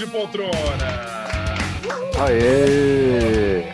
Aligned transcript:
de 0.00 0.06
Poltrona. 0.06 0.50
Aê! 2.18 3.70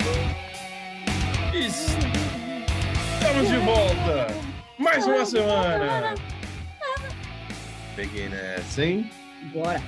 Estamos 1.54 3.48
de 3.48 3.56
volta. 3.58 4.26
Mais 4.76 5.06
uma 5.06 5.24
semana. 5.24 6.16
Peguei 7.94 8.28
nessa, 8.28 8.84
hein? 8.84 9.08
Bora. 9.52 9.80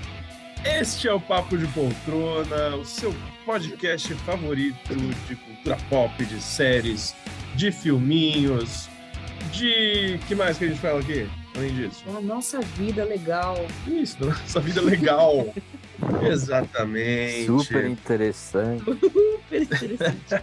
Este 0.65 1.09
é 1.09 1.13
o 1.13 1.21
Papo 1.21 1.59
de 1.59 1.67
Poltrona, 1.67 2.77
o 2.77 2.85
seu 2.85 3.13
podcast 3.45 4.15
favorito 4.15 4.95
de 5.27 5.35
cultura 5.35 5.77
pop, 5.91 6.25
de 6.25 6.41
séries, 6.41 7.17
de 7.57 7.73
filminhos, 7.73 8.89
de. 9.51 10.21
que 10.29 10.37
mais 10.37 10.57
que 10.57 10.67
a 10.67 10.69
gente 10.69 10.79
fala 10.79 11.01
aqui? 11.01 11.29
Além 11.57 11.75
disso. 11.75 12.05
A 12.17 12.21
nossa 12.21 12.61
vida 12.61 13.05
legal. 13.05 13.57
Isso, 13.89 14.25
nossa 14.25 14.61
vida 14.61 14.81
legal. 14.81 15.53
Exatamente. 16.31 17.47
Super 17.47 17.87
interessante. 17.87 18.85
Super 18.85 19.63
interessante. 19.63 20.43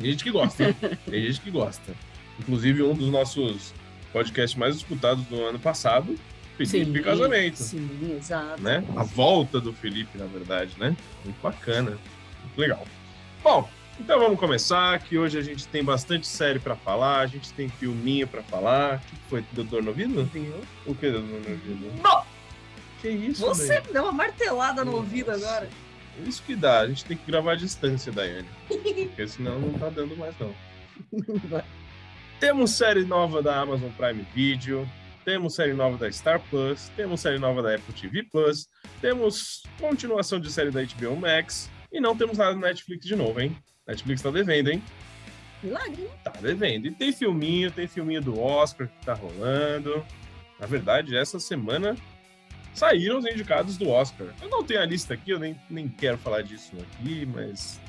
Tem 0.00 0.10
gente 0.10 0.24
que 0.24 0.30
gosta, 0.30 0.64
hein? 0.64 0.76
Tem 1.08 1.26
gente 1.26 1.40
que 1.40 1.50
gosta. 1.50 1.94
Inclusive, 2.38 2.82
um 2.82 2.94
dos 2.94 3.08
nossos 3.08 3.72
podcasts 4.12 4.58
mais 4.58 4.76
escutados 4.76 5.24
do 5.24 5.42
ano 5.44 5.58
passado, 5.58 6.16
Felipe 6.56 6.98
Sim, 6.98 7.02
Casamento. 7.02 7.56
Sim, 7.56 8.16
exato. 8.18 8.62
Né? 8.62 8.84
A 8.96 9.02
volta 9.02 9.60
do 9.60 9.72
Felipe, 9.72 10.16
na 10.16 10.26
verdade, 10.26 10.72
né? 10.78 10.96
Muito 11.24 11.40
bacana. 11.42 11.98
Muito 12.42 12.58
legal. 12.58 12.86
Bom, 13.42 13.68
então 14.00 14.18
vamos 14.18 14.38
começar, 14.38 14.98
que 15.00 15.16
hoje 15.16 15.38
a 15.38 15.42
gente 15.42 15.66
tem 15.68 15.82
bastante 15.82 16.26
série 16.26 16.58
pra 16.58 16.76
falar, 16.76 17.20
a 17.20 17.26
gente 17.26 17.52
tem 17.52 17.68
filminho 17.68 18.26
pra 18.26 18.42
falar. 18.42 18.96
O 18.96 18.98
que 19.00 19.16
foi? 19.28 19.44
Deu 19.52 19.64
dor 19.64 19.82
no 19.82 19.90
ouvido? 19.90 20.24
Viu? 20.32 20.54
O 20.84 20.94
que 20.94 21.10
deu 21.10 21.22
dor 21.22 21.40
no 21.40 21.50
ouvido? 21.50 22.02
Bom, 22.02 22.26
Que 23.00 23.08
isso, 23.08 23.40
você 23.42 23.68
Daiane? 23.68 23.86
me 23.86 23.92
deu 23.92 24.02
uma 24.04 24.12
martelada 24.12 24.84
no 24.84 24.96
ouvido 24.96 25.30
agora. 25.30 25.68
Isso 26.24 26.42
que 26.42 26.56
dá, 26.56 26.80
a 26.80 26.88
gente 26.88 27.04
tem 27.04 27.16
que 27.16 27.30
gravar 27.30 27.52
à 27.52 27.56
distância, 27.56 28.10
Daiane. 28.10 28.48
Porque 28.66 29.28
senão 29.28 29.58
não 29.58 29.72
tá 29.74 29.90
dando 29.90 30.16
mais, 30.16 30.34
não. 30.38 30.54
Temos 32.40 32.72
série 32.72 33.04
nova 33.04 33.42
da 33.42 33.60
Amazon 33.60 33.90
Prime 33.92 34.26
Video, 34.34 34.88
temos 35.24 35.54
série 35.54 35.72
nova 35.72 35.96
da 35.96 36.10
Star 36.12 36.38
Plus, 36.50 36.90
temos 36.94 37.20
série 37.20 37.38
nova 37.38 37.62
da 37.62 37.74
Apple 37.74 37.94
TV 37.94 38.22
Plus, 38.24 38.68
temos 39.00 39.62
continuação 39.80 40.38
de 40.38 40.52
série 40.52 40.70
da 40.70 40.82
HBO 40.82 41.16
Max 41.16 41.70
e 41.90 41.98
não 41.98 42.14
temos 42.14 42.36
nada 42.36 42.54
na 42.54 42.68
Netflix 42.68 43.06
de 43.06 43.16
novo, 43.16 43.40
hein? 43.40 43.56
Netflix 43.88 44.20
tá 44.20 44.30
devendo, 44.30 44.70
hein? 44.70 44.82
Milagre? 45.62 46.10
Tá 46.22 46.32
devendo. 46.40 46.86
E 46.86 46.90
tem 46.90 47.10
filminho, 47.10 47.70
tem 47.70 47.88
filminho 47.88 48.20
do 48.20 48.38
Oscar 48.38 48.86
que 48.86 49.06
tá 49.06 49.14
rolando. 49.14 50.04
Na 50.60 50.66
verdade, 50.66 51.16
essa 51.16 51.40
semana 51.40 51.96
saíram 52.76 53.18
os 53.18 53.24
indicados 53.24 53.76
do 53.76 53.88
Oscar. 53.88 54.28
Eu 54.40 54.48
não 54.48 54.62
tenho 54.62 54.80
a 54.80 54.86
lista 54.86 55.14
aqui, 55.14 55.30
eu 55.30 55.38
nem, 55.38 55.58
nem 55.68 55.88
quero 55.88 56.18
falar 56.18 56.42
disso 56.42 56.72
aqui, 56.80 57.26
mas 57.26 57.80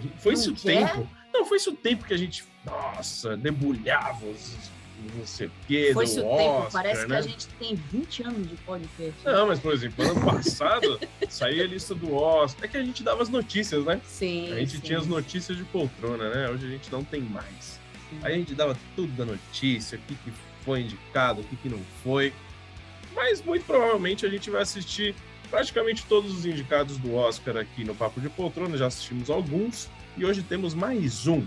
gente- 0.00 0.18
foi 0.18 0.34
Não 0.34 0.40
esse 0.40 0.50
o 0.50 0.54
tempo. 0.54 1.08
Não, 1.32 1.44
foi 1.44 1.56
esse 1.56 1.68
o 1.68 1.72
tempo 1.72 2.04
que 2.04 2.14
a 2.14 2.16
gente, 2.16 2.44
nossa, 2.64 3.36
debulhava 3.36 4.26
os 4.26 4.76
não 5.14 5.26
sei 5.26 5.46
o 5.46 5.52
quê 5.66 5.90
Foi 5.92 6.06
do 6.06 6.22
o 6.22 6.26
Oscar, 6.26 6.38
tempo. 6.38 6.72
Parece 6.72 7.00
né? 7.02 7.06
que 7.06 7.14
a 7.14 7.20
gente 7.20 7.48
tem 7.48 7.74
20 7.74 8.22
anos 8.22 8.48
de 8.48 8.56
podcast. 8.56 9.24
Não, 9.24 9.46
mas 9.46 9.60
por 9.60 9.74
exemplo, 9.74 10.04
ano 10.04 10.24
passado 10.24 10.98
saía 11.28 11.64
a 11.64 11.66
lista 11.66 11.94
do 11.94 12.14
Oscar. 12.14 12.64
É 12.64 12.68
que 12.68 12.76
a 12.78 12.82
gente 12.82 13.02
dava 13.02 13.22
as 13.22 13.28
notícias, 13.28 13.84
né? 13.84 14.00
Sim. 14.06 14.52
A 14.52 14.56
gente 14.56 14.72
sim. 14.72 14.80
tinha 14.80 14.98
as 14.98 15.06
notícias 15.06 15.56
de 15.56 15.64
poltrona, 15.64 16.30
né? 16.30 16.48
Hoje 16.48 16.66
a 16.66 16.70
gente 16.70 16.90
não 16.90 17.04
tem 17.04 17.20
mais. 17.20 17.78
Sim. 18.08 18.20
Aí 18.22 18.34
a 18.34 18.38
gente 18.38 18.54
dava 18.54 18.76
tudo 18.94 19.12
da 19.12 19.26
notícia, 19.26 19.98
o 19.98 20.00
que, 20.00 20.14
que 20.14 20.32
foi 20.64 20.80
indicado, 20.80 21.42
o 21.42 21.44
que, 21.44 21.56
que 21.56 21.68
não 21.68 21.80
foi. 22.02 22.32
Mas 23.16 23.42
muito 23.42 23.64
provavelmente 23.64 24.26
a 24.26 24.28
gente 24.28 24.50
vai 24.50 24.60
assistir 24.60 25.16
praticamente 25.50 26.04
todos 26.04 26.36
os 26.36 26.44
indicados 26.44 26.98
do 26.98 27.14
Oscar 27.14 27.56
aqui 27.56 27.82
no 27.82 27.94
Papo 27.94 28.20
de 28.20 28.28
Poltrona. 28.28 28.76
Já 28.76 28.88
assistimos 28.88 29.30
alguns 29.30 29.90
e 30.18 30.24
hoje 30.24 30.42
temos 30.42 30.74
mais 30.74 31.26
um. 31.26 31.44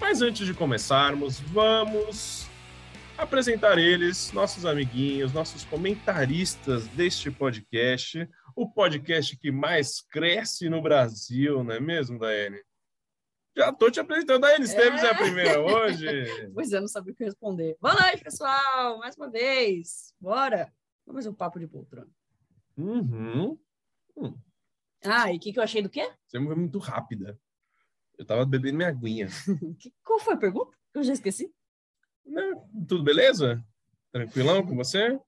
Mas 0.00 0.22
antes 0.22 0.46
de 0.46 0.54
começarmos, 0.54 1.40
vamos 1.40 2.46
apresentar 3.18 3.78
eles, 3.78 4.32
nossos 4.32 4.64
amiguinhos, 4.64 5.32
nossos 5.32 5.64
comentaristas 5.64 6.86
deste 6.88 7.32
podcast. 7.32 8.28
O 8.54 8.70
podcast 8.70 9.36
que 9.36 9.50
mais 9.50 10.00
cresce 10.00 10.68
no 10.68 10.80
Brasil, 10.80 11.64
não 11.64 11.74
é 11.74 11.80
mesmo, 11.80 12.18
Daiane? 12.18 12.60
Já 13.56 13.72
tô 13.72 13.90
te 13.90 13.98
apresentando. 13.98 14.42
Daiane 14.42 14.64
Esteves 14.64 15.02
é 15.02 15.10
a 15.10 15.14
primeira 15.16 15.60
hoje. 15.60 16.06
Pois 16.54 16.72
é, 16.72 16.80
não 16.80 16.88
sabia 16.88 17.12
o 17.12 17.16
que 17.16 17.24
responder. 17.24 17.76
Boa 17.80 17.94
noite, 17.94 18.22
pessoal. 18.22 18.98
Mais 18.98 19.16
uma 19.16 19.30
vez. 19.30 20.14
Bora. 20.20 20.72
Vamos 21.06 21.26
um 21.26 21.34
papo 21.34 21.58
de 21.58 21.66
poltrona. 21.66 22.10
Uhum. 22.76 23.58
Ah, 25.04 25.32
e 25.32 25.36
o 25.36 25.40
que, 25.40 25.52
que 25.52 25.58
eu 25.58 25.62
achei 25.62 25.82
do 25.82 25.90
quê? 25.90 26.10
Você 26.26 26.38
foi 26.42 26.54
muito 26.56 26.78
rápida. 26.78 27.38
Eu 28.18 28.24
tava 28.24 28.44
bebendo 28.46 28.76
minha 28.76 28.88
aguinha. 28.88 29.26
Que- 29.78 29.92
Qual 30.04 30.18
foi 30.20 30.34
a 30.34 30.38
pergunta? 30.38 30.76
Eu 30.94 31.02
já 31.02 31.12
esqueci. 31.12 31.52
Não, 32.24 32.68
tudo 32.88 33.02
beleza? 33.02 33.62
Tranquilão 34.12 34.64
com 34.64 34.76
você? 34.76 35.18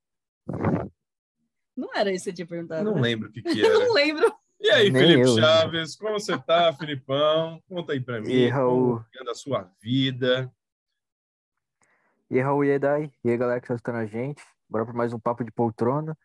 Não 1.76 1.92
era 1.94 2.12
isso 2.12 2.24
que 2.24 2.30
você 2.30 2.32
tinha 2.34 2.46
perguntado. 2.46 2.84
Não 2.84 2.94
né? 2.94 3.00
lembro 3.00 3.28
o 3.28 3.32
que 3.32 3.42
que 3.42 3.48
Eu 3.60 3.66
era. 3.76 3.78
não 3.86 3.92
lembro. 3.92 4.32
E 4.60 4.70
aí, 4.70 4.90
Nem 4.90 5.02
Felipe 5.02 5.28
eu. 5.28 5.36
Chaves, 5.36 5.96
como 5.96 6.12
você 6.12 6.38
tá, 6.38 6.72
Filipão? 6.78 7.60
Conta 7.66 7.92
aí 7.92 8.00
pra 8.00 8.20
mim. 8.20 8.30
E 8.30 8.44
aí, 8.44 8.48
Raul? 8.48 9.04
Como 9.18 9.30
a 9.30 9.34
sua 9.34 9.70
vida? 9.82 10.50
E 12.30 12.36
aí, 12.36 12.40
Raul, 12.42 12.64
e 12.64 12.70
aí, 12.72 12.78
Dai? 12.78 13.12
E 13.24 13.30
aí, 13.30 13.36
galera 13.36 13.60
que 13.60 13.66
tá 13.68 13.74
escutando 13.74 13.96
a 13.98 14.06
gente? 14.06 14.42
Bora 14.68 14.84
pra 14.84 14.94
mais 14.94 15.12
um 15.12 15.18
papo 15.18 15.44
de 15.44 15.52
poltrona. 15.52 16.16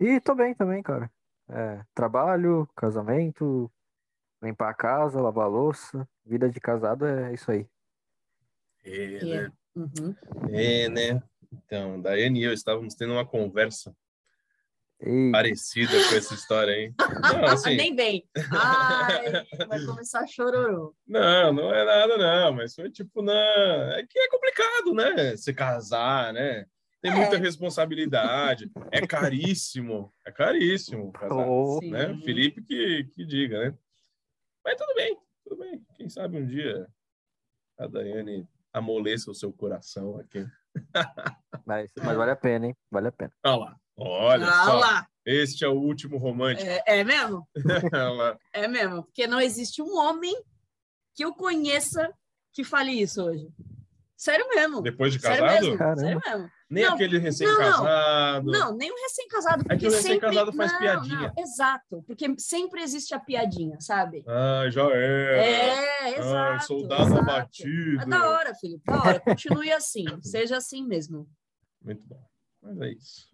E 0.00 0.20
tô 0.20 0.34
bem 0.34 0.54
também, 0.54 0.82
cara. 0.82 1.10
É, 1.48 1.82
trabalho, 1.94 2.68
casamento, 2.74 3.70
limpar 4.42 4.70
a 4.70 4.74
casa, 4.74 5.20
lavar 5.20 5.44
a 5.44 5.48
louça. 5.48 6.08
Vida 6.24 6.48
de 6.48 6.60
casado 6.60 7.06
é 7.06 7.32
isso 7.34 7.50
aí. 7.50 7.66
É, 8.84 9.14
É. 9.16 9.24
né? 9.24 9.52
Uhum. 9.74 10.14
É, 10.50 10.88
né? 10.88 11.22
Então, 11.52 12.00
Daiane 12.00 12.40
e 12.40 12.44
eu 12.44 12.52
estávamos 12.52 12.94
tendo 12.94 13.12
uma 13.12 13.26
conversa 13.26 13.94
E 15.00 15.30
parecida 15.30 15.92
com 16.08 16.14
essa 16.14 16.34
história 16.34 16.72
aí. 16.74 16.94
Não, 16.98 17.44
assim, 17.52 17.76
Nem 17.76 17.94
bem. 17.94 18.26
Ai, 18.50 19.44
vai 19.66 19.84
começar 19.84 20.26
chororô. 20.26 20.94
não, 21.06 21.52
não 21.52 21.74
é 21.74 21.84
nada, 21.84 22.16
não, 22.18 22.52
mas 22.54 22.74
foi 22.74 22.90
tipo, 22.90 23.22
não. 23.22 23.34
É 23.92 24.04
que 24.06 24.18
é 24.18 24.28
complicado, 24.28 24.94
né? 24.94 25.36
Se 25.36 25.52
casar, 25.52 26.32
né? 26.32 26.66
Tem 27.02 27.10
É. 27.10 27.14
muita 27.16 27.36
responsabilidade, 27.36 28.70
é 28.92 29.04
caríssimo, 29.04 30.14
é 30.24 30.30
caríssimo 30.30 31.10
casar, 31.12 31.48
Oh, 31.48 31.80
Sim. 31.80 31.90
né? 31.90 32.16
Felipe 32.24 32.62
que, 32.62 33.04
que 33.12 33.24
diga, 33.26 33.58
né? 33.70 33.78
Mas 34.64 34.76
tudo 34.76 34.94
bem, 34.94 35.18
tudo 35.42 35.58
bem. 35.58 35.84
Quem 35.96 36.08
sabe 36.08 36.38
um 36.38 36.46
dia 36.46 36.86
a 37.76 37.88
Daiane 37.88 38.48
amoleça 38.72 39.30
o 39.30 39.34
seu 39.34 39.52
coração 39.52 40.16
aqui. 40.18 40.46
mas, 41.66 41.90
mas 41.96 42.16
vale 42.16 42.30
a 42.30 42.36
pena, 42.36 42.66
hein? 42.68 42.76
Vale 42.88 43.08
a 43.08 43.12
pena. 43.12 43.32
Olha 43.44 43.56
lá, 43.56 43.76
olha 43.96 44.46
ah 44.48 44.64
só. 44.64 44.78
lá. 44.78 45.06
Este 45.26 45.64
é 45.64 45.68
o 45.68 45.74
último 45.74 46.18
romântico. 46.18 46.68
É, 46.70 46.82
é 47.00 47.04
mesmo? 47.04 47.46
É 48.54 48.68
mesmo. 48.68 49.02
Porque 49.04 49.26
não 49.26 49.40
existe 49.40 49.82
um 49.82 49.96
homem 49.96 50.34
que 51.14 51.24
eu 51.24 51.34
conheça 51.34 52.12
que 52.52 52.62
fale 52.64 52.92
isso 52.92 53.22
hoje. 53.24 53.48
Sério 54.16 54.48
mesmo. 54.48 54.80
Depois 54.82 55.12
de 55.12 55.18
Sério 55.20 55.44
casado? 55.44 55.62
mesmo. 55.64 55.78
Caramba. 55.78 56.00
Sério 56.00 56.20
mesmo. 56.24 56.50
Nem 56.72 56.84
Não, 56.84 56.94
aquele 56.94 57.18
recém-casado. 57.18 58.50
Não, 58.50 58.74
nem 58.74 58.90
o 58.90 58.94
recém-casado. 58.94 59.60
É 59.60 59.62
que 59.62 59.68
Porque 59.68 59.86
o 59.88 59.90
sempre... 59.90 60.08
recém-casado 60.08 60.52
faz 60.54 60.72
Não, 60.72 60.78
piadinha. 60.78 61.32
não, 61.36 61.42
exato. 61.44 62.02
Porque 62.06 62.34
sempre 62.38 62.82
existe 62.82 63.14
a 63.14 63.20
piadinha, 63.20 63.78
sabe? 63.78 64.24
Ah, 64.26 64.64
já. 64.70 64.82
É, 64.90 66.00
Ah, 66.00 66.08
exato. 66.18 66.64
soldado 66.66 67.02
exato. 67.02 67.20
abatido. 67.20 68.00
É 68.00 68.06
da 68.06 68.30
hora, 68.30 68.54
Felipe. 68.54 68.84
Da 68.86 68.98
hora. 69.02 69.20
Continue 69.20 69.70
assim. 69.70 70.04
Seja 70.22 70.56
assim 70.56 70.86
mesmo. 70.86 71.28
Muito 71.84 72.02
bom. 72.06 72.24
Mas 72.62 72.80
é 72.80 72.88
isso. 72.92 73.28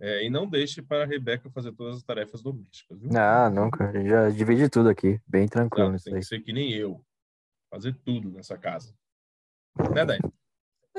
É, 0.00 0.24
e 0.24 0.30
não 0.30 0.48
deixe 0.48 0.82
para 0.82 1.04
a 1.04 1.06
Rebeca 1.06 1.48
fazer 1.50 1.70
todas 1.72 1.98
as 1.98 2.02
tarefas 2.02 2.42
domésticas. 2.42 2.98
Viu? 2.98 3.10
Ah, 3.16 3.48
não, 3.48 3.70
cara. 3.70 3.90
a 3.90 3.92
gente 4.00 4.08
Já 4.08 4.28
dividi 4.30 4.68
tudo 4.68 4.88
aqui. 4.88 5.20
Bem 5.24 5.46
tranquilo 5.46 5.90
Não, 5.90 5.94
isso 5.94 6.06
tem 6.06 6.14
aí. 6.14 6.20
que 6.20 6.26
ser 6.26 6.40
que 6.40 6.52
nem 6.52 6.72
eu. 6.72 7.00
Fazer 7.72 7.94
tudo 8.04 8.28
nessa 8.32 8.58
casa. 8.58 8.92
Né, 9.94 10.04
Dai? 10.04 10.18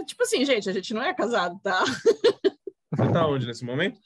Tipo 0.06 0.24
assim, 0.24 0.44
gente, 0.46 0.70
a 0.70 0.74
gente 0.74 0.94
não 0.94 1.02
é 1.02 1.14
casado, 1.14 1.60
tá? 1.62 1.84
Você 1.86 3.12
tá 3.12 3.28
onde 3.28 3.46
nesse 3.46 3.64
momento? 3.64 4.00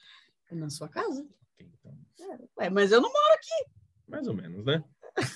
Na 0.51 0.69
sua 0.69 0.87
casa. 0.89 1.25
Então, 1.59 1.97
Ué, 2.59 2.69
mas 2.69 2.91
eu 2.91 3.01
não 3.01 3.11
moro, 3.11 3.39
mais 4.07 4.27
ou 4.27 4.33
menos, 4.33 4.65
né? 4.65 4.83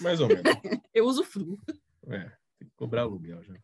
Mais 0.02 0.20
ou 0.20 0.28
menos. 0.28 0.44
eu 0.94 1.06
uso 1.06 1.24
frio. 1.24 1.58
É, 2.08 2.20
tem 2.60 2.68
que 2.68 2.76
cobrar 2.76 3.02
aluguel 3.04 3.42
já. 3.44 3.56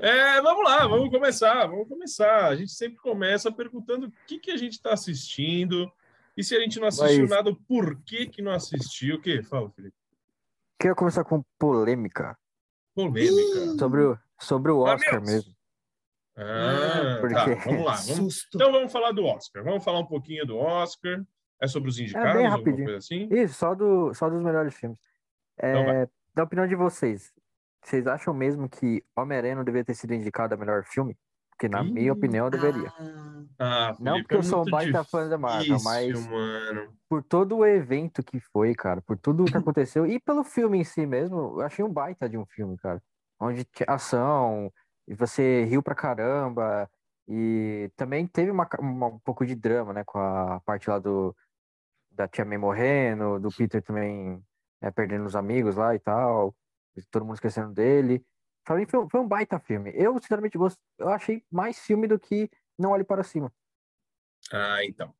É, 0.00 0.40
vamos 0.40 0.64
lá, 0.64 0.86
vamos 0.86 1.10
começar, 1.10 1.66
vamos 1.66 1.88
começar. 1.88 2.46
A 2.48 2.56
gente 2.56 2.72
sempre 2.72 2.98
começa 2.98 3.50
perguntando 3.52 4.06
o 4.06 4.12
que, 4.26 4.38
que 4.38 4.50
a 4.50 4.56
gente 4.56 4.72
está 4.72 4.92
assistindo 4.92 5.90
e 6.36 6.42
se 6.44 6.54
a 6.56 6.60
gente 6.60 6.78
não 6.80 6.88
assistiu 6.88 7.20
Mas- 7.22 7.30
nada, 7.30 7.54
por 7.68 8.00
que 8.02 8.26
que 8.26 8.40
não 8.42 8.52
assistiu. 8.52 9.16
O 9.16 9.20
quê? 9.20 9.42
Fala, 9.42 9.70
Felipe. 9.70 9.96
Queria 10.80 10.94
começar 10.94 11.24
com 11.24 11.42
polêmica 11.58 12.36
Polêmica. 12.94 13.78
sobre 13.78 14.02
o, 14.04 14.18
sobre 14.40 14.72
o 14.72 14.86
Ah, 14.86 14.94
Oscar 14.94 15.20
Deus. 15.20 15.32
mesmo. 15.32 15.53
Ah, 16.36 17.18
Por 17.20 17.32
tá, 17.32 17.44
vamos 17.64 17.84
lá. 17.84 17.94
Vamos... 18.16 18.46
Então 18.54 18.72
vamos 18.72 18.92
falar 18.92 19.12
do 19.12 19.24
Oscar. 19.24 19.62
Vamos 19.62 19.84
falar 19.84 20.00
um 20.00 20.06
pouquinho 20.06 20.44
do 20.46 20.56
Oscar. 20.56 21.22
É 21.60 21.68
sobre 21.68 21.88
os 21.88 21.98
É 21.98 22.02
indicados, 22.02 22.34
bem 22.34 22.46
alguma 22.46 22.76
coisa 22.76 22.96
assim? 22.98 23.28
Isso, 23.30 23.54
só, 23.54 23.74
do, 23.74 24.12
só 24.12 24.28
dos 24.28 24.42
melhores 24.42 24.74
filmes. 24.74 24.98
Então. 25.56 25.68
É, 25.90 26.08
da 26.34 26.42
opinião 26.42 26.66
de 26.66 26.74
vocês, 26.74 27.32
vocês 27.82 28.06
acham 28.06 28.34
mesmo 28.34 28.68
que 28.68 29.04
Homem-Aranha 29.16 29.54
não 29.56 29.64
deveria 29.64 29.84
ter 29.84 29.94
sido 29.94 30.12
indicado 30.12 30.52
a 30.54 30.56
melhor 30.56 30.84
filme? 30.84 31.16
Porque, 31.50 31.68
na 31.68 31.84
minha 31.84 32.06
Ih, 32.06 32.10
opinião, 32.10 32.50
deveria. 32.50 32.88
Ah, 32.98 33.44
Ah, 33.60 33.96
Não 34.00 34.14
Felipe, 34.14 34.22
porque 34.22 34.34
é 34.34 34.38
eu 34.38 34.42
sou 34.42 34.62
um 34.62 34.64
baita 34.64 35.04
fã 35.04 35.28
da 35.28 35.38
Marvel, 35.38 35.78
mas- 35.84 36.26
mano. 36.26 36.92
Por 37.08 37.22
todo 37.22 37.58
o 37.58 37.64
evento 37.64 38.24
que 38.24 38.40
foi, 38.40 38.74
cara, 38.74 39.00
por 39.00 39.16
tudo 39.16 39.44
o 39.44 39.46
que 39.46 39.56
aconteceu 39.56 40.04
e 40.04 40.18
pelo 40.18 40.42
filme 40.42 40.78
em 40.78 40.84
si 40.84 41.06
mesmo, 41.06 41.36
eu 41.38 41.60
achei 41.60 41.84
um 41.84 41.92
baita 41.92 42.28
de 42.28 42.36
um 42.36 42.44
filme, 42.44 42.76
cara. 42.78 43.00
Onde 43.38 43.64
tinha 43.64 43.86
ação, 43.88 44.72
e 45.06 45.14
você 45.14 45.64
riu 45.64 45.82
pra 45.82 45.94
caramba, 45.94 46.90
e 47.28 47.90
também 47.96 48.26
teve 48.26 48.50
uma, 48.50 48.68
uma- 48.78 49.06
um 49.08 49.18
pouco 49.18 49.44
de 49.46 49.54
drama, 49.54 49.92
né, 49.92 50.04
com 50.04 50.18
a 50.18 50.60
parte 50.60 50.88
lá 50.90 50.98
do 50.98 51.34
da 52.10 52.28
Tia 52.28 52.44
May 52.44 52.56
morrendo, 52.58 53.40
do 53.40 53.48
Peter 53.50 53.82
também 53.82 54.40
é, 54.80 54.90
perdendo 54.90 55.24
os 55.26 55.34
amigos 55.34 55.74
lá 55.74 55.94
e 55.94 55.98
tal, 55.98 56.54
todo 57.10 57.24
mundo 57.24 57.34
esquecendo 57.34 57.72
dele. 57.72 58.24
Pra 58.64 58.76
mim 58.76 58.86
foi, 58.86 59.00
um- 59.00 59.08
foi 59.08 59.20
um 59.20 59.26
baita 59.26 59.58
filme. 59.58 59.90
Eu, 59.94 60.16
sinceramente, 60.20 60.56
gosto, 60.56 60.78
eu 60.98 61.08
achei 61.08 61.42
mais 61.50 61.78
filme 61.80 62.06
do 62.06 62.18
que 62.18 62.48
Não 62.78 62.90
Olhe 62.92 63.02
Para 63.04 63.24
Cima. 63.24 63.52
Ah, 64.52 64.84
então. 64.84 65.12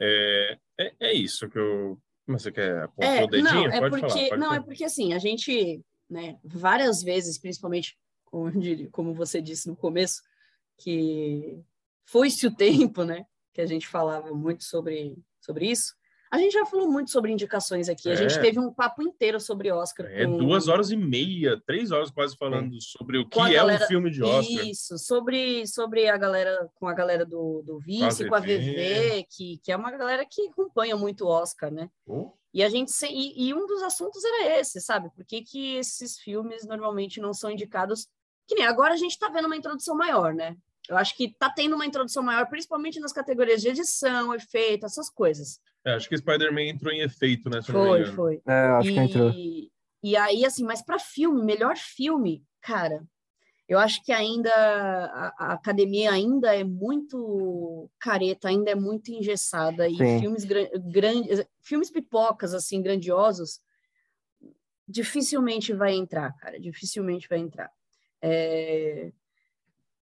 É, 0.00 0.58
é, 0.78 0.94
é 1.00 1.12
isso 1.14 1.48
que 1.48 1.58
eu. 1.58 1.98
Mas 2.26 2.42
você 2.42 2.52
quer 2.52 2.82
apontar 2.82 3.16
É, 3.16 3.24
o 3.24 3.26
dedinho? 3.26 3.50
não, 3.54 3.66
é 3.66 3.78
pode 3.80 3.90
porque, 4.00 4.08
falar. 4.08 4.28
Pode 4.28 4.40
não, 4.40 4.46
é 4.48 4.50
falar. 4.56 4.62
porque 4.64 4.84
assim, 4.84 5.14
a 5.14 5.18
gente, 5.18 5.82
né, 6.10 6.38
várias 6.44 7.02
vezes, 7.02 7.38
principalmente, 7.38 7.96
diria- 8.58 8.88
como 8.90 9.14
você 9.14 9.40
disse 9.40 9.68
no 9.68 9.76
começo, 9.76 10.22
que 10.76 11.60
foi-se 12.04 12.46
o 12.46 12.54
tempo, 12.94 13.04
né, 13.04 13.24
que 13.52 13.60
a 13.60 13.66
gente 13.66 13.86
falava 13.86 14.32
muito 14.34 14.64
sobre, 14.64 15.16
sobre 15.40 15.70
isso. 15.70 15.96
A 16.30 16.36
gente 16.36 16.52
já 16.52 16.66
falou 16.66 16.92
muito 16.92 17.10
sobre 17.10 17.32
indicações 17.32 17.88
aqui. 17.88 18.10
A 18.10 18.14
gente 18.14 18.36
É. 18.36 18.40
teve 18.42 18.58
um 18.60 18.70
papo 18.70 19.02
inteiro 19.02 19.40
sobre 19.40 19.72
Oscar. 19.72 20.04
É 20.10 20.26
com- 20.26 20.36
duas 20.36 20.68
horas 20.68 20.90
e 20.90 20.96
meia, 20.96 21.58
três 21.66 21.90
horas 21.90 22.10
quase 22.10 22.36
falando 22.36 22.76
sobre 22.82 23.16
o 23.16 23.24
que 23.26 23.34
Com 23.34 23.42
a 23.44 23.50
é 23.50 23.54
galera- 23.54 23.82
um 23.84 23.88
filme 23.88 24.10
de 24.10 24.22
Oscar. 24.22 24.66
Isso, 24.66 24.98
sobre, 24.98 25.66
sobre 25.66 26.06
a 26.06 26.18
galera, 26.18 26.68
com 26.74 26.86
a 26.86 26.92
galera 26.92 27.24
do, 27.24 27.62
do 27.62 27.78
Vice, 27.78 28.28
Com 28.28 28.34
a 28.34 28.40
VV, 28.40 29.26
que, 29.30 29.56
que 29.64 29.72
é 29.72 29.76
uma 29.76 29.90
galera 29.90 30.22
que 30.30 30.48
acompanha 30.48 30.98
muito 30.98 31.24
o 31.24 31.28
Oscar, 31.28 31.72
né? 31.72 31.88
Oh, 32.06 32.30
E 32.52 32.62
a 32.62 32.68
gente 32.68 32.90
se- 32.92 33.08
e, 33.08 33.48
e 33.48 33.54
um 33.54 33.66
dos 33.66 33.82
assuntos 33.82 34.22
era 34.22 34.60
esse, 34.60 34.82
sabe? 34.82 35.08
Por 35.14 35.24
que, 35.24 35.40
que 35.42 35.76
esses 35.76 36.18
filmes 36.18 36.66
normalmente 36.66 37.22
não 37.22 37.32
são 37.32 37.50
indicados? 37.50 38.06
Que 38.48 38.54
nem 38.54 38.64
agora 38.64 38.94
a 38.94 38.96
gente 38.96 39.12
está 39.12 39.28
vendo 39.28 39.44
uma 39.44 39.56
introdução 39.56 39.94
maior, 39.94 40.34
né? 40.34 40.56
Eu 40.88 40.96
acho 40.96 41.14
que 41.14 41.34
tá 41.38 41.50
tendo 41.50 41.74
uma 41.74 41.84
introdução 41.84 42.22
maior, 42.22 42.46
principalmente 42.48 42.98
nas 42.98 43.12
categorias 43.12 43.60
de 43.60 43.68
edição, 43.68 44.34
efeito, 44.34 44.86
essas 44.86 45.10
coisas. 45.10 45.60
é, 45.84 45.92
acho 45.92 46.08
que 46.08 46.16
Spider-Man 46.16 46.62
entrou 46.62 46.92
em 46.92 47.02
efeito, 47.02 47.50
né? 47.50 47.60
Foi, 47.62 48.06
foi. 48.06 48.40
É, 48.46 48.68
acho 48.70 48.90
que 48.90 48.98
entrou. 48.98 49.30
E, 49.30 49.70
e 50.02 50.16
aí, 50.16 50.46
assim, 50.46 50.64
mas 50.64 50.80
para 50.80 50.98
filme, 50.98 51.44
melhor 51.44 51.76
filme, 51.76 52.42
cara, 52.62 53.04
eu 53.68 53.78
acho 53.78 54.02
que 54.02 54.12
ainda 54.12 54.50
a, 54.50 55.34
a 55.38 55.52
academia 55.52 56.10
ainda 56.10 56.56
é 56.56 56.64
muito 56.64 57.90
careta, 57.98 58.48
ainda 58.48 58.70
é 58.70 58.74
muito 58.74 59.10
engessada 59.10 59.86
e 59.86 59.96
Sim. 59.96 60.20
filmes 60.20 60.44
gran- 60.46 60.70
grandes, 60.90 61.44
filmes 61.60 61.90
pipocas 61.90 62.54
assim 62.54 62.80
grandiosos, 62.80 63.60
dificilmente 64.88 65.74
vai 65.74 65.94
entrar, 65.94 66.34
cara, 66.38 66.58
dificilmente 66.58 67.28
vai 67.28 67.40
entrar. 67.40 67.70
É, 68.22 69.12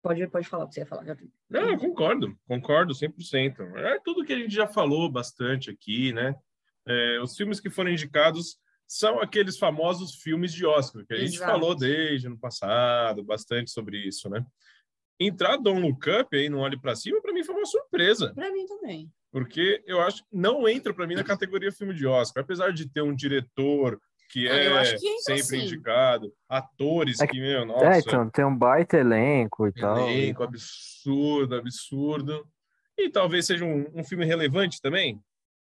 Pode, 0.01 0.25
pode 0.29 0.47
falar 0.47 0.63
o 0.63 0.67
que 0.69 0.75
você 0.75 0.79
ia 0.79 0.85
falar. 0.85 1.03
já- 1.03 1.17
Não, 1.49 1.77
concordo, 1.77 2.33
concordo 2.47 2.93
100%. 2.95 3.61
É 3.77 3.99
tudo 3.99 4.23
que 4.23 4.31
a 4.31 4.37
gente 4.37 4.53
já 4.55 4.65
falou 4.65 5.11
bastante 5.11 5.69
aqui, 5.69 6.13
né? 6.13 6.33
É, 6.87 7.19
os 7.21 7.35
filmes 7.35 7.59
que 7.59 7.69
foram 7.69 7.91
indicados 7.91 8.57
são 8.87 9.19
aqueles 9.19 9.57
famosos 9.57 10.15
filmes 10.15 10.53
de 10.53 10.65
Oscar, 10.65 11.05
que 11.05 11.13
a 11.13 11.17
gente 11.17 11.35
Exato. 11.35 11.51
falou 11.51 11.75
desde 11.75 12.29
no 12.29 12.39
passado, 12.39 13.23
bastante 13.23 13.71
sobre 13.71 13.97
isso, 14.07 14.29
né? 14.29 14.43
Entrar 15.19 15.57
Don't 15.57 15.81
Look 15.81 16.07
Up 16.09 16.35
aí 16.35 16.47
no 16.49 16.59
Olhe 16.59 16.79
Pra 16.79 16.95
Cima, 16.95 17.21
para 17.21 17.33
mim 17.33 17.43
foi 17.43 17.53
uma 17.55 17.65
surpresa, 17.65 18.33
Para 18.33 18.51
mim 18.53 18.65
também. 18.65 19.11
porque 19.31 19.83
eu 19.85 19.99
acho 20.01 20.23
que 20.23 20.29
não 20.31 20.67
entra 20.67 20.93
para 20.93 21.05
mim 21.05 21.15
na 21.15 21.25
categoria 21.25 21.73
filme 21.73 21.93
de 21.93 22.07
Oscar, 22.07 22.41
apesar 22.41 22.71
de 22.71 22.89
ter 22.89 23.01
um 23.01 23.13
diretor 23.13 23.99
que 24.29 24.47
Ah, 24.47 24.53
é 24.83 24.95
que 24.95 25.07
entra 25.07 25.21
sempre 25.21 25.43
sim. 25.43 25.63
indicado, 25.63 26.31
atores 26.47 27.19
É 27.19 27.27
que, 27.27 27.39
meu, 27.41 27.65
nossa, 27.65 27.85
É, 27.85 27.99
então, 27.99 28.29
tem 28.29 28.45
um 28.45 28.55
baita 28.55 28.97
elenco 28.97 29.67
e 29.67 29.73
tal. 29.73 29.97
Elenco 29.97 30.43
absurdo, 30.43 31.55
absurdo. 31.55 32.47
E 32.95 33.09
talvez 33.09 33.47
seja 33.47 33.65
um, 33.65 33.87
um 33.93 34.03
filme 34.03 34.25
relevante 34.25 34.79
também, 34.79 35.19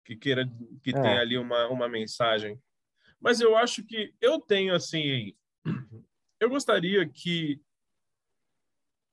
que 0.04 0.16
queira 0.16 0.48
que 0.82 0.90
É. 0.90 1.00
tenha 1.00 1.20
ali 1.20 1.36
uma, 1.36 1.68
uma 1.68 1.88
mensagem. 1.88 2.58
Mas 3.20 3.40
eu 3.40 3.56
acho 3.56 3.84
que 3.84 4.14
eu 4.20 4.40
tenho 4.40 4.74
assim, 4.74 5.34
eu 6.40 6.48
gostaria 6.48 7.06
que 7.06 7.60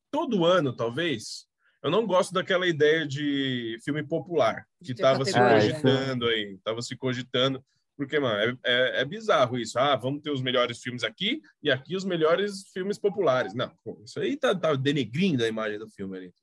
todo 0.09 0.45
ano, 0.45 0.73
talvez, 0.73 1.47
eu 1.81 1.89
não 1.91 2.05
gosto 2.05 2.33
daquela 2.33 2.67
ideia 2.67 3.05
de 3.05 3.77
filme 3.83 4.03
popular 4.03 4.65
que 4.83 4.91
estava 4.91 5.25
se 5.25 5.33
categoria, 5.33 5.73
né? 5.73 5.73
cogitando 5.73 6.27
aí, 6.27 6.53
estava 6.53 6.81
se 6.81 6.95
cogitando, 6.95 7.65
porque, 7.95 8.19
mano, 8.19 8.59
é, 8.63 8.71
é, 8.71 9.01
é 9.01 9.05
bizarro 9.05 9.57
isso. 9.57 9.77
Ah, 9.77 9.95
vamos 9.95 10.21
ter 10.21 10.31
os 10.31 10.41
melhores 10.41 10.79
filmes 10.79 11.03
aqui 11.03 11.41
e 11.61 11.69
aqui 11.69 11.95
os 11.95 12.03
melhores 12.03 12.67
filmes 12.73 12.97
populares. 12.97 13.53
Não, 13.53 13.69
pô, 13.83 14.01
isso 14.03 14.19
aí 14.19 14.35
tá, 14.35 14.55
tá 14.55 14.73
denegrindo 14.75 15.43
a 15.43 15.47
imagem 15.47 15.77
do 15.77 15.89
filme 15.89 16.17
ali. 16.17 16.33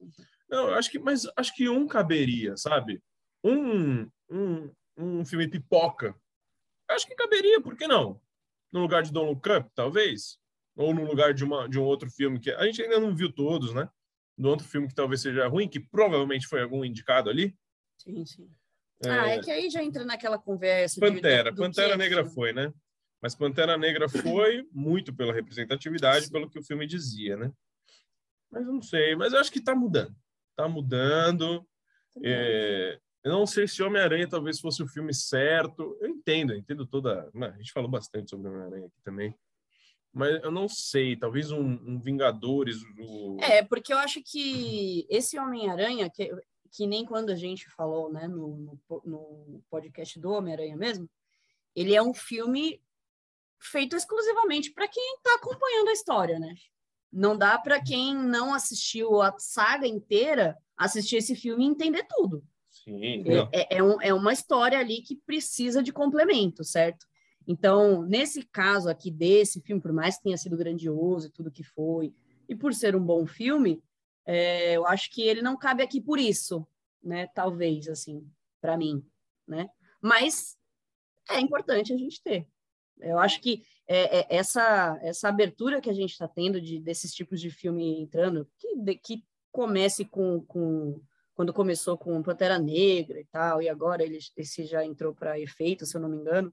Não, 0.49 0.69
acho 0.75 0.91
que, 0.91 0.99
mas 0.99 1.26
acho 1.37 1.55
que 1.55 1.69
um 1.69 1.87
caberia, 1.87 2.56
sabe? 2.56 3.02
Um, 3.43 4.08
um, 4.31 4.70
um 4.97 5.25
filme 5.25 5.49
pipoca. 5.49 6.14
Acho 6.88 7.06
que 7.06 7.14
caberia, 7.14 7.61
por 7.61 7.76
que 7.76 7.87
não? 7.87 8.20
No 8.73 8.81
lugar 8.81 9.03
de 9.03 9.12
Don't 9.12 9.32
Look 9.32 9.49
Up, 9.49 9.70
talvez? 9.75 10.38
Ou 10.76 10.94
no 10.94 11.05
lugar 11.05 11.35
de, 11.35 11.44
uma, 11.44 11.69
de 11.69 11.79
um 11.79 11.85
outro 11.85 12.08
filme 12.11 12.38
que 12.38 12.50
a 12.50 12.64
gente 12.64 12.82
ainda 12.82 13.00
não 13.00 13.14
viu 13.14 13.32
todos, 13.32 13.75
né? 13.75 13.88
De 14.38 14.46
outro 14.46 14.67
filme 14.67 14.88
que 14.88 14.94
talvez 14.94 15.20
seja 15.20 15.49
ruim, 15.49 15.69
que 15.69 15.81
provavelmente 15.81 16.46
foi 16.46 16.62
algum 16.62 16.85
indicado 16.85 17.29
ali. 17.29 17.56
Sim, 17.96 18.25
sim. 18.25 18.50
É, 19.05 19.08
Ah, 19.11 19.29
é 19.31 19.38
que 19.41 19.50
aí 19.50 19.70
já 19.70 19.82
entra 19.82 20.05
naquela 20.05 20.38
conversa. 20.38 20.94
de- 21.00 21.00
Pantera. 21.00 21.50
do- 21.50 21.56
do 21.56 21.62
Pantera 21.62 21.94
é 21.94 21.97
Negra 21.97 22.20
filme. 22.22 22.34
foi, 22.34 22.53
né? 22.53 22.72
Mas 23.22 23.34
Pantera 23.34 23.77
Negra 23.77 24.08
foi 24.08 24.67
muito 24.72 25.15
pela 25.15 25.32
representatividade, 25.32 26.31
pelo 26.31 26.48
que 26.51 26.58
o 26.58 26.63
filme 26.65 26.86
dizia, 26.86 27.36
né? 27.36 27.51
Mas 28.51 28.67
eu 28.67 28.72
não 28.72 28.82
sei. 28.82 29.15
Mas 29.17 29.32
eu 29.32 29.39
acho 29.41 29.53
que 29.53 29.60
tá 29.63 29.74
mudando. 29.74 30.15
Tá 30.56 30.69
mudando. 30.69 31.67
É, 32.24 32.98
eu 33.22 33.32
não 33.32 33.46
sei 33.46 33.69
se 33.69 33.82
Homem-Aranha 33.82 34.29
talvez 34.29 34.58
fosse 34.60 34.82
o 34.82 34.89
filme 34.89 35.15
certo. 35.15 35.96
Eu 36.01 36.08
entendo, 36.08 36.53
eu 36.53 36.58
entendo 36.58 36.86
toda. 36.86 37.31
Não, 37.32 37.46
a 37.48 37.56
gente 37.56 37.72
falou 37.72 37.89
bastante 37.91 38.31
sobre 38.31 38.48
Homem-Aranha 38.51 38.86
aqui 38.86 39.01
também. 39.05 39.34
Mas 40.13 40.43
eu 40.43 40.51
não 40.51 40.69
sei. 40.69 41.15
Talvez 41.17 41.51
um, 41.53 41.60
um 41.86 42.01
Vingadores. 42.01 42.77
É, 43.41 43.63
porque 43.63 43.93
eu 43.93 43.98
acho 43.98 44.20
que 44.22 45.06
esse 45.08 45.39
Homem-Aranha, 45.39 46.10
que, 46.10 46.31
que 46.70 46.86
nem 46.86 47.05
quando 47.05 47.31
a 47.31 47.34
gente 47.34 47.69
falou 47.70 48.12
né, 48.12 48.27
no, 48.29 48.79
no, 48.89 49.03
no 49.05 49.62
podcast 49.70 50.19
do 50.20 50.31
Homem-Aranha 50.31 50.77
mesmo, 50.77 51.08
ele 51.74 51.94
é 51.94 52.03
um 52.03 52.15
filme 52.15 52.81
feito 53.58 53.94
exclusivamente 53.96 54.72
para 54.72 54.89
quem 54.89 55.15
está 55.17 55.34
acompanhando 55.34 55.89
a 55.89 55.93
história, 55.93 56.39
né? 56.39 56.55
Não 57.12 57.36
dá 57.36 57.58
para 57.58 57.82
quem 57.82 58.15
não 58.15 58.55
assistiu 58.55 59.20
a 59.20 59.34
saga 59.39 59.86
inteira 59.86 60.56
assistir 60.77 61.17
esse 61.17 61.34
filme 61.34 61.65
e 61.65 61.69
entender 61.69 62.06
tudo. 62.08 62.43
Sim, 62.70 63.22
É-. 63.27 63.48
É, 63.53 63.77
é 63.79 63.82
um- 63.82 64.00
é 64.00 64.15
uma 64.15 64.32
história 64.32 64.79
ali 64.79 65.03
que 65.03 65.17
precisa 65.17 65.82
de 65.82 65.93
complemento, 65.93 66.65
certo? 66.65 67.05
Então, 67.46 68.03
nesse 68.03 68.44
caso 68.44 68.89
aqui 68.89 69.10
desse 69.10 69.60
filme, 69.60 69.82
por 69.82 69.93
mais 69.93 70.17
que 70.17 70.22
tenha 70.22 70.36
sido 70.39 70.56
grandioso 70.56 71.27
e 71.27 71.31
tudo 71.31 71.50
que 71.50 71.65
foi, 71.65 72.15
e 72.48 72.55
por 72.55 72.72
ser 72.72 72.94
um 72.94 73.05
bom 73.05 73.27
filme, 73.27 73.82
é, 74.24 74.72
eu 74.74 74.86
acho 74.86 75.10
que 75.10 75.22
ele 75.22 75.43
não 75.43 75.56
cabe 75.56 75.82
aqui 75.82 76.00
por 76.00 76.19
isso, 76.19 76.67
né? 77.03 77.27
Talvez, 77.29 77.89
assim, 77.89 78.29
para 78.60 78.77
mim, 78.77 79.05
né? 79.46 79.69
Mas 80.00 80.56
é 81.29 81.41
importante 81.41 81.93
a 81.93 81.96
gente 81.96 82.22
ter. 82.22 82.46
Eu 83.00 83.19
acho 83.19 83.41
que 83.41 83.65
é, 83.86 84.20
é, 84.20 84.27
essa, 84.29 84.98
essa 85.03 85.29
abertura 85.29 85.81
que 85.81 85.91
a 85.91 85.94
gente 85.94 86.12
está 86.12 86.29
tendo 86.29 86.60
de, 86.60 86.79
desses 86.79 87.12
tipos 87.12 87.41
de 87.41 87.50
filme 87.50 88.00
entrando, 88.00 88.48
que, 88.58 88.77
de- 88.77 88.94
que 88.96 89.24
comece 89.50 90.05
com, 90.05 90.43
com 90.44 91.00
quando 91.34 91.53
começou 91.55 91.96
com 91.96 92.22
Pantera 92.22 92.58
Negra 92.58 93.19
e 93.19 93.24
tal, 93.24 93.62
e 93.62 93.69
agora 93.69 94.03
ele, 94.03 94.19
esse 94.36 94.65
já 94.65 94.84
entrou 94.84 95.15
para 95.15 95.41
efeito, 95.41 95.86
se 95.86 95.96
eu 95.96 96.00
não 96.00 96.08
me 96.08 96.19
engano, 96.19 96.53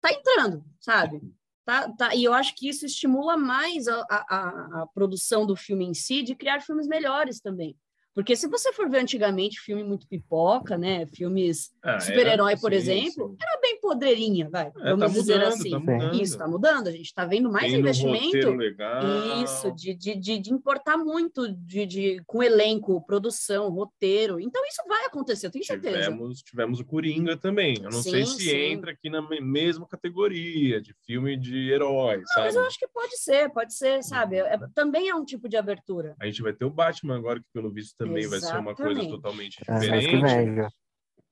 tá 0.00 0.12
entrando, 0.12 0.64
sabe? 0.80 1.22
Tá, 1.64 1.88
tá, 1.96 2.14
e 2.14 2.24
eu 2.24 2.34
acho 2.34 2.54
que 2.56 2.68
isso 2.68 2.84
estimula 2.84 3.36
mais 3.36 3.86
a, 3.86 4.00
a, 4.10 4.82
a- 4.82 4.86
produção 4.92 5.46
do 5.46 5.54
filme 5.54 5.84
em 5.84 5.94
si, 5.94 6.22
de 6.22 6.34
criar 6.34 6.60
filmes 6.60 6.88
melhores 6.88 7.40
também. 7.40 7.76
Porque 8.14 8.34
se 8.36 8.46
você 8.48 8.72
for 8.72 8.90
ver 8.90 8.98
antigamente 8.98 9.60
filme 9.60 9.82
muito 9.84 10.06
pipoca, 10.06 10.76
né? 10.76 11.06
Filmes 11.06 11.72
Ah, 11.82 11.98
super-herói, 12.00 12.56
por 12.58 12.72
sim, 12.72 12.78
exemplo, 12.78 13.30
sim. 13.30 13.36
era 13.40 13.60
podreirinha, 13.82 14.48
vai. 14.48 14.68
É, 14.68 14.90
vamos 14.90 15.00
tá 15.00 15.06
dizer 15.08 15.34
mudando, 15.34 15.52
assim. 15.52 15.70
tá 15.70 15.78
mudando. 15.80 16.14
Isso, 16.14 16.32
está 16.32 16.48
mudando. 16.48 16.86
A 16.86 16.90
gente 16.92 17.02
está 17.06 17.24
vendo 17.26 17.50
mais 17.50 17.66
Tem 17.66 17.76
um 17.76 17.80
investimento. 17.80 18.24
roteiro 18.26 18.54
legal. 18.54 19.02
Isso, 19.42 19.72
de, 19.72 19.92
de, 19.94 20.14
de, 20.14 20.38
de 20.38 20.52
importar 20.54 20.96
muito 20.96 21.48
de, 21.52 21.84
de, 21.84 22.22
com 22.24 22.40
elenco, 22.42 23.04
produção, 23.04 23.68
roteiro. 23.70 24.38
Então, 24.38 24.64
isso 24.66 24.82
vai 24.86 25.04
acontecer, 25.06 25.48
eu 25.48 25.50
tenho 25.50 25.64
certeza. 25.64 25.98
Tivemos, 25.98 26.38
tivemos 26.42 26.80
o 26.80 26.84
Coringa 26.84 27.36
também. 27.36 27.74
Eu 27.82 27.90
não 27.90 28.02
sei 28.02 28.24
Sim, 28.24 28.38
se 28.38 28.50
sim. 28.50 28.56
entra 28.56 28.92
aqui 28.92 29.10
na 29.10 29.20
me- 29.20 29.40
mesma 29.40 29.86
categoria 29.88 30.80
de 30.80 30.94
filme 31.04 31.36
de 31.36 31.70
heróis, 31.72 32.20
Não, 32.20 32.26
sabe? 32.28 32.46
mas 32.46 32.54
eu 32.56 32.64
acho 32.66 32.78
que 32.78 32.86
pode 32.88 33.18
ser, 33.18 33.50
pode 33.50 33.74
ser, 33.74 34.02
sabe? 34.04 34.36
É- 34.36 34.58
também 34.74 35.08
é 35.08 35.14
um 35.14 35.24
tipo 35.24 35.48
de 35.48 35.56
abertura. 35.56 36.14
A 36.20 36.26
gente 36.26 36.40
vai 36.40 36.52
ter 36.52 36.64
o 36.64 36.70
Batman 36.70 37.16
agora, 37.16 37.40
que 37.40 37.46
pelo 37.52 37.70
visto 37.70 37.96
também 37.96 38.28
vai 38.28 38.38
ser 38.38 38.56
uma 38.56 38.74
coisa 38.76 38.92
Exatamente. 38.92 39.10
totalmente 39.10 39.58
É, 39.66 39.78
que 39.80 39.80
diferente. 39.98 40.56
já. 40.56 40.68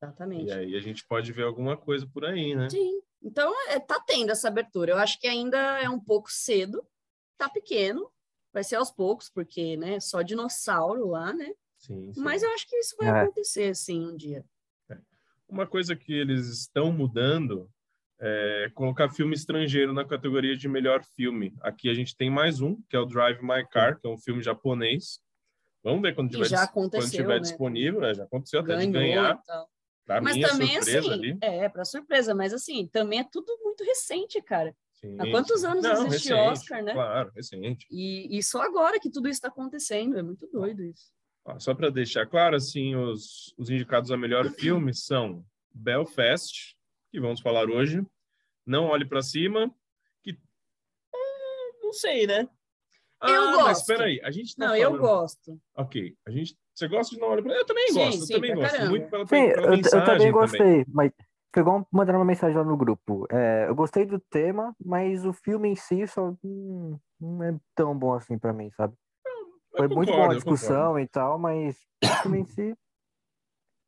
Exatamente. 0.02 0.47
E 0.47 0.52
aí 0.52 0.76
a 0.76 0.80
gente 0.80 1.04
pode 1.07 1.30
ver 1.33 1.42
alguma 1.45 1.76
coisa 1.76 2.07
por 2.07 2.25
aí, 2.25 2.54
né? 2.54 2.69
Sim. 2.71 3.00
Então, 3.23 3.52
é, 3.69 3.78
tá 3.78 4.00
tendo 4.07 4.30
essa 4.30 4.49
abertura. 4.49 4.92
Eu 4.92 4.97
acho 4.99 5.21
que 5.21 5.26
ainda 5.26 5.59
é 5.78 5.88
um 5.90 6.00
pouco 6.00 6.30
cedo, 6.33 6.83
tá 7.37 7.49
pequeno, 7.50 8.11
vai 8.52 8.64
ser 8.64 8.76
aos 8.76 8.90
poucos, 8.90 9.28
porque, 9.28 9.76
né, 9.76 10.00
só 10.00 10.23
dinossauro 10.23 11.09
lá, 11.09 11.33
né? 11.35 11.52
Sim, 11.76 12.12
sim. 12.14 12.21
Mas 12.21 12.42
eu 12.42 12.50
acho 12.52 12.66
que 12.66 12.76
isso 12.76 12.97
vai 12.99 13.09
É. 13.09 13.23
acontecer, 13.23 13.75
sim, 13.76 14.07
um 14.07 14.16
dia. 14.16 14.45
Uma 15.47 15.66
coisa 15.66 15.97
que 15.97 16.12
eles 16.12 16.47
estão 16.47 16.92
mudando 16.92 17.69
é 18.21 18.71
colocar 18.75 19.11
filme 19.11 19.35
estrangeiro 19.35 19.92
na 19.92 20.04
categoria 20.04 20.57
de 20.57 20.69
melhor 20.69 21.02
filme. 21.02 21.52
Aqui 21.61 21.90
a 21.90 21.95
gente 21.95 22.16
tem 22.16 22.30
mais 22.30 22.61
um, 22.61 22.80
que 22.88 22.95
é 22.95 23.00
o 23.00 23.04
Drive 23.04 23.42
My 23.42 23.66
Car, 23.69 23.99
que 23.99 24.07
é 24.07 24.11
um 24.11 24.19
filme 24.19 24.42
japonês. 24.42 25.21
Vamos 25.83 26.02
ver 26.02 26.14
quando 26.14 26.30
tiver, 26.30 26.69
quando 26.73 27.11
tiver 27.11 27.26
né? 27.35 27.38
disponível. 27.40 28.04
É, 28.04 28.14
já 28.14 28.25
aconteceu 28.25 28.61
até 28.61 28.76
de 28.76 28.87
Ganhou 28.87 28.92
ganhar. 28.92 29.40
e 29.42 29.47
tal. 29.47 29.69
Pra 30.11 30.21
Mas 30.21 30.35
minha 30.35 30.49
também, 30.49 30.75
surpresa 30.75 30.99
assim, 30.99 31.12
ali. 31.12 31.38
é, 31.40 31.69
para 31.69 31.85
surpresa, 31.85 32.35
mas 32.35 32.52
assim, 32.52 32.88
também 32.88 33.21
é 33.21 33.25
tudo 33.31 33.57
muito 33.62 33.85
recente, 33.85 34.43
cara. 34.43 34.76
Sim, 34.95 35.14
há 35.21 35.31
quantos 35.31 35.62
anos 35.64 35.85
Não, 35.85 35.93
existe 36.09 36.31
recente, 36.31 36.49
Oscar, 36.50 36.83
né? 36.83 36.93
Claro, 36.95 37.31
recente. 37.33 37.87
E, 37.88 38.37
e 38.37 38.43
só 38.43 38.61
agora 38.62 38.99
que 38.99 39.09
tudo 39.09 39.29
isso 39.29 39.37
está 39.38 39.47
acontecendo, 39.47 40.19
é 40.19 40.23
muito 40.23 40.49
doido 40.49 40.83
isso. 40.83 41.12
Ó, 41.45 41.61
Só 41.61 41.76
para 41.76 41.90
deixar 41.90 42.26
claro, 42.26 42.57
assim, 42.57 42.97
os, 42.97 43.55
os 43.57 43.71
indicados 43.71 44.11
a 44.11 44.17
melhor 44.17 44.50
filme 44.50 44.93
são 44.93 45.45
Belfast, 45.73 46.76
que 47.12 47.21
vamos 47.21 47.40
falar 47.40 47.71
hoje, 47.71 48.05
Não 48.67 48.87
Olhe 48.87 49.05
para 49.05 49.23
Cima, 49.23 49.73
que 50.25 50.33
é, 50.33 51.85
não 51.85 51.93
sei, 51.93 52.26
né? 52.26 52.49
Eu 53.23 53.29
ah, 53.29 53.50
Mas 53.52 53.57
gosto. 53.64 53.81
espera 53.83 54.05
aí, 54.07 54.21
a 54.25 54.31
gente 54.33 54.57
tá 54.57 54.67
Não, 54.67 54.75
eu 54.75 54.87
falando- 54.90 55.00
gosto. 55.02 55.61
Ok, 55.76 56.17
a 56.26 56.31
gente, 56.33 56.59
você 56.75 56.89
gosta 56.89 57.15
de 57.15 57.21
para 57.21 57.55
Eu 57.55 57.67
também 57.67 57.89
Sim, 57.89 57.95
gosto, 57.95 58.27
sim, 58.27 58.35
eu 58.35 58.37
também 58.39 58.53
pra 58.53 58.61
gosto, 58.62 58.73
caramba. 58.73 58.91
muito 58.91 59.11
pela, 59.11 59.27
Sim, 59.27 59.49
pela 59.49 59.55
eu, 59.55 59.62
eu 59.62 59.77
mensagem 59.77 60.07
também 60.07 60.33
gostei, 60.33 60.85
mas 60.89 61.12
pegou 61.53 61.87
mandando 61.93 62.19
uma 62.19 62.25
mensagem 62.25 62.57
lá 62.57 62.65
no 62.65 62.77
grupo. 62.77 63.27
É, 63.31 63.69
eu 63.69 63.75
gostei 63.75 64.07
do 64.07 64.19
tema, 64.19 64.75
mas 64.85 65.25
o 65.25 65.33
filme 65.33 65.69
em 65.69 65.77
si 65.77 66.07
só 66.07 66.35
hum, 66.45 66.99
não 67.21 67.43
é 67.43 67.57
tão 67.75 67.97
bom 67.99 68.15
assim 68.15 68.39
pra 68.39 68.53
mim, 68.53 68.71
sabe? 68.73 68.95
Eu 69.73 69.79
Foi 69.79 69.89
muito 69.89 70.09
concordo, 70.09 70.17
boa 70.17 70.27
a 70.27 70.35
eu 70.35 70.37
discussão 70.37 70.99
e 70.99 71.07
tal, 71.07 71.39
mas 71.39 71.77
o 72.03 72.23
filme 72.23 72.41
em 72.41 72.45
si. 72.47 72.77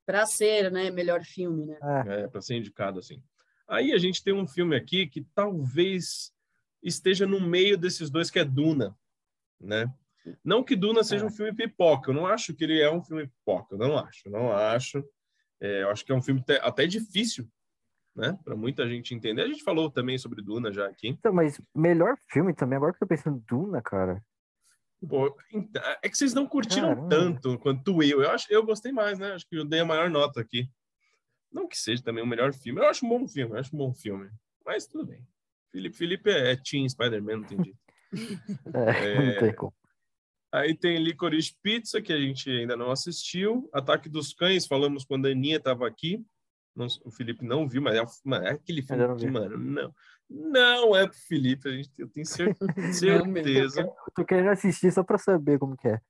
Para 0.05 0.27
ser, 0.27 0.71
né, 0.71 0.91
melhor 0.91 1.23
filme, 1.23 1.67
né? 1.67 1.79
É, 2.07 2.23
É, 2.23 2.29
para 2.29 2.41
ser 2.41 2.57
indicado 2.57 2.99
assim. 2.99 3.23
Aí 3.69 3.93
a 3.93 3.99
gente 3.99 4.23
tem 4.23 4.35
um 4.35 4.47
filme 4.47 4.77
aqui 4.77 5.07
que 5.07 5.23
talvez 5.35 6.33
esteja 6.83 7.27
no 7.27 7.41
meio 7.41 7.79
desses 7.79 8.11
dois, 8.11 8.31
que 8.31 8.39
é 8.39 8.45
Duna, 8.45 8.97
né? 9.61 9.87
Não 10.45 10.63
que 10.63 10.77
Duna 10.77 11.03
seja 11.03 11.25
É. 11.25 11.27
um 11.27 11.31
filme 11.31 11.53
pipoca, 11.55 12.11
eu 12.11 12.15
não 12.15 12.27
acho 12.27 12.55
que 12.55 12.65
ele 12.65 12.81
é 12.81 12.91
um 12.91 13.03
filme 13.03 13.27
pipoca, 13.27 13.75
eu 13.75 13.79
não 13.79 13.99
acho, 13.99 14.29
não 14.31 14.53
acho. 14.53 15.05
É, 15.61 15.83
eu 15.83 15.91
acho 15.91 16.05
que 16.05 16.13
é 16.13 16.15
um 16.15 16.23
filme 16.23 16.43
até 16.61 16.87
difícil, 16.87 17.49
né? 18.15 18.39
Para 18.45 18.55
muita 18.57 18.89
gente 18.89 19.15
entender. 19.15 19.43
A 19.43 19.49
gente 19.49 19.63
falou 19.65 19.91
também 19.91 20.19
sobre 20.19 20.43
Duna 20.43 20.73
já 20.73 20.87
aqui. 20.87 21.09
então, 21.09 21.33
mas 21.33 21.61
melhor 21.75 22.17
filme 22.31 22.55
também, 22.55 22.77
agora 22.77 22.93
que 22.93 22.97
eu 22.97 23.01
tô 23.01 23.07
pensando, 23.07 23.43
Duna, 23.49 23.81
cara. 23.83 24.23
Pô, 25.09 25.37
ent- 25.53 25.77
é 26.01 26.09
que 26.09 26.17
vocês 26.17 26.33
não 26.33 26.47
curtiram 26.47 26.91
Caramba. 26.91 27.09
tanto 27.09 27.59
quanto 27.59 28.03
eu. 28.05 28.23
Eu 28.23 28.31
acho, 28.31 28.47
eu 28.53 28.65
gostei 28.65 28.93
mais, 28.93 29.19
né? 29.19 29.33
Acho 29.33 29.49
que 29.49 29.57
eu 29.57 29.65
dei 29.65 29.81
a 29.81 29.85
maior 29.85 30.09
nota 30.09 30.41
aqui. 30.41 30.69
Não 31.51 31.67
que 31.67 31.77
seja 31.77 32.01
também 32.03 32.23
o 32.23 32.27
melhor 32.27 32.53
filme. 32.55 32.81
Eu 32.81 32.87
acho 32.89 33.05
um 33.05 33.09
bom 33.09 33.27
filme, 33.27 33.53
eu 33.55 33.59
acho 33.59 33.75
um 33.75 33.79
bom 33.79 33.93
filme. 33.93 34.31
Mas 34.65 34.87
tudo 34.87 35.05
bem. 35.07 35.27
Felipe, 35.73 35.97
Felipe 35.97 36.31
é, 36.31 36.53
é 36.53 36.57
Team 36.57 36.89
Spider-Man, 36.89 37.37
não 37.39 37.43
entendi. 37.45 37.75
É, 38.75 39.33
não 39.35 39.41
tem 39.41 39.55
como. 39.55 39.73
Aí 40.53 40.77
tem 40.77 41.03
Licorice 41.03 41.57
Pizza, 41.63 42.03
que 42.03 42.13
a 42.13 42.19
gente 42.21 42.51
ainda 42.51 42.77
não 42.77 42.91
assistiu. 42.91 43.71
Ataque 43.73 44.09
dos 44.09 44.35
Cães, 44.35 44.67
falamos 44.67 45.05
quando 45.05 45.27
a 45.27 45.31
Aninha 45.31 45.57
estava 45.57 45.87
aqui. 45.87 46.23
Não- 46.77 46.87
o 47.05 47.11
Felipe 47.11 47.45
não 47.45 47.67
viu, 47.69 47.81
mas 47.83 47.97
é, 47.97 48.05
mano, 48.25 48.47
é 48.47 48.51
aquele 48.53 48.83
filme 48.83 49.07
não 49.07 49.17
que, 49.17 49.27
mano, 49.31 49.57
não. 49.59 49.95
Não 50.29 50.97
é 50.97 51.07
pro 51.07 51.17
Felipe, 51.29 51.69
a 51.69 51.73
gente, 51.73 51.91
eu 51.99 52.09
tenho 52.09 52.25
Não 52.77 52.93
certeza. 52.93 53.91
Tô 54.15 54.25
querendo 54.25 54.49
assistir 54.51 54.91
só 54.93 55.03
pra 55.03 55.19
saber 55.19 55.59
como 55.59 55.77
que 55.77 55.89
é. 55.89 56.01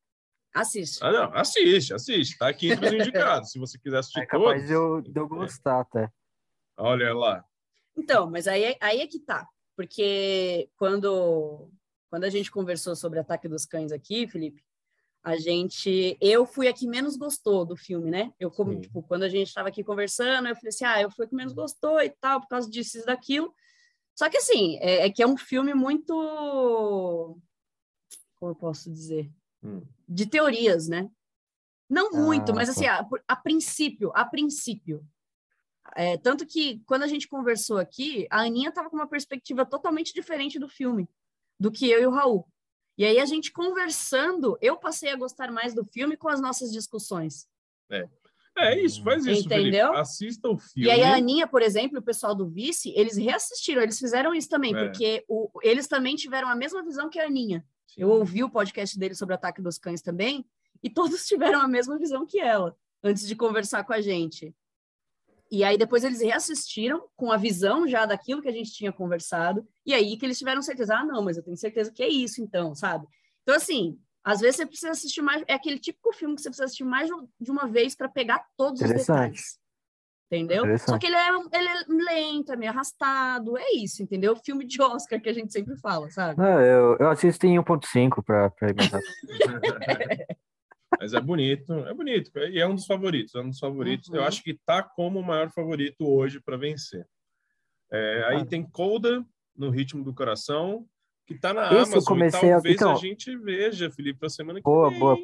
Assiste. 0.54 0.98
Ah, 1.02 1.10
não, 1.10 1.34
assiste, 1.34 1.94
assiste. 1.94 2.36
Tá 2.38 2.48
aqui 2.48 2.70
entre 2.72 2.86
os 2.86 2.92
indicados. 2.92 3.50
Se 3.50 3.58
você 3.58 3.78
quiser 3.78 3.98
assistir 3.98 4.20
É 4.20 4.26
capaz 4.26 4.52
todos. 4.54 4.66
de 4.66 4.72
eu, 4.72 5.00
de 5.00 5.18
eu 5.20 5.26
gostar 5.28 5.80
até. 5.80 6.10
Olha 6.76 7.14
lá. 7.14 7.44
Então, 7.96 8.30
mas 8.30 8.46
aí, 8.46 8.64
é- 8.64 8.78
aí 8.80 9.00
é 9.00 9.06
que 9.06 9.18
tá. 9.18 9.46
Porque 9.76 10.68
quando, 10.76 11.70
quando 12.12 12.24
a 12.24 12.28
gente 12.28 12.50
conversou 12.50 12.94
sobre 12.94 13.18
Ataque 13.18 13.48
dos 13.48 13.64
Cães 13.64 13.90
aqui, 13.90 14.28
Felipe, 14.28 14.62
a 15.24 15.34
gente. 15.34 16.14
Eu 16.20 16.44
fui 16.44 16.68
a 16.68 16.72
que 16.74 16.86
menos 16.86 17.16
gostou 17.16 17.64
do 17.64 17.74
filme, 17.74 18.10
né? 18.10 18.34
Eu, 18.38 18.50
como, 18.50 18.78
tipo, 18.78 19.02
quando 19.02 19.22
a 19.22 19.30
gente 19.30 19.48
estava 19.48 19.68
aqui 19.68 19.82
conversando, 19.82 20.46
eu 20.46 20.54
falei 20.54 20.68
assim: 20.68 20.84
ah, 20.84 21.00
eu 21.00 21.10
fui 21.10 21.24
a 21.24 21.28
que 21.30 21.34
menos 21.34 21.54
gostou 21.54 22.02
e 22.02 22.10
tal, 22.10 22.42
por 22.42 22.48
causa 22.48 22.68
disso 22.68 22.98
e 22.98 23.06
daquilo. 23.06 23.54
Só 24.14 24.28
que 24.28 24.36
assim, 24.36 24.76
é, 24.82 25.06
é 25.06 25.10
que 25.10 25.22
é 25.22 25.26
um 25.26 25.38
filme 25.38 25.72
muito. 25.72 26.14
Como 28.36 28.50
eu 28.50 28.56
posso 28.56 28.92
dizer? 28.92 29.32
Hum. 29.64 29.80
de 30.06 30.26
teorias, 30.26 30.88
né? 30.88 31.08
Não 31.88 32.10
muito, 32.10 32.52
Ah, 32.52 32.54
mas 32.54 32.68
tá. 32.68 32.72
assim, 32.72 32.84
a, 32.84 33.08
a 33.26 33.36
princípio, 33.36 34.12
a 34.14 34.26
princípio. 34.26 35.02
É, 35.96 36.18
tanto 36.18 36.44
que 36.44 36.82
quando 36.84 37.04
a 37.04 37.08
gente 37.08 37.26
conversou 37.26 37.78
aqui, 37.78 38.26
a 38.30 38.42
Aninha 38.42 38.68
estava 38.68 38.90
com 38.90 38.96
uma 38.96 39.08
perspectiva 39.08 39.64
totalmente 39.64 40.12
diferente 40.12 40.58
do 40.58 40.68
filme, 40.68 41.08
do 41.62 41.70
que 41.70 41.88
eu 41.88 42.02
e 42.02 42.06
o 42.06 42.10
Raul. 42.10 42.46
E 42.98 43.04
aí 43.06 43.18
a 43.20 43.24
gente 43.24 43.52
conversando, 43.52 44.58
eu 44.60 44.76
passei 44.76 45.10
a 45.10 45.16
gostar 45.16 45.50
mais 45.50 45.72
do 45.74 45.84
filme 45.84 46.16
com 46.16 46.28
as 46.28 46.40
nossas 46.40 46.70
discussões. 46.72 47.46
É 48.58 48.78
isso, 48.78 49.02
faz 49.02 49.24
isso, 49.24 49.46
Entendeu? 49.46 49.86
Felipe. 49.86 50.00
Assista 50.00 50.48
o 50.48 50.58
filme. 50.58 50.88
E 50.88 50.90
aí 50.90 51.02
a 51.02 51.14
Aninha, 51.16 51.46
por 51.46 51.62
exemplo, 51.62 51.98
o 51.98 52.02
pessoal 52.02 52.34
do 52.34 52.46
Vice, 52.50 52.92
eles 52.94 53.16
reassistiram, 53.16 53.80
eles 53.82 53.98
fizeram 53.98 54.34
isso 54.34 54.48
também, 54.48 54.74
É. 54.76 54.84
porque 54.84 55.24
o- 55.26 55.48
eles 55.62 55.86
também 55.88 56.14
tiveram 56.16 56.48
a 56.48 56.54
mesma 56.54 56.82
visão 56.82 57.08
que 57.08 57.18
a 57.18 57.26
Aninha. 57.26 57.64
Sim. 57.86 58.02
Eu 58.02 58.10
ouvi 58.10 58.44
o 58.44 58.50
podcast 58.50 58.98
dele 58.98 59.14
sobre 59.14 59.32
o 59.34 59.36
ataque 59.36 59.62
dos 59.62 59.78
cães 59.78 60.02
também, 60.02 60.44
e 60.82 60.90
todos 60.90 61.24
tiveram 61.56 61.60
a 61.62 61.68
mesma 61.68 61.98
visão 61.98 62.26
que 62.26 62.38
ela, 62.40 62.76
antes 63.02 63.26
de 63.26 63.34
conversar 63.34 63.84
com 63.84 63.92
a 63.94 64.00
gente. 64.02 64.54
E 65.52 65.62
aí 65.62 65.76
depois 65.76 66.02
eles 66.02 66.22
reassistiram 66.22 67.06
com 67.14 67.30
a 67.30 67.36
visão 67.36 67.86
já 67.86 68.06
daquilo 68.06 68.40
que 68.40 68.48
a 68.48 68.52
gente 68.52 68.72
tinha 68.72 68.90
conversado, 68.90 69.68
e 69.84 69.92
aí 69.92 70.16
que 70.16 70.24
eles 70.24 70.38
tiveram 70.38 70.62
certeza, 70.62 70.96
ah, 70.96 71.04
não, 71.04 71.22
mas 71.22 71.36
eu 71.36 71.42
tenho 71.42 71.58
certeza 71.58 71.92
que 71.92 72.02
é 72.02 72.08
isso 72.08 72.40
então, 72.40 72.74
sabe? 72.74 73.06
Então, 73.42 73.54
assim, 73.54 73.98
às 74.24 74.40
vezes 74.40 74.56
você 74.56 74.64
precisa 74.64 74.92
assistir 74.92 75.20
mais, 75.20 75.44
é 75.46 75.52
aquele 75.52 75.78
típico 75.78 76.10
filme 76.14 76.34
que 76.34 76.40
você 76.40 76.48
precisa 76.48 76.64
assistir 76.64 76.84
mais 76.84 77.10
de 77.38 77.50
uma 77.50 77.68
vez 77.68 77.94
para 77.94 78.08
pegar 78.08 78.42
todos 78.56 78.80
os 78.80 78.88
detalhes. 78.88 79.60
Entendeu? 80.30 80.64
Só 80.78 80.96
que 80.96 81.04
ele 81.04 81.16
é, 81.16 81.28
ele 81.28 81.68
é 81.68 81.84
lento, 81.86 82.52
é 82.52 82.56
meio 82.56 82.72
arrastado, 82.72 83.58
é 83.58 83.72
isso, 83.74 84.02
entendeu? 84.02 84.34
Filme 84.34 84.64
de 84.64 84.80
Oscar 84.80 85.20
que 85.20 85.28
a 85.28 85.34
gente 85.34 85.52
sempre 85.52 85.76
fala, 85.76 86.08
sabe? 86.08 86.40
Não, 86.40 86.62
eu, 86.62 86.96
eu 86.98 87.10
assisto 87.10 87.46
em 87.46 87.58
1.5 87.58 88.24
pra, 88.24 88.48
pra 88.48 88.70
ir 88.70 88.74
mais 88.74 88.90
rápido. 88.90 89.10
Mas 91.02 91.14
é 91.14 91.20
bonito, 91.20 91.72
é 91.72 91.92
bonito. 91.92 92.30
E 92.38 92.60
é 92.60 92.66
um 92.66 92.76
dos 92.76 92.86
favoritos, 92.86 93.34
é 93.34 93.40
um 93.40 93.48
dos 93.50 93.58
favoritos. 93.58 94.08
Uhum. 94.08 94.16
Eu 94.16 94.22
acho 94.22 94.40
que 94.40 94.54
tá 94.64 94.84
como 94.84 95.18
o 95.18 95.24
maior 95.24 95.50
favorito 95.50 96.06
hoje 96.08 96.40
para 96.40 96.56
vencer. 96.56 97.04
É, 97.90 98.24
aí 98.28 98.36
Ah. 98.42 98.46
tem 98.46 98.62
Colda, 98.62 99.24
no 99.56 99.68
Ritmo 99.68 100.04
do 100.04 100.14
Coração, 100.14 100.86
que 101.26 101.34
tá 101.36 101.52
na 101.52 101.64
Esse 101.64 101.74
eu 101.74 101.78
Amazon. 101.80 102.04
comecei 102.04 102.48
e 102.48 102.52
a- 102.52 102.54
talvez 102.54 102.72
a 102.74 102.84
então- 102.84 102.96
gente 102.96 103.36
veja, 103.36 103.90
Felipe, 103.90 104.20
pra 104.20 104.28
semana 104.30 104.60
que 104.60 104.62
Boa, 104.62 104.90
vem. 104.90 104.98
boa. 105.00 105.18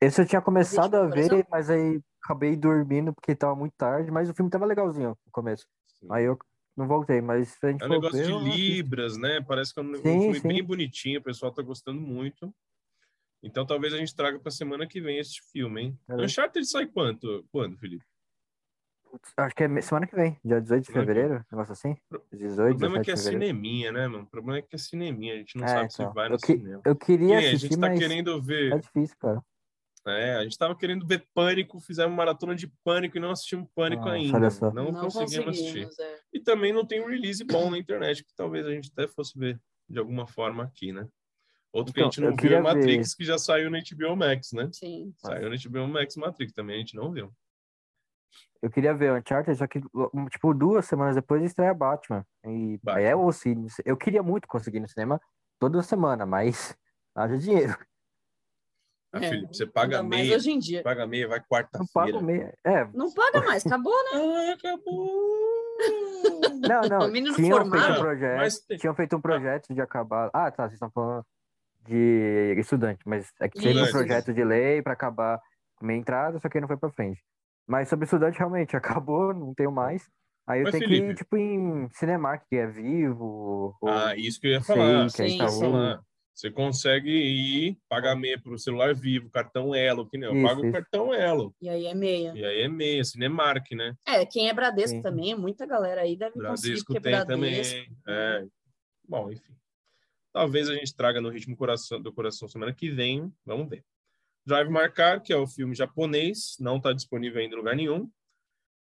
Esse 0.00 0.22
eu 0.22 0.26
tinha 0.26 0.40
começado 0.40 0.94
a 0.94 1.02
do 1.04 1.10
Coração? 1.10 1.36
ver, 1.36 1.46
mas 1.50 1.68
aí 1.68 2.00
acabei 2.24 2.56
dormindo 2.56 3.12
porque 3.12 3.36
tava 3.36 3.54
muito 3.54 3.74
tarde, 3.76 4.10
mas 4.10 4.30
o 4.30 4.34
filme 4.34 4.50
tava 4.50 4.64
legalzinho 4.64 5.10
no 5.10 5.30
começo. 5.30 5.66
Sim. 6.00 6.06
Aí 6.10 6.24
eu 6.24 6.38
não 6.74 6.88
voltei, 6.88 7.20
mas 7.20 7.58
a 7.62 7.70
gente 7.70 7.82
É 7.82 7.86
um 7.86 7.90
negócio 7.90 8.16
ver, 8.16 8.24
de 8.24 8.30
eu 8.32 8.38
libras, 8.40 9.18
né? 9.18 9.42
Parece 9.46 9.74
que 9.74 9.78
é 9.78 9.82
um, 9.82 9.90
um 9.90 9.96
Sim, 9.96 10.02
filme 10.02 10.40
sim. 10.40 10.48
bem 10.48 10.64
bonitinho, 10.64 11.20
o 11.20 11.22
pessoal 11.22 11.52
tá 11.52 11.60
gostando 11.62 12.00
muito. 12.00 12.50
Então 13.42 13.66
talvez 13.66 13.92
a 13.92 13.96
gente 13.98 14.14
traga 14.14 14.38
pra 14.38 14.50
semana 14.50 14.86
que 14.86 15.00
vem 15.00 15.18
esse 15.18 15.40
filme, 15.52 15.82
hein? 15.82 15.98
Beleza. 16.06 16.24
Uncharted 16.26 16.64
sai 16.68 16.86
quanto? 16.86 17.44
Quando, 17.50 17.76
Felipe? 17.76 18.04
Acho 19.36 19.54
que 19.54 19.64
é 19.64 19.80
semana 19.82 20.06
que 20.06 20.14
vem, 20.16 20.38
dia 20.42 20.58
18 20.60 20.80
de 20.80 20.86
Semana 20.86 21.04
que 21.06 21.12
vem. 21.12 21.22
fevereiro, 21.22 21.46
negócio 21.52 21.72
assim. 21.72 21.96
O 22.10 22.36
18, 22.36 22.78
problema 22.78 22.96
é 22.96 23.00
17 23.00 23.04
que 23.04 23.10
é 23.10 23.16
cineminha, 23.16 23.92
né, 23.92 24.08
mano? 24.08 24.24
O 24.24 24.26
problema 24.26 24.58
é 24.58 24.62
que 24.62 24.74
é 24.74 24.78
cineminha, 24.78 25.34
a 25.34 25.36
gente 25.36 25.56
não 25.58 25.64
É, 25.64 25.68
sabe 25.68 25.92
se 25.92 26.02
então. 26.02 26.14
vai 26.14 26.28
no 26.30 26.36
Eu 26.36 26.38
que- 26.38 26.46
cinema. 26.46 26.82
Eu 26.86 26.96
Que 26.96 27.06
queria 27.06 27.26
nem 27.26 27.36
a 27.36 27.38
assistir, 27.40 27.58
gente 27.68 27.74
tá 27.80 27.88
mas 27.88 27.98
querendo 27.98 28.40
ver. 28.42 28.72
é 28.72 28.78
difícil, 28.78 29.16
cara. 29.18 29.42
É, 30.06 30.34
a 30.36 30.42
gente 30.44 30.56
tava 30.58 30.74
querendo 30.74 31.06
ver 31.06 31.28
Pânico, 31.34 31.78
fizemos 31.78 32.16
maratona 32.16 32.54
de 32.56 32.66
Pânico 32.82 33.16
e 33.18 33.20
não 33.20 33.30
assistimos 33.30 33.68
Pânico 33.74 34.02
Nossa, 34.02 34.14
ainda. 34.16 34.36
olha 34.36 34.50
só. 34.50 34.72
Não, 34.72 34.92
conseguimos 34.92 35.48
assistir. 35.60 35.88
é. 36.00 36.18
E 36.32 36.40
também 36.40 36.72
não 36.72 36.84
tem 36.86 37.00
um 37.02 37.06
release 37.06 37.44
bom 37.44 37.70
na 37.70 37.78
internet, 37.78 38.24
que 38.24 38.34
talvez 38.34 38.66
a 38.66 38.70
gente 38.70 38.90
até 38.96 39.06
fosse 39.06 39.38
ver 39.38 39.60
de 39.88 39.98
alguma 39.98 40.26
forma 40.26 40.64
aqui, 40.64 40.90
né? 40.90 41.06
Outro 41.72 41.92
que 41.94 42.00
a 42.00 42.02
Então, 42.02 42.12
gente 42.12 42.20
não 42.20 42.36
viu 42.36 42.56
é 42.56 42.60
Matrix, 42.60 43.14
que 43.14 43.24
já 43.24 43.38
saiu 43.38 43.70
na 43.70 43.78
HBO 43.78 44.14
Max, 44.16 44.52
né? 44.52 44.68
Sim. 44.72 45.12
Saiu 45.16 45.48
na 45.48 45.56
HBO 45.56 45.88
Max 45.88 46.16
Matrix 46.16 46.52
também, 46.52 46.76
a 46.76 46.78
gente 46.80 46.94
não 46.96 47.10
viu. 47.10 47.32
Eu 48.60 48.70
queria 48.70 48.94
ver 48.94 49.10
o 49.12 49.16
Uncharted, 49.18 49.56
só 49.58 49.66
que, 49.66 49.80
tipo, 50.30 50.54
duas 50.54 50.84
semanas 50.86 51.14
depois 51.16 51.42
estreia 51.42 51.74
Batman. 51.74 52.24
E 52.44 52.78
Batman. 52.82 52.98
aí 53.00 53.04
é 53.06 53.16
o 53.16 53.32
cine. 53.32 53.66
Eu 53.84 53.96
queria 53.96 54.22
muito 54.22 54.46
conseguir 54.46 54.76
ir 54.76 54.80
no 54.80 54.88
cinema 54.88 55.20
toda 55.58 55.82
semana, 55.82 56.24
mas 56.26 56.76
haja 57.16 57.36
dinheiro. 57.38 57.76
Ah, 59.14 59.18
É, 59.24 59.28
Felipe, 59.28 59.54
você 59.56 59.66
paga 59.66 60.02
meia, 60.02 60.36
hoje 60.36 60.50
em 60.50 60.58
dia. 60.58 60.82
paga 60.82 61.06
meia, 61.06 61.26
vai 61.28 61.38
Não 61.40 61.46
pago 61.48 61.68
quarta-feira. 61.68 62.22
meia. 62.22 62.54
É, 62.64 62.84
Não 62.94 63.12
paga 63.12 63.40
mais, 63.42 63.66
acabou, 63.66 63.92
né? 64.04 64.10
Ah, 64.14 64.52
acabou! 64.56 65.32
não, 66.68 66.82
não. 66.82 67.12
Tinham 67.34 67.70
feito 67.70 67.90
um 67.92 67.98
projeto. 67.98 68.36
Mas 68.36 68.60
tem- 68.60 68.78
Tinham 68.78 68.94
feito 68.94 69.16
um 69.16 69.20
projeto 69.20 69.74
de 69.74 69.80
acabar. 69.80 70.30
Ah, 70.32 70.50
tá. 70.50 70.62
Vocês 70.64 70.74
estão 70.74 70.90
falando 70.90 71.26
de 71.84 72.54
estudante, 72.58 73.00
mas 73.06 73.30
é 73.40 73.48
que 73.48 73.60
teve 73.60 73.82
um 73.82 73.90
projeto 73.90 74.32
de 74.32 74.44
lei 74.44 74.80
para 74.82 74.92
acabar 74.92 75.40
com 75.76 75.84
meia 75.86 75.98
entrada, 75.98 76.38
só 76.38 76.48
que 76.48 76.60
não 76.60 76.68
foi 76.68 76.76
para 76.76 76.90
frente. 76.92 77.20
Mas 77.66 77.88
sobre 77.88 78.04
estudante, 78.04 78.38
realmente, 78.38 78.76
acabou, 79.02 79.32
não 79.34 79.54
tenho 79.54 79.72
mais. 79.72 80.08
Aí 80.46 80.60
eu 80.60 80.64
Mas, 80.64 80.72
tenho 80.72 80.82
que 80.84 80.88
Felipe- 80.88 81.10
ir, 81.10 81.14
tipo, 81.14 81.36
em 81.36 81.88
Cinemark, 81.92 82.44
que 82.48 82.56
é 82.56 82.66
vivo. 82.66 83.76
ou- 83.80 83.88
Ah, 83.88 84.16
isso 84.16 84.40
que 84.40 84.48
eu 84.48 84.50
ia 84.52 84.60
sei, 84.62 84.74
falar. 84.76 85.12
que 85.12 85.22
é 85.22 85.26
Sim, 85.26 85.26
isso 85.26 85.36
que 85.36 85.42
eu 85.42 85.46
ia 85.46 85.52
sim. 85.52 85.60
falar. 85.60 86.00
Você 86.34 86.50
consegue 86.50 87.10
ir, 87.10 87.78
pagar 87.88 88.16
meia 88.16 88.40
pro 88.40 88.58
celular 88.58 88.94
vivo, 88.94 89.30
cartão 89.30 89.74
Elo, 89.74 90.08
que 90.08 90.16
nem 90.16 90.28
eu 90.28 90.34
Isso, 90.34 90.42
pago 90.42 90.60
o 90.62 90.64
isso. 90.64 90.72
cartão 90.72 91.12
Elo. 91.14 91.54
E 91.60 91.68
aí 91.68 91.86
é 91.86 91.94
meia. 91.94 92.32
E 92.34 92.44
aí 92.44 92.62
é 92.62 92.68
meia, 92.68 93.04
Cinemark, 93.04 93.70
né? 93.72 93.94
É, 94.06 94.24
quem 94.24 94.48
é 94.48 94.54
Bradesco 94.54 94.96
Sim. 94.96 95.02
também, 95.02 95.34
muita 95.36 95.66
galera 95.66 96.00
aí 96.00 96.16
deve 96.16 96.32
conseguir, 96.32 96.82
Bradesco 96.82 96.86
porque 96.86 97.00
tem 97.00 97.12
Bradesco... 97.12 97.26
também. 97.26 97.96
É. 98.08 98.44
Bom, 99.06 99.30
enfim. 99.30 99.54
Talvez 100.32 100.68
a 100.68 100.74
gente 100.74 100.94
traga 100.94 101.20
no 101.20 101.28
ritmo 101.28 101.56
coração, 101.56 102.00
do 102.00 102.12
coração 102.12 102.48
semana 102.48 102.72
que 102.72 102.90
vem. 102.90 103.32
Vamos 103.44 103.68
ver. 103.68 103.84
Drive 104.44 104.70
Marcar, 104.70 105.20
que 105.20 105.32
é 105.32 105.36
o 105.36 105.46
filme 105.46 105.74
japonês, 105.74 106.56
não 106.58 106.78
está 106.78 106.92
disponível 106.92 107.40
ainda 107.40 107.54
em 107.54 107.58
lugar 107.58 107.76
nenhum, 107.76 108.10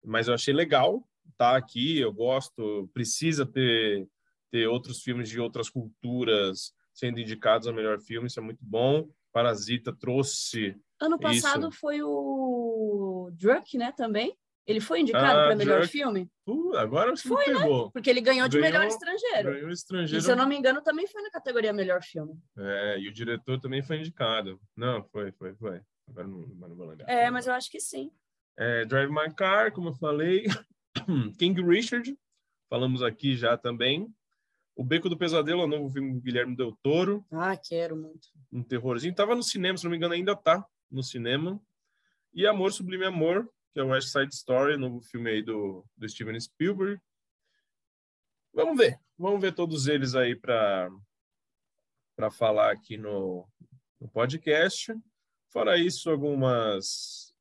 mas 0.04 0.28
eu 0.28 0.34
achei 0.34 0.54
legal. 0.54 1.04
Tá 1.38 1.58
aqui, 1.58 2.00
eu 2.00 2.14
gosto. 2.14 2.90
Precisa 2.94 3.46
ter, 3.46 4.08
ter 4.52 4.68
outros 4.68 5.02
filmes 5.02 5.30
de 5.30 5.40
outras 5.40 5.70
culturas 5.70 6.74
sendo 6.94 7.20
indicados 7.20 7.68
ao 7.68 7.74
melhor 7.74 8.00
filme, 8.00 8.28
isso 8.28 8.40
é 8.40 8.44
muito 8.44 8.64
bom. 8.64 9.10
Parasita 9.32 9.94
trouxe. 9.94 10.76
Ano 11.00 11.20
passado 11.20 11.72
foi 11.72 12.02
o 12.02 13.30
Druk, 13.34 13.78
né, 13.78 13.92
também. 13.92 14.38
Ele 14.70 14.80
foi 14.80 15.00
indicado 15.02 15.26
Ah, 15.40 15.46
para 15.48 15.56
melhor 15.56 15.80
Druk. 15.80 15.92
filme, 15.92 16.30
Uh, 16.48 16.76
agora 16.78 17.16
você 17.16 17.28
me 17.28 17.36
Foi, 17.36 17.46
pegou. 17.46 17.92
porque 17.92 18.08
ele 18.10 18.22
ganhou 18.22 18.48
de 18.48 18.60
Ganhou- 18.60 18.72
melhor 18.72 18.88
estrangeiro. 18.88 19.52
Ganhou 19.52 19.70
E 19.70 19.74
estrangeiro. 19.74 20.24
se 20.24 20.32
eu 20.32 20.36
não 20.36 20.48
me 20.48 20.56
engano, 20.56 20.82
também 20.84 21.08
foi 21.08 21.22
na 21.24 21.32
categoria 21.32 21.74
melhor 21.74 22.04
filme. 22.04 22.34
É, 22.58 23.00
e 23.00 23.08
o 23.08 23.12
diretor 23.14 23.60
também 23.60 23.82
foi 23.82 23.98
indicado. 23.98 24.60
Não, 24.78 25.04
foi, 25.06 25.32
foi, 25.32 25.56
foi. 25.56 25.82
Agora 26.08 26.28
não, 26.28 26.40
não 26.40 26.76
vou 26.76 26.88
lembrar. 26.88 27.10
É, 27.10 27.30
mas 27.32 27.48
eu 27.48 27.54
acho 27.54 27.70
que 27.72 27.80
sim. 27.80 28.12
É, 28.58 28.86
Drive 28.86 29.10
My 29.12 29.34
Car, 29.34 29.72
como 29.72 29.90
eu 29.90 29.94
falei. 29.96 30.46
King 31.40 31.62
Richard, 31.64 32.16
falamos 32.70 33.02
aqui 33.02 33.36
já 33.36 33.58
também. 33.58 34.08
O 34.76 34.84
Beco 34.84 35.10
do 35.10 35.18
Pesadelo, 35.18 35.64
o 35.64 35.68
novo 35.68 35.90
filme 35.90 36.14
do 36.14 36.22
Guilherme 36.22 36.56
Del 36.56 36.78
Toro, 36.82 37.26
Ah, 37.32 37.56
quero 37.58 37.96
muito. 37.96 38.28
um 38.52 38.64
terrorzinho. 38.64 39.14
Tava 39.16 39.36
no 39.36 39.44
cinema, 39.44 39.78
se 39.78 39.84
não 39.84 39.92
me 39.92 39.98
engano, 39.98 40.14
ainda 40.14 40.36
tá 40.36 40.64
no 40.92 41.04
cinema. 41.04 41.60
E 42.34 42.46
Amor 42.48 42.72
Sublime 42.72 43.06
Amor, 43.06 43.50
que 43.74 43.80
é 43.80 43.84
o 43.84 43.90
West 43.90 44.10
Side 44.10 44.34
Story, 44.34 44.78
novo 44.78 45.02
filme 45.02 45.30
aí 45.30 45.44
do, 45.44 45.86
do 45.98 46.08
Steven 46.08 46.40
Spielberg. 46.40 47.00
Vamos 48.54 48.78
ver, 48.78 49.00
vamos 49.18 49.40
ver 49.40 49.54
todos 49.54 49.88
eles 49.88 50.16
aí 50.16 50.36
para 50.36 50.90
para 52.16 52.30
falar 52.30 52.72
aqui 52.72 52.98
no, 52.98 53.48
no 53.98 54.10
podcast. 54.10 54.94
Fora 55.48 55.78
isso, 55.78 56.10
algumas 56.10 57.34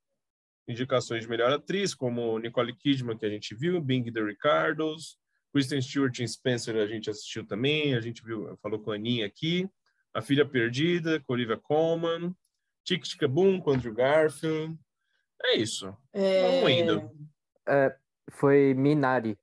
indicações 0.68 1.22
de 1.22 1.28
melhor 1.28 1.50
atriz, 1.50 1.94
como 1.94 2.38
Nicole 2.38 2.72
Kidman, 2.76 3.18
que 3.18 3.26
a 3.26 3.30
gente 3.30 3.56
viu, 3.56 3.80
Bing 3.80 4.12
the 4.12 4.22
Ricardos, 4.22 5.18
Kristen 5.52 5.82
Stewart 5.82 6.16
e 6.20 6.28
Spencer 6.28 6.76
a 6.76 6.86
gente 6.86 7.10
assistiu 7.10 7.44
também, 7.44 7.94
a 7.94 8.00
gente 8.00 8.22
viu, 8.22 8.56
falou 8.58 8.78
com 8.78 8.92
a 8.92 8.94
Aninha 8.94 9.26
aqui, 9.26 9.68
A 10.14 10.22
Filha 10.22 10.46
Perdida, 10.46 11.18
com 11.20 11.32
Olivia 11.32 11.56
Colman, 11.56 12.32
Tic 12.84 13.02
Tic 13.02 13.26
Boom, 13.26 13.60
com 13.60 13.72
Andrew 13.72 13.92
Garfield. 13.92 14.78
É 15.44 15.56
isso. 15.56 15.96
É, 16.12 16.60
Vamos 16.60 16.70
indo. 16.70 17.10
Foi 18.30 18.74
Minari. 18.74 19.38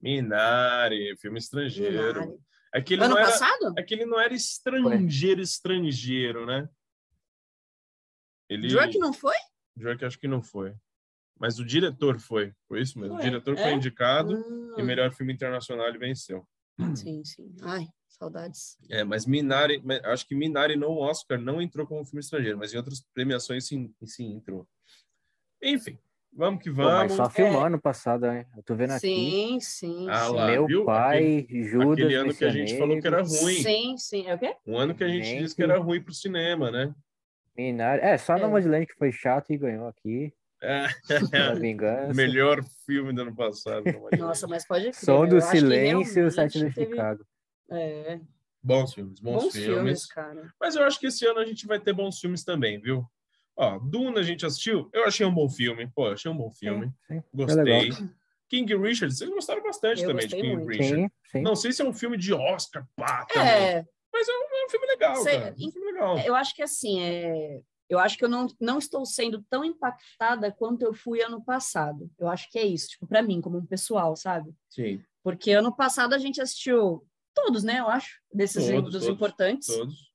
Minari, 0.00 1.16
filme 1.16 1.38
estrangeiro. 1.38 2.20
Minari. 2.20 2.38
É 2.74 2.82
que 2.82 2.94
ele 2.94 3.04
Ano 3.04 3.14
não 3.14 3.20
era, 3.20 3.30
passado? 3.30 3.74
é 3.78 3.82
que 3.82 3.94
ele 3.94 4.04
não 4.04 4.20
era 4.20 4.34
estrangeiro, 4.34 5.40
estrangeiro, 5.40 6.44
né? 6.46 6.68
Ele... 8.48 8.68
Druk 8.68 8.98
não 8.98 9.12
foi? 9.12 9.34
Drake 9.76 10.04
acho 10.04 10.18
que 10.18 10.28
não 10.28 10.42
foi. 10.42 10.74
Mas 11.38 11.58
o 11.58 11.64
diretor 11.64 12.18
foi. 12.18 12.52
Foi 12.66 12.80
isso 12.82 12.98
mesmo. 12.98 13.14
Foi, 13.14 13.22
O 13.22 13.24
diretor 13.30 13.56
é? 13.56 13.62
foi 13.62 13.72
indicado 13.72 14.34
Ah, 14.76 14.80
e 14.80 14.82
melhor 14.82 15.12
filme 15.12 15.32
internacional 15.32 15.86
ele 15.88 15.98
venceu. 15.98 16.46
Sim, 16.94 17.24
sim. 17.24 17.54
Ai, 17.62 17.86
saudades. 18.08 18.78
É, 18.88 19.02
mas 19.04 19.26
Minari, 19.26 19.82
acho 20.04 20.26
que 20.26 20.34
Minari 20.34 20.76
no 20.76 20.98
Oscar 20.98 21.38
não 21.40 21.60
entrou 21.60 21.86
como 21.86 22.04
filme 22.04 22.20
estrangeiro, 22.20 22.58
mas 22.58 22.72
em 22.72 22.76
outras 22.76 23.04
premiações 23.12 23.66
sim, 23.66 23.92
sim 24.04 24.34
entrou. 24.36 24.66
Enfim, 25.62 25.98
vamos 26.32 26.62
que 26.62 26.70
Pô, 26.70 26.76
mas 26.76 27.12
vamos. 27.12 27.14
só 27.16 27.28
filmou 27.28 27.62
ano 27.64 27.80
passado, 27.80 28.26
hein? 28.26 28.46
Eu 28.56 28.62
tô 28.62 28.74
vendo 28.76 28.92
aqui. 28.92 29.00
Sim, 29.30 29.60
sim. 29.60 30.06
Ah 30.08 30.28
sim. 30.28 30.34
lá, 30.34 30.46
Meu 30.46 30.66
viu? 30.66 30.84
pai, 30.84 31.46
Judas, 31.50 31.92
Aquele 31.92 32.14
ano 32.14 32.34
que 32.34 32.44
a 32.44 32.50
gente 32.50 32.78
falou 32.78 33.00
que 33.00 33.06
era 33.06 33.22
ruim. 33.22 33.62
Sim, 33.62 33.96
sim. 33.96 34.26
É 34.26 34.34
o 34.34 34.38
quê? 34.38 34.56
Um 34.66 34.78
ano 34.78 34.94
que 34.94 35.02
a 35.04 35.08
gente 35.08 35.24
Gente. 35.24 35.42
disse 35.42 35.56
que 35.56 35.62
era 35.62 35.78
ruim 35.78 36.02
pro 36.02 36.14
cinema, 36.14 36.70
né? 36.70 36.94
Minari. 37.56 38.00
É, 38.02 38.16
só 38.16 38.36
É. 38.36 38.40
Nomadland 38.40 38.86
que 38.86 38.94
foi 38.94 39.10
chato 39.10 39.52
e 39.52 39.58
ganhou 39.58 39.88
aqui. 39.88 40.32
É. 40.62 40.86
Vingança. 41.58 42.14
Melhor 42.14 42.62
filme 42.84 43.12
do 43.12 43.22
ano 43.22 43.34
passado. 43.34 43.84
é? 44.12 44.16
Nossa, 44.16 44.46
mas 44.46 44.66
pode 44.66 44.84
crer. 44.90 44.94
Som 44.94 45.24
eu 45.24 45.28
do 45.30 45.40
Silêncio 45.40 46.22
e 46.22 46.26
o 46.26 46.30
Sete 46.30 46.58
teve- 46.72 46.72
Chicago. 46.90 47.24
É, 47.70 48.18
Bons 48.62 48.92
filmes, 48.92 49.20
bons, 49.20 49.44
bons, 49.44 49.52
filmes. 49.52 49.74
filmes, 49.76 50.06
cara. 50.06 50.52
Mas 50.60 50.74
eu 50.74 50.82
acho 50.84 50.98
que 50.98 51.06
esse 51.06 51.24
ano 51.26 51.38
a 51.38 51.44
gente 51.44 51.66
vai 51.66 51.78
ter 51.78 51.92
bons 51.92 52.18
filmes 52.18 52.42
também, 52.42 52.80
viu? 52.80 53.04
Ó, 53.56 53.78
Duna 53.78 54.20
a 54.20 54.22
gente 54.22 54.44
assistiu, 54.44 54.88
eu 54.92 55.04
achei 55.04 55.24
um 55.24 55.32
bom 55.34 55.48
filme. 55.48 55.88
Pô, 55.94 56.08
eu 56.08 56.12
achei 56.14 56.30
um 56.30 56.36
bom 56.36 56.50
filme. 56.50 56.86
Sim, 57.06 57.14
sim. 57.20 57.22
Gostei. 57.32 57.62
legal. 57.62 57.98
King 58.48 58.76
Richard, 58.76 59.14
vocês 59.14 59.28
gostaram 59.30 59.62
bastante 59.62 60.02
Eu 60.02 60.08
também 60.08 60.26
de 60.26 60.34
gostei 60.34 60.40
King 60.50 60.56
muito. 60.64 60.68
Richard. 60.76 61.02
Sim, 61.02 61.10
sim. 61.30 61.42
Não 61.42 61.54
sei 61.54 61.70
se 61.72 61.82
é 61.82 61.84
um 61.84 61.92
filme 61.92 62.16
de 62.16 62.32
Oscar, 62.32 62.86
pá, 62.96 63.26
também. 63.26 63.48
É, 63.48 63.84
Mas 64.12 64.28
é 64.28 64.32
um, 64.32 64.56
é 64.62 64.64
um 64.66 64.68
filme 64.70 64.86
legal, 64.86 65.16
Sei- 65.16 65.38
cara. 65.38 65.48
É 65.50 65.52
um 65.66 65.70
filme 65.70 65.92
legal. 65.92 66.18
eu 66.20 66.34
acho 66.34 66.54
que 66.54 66.62
assim, 66.62 67.00
é... 67.00 67.60
eu 67.88 67.98
acho 67.98 68.16
que 68.18 68.24
eu 68.24 68.28
não, 68.28 68.46
não 68.60 68.78
estou 68.78 69.04
sendo 69.06 69.42
tão 69.48 69.64
impactada 69.64 70.52
quanto 70.52 70.82
eu 70.82 70.92
fui 70.92 71.22
ano 71.22 71.42
passado. 71.42 72.10
Eu 72.18 72.28
acho 72.28 72.50
que 72.50 72.58
é 72.58 72.66
isso, 72.66 72.88
tipo, 72.88 73.06
para 73.06 73.22
mim, 73.22 73.40
como 73.40 73.58
um 73.58 73.66
pessoal, 73.66 74.14
sabe? 74.16 74.54
Sim, 74.70 75.02
Porque 75.22 75.52
ano 75.52 75.74
passado 75.74 76.12
a 76.14 76.18
gente 76.18 76.40
assistiu 76.40 77.06
todos, 77.34 77.62
né? 77.64 77.78
Eu 77.80 77.88
acho, 77.88 78.20
desses 78.32 78.66
Todos, 78.66 78.92
dos 78.92 79.02
todos, 79.04 79.08
importantes. 79.16 79.68
todos. 79.68 80.08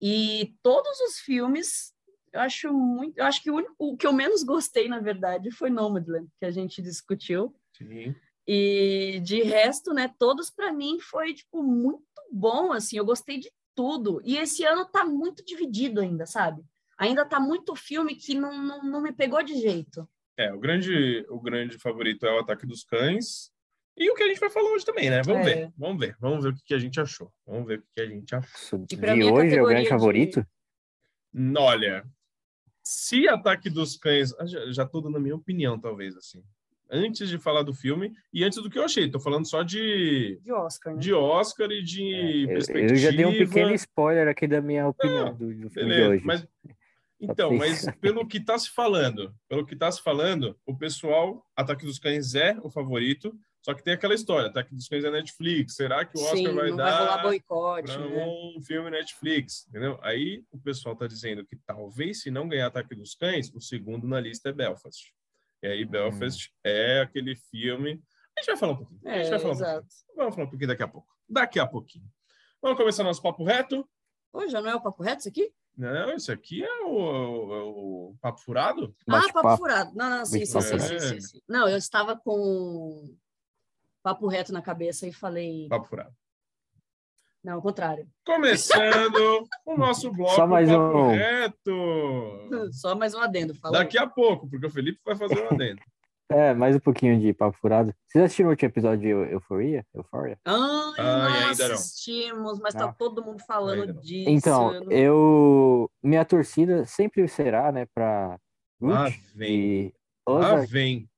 E 0.00 0.54
todos 0.62 0.98
os 1.00 1.18
filmes, 1.20 1.92
eu 2.32 2.40
acho 2.40 2.72
muito. 2.72 3.18
Eu 3.18 3.24
acho 3.24 3.42
que 3.42 3.50
o, 3.50 3.54
único- 3.56 3.74
o 3.78 3.96
que 3.96 4.06
eu 4.06 4.12
menos 4.12 4.42
gostei, 4.42 4.88
na 4.88 4.98
verdade, 5.00 5.50
foi 5.50 5.70
Nomadland, 5.70 6.28
que 6.38 6.44
a 6.44 6.50
gente 6.50 6.82
discutiu. 6.82 7.54
Sim. 7.76 8.14
E 8.46 9.20
de 9.22 9.42
resto, 9.42 9.92
né, 9.94 10.12
todos 10.18 10.50
para 10.50 10.72
mim 10.72 10.98
foi 10.98 11.34
tipo 11.34 11.62
muito 11.62 12.02
bom, 12.32 12.72
assim, 12.72 12.96
eu 12.96 13.04
gostei 13.04 13.38
de 13.38 13.50
tudo. 13.74 14.20
E 14.24 14.36
esse 14.36 14.64
ano 14.64 14.84
tá 14.86 15.04
muito 15.04 15.44
dividido 15.44 16.00
ainda, 16.00 16.26
sabe? 16.26 16.62
Ainda 16.98 17.24
tá 17.24 17.40
muito 17.40 17.74
filme 17.74 18.14
que 18.14 18.34
não, 18.34 18.56
não, 18.62 18.82
não 18.82 19.02
me 19.02 19.12
pegou 19.12 19.42
de 19.42 19.54
jeito. 19.60 20.08
É, 20.36 20.52
o 20.52 20.58
grande, 20.58 21.24
o 21.28 21.40
grande 21.40 21.78
favorito 21.78 22.24
é 22.26 22.32
o 22.34 22.38
Ataque 22.40 22.66
dos 22.66 22.84
Cães. 22.84 23.50
E 23.96 24.10
o 24.10 24.14
que 24.14 24.22
a 24.22 24.28
gente 24.28 24.40
vai 24.40 24.48
falar 24.48 24.70
hoje 24.72 24.84
também, 24.86 25.10
né? 25.10 25.20
Vamos 25.22 25.46
É. 25.46 25.54
ver, 25.54 25.72
vamos 25.76 26.00
ver. 26.00 26.16
Vamos 26.18 26.42
ver 26.44 26.50
o 26.50 26.54
que, 26.54 26.64
que 26.64 26.74
a 26.74 26.78
gente 26.78 26.98
achou. 26.98 27.30
Vamos 27.46 27.66
ver 27.66 27.78
o 27.78 27.82
que, 27.82 27.88
que 27.94 28.00
a 28.00 28.06
gente 28.06 28.34
achou. 28.34 28.86
E 28.90 28.96
pra 28.96 29.12
de 29.12 29.20
mim, 29.20 29.28
a 29.28 29.32
hoje 29.32 29.56
é 29.56 29.62
o 29.62 29.66
grande 29.66 29.82
de- 29.84 29.88
favorito? 29.90 30.46
Olha, 31.58 32.04
se 32.82 33.28
Ataque 33.28 33.68
dos 33.70 33.96
Cães. 33.96 34.32
ah, 34.38 34.46
Já, 34.46 34.72
já 34.72 34.86
tô 34.86 35.00
dando 35.00 35.16
a 35.16 35.20
minha 35.20 35.34
opinião, 35.36 35.78
talvez, 35.78 36.16
assim. 36.16 36.42
Antes 36.90 37.28
de 37.28 37.38
falar 37.38 37.62
do 37.62 37.72
filme 37.72 38.12
e 38.32 38.44
antes 38.44 38.62
do 38.62 38.68
que 38.68 38.78
eu 38.78 38.84
achei. 38.84 39.10
Tô 39.10 39.18
falando 39.18 39.46
só 39.48 39.62
de, 39.62 40.38
De 40.42 40.52
Oscar, 40.52 40.92
né? 40.94 41.00
de 41.00 41.12
Oscar 41.12 41.70
e 41.70 41.82
de 41.82 42.14
É, 42.14 42.42
Eu, 42.44 42.48
perspectiva. 42.48 42.92
eu 42.92 42.96
já 42.96 43.10
dei 43.10 43.24
um 43.24 43.32
pequeno 43.32 43.74
spoiler 43.74 44.28
aqui 44.28 44.46
da 44.46 44.60
minha 44.60 44.86
opinião 44.88 45.34
do, 45.34 45.46
do 45.54 45.70
filme 45.70 45.70
de 45.70 45.74
Beleza, 45.96 46.08
hoje. 46.10 46.24
mas 46.26 46.46
então, 47.22 47.52
mas 47.54 47.86
pelo 48.00 48.26
que 48.26 48.38
está 48.38 48.58
se 48.58 48.70
falando, 48.70 49.34
pelo 49.48 49.64
que 49.64 49.74
está 49.74 49.90
se 49.90 50.02
falando, 50.02 50.58
o 50.66 50.76
pessoal, 50.76 51.46
Ataque 51.56 51.84
dos 51.86 51.98
Cães 51.98 52.34
é 52.34 52.58
o 52.62 52.68
favorito, 52.70 53.32
só 53.62 53.72
que 53.74 53.82
tem 53.82 53.94
aquela 53.94 54.12
história, 54.14 54.48
Ataque 54.48 54.74
dos 54.74 54.88
Cães 54.88 55.04
é 55.04 55.10
Netflix, 55.10 55.76
será 55.76 56.04
que 56.04 56.18
o 56.18 56.20
Oscar 56.20 56.36
Sim, 56.36 56.52
vai 56.54 56.70
não 56.70 56.76
vai 56.76 56.92
rolar 56.92 57.16
dar 57.16 57.22
boicote, 57.22 57.96
né? 57.96 58.26
um 58.26 58.60
filme 58.60 58.90
Netflix, 58.90 59.66
entendeu? 59.68 59.98
Aí 60.02 60.44
o 60.50 60.58
pessoal 60.58 60.94
está 60.94 61.06
dizendo 61.06 61.46
que 61.46 61.56
talvez 61.64 62.22
se 62.22 62.30
não 62.30 62.48
ganhar 62.48 62.66
Ataque 62.66 62.94
dos 62.94 63.14
Cães, 63.14 63.52
o 63.54 63.60
segundo 63.60 64.06
na 64.08 64.20
lista 64.20 64.48
é 64.48 64.52
Belfast. 64.52 65.14
E 65.62 65.68
aí 65.68 65.84
Belfast 65.84 66.50
é 66.64 67.00
aquele 67.00 67.36
filme, 67.36 68.02
a 68.36 68.40
gente 68.40 68.46
vai 68.48 68.56
falar 68.56 68.72
um 68.72 68.76
pouquinho. 68.76 69.00
A 69.04 69.14
gente 69.18 69.26
É, 69.26 69.30
vai 69.30 69.38
falar 69.38 69.52
um 69.54 69.56
pouquinho. 69.56 69.78
exato. 69.78 69.94
Vamos 70.16 70.34
falar 70.34 70.46
um 70.46 70.50
pouquinho 70.50 70.68
daqui 70.68 70.82
a 70.82 70.88
pouco. 70.88 71.08
Daqui 71.28 71.60
a 71.60 71.66
pouquinho. 71.66 72.04
Vamos 72.60 72.78
começar 72.78 73.04
nosso 73.04 73.22
papo 73.22 73.44
reto? 73.44 73.88
Ô, 74.32 74.48
já 74.48 74.60
não 74.60 74.70
é 74.70 74.74
o 74.74 74.80
papo 74.80 75.02
reto 75.02 75.20
isso 75.20 75.28
aqui? 75.28 75.52
Não, 75.76 76.14
isso 76.14 76.30
aqui 76.30 76.62
é 76.62 76.82
o, 76.84 77.54
é 77.54 77.62
o 77.62 78.14
papo 78.20 78.40
furado? 78.40 78.94
Ah, 79.08 79.12
papo 79.12 79.32
Bate-papo. 79.32 79.56
furado. 79.56 79.92
Não, 79.94 80.10
não, 80.10 80.26
sim, 80.26 80.44
sim, 80.44 80.60
sim, 80.60 80.78
sim, 80.78 81.00
sim, 81.00 81.20
sim. 81.20 81.40
Não, 81.48 81.68
eu 81.68 81.78
estava 81.78 82.14
com 82.16 83.14
papo 84.02 84.26
reto 84.26 84.52
na 84.52 84.60
cabeça 84.60 85.06
e 85.06 85.12
falei. 85.12 85.68
Papo 85.68 85.86
furado. 85.86 86.14
Não, 87.42 87.54
ao 87.54 87.62
contrário. 87.62 88.08
Começando 88.24 89.48
o 89.66 89.76
nosso 89.76 90.12
bloco 90.12 90.34
Só 90.36 90.46
mais 90.46 90.68
papo 90.68 90.98
um. 90.98 91.10
reto. 91.10 92.48
Só 92.72 92.94
mais 92.94 93.14
um 93.14 93.20
adendo. 93.20 93.54
Fala 93.54 93.78
aí. 93.78 93.84
Daqui 93.84 93.98
a 93.98 94.06
pouco, 94.06 94.48
porque 94.48 94.66
o 94.66 94.70
Felipe 94.70 95.00
vai 95.04 95.16
fazer 95.16 95.42
um 95.42 95.48
adendo. 95.48 95.80
É, 96.30 96.54
mais 96.54 96.74
um 96.74 96.80
pouquinho 96.80 97.20
de 97.20 97.32
papo 97.34 97.56
furado. 97.58 97.94
Vocês 98.06 98.24
assistiram 98.24 98.48
o 98.48 98.52
último 98.52 98.68
episódio 98.70 99.00
de 99.00 99.08
Eu- 99.08 99.24
Euforia? 99.26 99.84
Euphoria? 99.94 100.38
Ai, 100.44 100.54
Ai, 100.98 101.04
não 101.04 101.48
ainda 101.50 101.68
não. 101.68 101.74
assistimos, 101.74 102.58
mas 102.60 102.72
tá 102.74 102.86
Não. 102.86 102.92
todo 102.94 103.22
mundo 103.24 103.42
falando 103.46 103.92
disso. 104.00 104.30
Então, 104.30 104.72
eu 104.74 104.84
não- 104.84 104.92
eu. 104.92 105.90
Minha 106.02 106.24
torcida 106.24 106.84
sempre 106.86 107.26
será, 107.28 107.70
né, 107.70 107.86
pra 107.94 108.38
Lá 108.80 109.08
vem. 109.34 109.92
Lá 110.26 110.56
vem. 110.56 111.08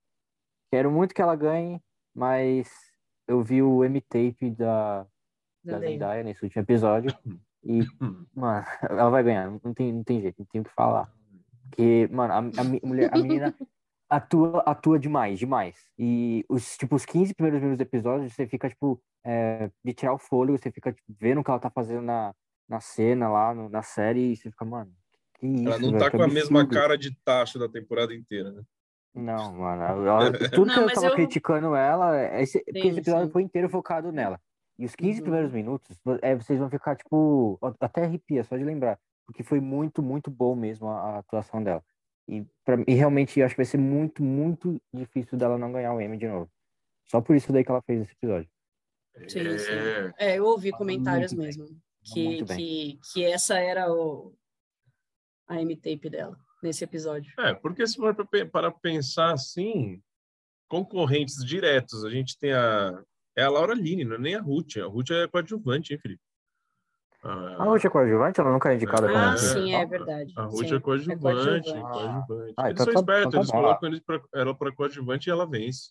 Quero 0.72 0.90
muito 0.90 1.14
que 1.14 1.22
ela 1.22 1.36
ganhe, 1.36 1.80
mas 2.14 2.68
eu 3.28 3.40
vi 3.42 3.62
o 3.62 3.84
M-Tape 3.84 4.50
da, 4.50 5.06
da 5.64 5.78
Zendaya. 5.78 6.24
Nesse 6.24 6.42
último 6.44 6.60
episódio 6.62 7.16
e, 7.62 7.86
mano, 8.34 8.66
ela 8.90 9.10
vai 9.10 9.22
ganhar. 9.22 9.48
Não 9.62 9.72
tem, 9.72 9.92
não 9.92 10.02
tem 10.02 10.20
jeito, 10.20 10.36
não 10.40 10.46
tem 10.46 10.60
o 10.60 10.64
que 10.64 10.70
falar. 10.74 11.08
Porque, 11.70 12.08
mano, 12.12 12.34
a, 12.34 12.38
a 12.60 12.64
mulher, 12.86 13.10
a 13.14 13.16
menina 13.18 13.54
atua, 14.08 14.60
atua 14.66 14.98
demais, 14.98 15.38
demais. 15.38 15.76
E 15.98 16.44
os, 16.48 16.76
tipo, 16.76 16.94
os 16.96 17.04
15 17.04 17.34
primeiros 17.34 17.60
minutos 17.60 17.78
do 17.78 17.88
episódio, 17.88 18.30
você 18.30 18.46
fica, 18.46 18.68
tipo, 18.68 19.00
é, 19.24 19.70
de 19.84 19.92
tirar 19.94 20.12
o 20.14 20.18
fôlego, 20.18 20.58
você 20.58 20.70
fica 20.70 20.92
tipo, 20.92 21.06
vendo 21.18 21.40
o 21.40 21.44
que 21.44 21.50
ela 21.50 21.58
tá 21.60 21.70
fazendo 21.70 22.02
na, 22.02 22.34
na 22.68 22.80
cena 22.80 23.28
lá, 23.28 23.54
no- 23.54 23.68
na 23.68 23.82
série, 23.82 24.32
e 24.32 24.36
você 24.36 24.50
fica, 24.50 24.64
mano, 24.64 24.92
que 25.38 25.46
isso, 25.46 25.68
Ela 25.68 25.78
não 25.78 25.92
velho, 25.92 25.98
tá 25.98 26.10
com 26.10 26.22
a 26.22 26.28
mesma 26.28 26.66
cara 26.68 26.96
de 26.98 27.14
taxa 27.24 27.58
da 27.58 27.68
temporada 27.68 28.14
inteira, 28.14 28.52
né? 28.52 28.62
Não, 29.14 29.52
mano. 29.54 29.82
ela- 30.06 30.32
tudo 30.60 30.66
Não, 30.66 30.74
que 30.74 30.80
eu 30.80 30.92
tava 30.94 31.06
eu- 31.08 31.14
criticando 31.14 31.74
ela, 31.74 32.16
é 32.20 32.42
esse, 32.42 32.58
porque 32.64 32.78
esse 32.80 32.94
Sim, 32.94 33.00
episódio 33.00 33.26
sim. 33.26 33.32
foi 33.32 33.42
inteiro 33.42 33.68
focado 33.68 34.10
nela. 34.12 34.40
E 34.78 34.84
os 34.84 34.94
15 34.96 35.20
Uhum. 35.20 35.24
primeiros 35.24 35.52
minutos, 35.52 35.96
é, 36.20 36.34
vocês 36.34 36.58
vão 36.58 36.68
ficar, 36.68 36.96
tipo, 36.96 37.58
até 37.80 38.04
arrepia, 38.04 38.42
só 38.42 38.56
de 38.56 38.64
lembrar. 38.64 38.98
Porque 39.24 39.42
foi 39.44 39.60
muito, 39.60 40.02
muito 40.02 40.30
bom 40.30 40.56
mesmo 40.56 40.88
a, 40.88 41.00
a 41.14 41.18
atuação 41.18 41.62
dela. 41.62 41.82
E, 42.28 42.44
pra, 42.64 42.76
e 42.86 42.94
realmente 42.94 43.38
eu 43.38 43.46
acho 43.46 43.54
que 43.54 43.60
vai 43.60 43.66
ser 43.66 43.78
muito, 43.78 44.22
muito 44.22 44.80
difícil 44.92 45.36
dela 45.36 45.58
não 45.58 45.72
ganhar 45.72 45.92
o 45.92 46.00
Emmy 46.00 46.16
de 46.16 46.26
novo. 46.26 46.50
Só 47.06 47.20
por 47.20 47.36
isso 47.36 47.52
daí 47.52 47.64
que 47.64 47.70
ela 47.70 47.82
fez 47.82 48.02
esse 48.02 48.12
episódio. 48.12 48.48
Sim, 49.28 49.58
sim. 49.58 49.72
É. 50.18 50.32
É, 50.32 50.38
eu 50.38 50.44
ouvi 50.44 50.70
Tá 50.70 50.78
comentários 50.78 51.32
muito 51.32 51.46
mesmo. 51.46 51.80
Que, 52.02 52.42
bem. 52.44 52.56
que, 52.56 52.98
que 53.12 53.24
essa 53.24 53.58
era 53.58 53.90
o, 53.92 54.34
a 55.48 55.60
M-tape 55.60 56.10
dela, 56.10 56.36
nesse 56.62 56.84
episódio. 56.84 57.32
É, 57.38 57.54
porque 57.54 57.86
se 57.86 57.96
for 57.96 58.14
para 58.50 58.70
pensar 58.70 59.32
assim, 59.32 60.02
concorrentes 60.68 61.44
diretos, 61.44 62.04
a 62.04 62.10
gente 62.10 62.38
tem 62.38 62.52
a. 62.52 63.02
É 63.36 63.42
a 63.42 63.50
Laura 63.50 63.74
Line, 63.74 64.04
não 64.04 64.14
é 64.14 64.18
nem 64.18 64.34
a 64.36 64.40
Ruth. 64.40 64.76
A 64.76 64.86
Ruth 64.86 65.10
é 65.10 65.26
coadjuvante, 65.26 65.92
hein, 65.92 65.98
Felipe? 65.98 66.22
A, 67.24 67.62
A 67.62 67.64
Ruth 67.64 67.84
é 67.84 67.88
coadjuvante? 67.90 68.40
Ela 68.40 68.52
nunca 68.52 68.70
é 68.70 68.74
indicada 68.76 69.06
como 69.06 69.18
Ah, 69.18 69.32
É. 69.32 69.36
sim, 69.38 69.74
é 69.74 69.86
principal? 69.86 69.88
verdade. 69.88 70.32
a 70.36 70.42
Ruth 70.42 70.68
Sim, 70.68 70.74
é 70.74 70.80
coadjuvante. 70.80 71.20
coadjuvante. 71.22 71.72
coadjuvante. 71.72 72.54
Ah, 72.56 72.68
eles 72.70 72.80
então 72.80 72.84
são 72.84 72.94
tá- 72.94 73.00
espertos, 73.00 73.26
então 73.26 73.30
tá 73.30 73.38
eles 73.38 73.50
bom. 73.50 73.60
colocam 73.60 73.88
eles 73.88 74.00
pra, 74.00 74.20
ela 74.34 74.54
para 74.54 74.72
coadjuvante 74.74 75.28
e 75.28 75.32
ela 75.32 75.46
vence. 75.48 75.90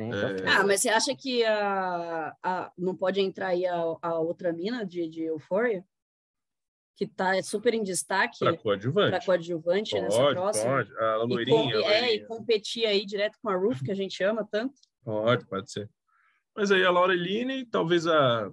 Sim, 0.00 0.10
É. 0.12 0.48
Ah, 0.48 0.64
mas 0.66 0.80
você 0.80 0.88
acha 0.88 1.14
que 1.14 1.44
a, 1.44 2.34
a, 2.42 2.72
não 2.78 2.96
pode 2.96 3.20
entrar 3.20 3.48
aí 3.48 3.66
a, 3.66 3.74
a 4.00 4.18
outra 4.18 4.52
mina 4.52 4.86
de, 4.86 5.08
de 5.08 5.24
Euphoria? 5.24 5.84
Que 6.96 7.06
tá 7.06 7.40
super 7.42 7.74
em 7.74 7.82
destaque 7.84 8.38
Para 8.40 8.56
coadjuvante. 8.56 9.10
para 9.10 9.24
coadjuvante 9.24 10.00
nessa 10.00 10.16
Pode, 10.18 10.34
próxima? 10.34 10.70
pode. 10.76 10.90
A 10.98 11.14
E, 11.16 11.18
com- 11.20 11.26
loirinha. 11.26 11.76
a 11.78 11.92
é, 11.92 12.14
e 12.14 12.26
competir 12.26 12.86
aí 12.86 13.04
direto 13.06 13.38
com 13.42 13.48
a 13.50 13.54
Ruth, 13.54 13.84
que 13.84 13.92
a 13.92 13.94
gente 13.94 14.22
ama 14.24 14.44
tanto. 14.50 14.74
Pode, 15.04 15.46
pode 15.46 15.70
ser. 15.70 15.88
Mas 16.56 16.72
aí 16.72 16.84
a 16.84 16.90
Laura 16.90 17.14
Line, 17.14 17.64
talvez 17.66 18.04
a, 18.06 18.50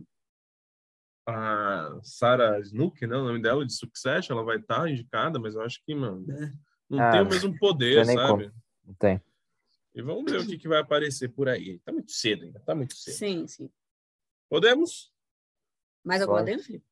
a 1.28 2.00
Sarah 2.04 2.60
Snook, 2.60 3.06
né, 3.08 3.16
o 3.16 3.24
nome 3.24 3.42
dela, 3.42 3.66
de 3.66 3.74
Succession, 3.74 4.36
ela 4.36 4.46
vai 4.46 4.58
estar 4.58 4.90
indicada, 4.90 5.40
mas 5.40 5.56
eu 5.56 5.62
acho 5.62 5.82
que, 5.84 5.96
mano, 5.96 6.26
não 6.90 7.00
Ah, 7.00 7.12
tem 7.12 7.22
o 7.22 7.26
mesmo 7.26 7.58
poder, 7.58 8.06
sabe? 8.06 8.52
Não 8.86 8.94
tem. 8.94 9.22
E 9.94 10.02
vamos 10.02 10.32
ver 10.32 10.42
o 10.42 10.46
que, 10.46 10.58
que 10.58 10.68
vai 10.68 10.80
aparecer 10.80 11.30
por 11.30 11.48
aí. 11.48 11.80
Tá 11.80 11.92
muito 11.92 12.12
cedo 12.12 12.44
ainda, 12.44 12.60
tá 12.60 12.76
muito 12.76 12.94
cedo. 12.96 13.16
Sim, 13.16 13.48
sim. 13.48 13.70
Podemos? 14.50 15.12
Mais 16.04 16.22
alguma 16.22 16.44
dentro, 16.44 16.66
Felipe? 16.66 16.86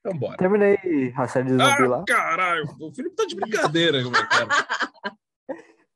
Então 0.00 0.18
bora. 0.18 0.36
Terminei 0.36 1.12
a 1.16 1.28
série 1.28 1.46
de 1.46 1.50
zumbi 1.52 1.86
lá. 1.86 2.00
Ah, 2.00 2.04
caralho! 2.06 2.64
O 2.80 2.92
Felipe 2.92 3.14
tá 3.14 3.26
de 3.26 3.34
brincadeira, 3.36 4.02
como 4.02 4.16
é, 4.16 4.26
cara? 4.26 4.48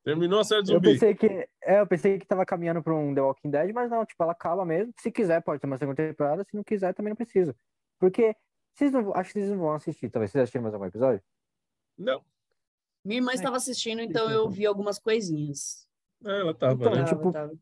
Terminou 0.05 0.41
a 0.41 0.45
série 0.45 0.63
de 0.65 0.73
Eu 0.73 0.77
zumbi. 0.77 0.93
pensei 0.93 1.15
que, 1.15 1.27
é, 1.63 1.81
eu 1.81 1.87
pensei 1.87 2.19
que 2.19 2.27
tava 2.27 2.45
caminhando 2.45 2.83
pra 2.83 2.95
um 2.95 3.15
The 3.15 3.21
Walking 3.21 3.51
Dead, 3.51 3.73
mas 3.73 3.89
não, 3.91 4.05
tipo, 4.05 4.21
ela 4.23 4.33
acaba 4.33 4.65
mesmo. 4.65 4.93
Se 4.99 5.11
quiser, 5.13 5.41
pode 5.43 5.61
ter 5.61 5.67
uma 5.67 5.79
segunda 5.79 5.97
temporada. 5.97 6.45
Se 6.45 6.55
não 6.57 6.65
quiser, 6.65 6.93
também 6.93 7.11
não 7.11 7.17
precisa. 7.17 7.55
Porque 8.01 8.35
vocês 8.75 8.91
não, 8.93 9.15
acho 9.15 9.33
que 9.33 9.39
vocês 9.39 9.51
não 9.51 9.59
vão 9.59 9.73
assistir, 9.75 10.11
talvez. 10.11 10.33
Vocês 10.33 10.43
assistiram 10.43 10.63
mais 10.63 10.75
algum 10.75 10.87
episódio? 10.87 11.23
Não, 11.97 12.21
Minha 13.05 13.19
irmã 13.19 13.33
estava 13.33 13.57
assistindo, 13.57 14.01
então 14.01 14.29
eu 14.31 14.49
vi 14.51 14.67
algumas 14.67 14.99
coisinhas. 14.99 15.87
ela 16.25 16.53
tava, 16.55 16.75
Então, 16.75 16.95
né? 16.95 17.05
Tipo, 17.05 17.31
tava. 17.31 17.53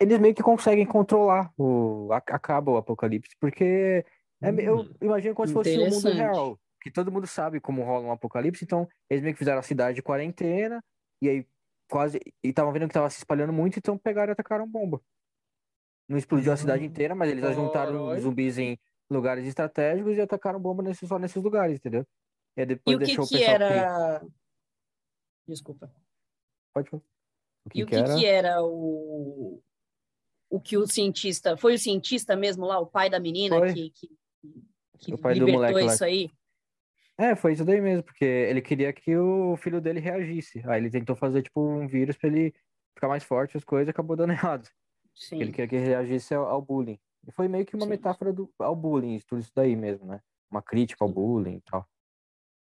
Eles 0.00 0.18
meio 0.18 0.34
que 0.34 0.42
conseguem 0.42 0.86
controlar 0.86 1.52
o. 1.58 2.08
Acaba 2.12 2.70
o 2.70 2.76
apocalipse, 2.78 3.36
porque 3.38 4.02
é, 4.42 4.48
eu 4.66 4.78
Hum. 4.80 4.94
imagino 5.02 5.34
como 5.34 5.46
se 5.46 5.52
fosse 5.52 5.78
o 5.78 5.90
mundo 5.90 6.08
real. 6.10 6.58
Que 6.80 6.90
todo 6.90 7.12
mundo 7.12 7.26
sabe 7.26 7.60
como 7.60 7.82
rola 7.82 8.06
um 8.06 8.12
apocalipse, 8.12 8.64
então 8.64 8.88
eles 9.10 9.22
meio 9.22 9.34
que 9.34 9.38
fizeram 9.38 9.58
a 9.58 9.62
cidade 9.62 9.96
de 9.96 10.02
quarentena, 10.02 10.82
e 11.20 11.28
aí 11.28 11.46
quase. 11.90 12.18
E 12.42 12.48
estavam 12.48 12.72
vendo 12.72 12.86
que 12.88 12.94
tava 12.94 13.10
se 13.10 13.18
espalhando 13.18 13.52
muito, 13.52 13.78
então 13.78 13.96
pegaram 13.98 14.30
e 14.30 14.34
atacaram 14.34 14.66
bomba. 14.66 15.00
Não 16.08 16.16
explodiu 16.18 16.52
a 16.52 16.56
cidade 16.56 16.84
inteira, 16.84 17.14
mas 17.14 17.30
eles 17.30 17.54
juntaram 17.54 18.18
zumbis 18.20 18.58
em 18.58 18.78
lugares 19.10 19.46
estratégicos 19.46 20.16
e 20.16 20.20
atacaram 20.20 20.60
bomba 20.60 20.82
nesse, 20.82 21.06
só 21.06 21.18
nesses 21.18 21.42
lugares, 21.42 21.76
entendeu? 21.76 22.04
E 22.56 22.60
aí 22.60 22.64
E 22.64 22.66
depois 22.66 22.96
o 22.96 22.98
que 22.98 23.04
deixou 23.06 23.24
o 23.24 23.28
que 23.28 23.38
pessoal 23.38 23.56
que- 23.58 23.62
era... 23.64 24.26
Desculpa. 25.46 25.92
Pode 26.74 26.90
falar. 26.90 27.02
O 27.02 27.68
E 27.68 27.70
que, 27.70 27.82
o 27.82 27.86
que 27.86 27.90
que 27.92 27.96
era? 27.96 28.16
que 28.18 28.26
era 28.26 28.62
o... 28.62 29.62
O 30.48 30.60
que 30.60 30.76
o 30.76 30.86
cientista... 30.86 31.56
Foi 31.56 31.74
o 31.74 31.78
cientista 31.78 32.34
mesmo 32.34 32.64
lá, 32.66 32.78
o 32.80 32.86
pai 32.86 33.08
da 33.08 33.20
menina 33.20 33.56
Foi. 33.56 33.72
que, 33.72 33.90
que, 33.90 34.08
que 34.98 35.14
O 35.14 35.18
pai 35.18 35.34
do 35.34 35.46
libertou 35.46 35.62
moleque 35.62 35.86
lá. 35.86 35.94
isso 35.94 36.04
aí? 36.04 36.30
É, 37.20 37.36
foi 37.36 37.52
isso 37.52 37.66
daí 37.66 37.82
mesmo, 37.82 38.02
porque 38.02 38.24
ele 38.24 38.62
queria 38.62 38.90
que 38.94 39.14
o 39.14 39.54
filho 39.58 39.78
dele 39.78 40.00
reagisse. 40.00 40.62
Aí 40.66 40.80
ele 40.80 40.90
tentou 40.90 41.14
fazer, 41.14 41.42
tipo, 41.42 41.60
um 41.60 41.86
vírus 41.86 42.16
pra 42.16 42.28
ele 42.30 42.54
ficar 42.94 43.08
mais 43.08 43.22
forte, 43.22 43.58
as 43.58 43.64
coisas, 43.64 43.90
acabou 43.90 44.16
dando 44.16 44.32
errado. 44.32 44.66
Sim. 45.14 45.38
Ele 45.38 45.52
queria 45.52 45.68
que 45.68 45.76
ele 45.76 45.84
reagisse 45.84 46.34
ao, 46.34 46.46
ao 46.46 46.62
bullying. 46.62 46.98
E 47.28 47.30
foi 47.32 47.46
meio 47.46 47.66
que 47.66 47.76
uma 47.76 47.84
Sim. 47.84 47.90
metáfora 47.90 48.32
do, 48.32 48.50
ao 48.58 48.74
bullying, 48.74 49.20
tudo 49.28 49.40
isso 49.42 49.52
daí 49.54 49.76
mesmo, 49.76 50.06
né? 50.06 50.20
Uma 50.50 50.62
crítica 50.62 51.04
ao 51.04 51.10
bullying 51.10 51.56
e 51.56 51.60
tal. 51.60 51.86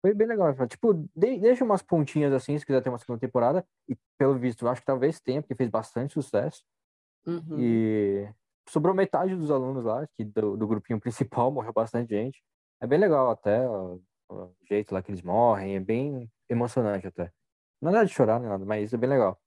Foi 0.00 0.14
bem 0.14 0.26
legal. 0.26 0.54
Tipo, 0.66 0.94
de- 0.94 1.38
deixa 1.38 1.62
umas 1.62 1.82
pontinhas 1.82 2.32
assim, 2.32 2.58
se 2.58 2.64
quiser 2.64 2.80
ter 2.82 2.88
uma 2.88 2.96
segunda 2.96 3.20
temporada. 3.20 3.62
E 3.86 3.94
pelo 4.16 4.38
visto, 4.38 4.66
acho 4.66 4.80
que 4.80 4.86
talvez 4.86 5.20
tenha, 5.20 5.42
porque 5.42 5.54
fez 5.54 5.68
bastante 5.68 6.14
sucesso. 6.14 6.62
Uhum. 7.26 7.58
E 7.58 8.32
sobrou 8.66 8.94
metade 8.94 9.36
dos 9.36 9.50
alunos 9.50 9.84
lá, 9.84 10.06
que 10.14 10.24
do, 10.24 10.56
do 10.56 10.66
grupinho 10.66 10.98
principal, 10.98 11.50
morreu 11.52 11.74
bastante 11.74 12.08
gente. 12.08 12.42
É 12.80 12.86
bem 12.86 12.98
legal 12.98 13.30
até, 13.30 13.68
ó, 13.68 13.98
o 14.30 14.54
jeito 14.68 14.94
lá 14.94 15.02
que 15.02 15.10
eles 15.10 15.22
morrem, 15.22 15.76
é 15.76 15.80
bem 15.80 16.30
emocionante 16.48 17.06
até. 17.06 17.32
Não 17.80 17.90
é 17.90 17.94
nada 17.94 18.06
de 18.06 18.12
chorar, 18.14 18.38
nem 18.40 18.48
nada, 18.48 18.64
mas 18.64 18.92
é 18.92 18.96
bem 18.96 19.08
legal. 19.10 19.40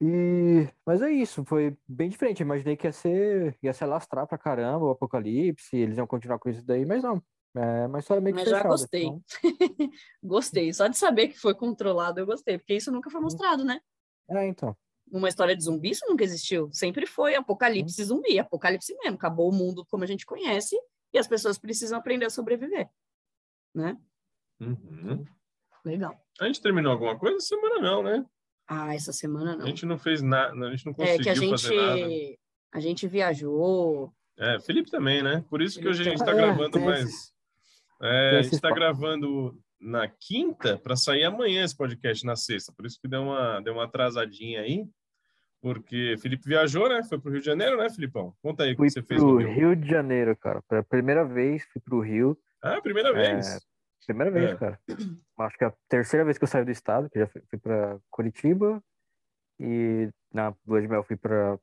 E... 0.00 0.68
Mas 0.84 1.00
é 1.02 1.10
isso, 1.10 1.44
foi 1.44 1.76
bem 1.86 2.08
diferente. 2.08 2.40
Eu 2.40 2.44
imaginei 2.46 2.76
que 2.76 2.86
ia 2.86 2.92
ser, 2.92 3.56
ia 3.62 3.72
se 3.72 3.84
alastrar 3.84 4.26
pra 4.26 4.38
caramba 4.38 4.86
o 4.86 4.90
apocalipse, 4.90 5.76
eles 5.76 5.96
iam 5.96 6.06
continuar 6.06 6.38
com 6.38 6.48
isso 6.48 6.64
daí, 6.64 6.84
mas 6.84 7.02
não. 7.02 7.22
É 7.56 7.86
uma 7.86 8.00
história 8.00 8.20
meio 8.20 8.34
que 8.34 8.40
Mas 8.42 8.50
já 8.50 8.56
fechada. 8.56 8.68
gostei. 8.74 9.04
então- 9.04 9.22
Gostei. 10.22 10.72
Só 10.72 10.88
de 10.88 10.98
saber 10.98 11.28
que 11.28 11.38
foi 11.38 11.54
controlado, 11.54 12.18
eu 12.18 12.26
gostei. 12.26 12.58
Porque 12.58 12.74
isso 12.74 12.90
nunca 12.90 13.08
foi 13.10 13.20
mostrado, 13.20 13.64
né? 13.64 13.80
É, 14.28 14.44
então. 14.48 14.76
Uma 15.12 15.28
história 15.28 15.54
de 15.56 15.62
zumbi, 15.62 15.90
isso 15.90 16.04
nunca 16.08 16.24
existiu. 16.24 16.68
Sempre 16.72 17.06
foi 17.06 17.36
apocalipse 17.36 18.02
zumbi. 18.02 18.40
Apocalipse 18.40 18.92
mesmo. 18.96 19.14
Acabou 19.16 19.48
o 19.50 19.54
mundo 19.54 19.86
como 19.88 20.02
a 20.02 20.06
gente 20.06 20.26
conhece 20.26 20.76
e 21.12 21.18
as 21.18 21.28
pessoas 21.28 21.56
precisam 21.56 21.96
aprender 21.96 22.24
a 22.26 22.30
sobreviver. 22.30 22.88
Né? 23.74 23.96
Uhum. 24.60 25.24
Legal. 25.84 26.16
A 26.40 26.46
gente 26.46 26.60
terminou 26.62 26.92
alguma 26.92 27.18
coisa? 27.18 27.38
Semana 27.40 27.80
não, 27.80 28.02
né? 28.02 28.24
Ah, 28.66 28.94
essa 28.94 29.12
semana 29.12 29.56
não. 29.56 29.64
A 29.64 29.68
gente 29.68 29.84
não 29.84 29.98
fez 29.98 30.22
nada, 30.22 30.54
a 30.66 30.70
gente 30.70 30.86
não 30.86 30.92
É 30.92 30.96
conseguiu 30.96 31.22
que 31.22 31.28
a 31.28 31.34
gente, 31.34 31.50
fazer 31.50 31.76
nada. 31.76 32.38
a 32.72 32.80
gente 32.80 33.06
viajou. 33.08 34.12
É, 34.38 34.58
Felipe 34.60 34.90
também, 34.90 35.22
né? 35.22 35.44
Por 35.50 35.60
isso 35.60 35.78
que 35.78 35.86
hoje 35.86 36.00
a 36.00 36.04
gente 36.04 36.20
está 36.20 36.32
É, 36.32 36.34
gravando 36.34 36.70
tem 36.70 36.84
mais. 36.84 37.32
É, 38.02 38.38
a 38.38 38.42
gente 38.42 38.54
está 38.54 38.70
gravando 38.70 39.56
na 39.80 40.08
quinta 40.08 40.78
para 40.78 40.96
sair 40.96 41.24
amanhã 41.24 41.62
esse 41.64 41.76
podcast 41.76 42.24
na 42.24 42.34
sexta. 42.36 42.72
Por 42.72 42.86
isso 42.86 42.98
que 43.00 43.06
deu 43.06 43.22
uma, 43.22 43.60
deu 43.60 43.74
uma 43.74 43.84
atrasadinha 43.84 44.62
aí. 44.62 44.86
porque 45.60 46.16
Felipe 46.20 46.46
viajou, 46.48 46.88
né? 46.88 47.02
Foi 47.04 47.18
pro 47.18 47.30
Rio 47.30 47.40
de 47.40 47.46
Janeiro, 47.46 47.76
né, 47.76 47.88
Filipão? 47.90 48.34
Conta 48.42 48.64
aí 48.64 48.72
o 48.72 48.76
que 48.76 48.90
você 48.90 49.02
fez 49.02 49.20
pro 49.20 49.32
no 49.32 49.38
Rio. 49.38 49.52
Rio 49.54 49.76
de 49.76 49.88
Janeiro, 49.88 50.36
cara. 50.36 50.62
Pela 50.68 50.82
primeira 50.82 51.24
vez 51.24 51.62
fui 51.72 51.80
pro 51.82 52.00
Rio. 52.00 52.36
Ah, 52.64 52.80
primeira 52.80 53.10
É, 53.10 53.12
vez. 53.12 53.60
Primeira 54.06 54.30
vez, 54.30 54.50
É. 54.52 54.56
cara. 54.56 54.80
Acho 55.38 55.58
que 55.58 55.64
é 55.64 55.66
a 55.66 55.74
terceira 55.88 56.24
vez 56.24 56.38
que 56.38 56.44
eu 56.44 56.48
saio 56.48 56.64
do 56.64 56.70
estado, 56.70 57.10
que 57.10 57.18
já 57.18 57.26
fui, 57.26 57.42
fui 57.48 57.58
para 57.58 57.98
Curitiba 58.10 58.82
e 59.60 60.10
na 60.32 60.54
lua 60.66 60.80
de 60.80 60.88
mel 60.88 61.02
fui 61.04 61.16
para 61.16 61.58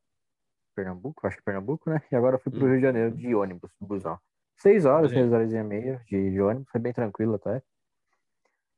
Pernambuco, 0.76 1.26
acho 1.26 1.38
que 1.38 1.44
Pernambuco, 1.44 1.90
né? 1.90 2.02
E 2.12 2.16
agora 2.16 2.38
fui 2.38 2.52
pro 2.52 2.66
Hum. 2.66 2.70
Rio 2.70 2.76
de 2.78 2.82
Janeiro 2.82 3.16
de 3.16 3.34
ônibus, 3.36 3.72
busão. 3.80 4.20
Seis 4.58 4.86
horas, 4.86 5.12
seis 5.12 5.32
horas 5.32 5.52
e 5.52 5.64
meia 5.64 6.02
de, 6.08 6.32
de 6.32 6.42
ônibus, 6.42 6.70
foi 6.72 6.80
bem 6.80 6.94
tranquilo 6.94 7.36
até. 7.36 7.64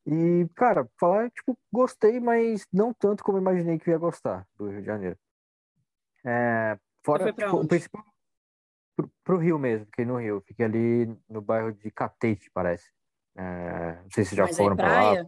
E, 0.06 0.48
cara, 0.56 0.88
falar, 1.00 1.30
tipo, 1.32 1.58
gostei, 1.72 2.20
mas 2.20 2.66
não 2.72 2.94
tanto 2.94 3.24
como 3.24 3.38
imaginei 3.38 3.80
que 3.80 3.90
ia 3.90 3.98
gostar 3.98 4.46
do 4.56 4.70
Rio 4.70 4.80
de 4.82 4.86
Janeiro. 4.86 5.18
É, 6.26 6.78
fora, 7.06 7.32
tipo, 7.32 7.56
o 7.58 7.68
principal, 7.68 8.04
pro, 8.96 9.12
pro 9.24 9.38
Rio 9.38 9.58
mesmo, 9.60 9.86
fiquei 9.88 10.06
no 10.06 10.18
Rio, 10.18 10.42
fiquei 10.46 10.66
ali 10.66 11.18
no 11.30 11.42
bairro 11.42 11.72
de 11.74 11.90
Catete, 11.92 12.50
parece. 12.52 12.90
É, 13.36 14.00
não 14.04 14.12
sei 14.12 14.24
se 14.26 14.36
já 14.36 14.44
Mas 14.44 14.60
é 14.60 14.64
foram 14.64 14.76
pra 14.76 14.88
lá. 14.88 15.26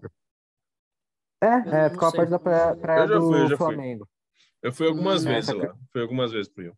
É, 1.41 1.86
é, 1.86 1.89
ficava 1.89 2.12
perto 2.12 2.30
da 2.30 2.38
não 2.38 2.43
praia, 2.43 2.75
praia 2.75 2.99
Eu 3.01 3.08
já 3.08 3.19
do 3.19 3.28
fui, 3.28 3.39
já 3.41 3.47
fui. 3.49 3.58
Flamengo. 3.58 4.10
Eu 4.62 4.71
fui 4.73 4.88
algumas 4.88 5.25
Hum. 5.25 5.30
vezes 5.30 5.49
Essa 5.49 5.60
que- 5.60 5.67
lá. 5.67 5.75
Fui 5.91 6.01
algumas 6.01 6.32
vezes 6.32 6.47
pro 6.51 6.63
Rio. 6.63 6.78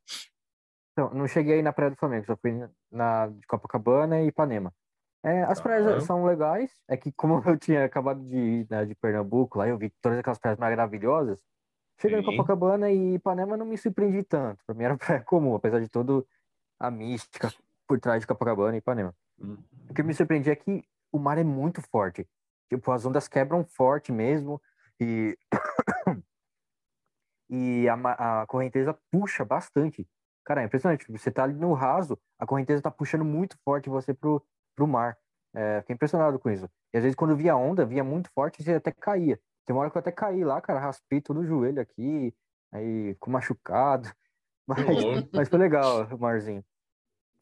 Então, 0.93 1.13
não 1.13 1.27
cheguei 1.27 1.55
aí 1.55 1.61
na 1.61 1.71
praia 1.71 1.91
do 1.91 1.97
Flamengo, 1.97 2.25
só 2.25 2.35
fui 2.37 2.51
na 2.91 3.27
de 3.27 3.45
Copacabana 3.47 4.21
e 4.21 4.27
Ipanema. 4.27 4.73
É, 5.23 5.43
as 5.43 5.57
Tá. 5.59 5.63
praias 5.63 6.03
são 6.03 6.25
legais, 6.25 6.71
é 6.87 6.97
que 6.97 7.11
como 7.11 7.41
eu 7.47 7.57
tinha 7.57 7.85
acabado 7.85 8.19
de 8.27 8.35
ir 8.35 8.67
né, 8.69 8.85
de 8.85 8.95
Pernambuco, 8.95 9.57
lá 9.59 9.67
eu 9.67 9.77
vi 9.77 9.89
todas 10.01 10.17
aquelas 10.17 10.39
praias 10.39 10.57
maravilhosas. 10.57 11.41
Cheguei 11.99 12.19
em. 12.19 12.23
Copacabana 12.23 12.89
e 12.91 13.15
Ipanema 13.15 13.57
não 13.57 13.65
me 13.65 13.77
surpreendi 13.77 14.23
tanto. 14.23 14.63
Pra 14.65 14.75
mim 14.75 14.83
era 14.83 14.97
praia 15.19 15.23
comum, 15.23 15.55
apesar 15.55 15.79
de 15.79 15.89
toda 15.89 16.23
a 16.79 16.91
mística 16.91 17.51
por 17.87 17.99
trás 17.99 18.21
de 18.21 18.27
Copacabana 18.27 18.75
e 18.75 18.79
Ipanema. 18.79 19.15
Hum. 19.39 19.57
O 19.89 19.93
que 19.93 20.03
me 20.03 20.13
surpreendia 20.13 20.53
é 20.53 20.55
que 20.55 20.83
o 21.11 21.19
mar 21.19 21.37
é 21.37 21.43
muito 21.43 21.81
forte. 21.81 22.27
Tipo, 22.69 22.91
as 22.91 23.05
ondas 23.05 23.27
quebram 23.27 23.63
forte 23.63 24.11
mesmo 24.11 24.61
e 24.99 25.37
e 27.49 27.87
a, 27.87 28.41
a 28.41 28.47
correnteza 28.47 28.97
puxa 29.09 29.45
bastante. 29.45 30.07
Cara, 30.43 30.61
é 30.61 30.65
impressionante. 30.65 31.09
Você 31.11 31.31
tá 31.31 31.43
ali 31.43 31.53
no 31.53 31.73
raso, 31.73 32.19
a 32.39 32.45
correnteza 32.45 32.81
tá 32.81 32.91
puxando 32.91 33.25
muito 33.25 33.57
forte 33.63 33.89
você 33.89 34.13
pro, 34.13 34.43
pro 34.75 34.87
mar. 34.87 35.17
É, 35.53 35.81
fiquei 35.81 35.93
impressionado 35.93 36.37
com 36.39 36.49
isso. 36.49 36.69
E 36.93 36.97
às 36.97 37.03
vezes 37.03 37.15
quando 37.15 37.35
via 37.35 37.55
onda, 37.55 37.85
via 37.85 38.03
muito 38.03 38.29
forte 38.31 38.61
e 38.61 38.63
você 38.63 38.73
até 38.73 38.91
caía. 38.91 39.39
Tem 39.65 39.75
uma 39.75 39.81
hora 39.81 39.91
que 39.91 39.97
eu 39.97 39.99
até 39.99 40.11
caí 40.11 40.43
lá, 40.43 40.61
cara, 40.61 40.79
raspei 40.79 41.19
todo 41.19 41.41
o 41.41 41.45
joelho 41.45 41.81
aqui, 41.81 42.33
aí 42.71 43.15
com 43.15 43.31
machucado. 43.31 44.09
Mas, 44.67 44.77
mas 45.33 45.49
foi 45.49 45.59
legal 45.59 46.07
marzinho. 46.17 46.63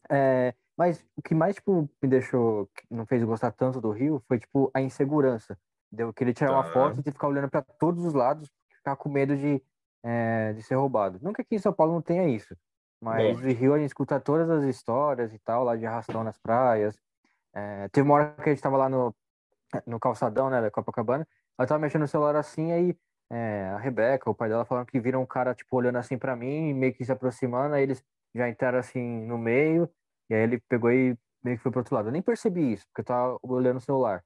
É, 0.09 0.53
mas 0.77 1.03
o 1.15 1.21
que 1.21 1.33
mais, 1.33 1.55
tipo, 1.55 1.89
me 2.01 2.09
deixou, 2.09 2.69
não 2.89 3.05
fez 3.05 3.23
gostar 3.23 3.51
tanto 3.51 3.81
do 3.81 3.91
Rio 3.91 4.21
foi, 4.27 4.39
tipo, 4.39 4.69
a 4.73 4.81
insegurança. 4.81 5.57
De 5.91 6.03
eu 6.03 6.13
querer 6.13 6.33
tirar 6.33 6.51
uma 6.51 6.63
Tá. 6.63 6.71
foto 6.71 7.01
e 7.05 7.11
ficar 7.11 7.27
olhando 7.27 7.49
para 7.49 7.61
todos 7.61 8.03
os 8.03 8.13
lados, 8.13 8.51
ficar 8.69 8.95
com 8.95 9.09
medo 9.09 9.35
de, 9.35 9.61
é, 10.03 10.53
de 10.53 10.61
ser 10.61 10.75
roubado. 10.75 11.19
Que 11.33 11.41
aqui 11.41 11.55
em 11.55 11.59
São 11.59 11.73
Paulo 11.73 11.93
não 11.93 12.01
tenha 12.01 12.27
isso, 12.27 12.55
mas 13.01 13.39
no 13.39 13.47
Rio 13.51 13.73
a 13.73 13.77
gente 13.77 13.87
escuta 13.87 14.19
todas 14.19 14.49
as 14.49 14.63
histórias 14.65 15.33
e 15.33 15.39
tal, 15.39 15.63
lá 15.63 15.75
de 15.75 15.85
arrastão 15.85 16.23
nas 16.23 16.37
praias. 16.37 16.99
É, 17.53 17.87
teve 17.89 18.07
uma 18.07 18.15
hora 18.15 18.35
que 18.35 18.49
a 18.49 18.53
gente 18.53 18.61
tava 18.61 18.75
lá 18.75 18.89
no, 18.89 19.15
no 19.87 19.99
calçadão, 19.99 20.49
né, 20.49 20.61
da 20.61 20.69
Copacabana, 20.69 21.25
ela 21.57 21.67
tava 21.67 21.79
mexendo 21.79 22.01
no 22.01 22.07
celular 22.07 22.35
assim, 22.35 22.71
aí 22.73 22.97
é, 23.29 23.69
a 23.75 23.77
Rebeca, 23.77 24.29
o 24.29 24.35
pai 24.35 24.49
dela, 24.49 24.65
falaram 24.65 24.85
que 24.85 24.99
viram 24.99 25.21
um 25.21 25.25
cara, 25.25 25.53
tipo, 25.55 25.75
olhando 25.75 25.97
assim 25.97 26.17
para 26.17 26.35
mim, 26.35 26.73
meio 26.73 26.93
que 26.93 27.05
se 27.05 27.11
aproximando, 27.11 27.75
aí 27.75 27.83
eles 27.83 28.03
já 28.33 28.49
entraram 28.49 28.79
assim 28.79 29.01
no 29.25 29.37
meio, 29.37 29.89
e 30.29 30.35
aí 30.35 30.41
ele 30.41 30.59
pegou 30.69 30.91
e 30.91 31.17
meio 31.43 31.57
que 31.57 31.63
foi 31.63 31.71
pro 31.71 31.81
outro 31.81 31.95
lado. 31.95 32.09
Eu 32.09 32.11
nem 32.11 32.21
percebi 32.21 32.73
isso, 32.73 32.85
porque 32.87 33.01
eu 33.01 33.05
tava 33.05 33.39
olhando 33.43 33.77
o 33.77 33.81
celular. 33.81 34.23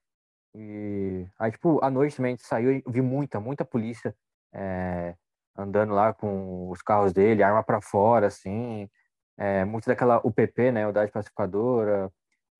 E 0.55 1.27
aí, 1.37 1.51
tipo, 1.51 1.83
à 1.83 1.89
noite 1.89 2.15
também 2.15 2.33
a 2.33 2.35
gente 2.35 2.47
saiu 2.47 2.71
e 2.71 2.83
vi 2.87 3.01
muita, 3.01 3.39
muita 3.39 3.65
polícia 3.65 4.15
é, 4.53 5.15
andando 5.57 5.93
lá 5.93 6.13
com 6.13 6.69
os 6.69 6.81
carros 6.81 7.13
dele, 7.13 7.43
arma 7.43 7.63
pra 7.63 7.81
fora, 7.81 8.27
assim. 8.27 8.89
É, 9.37 9.63
muito 9.65 9.85
daquela 9.87 10.17
UPP, 10.25 10.71
né, 10.71 10.85
Unidade 10.85 11.11
Pacificadora. 11.11 12.11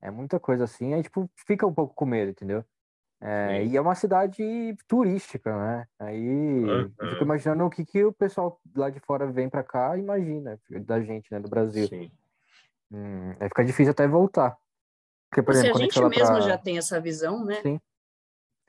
É 0.02 0.12
muita 0.12 0.40
coisa 0.40 0.66
assim. 0.66 0.94
Aí, 0.94 1.04
tipo, 1.04 1.30
fica 1.48 1.66
um 1.68 1.74
pouco 1.74 1.94
com 1.96 2.06
medo, 2.06 2.32
entendeu? 2.32 2.64
É, 3.22 3.66
e 3.66 3.76
é 3.76 3.82
uma 3.82 3.96
cidade 3.96 4.42
turística, 4.88 5.54
né? 5.54 5.86
Aí 6.00 6.26
eu 6.98 7.10
fico 7.10 7.24
imaginando 7.24 7.66
o 7.66 7.70
que, 7.70 7.84
que 7.86 8.04
o 8.04 8.14
pessoal 8.14 8.60
lá 8.76 8.90
de 8.90 9.00
fora 9.02 9.28
vem 9.30 9.50
pra 9.50 9.62
cá 9.64 9.98
e 9.98 10.00
imagina 10.00 10.58
da 10.86 11.02
gente, 11.02 11.30
né, 11.32 11.40
do 11.40 11.50
Brasil. 11.50 11.86
Sim. 11.88 12.10
Hum, 12.92 13.32
aí 13.40 13.50
fica 13.50 13.66
difícil 13.66 13.92
até 13.92 14.08
voltar. 14.08 14.56
Porque, 15.30 15.44
por 15.44 15.54
Se 15.54 15.60
exemplo, 15.60 15.70
a 15.70 15.74
quando 15.74 15.82
a 15.82 15.86
gente 15.86 15.94
gente 15.96 16.20
mesmo 16.20 16.36
pra... 16.38 16.42
já 16.48 16.58
tem 16.58 16.78
essa 16.78 17.00
visão, 17.02 17.44
né? 17.44 17.56
Sim, 17.62 17.80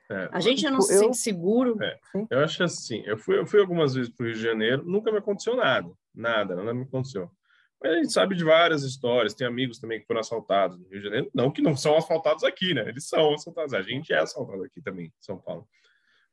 É. 0.09 0.29
A 0.33 0.39
gente 0.41 0.61
já 0.61 0.69
não 0.69 0.79
Tipo, 0.79 0.91
se 0.91 0.95
eu- 0.95 0.99
sente 0.99 1.17
seguro. 1.17 1.81
É. 1.81 1.97
Eu 2.29 2.39
acho 2.43 2.61
assim, 2.65 3.01
eu 3.05 3.17
fui, 3.17 3.39
eu 3.39 3.45
fui 3.45 3.61
algumas 3.61 3.93
vezes 3.93 4.11
para 4.11 4.23
o 4.23 4.27
Rio 4.27 4.35
de 4.35 4.41
Janeiro, 4.43 4.83
nunca 4.83 5.09
me 5.13 5.19
aconteceu 5.19 5.55
nada, 5.55 5.89
nada, 6.13 6.55
nada 6.57 6.73
me 6.73 6.83
aconteceu. 6.83 7.31
Mas 7.81 7.93
a 7.93 7.95
gente 7.95 8.13
sabe 8.13 8.35
de 8.35 8.43
várias 8.43 8.83
histórias, 8.83 9.33
tem 9.33 9.47
amigos 9.47 9.79
também 9.79 9.99
que 9.99 10.05
foram 10.05 10.19
assaltados 10.19 10.77
no 10.77 10.87
Rio 10.87 10.99
de 10.99 11.05
Janeiro, 11.05 11.31
não 11.33 11.51
que 11.51 11.61
não 11.61 11.75
são 11.75 11.97
assaltados 11.97 12.43
aqui, 12.43 12.73
né? 12.73 12.87
Eles 12.87 13.07
são 13.07 13.33
assaltados, 13.33 13.73
a 13.73 13.81
gente 13.81 14.13
é 14.13 14.19
assaltado 14.19 14.63
aqui 14.63 14.81
também, 14.81 15.07
em 15.07 15.13
São 15.19 15.37
Paulo. 15.37 15.67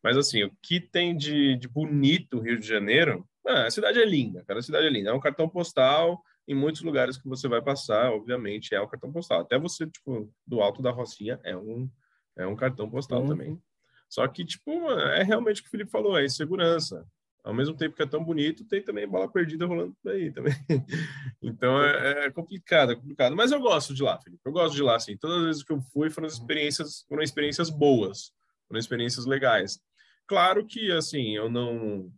Mas 0.03 0.17
assim, 0.17 0.45
o 0.45 0.53
que 0.63 0.79
tem 0.79 1.17
de, 1.17 1.57
de 1.57 1.67
bonito 1.67 2.39
o 2.39 2.41
Rio 2.41 2.59
de 2.59 2.67
Janeiro, 2.67 3.27
ah, 3.47 3.65
a 3.65 3.71
cidade 3.71 3.99
é 3.99 4.05
linda, 4.05 4.45
cara, 4.47 4.61
a 4.61 4.63
cidade 4.63 4.87
é 4.87 4.91
linda, 4.91 5.11
é 5.11 5.13
um 5.13 5.21
cartão 5.21 5.49
postal 5.49 6.23
em 6.47 6.55
muitos 6.55 6.83
lugares 6.83 7.19
que 7.19 7.29
você 7.29 7.47
vai 7.47 7.61
passar, 7.61 8.11
obviamente, 8.13 8.75
é 8.75 8.81
um 8.81 8.89
cartão 8.89 9.13
postal. 9.13 9.41
Até 9.41 9.59
você, 9.59 9.87
tipo, 9.87 10.33
do 10.47 10.63
alto 10.63 10.81
da 10.81 10.91
Rocinha 10.91 11.39
é 11.45 11.55
um, 11.55 11.91
é 12.37 12.47
um 12.47 12.57
cartão 12.57 12.89
postal 12.89 13.23
Sim, 13.23 13.29
também. 13.29 13.63
Só 14.09 14.27
que, 14.27 14.45
tipo, 14.45 14.91
é 14.91 15.23
realmente 15.23 15.61
o 15.61 15.63
que 15.63 15.69
o 15.69 15.71
Felipe 15.71 15.91
falou, 15.91 16.19
é 16.19 16.25
insegurança. 16.25 17.07
Ao 17.49 17.55
mesmo 17.55 17.75
tempo 17.75 17.97
que 17.97 18.03
é 18.03 18.07
tão 18.07 18.23
bonito, 18.23 18.63
tem 18.67 18.83
também 18.83 19.09
bola 19.09 19.27
perdida 19.27 19.65
rolando 19.65 19.97
por 20.03 20.13
aí 20.13 20.31
também. 20.31 20.53
Então 21.41 21.83
é, 21.83 22.27
é 22.27 22.31
complicado, 22.31 22.93
é 22.93 22.95
complicado. 22.95 23.35
Mas 23.35 23.53
eu 23.53 23.59
gosto 23.59 23.95
de 23.95 24.03
lá, 24.03 24.21
Felipe. 24.21 24.43
Eu 24.45 24.53
gosto 24.53 24.75
de 24.75 24.83
lá, 24.83 25.01
sim. 25.01 25.17
Todas 25.17 25.39
as 25.39 25.45
vezes 25.45 25.63
que 25.63 25.73
eu 25.73 25.81
fui 25.81 26.11
foram 26.11 26.29
experiências, 26.29 27.07
foram 27.09 27.23
experiências 27.23 27.71
boas, 27.71 28.33
foram 28.67 28.79
experiências 28.79 29.25
legais. 29.25 29.81
Claro 30.27 30.67
que, 30.67 30.93
assim, 30.93 31.35
eu 31.37 31.49
não, 31.49 32.13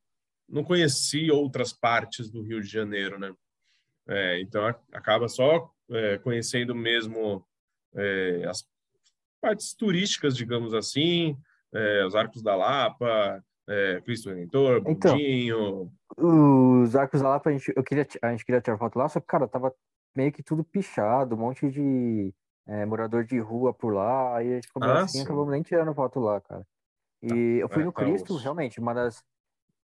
não 0.48 0.64
conheci 0.64 1.30
outras 1.30 1.72
partes 1.72 2.28
do 2.28 2.42
Rio 2.42 2.60
de 2.60 2.66
Janeiro, 2.66 3.16
né? 3.16 3.32
É, 4.08 4.40
então 4.40 4.66
acaba 4.92 5.28
só 5.28 5.70
é, 5.92 6.18
conhecendo 6.18 6.74
mesmo 6.74 7.46
é, 7.94 8.42
as 8.48 8.66
partes 9.40 9.74
turísticas, 9.74 10.36
digamos 10.36 10.74
assim, 10.74 11.36
é, 11.72 12.04
os 12.04 12.16
Arcos 12.16 12.42
da 12.42 12.56
Lapa, 12.56 13.44
é, 13.70 14.00
Cristo 14.00 14.28
Redentor, 14.30 14.82
Então. 14.86 15.12
Bondinho. 15.12 15.92
Os 16.18 16.96
arcos 16.96 17.22
Lapa, 17.22 17.50
a 17.50 17.52
gente, 17.52 17.72
eu 17.74 17.84
queria, 17.84 18.06
a 18.20 18.30
gente 18.32 18.44
queria 18.44 18.60
tirar 18.60 18.76
foto 18.76 18.98
lá, 18.98 19.08
só 19.08 19.20
que, 19.20 19.26
cara, 19.26 19.46
tava 19.46 19.72
meio 20.14 20.32
que 20.32 20.42
tudo 20.42 20.64
pichado, 20.64 21.36
um 21.36 21.38
monte 21.38 21.70
de 21.70 22.34
é, 22.66 22.84
morador 22.84 23.24
de 23.24 23.38
rua 23.38 23.72
por 23.72 23.94
lá, 23.94 24.36
aí 24.36 24.52
a 24.52 24.54
gente 24.56 24.66
ficou 24.66 24.82
Ah, 24.82 25.02
assim, 25.04 25.18
sim. 25.18 25.22
acabamos 25.22 25.52
nem 25.52 25.62
tirando 25.62 25.94
foto 25.94 26.18
lá, 26.18 26.40
cara. 26.40 26.66
E 27.22 27.58
eu 27.60 27.68
fui 27.68 27.82
é, 27.82 27.84
no 27.84 27.92
tá 27.92 28.02
Cristo, 28.02 28.36
realmente, 28.36 28.80
uma 28.80 28.92
das 28.92 29.22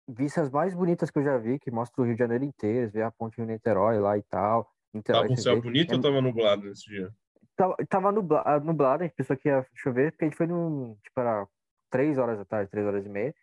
vistas 0.09 0.49
mais 0.49 0.73
bonitas 0.73 1.11
que 1.11 1.19
eu 1.19 1.23
já 1.23 1.37
vi, 1.37 1.59
que 1.59 1.69
mostra 1.69 2.01
o 2.01 2.05
Rio 2.05 2.15
de 2.15 2.19
Janeiro 2.19 2.43
inteiro, 2.43 2.89
ver 2.89 3.03
a 3.03 3.11
ponte 3.11 3.37
Rio 3.37 3.45
Niterói 3.45 3.99
lá 3.99 4.17
e 4.17 4.23
tal. 4.23 4.71
Niterói, 4.93 5.21
Tava 5.27 5.33
um 5.33 5.37
céu 5.37 5.61
bonito 5.61 5.91
É- 5.91 5.95
ou 5.95 6.01
tava 6.01 6.19
nublado 6.21 6.63
nesse 6.67 6.85
dia? 6.89 7.11
Tava, 7.55 7.75
tava 7.89 8.11
nubla- 8.11 8.43
ah, 8.45 8.59
nublado, 8.59 9.03
a 9.03 9.07
gente 9.07 9.15
pensou 9.15 9.35
que 9.37 9.49
ia 9.49 9.65
chover, 9.75 10.11
porque 10.11 10.25
a 10.25 10.27
gente 10.29 10.37
foi 10.37 10.47
no, 10.47 10.95
tipo, 11.03 11.19
era 11.19 11.47
três 11.89 12.17
horas 12.17 12.37
da 12.37 12.45
tarde, 12.45 12.71
três 12.71 12.85
horas 12.85 13.05
e 13.05 13.09
meia. 13.09 13.35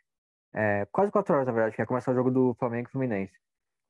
É, 0.54 0.86
quase 0.92 1.10
quatro 1.10 1.34
horas, 1.34 1.46
na 1.46 1.52
verdade, 1.52 1.74
que 1.74 1.82
ia 1.82 1.86
começar 1.86 2.12
o 2.12 2.14
jogo 2.14 2.30
do 2.30 2.54
Flamengo 2.54 2.88
e 2.88 2.92
Fluminense. 2.92 3.32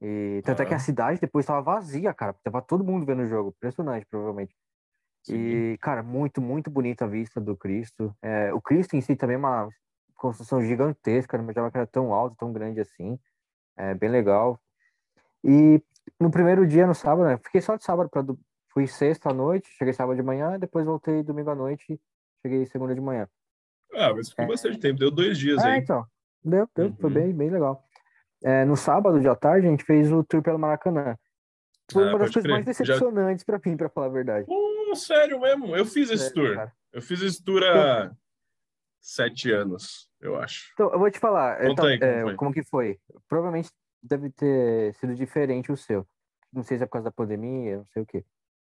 E 0.01 0.43
tanto 0.45 0.63
é 0.63 0.67
que 0.67 0.75
Ah. 0.75 0.77
a 0.77 0.81
cidade 0.81 1.21
depois 1.21 1.45
tava 1.47 1.61
vazia, 1.63 2.13
cara, 2.15 2.35
tava 2.43 2.61
todo 2.63 2.83
mundo 2.85 3.05
vendo 3.07 3.23
o 3.23 3.27
jogo. 3.27 3.51
Impressionante, 3.57 4.07
provavelmente. 4.07 4.55
Sim. 5.23 5.35
E, 5.37 5.79
cara, 5.79 6.03
muito, 6.03 6.41
muito 6.41 6.71
bonita 6.71 7.05
a 7.05 7.09
vista 7.09 7.41
do 7.41 7.57
Cristo. 7.57 8.15
É, 8.21 8.53
o 8.53 8.61
Cristo 8.61 8.95
em 8.97 9.01
si 9.01 9.17
também 9.17 9.35
é 9.35 9.39
uma 9.39 9.69
construção 10.15 10.63
gigantesca, 10.63 11.37
não 11.37 11.45
imaginava 11.45 11.71
que 11.71 11.77
era 11.79 11.87
tão 11.87 12.13
alto, 12.13 12.37
tão 12.37 12.53
grande 12.53 12.81
assim. 12.81 13.19
É 13.77 13.95
bem 13.95 14.11
legal. 14.11 14.61
E 15.43 15.83
no 16.21 16.31
primeiro 16.31 16.67
dia, 16.67 16.87
no 16.87 16.95
sábado, 16.95 17.27
né? 17.27 17.39
Fiquei 17.39 17.61
só 17.61 17.77
de 17.77 17.85
sábado 17.85 18.09
para 18.11 18.23
fui 18.73 18.87
sexta 18.87 19.31
à 19.31 19.35
noite, 19.35 19.69
cheguei 19.79 19.93
sábado 19.95 20.17
de 20.17 20.23
manhã, 20.23 20.59
depois 20.59 20.85
voltei 20.85 21.23
domingo 21.23 21.51
à 21.51 21.55
noite, 21.55 22.01
cheguei 22.43 22.67
segunda 22.67 22.95
de 22.95 23.01
manhã. 23.01 23.29
Ah, 23.95 24.13
mas 24.13 24.31
ficou 24.31 24.47
bastante 24.47 24.79
tempo, 24.79 24.99
deu 24.99 25.11
dois 25.11 25.39
dias 25.39 25.63
É, 25.65 25.73
aí. 25.73 25.79
então. 25.81 26.05
Deu, 26.45 26.69
deu, 26.77 26.93
foi 27.01 27.09
Uhum. 27.11 27.15
bem, 27.15 27.33
bem 27.33 27.51
legal. 27.51 27.83
É, 28.43 28.65
no 28.65 28.77
sábado 28.77 29.19
de 29.21 29.37
tarde, 29.37 29.67
a 29.67 29.71
gente 29.71 29.85
fez 29.85 30.13
o 30.13 30.23
tour 30.23 30.43
pelo 30.43 30.59
Maracanã. 30.59 31.17
Foi 31.91 32.05
Ah, 32.05 32.11
uma 32.11 32.19
das 32.19 32.29
coisas 32.31 32.43
crer. 32.43 32.53
mais 32.53 32.65
Já- 32.65 32.71
decepcionantes 32.85 33.45
pra 33.45 33.61
mim, 33.65 33.77
pra 33.77 33.89
falar 33.89 34.07
a 34.07 34.11
verdade. 34.11 34.47
Pô, 34.47 34.95
sério 34.95 35.41
mesmo, 35.41 35.75
eu 35.75 35.85
fiz 35.87 36.11
esse 36.11 36.29
Sério, 36.29 36.35
tour. 36.49 36.55
cara. 36.57 36.73
Eu 36.93 37.03
fiz 37.03 37.21
esse 37.23 37.43
tour 37.43 37.63
há 37.65 38.15
sete 39.01 39.51
anos, 39.51 40.09
eu 40.21 40.37
acho. 40.37 40.71
Então, 40.75 40.91
eu 40.93 40.99
vou 40.99 41.11
te 41.11 41.19
falar, 41.19 41.63
é, 41.63 41.75
tá- 41.75 41.87
aí 41.89 41.99
como 41.99 42.11
é, 42.11 42.23
foi. 42.23 42.35
como 42.37 42.53
que 42.53 42.63
foi. 42.63 42.99
Provavelmente 43.29 43.71
deve 44.03 44.31
ter 44.31 44.95
sido 44.95 45.15
diferente 45.15 45.73
o 45.73 45.77
seu. 45.77 46.07
Não 46.53 46.63
sei 46.63 46.77
se 46.79 46.85
é 46.85 46.87
por 46.87 46.93
causa 46.93 47.07
da 47.07 47.13
pandemia, 47.13 47.79
não 47.79 47.87
sei 47.87 48.03
o 48.03 48.07
quê. 48.07 48.25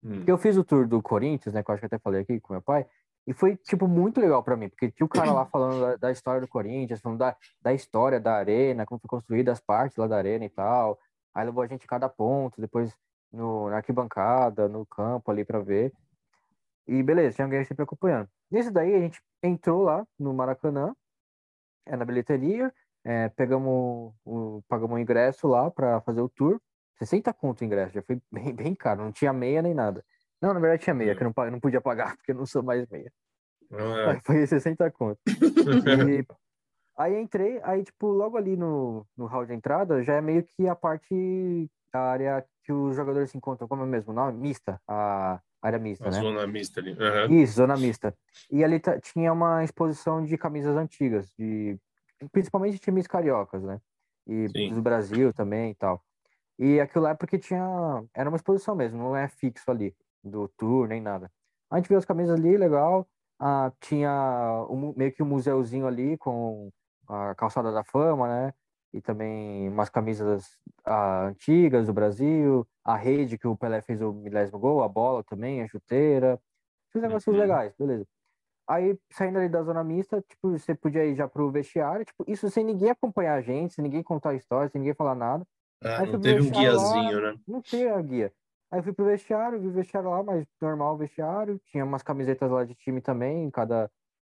Hum. 0.02 0.22
Eu 0.26 0.38
fiz 0.38 0.56
o 0.56 0.64
tour 0.64 0.86
do 0.86 1.02
Corinthians, 1.02 1.54
né? 1.54 1.62
Que 1.62 1.70
eu 1.70 1.74
acho 1.74 1.80
que 1.80 1.86
até 1.86 1.98
falei 1.98 2.22
aqui 2.22 2.40
com 2.40 2.52
meu 2.54 2.62
pai. 2.62 2.86
E 3.26 3.32
foi, 3.32 3.56
tipo, 3.56 3.88
muito 3.88 4.20
legal 4.20 4.42
pra 4.42 4.56
mim. 4.56 4.68
Porque 4.68 4.90
tinha 4.90 5.04
o 5.04 5.08
cara 5.08 5.32
lá 5.32 5.44
falando 5.50 5.80
da, 5.80 5.96
da 5.96 6.12
história 6.12 6.40
do 6.40 6.48
Corinthians, 6.48 7.00
falando 7.00 7.18
da, 7.18 7.36
da 7.60 7.72
história 7.74 8.20
da 8.20 8.34
arena, 8.34 8.86
como 8.86 9.00
foi 9.00 9.08
construída 9.08 9.52
as 9.52 9.60
partes 9.60 9.96
lá 9.96 10.06
da 10.06 10.16
arena 10.16 10.44
e 10.44 10.48
tal. 10.48 10.98
Aí 11.34 11.44
levou 11.44 11.62
a 11.62 11.66
gente 11.66 11.84
em 11.84 11.88
cada 11.88 12.08
ponto, 12.08 12.60
depois 12.60 12.96
no, 13.32 13.68
na 13.68 13.76
arquibancada, 13.76 14.68
no 14.68 14.86
campo 14.86 15.30
ali 15.30 15.44
pra 15.44 15.58
ver. 15.58 15.92
E 16.86 17.02
beleza, 17.02 17.34
tinha 17.34 17.46
alguém 17.46 17.64
sempre 17.64 17.82
acompanhando. 17.82 18.28
Nesse 18.50 18.70
daí, 18.70 18.94
a 18.94 19.00
gente 19.00 19.20
entrou 19.42 19.82
lá 19.82 20.06
no 20.18 20.32
Maracanã, 20.32 20.94
é, 21.84 21.96
na 21.96 22.04
bilheteria, 22.04 22.72
é, 23.04 23.28
pegamos 23.30 24.14
o, 24.24 24.62
pagamos 24.68 24.96
o 24.96 24.98
ingresso 24.98 25.48
lá 25.48 25.70
pra 25.70 26.00
fazer 26.00 26.20
o 26.20 26.28
tour. 26.28 26.60
60 26.98 27.32
conto 27.34 27.60
o 27.60 27.64
ingresso, 27.64 27.94
já 27.94 28.02
foi 28.02 28.20
bem, 28.32 28.54
bem 28.54 28.74
caro, 28.74 29.02
não 29.02 29.12
tinha 29.12 29.32
meia 29.32 29.60
nem 29.62 29.74
nada. 29.74 30.04
Não, 30.40 30.52
na 30.52 30.60
verdade 30.60 30.82
tinha 30.82 30.94
meia, 30.94 31.14
que 31.14 31.22
eu 31.22 31.32
não, 31.36 31.50
não 31.50 31.60
podia 31.60 31.80
pagar, 31.80 32.14
porque 32.16 32.32
eu 32.32 32.36
não 32.36 32.46
sou 32.46 32.62
mais 32.62 32.86
meia. 32.88 33.12
Ah, 33.72 34.12
Aí 34.12 34.20
foi 34.20 34.46
60 34.46 34.90
conto. 34.90 35.20
E 35.86 36.24
aí 36.96 37.20
entrei, 37.20 37.60
aí, 37.62 37.82
tipo, 37.84 38.06
logo 38.06 38.36
ali 38.38 38.56
no, 38.56 39.06
no 39.16 39.26
hall 39.26 39.44
de 39.44 39.52
entrada, 39.52 40.02
já 40.02 40.14
é 40.14 40.20
meio 40.20 40.42
que 40.44 40.66
a 40.66 40.74
parte, 40.74 41.70
a 41.92 41.98
área 41.98 42.46
que 42.64 42.72
os 42.72 42.96
jogadores 42.96 43.30
se 43.30 43.36
encontram, 43.36 43.68
como 43.68 43.82
é 43.82 43.86
mesmo 43.86 44.12
o 44.12 44.14
nome? 44.14 44.38
Mista, 44.38 44.80
a 44.88 45.40
área 45.60 45.78
mista, 45.78 46.08
a 46.08 46.10
né? 46.10 46.20
zona 46.20 46.46
mista 46.46 46.80
ali. 46.80 46.92
Aham. 46.92 47.32
Isso, 47.32 47.54
zona 47.54 47.76
mista. 47.76 48.14
E 48.50 48.64
ali 48.64 48.80
tinha 49.02 49.32
uma 49.32 49.62
exposição 49.62 50.24
de 50.24 50.38
camisas 50.38 50.76
antigas, 50.76 51.30
de 51.38 51.78
principalmente 52.32 52.74
de 52.74 52.78
times 52.78 53.06
cariocas, 53.06 53.62
né? 53.62 53.80
E 54.26 54.48
Sim. 54.48 54.74
do 54.74 54.82
Brasil 54.82 55.32
também 55.32 55.72
e 55.72 55.74
tal. 55.74 56.02
E 56.58 56.80
aquilo 56.80 57.04
lá 57.04 57.10
é 57.10 57.14
porque 57.14 57.38
tinha. 57.38 57.62
Era 58.14 58.30
uma 58.30 58.36
exposição 58.36 58.74
mesmo, 58.74 58.98
não 58.98 59.14
é 59.14 59.28
fixo 59.28 59.70
ali, 59.70 59.94
do 60.30 60.48
tour 60.56 60.88
nem 60.88 61.00
nada. 61.00 61.30
A 61.70 61.76
gente 61.76 61.88
viu 61.88 61.98
as 61.98 62.04
camisas 62.04 62.38
ali, 62.38 62.56
legal. 62.56 63.06
Ah, 63.38 63.72
tinha 63.80 64.66
um, 64.70 64.94
meio 64.96 65.12
que 65.12 65.22
um 65.22 65.26
museuzinho 65.26 65.86
ali 65.86 66.16
com 66.18 66.70
a 67.08 67.34
calçada 67.34 67.72
da 67.72 67.84
fama, 67.84 68.28
né? 68.28 68.54
E 68.92 69.00
também 69.00 69.68
umas 69.68 69.90
camisas 69.90 70.44
ah, 70.84 71.26
antigas 71.26 71.86
do 71.86 71.92
Brasil, 71.92 72.66
a 72.84 72.96
rede 72.96 73.36
que 73.38 73.46
o 73.46 73.56
Pelé 73.56 73.82
fez 73.82 74.00
o 74.00 74.12
milésimo 74.12 74.58
gol, 74.58 74.82
a 74.82 74.88
bola 74.88 75.22
também, 75.24 75.62
a 75.62 75.68
chuteira. 75.68 76.40
Esses 76.90 77.02
negócios 77.02 77.34
Uhum. 77.34 77.40
legais, 77.42 77.74
beleza. 77.78 78.06
Aí, 78.68 78.98
saindo 79.12 79.38
ali 79.38 79.48
da 79.48 79.62
zona 79.62 79.84
mista, 79.84 80.20
tipo, 80.22 80.50
você 80.50 80.74
podia 80.74 81.04
ir 81.04 81.14
já 81.14 81.28
pro 81.28 81.50
vestiário, 81.52 82.04
tipo, 82.04 82.24
isso 82.26 82.50
sem 82.50 82.64
ninguém 82.64 82.90
acompanhar 82.90 83.34
a 83.34 83.40
gente, 83.40 83.74
sem 83.74 83.82
ninguém 83.82 84.02
contar 84.02 84.30
a 84.30 84.34
história, 84.34 84.68
sem 84.70 84.80
ninguém 84.80 84.94
falar 84.94 85.14
nada. 85.14 85.46
Ah, 85.82 86.02
Aí 86.02 86.06
não 86.06 86.20
teve 86.20 86.40
um 86.40 86.44
vestiário 86.44 86.74
lá, 86.74 87.12
guiazinho, 87.12 87.20
né? 87.20 87.38
Não 87.46 87.62
tinha 87.62 88.00
guia. 88.02 88.32
Aí 88.70 88.82
fui 88.82 88.92
pro 88.92 89.04
vestiário, 89.04 89.60
vi 89.60 89.68
o 89.68 89.72
vestiário 89.72 90.10
lá, 90.10 90.22
mas 90.22 90.44
normal 90.60 90.94
o 90.94 90.98
vestiário. 90.98 91.60
Tinha 91.66 91.84
umas 91.84 92.02
camisetas 92.02 92.50
lá 92.50 92.64
de 92.64 92.74
time 92.74 93.00
também, 93.00 93.44
em 93.44 93.50
cada, 93.50 93.90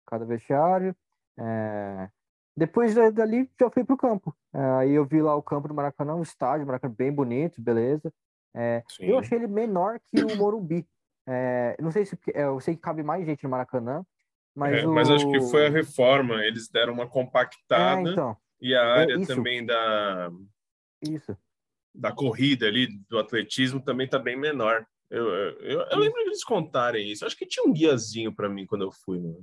cada 0.06 0.26
vestiário. 0.26 0.96
É, 1.38 2.10
Depois 2.56 2.94
da- 2.94 3.10
dali, 3.10 3.50
já 3.60 3.70
fui 3.70 3.84
pro 3.84 3.96
campo. 3.98 4.36
É, 4.54 4.60
Aí 4.80 4.92
eu 4.92 5.06
vi 5.06 5.22
lá 5.22 5.36
o 5.36 5.42
campo 5.42 5.68
do 5.68 5.74
Maracanã, 5.74 6.16
o 6.16 6.22
estádio, 6.22 6.68
Maracanã 6.68 6.94
bem 6.96 7.12
bonito, 7.12 7.62
beleza. 7.62 8.14
É. 8.54 8.84
Eu 9.00 9.18
achei 9.20 9.38
ele 9.38 9.48
menor 9.48 10.00
que 10.08 10.24
o 10.24 10.36
Morumbi. 10.36 10.86
É, 11.28 11.76
Não 11.80 11.92
sei 11.92 12.06
se... 12.06 12.18
é, 12.34 12.44
Eu 12.44 12.60
sei 12.60 12.76
que 12.76 12.82
cabe 12.82 13.02
mais 13.04 13.26
gente 13.26 13.44
no 13.44 13.50
Maracanã, 13.50 14.04
mas 14.56 14.84
É, 14.84 14.88
o... 14.88 14.94
mas 14.94 15.10
acho 15.10 15.30
que 15.32 15.40
foi 15.42 15.68
a 15.68 15.70
reforma. 15.70 16.44
Eles 16.44 16.68
deram 16.68 16.94
uma 16.94 17.08
compactada 17.08 18.12
então, 18.12 18.36
e 18.60 18.76
a 18.76 18.86
área 18.94 19.26
também 19.26 19.66
da, 19.66 20.30
isso. 21.02 21.38
Da 21.94 22.12
corrida 22.12 22.68
ali, 22.68 22.88
do 23.10 23.18
atletismo, 23.18 23.82
também 23.82 24.08
tá 24.08 24.20
bem 24.20 24.38
menor. 24.38 24.86
Eu, 25.10 25.28
eu, 25.28 25.82
eu, 25.82 25.98
lembro 25.98 26.24
deles 26.24 26.44
contarem 26.44 27.12
isso. 27.12 27.26
Acho 27.26 27.36
que 27.36 27.46
tinha 27.46 27.66
um 27.66 27.74
guiazinho 27.74 28.34
para 28.34 28.48
mim 28.48 28.66
quando 28.66 28.84
eu 28.84 28.92
fui. 28.92 29.20
Né? 29.20 29.34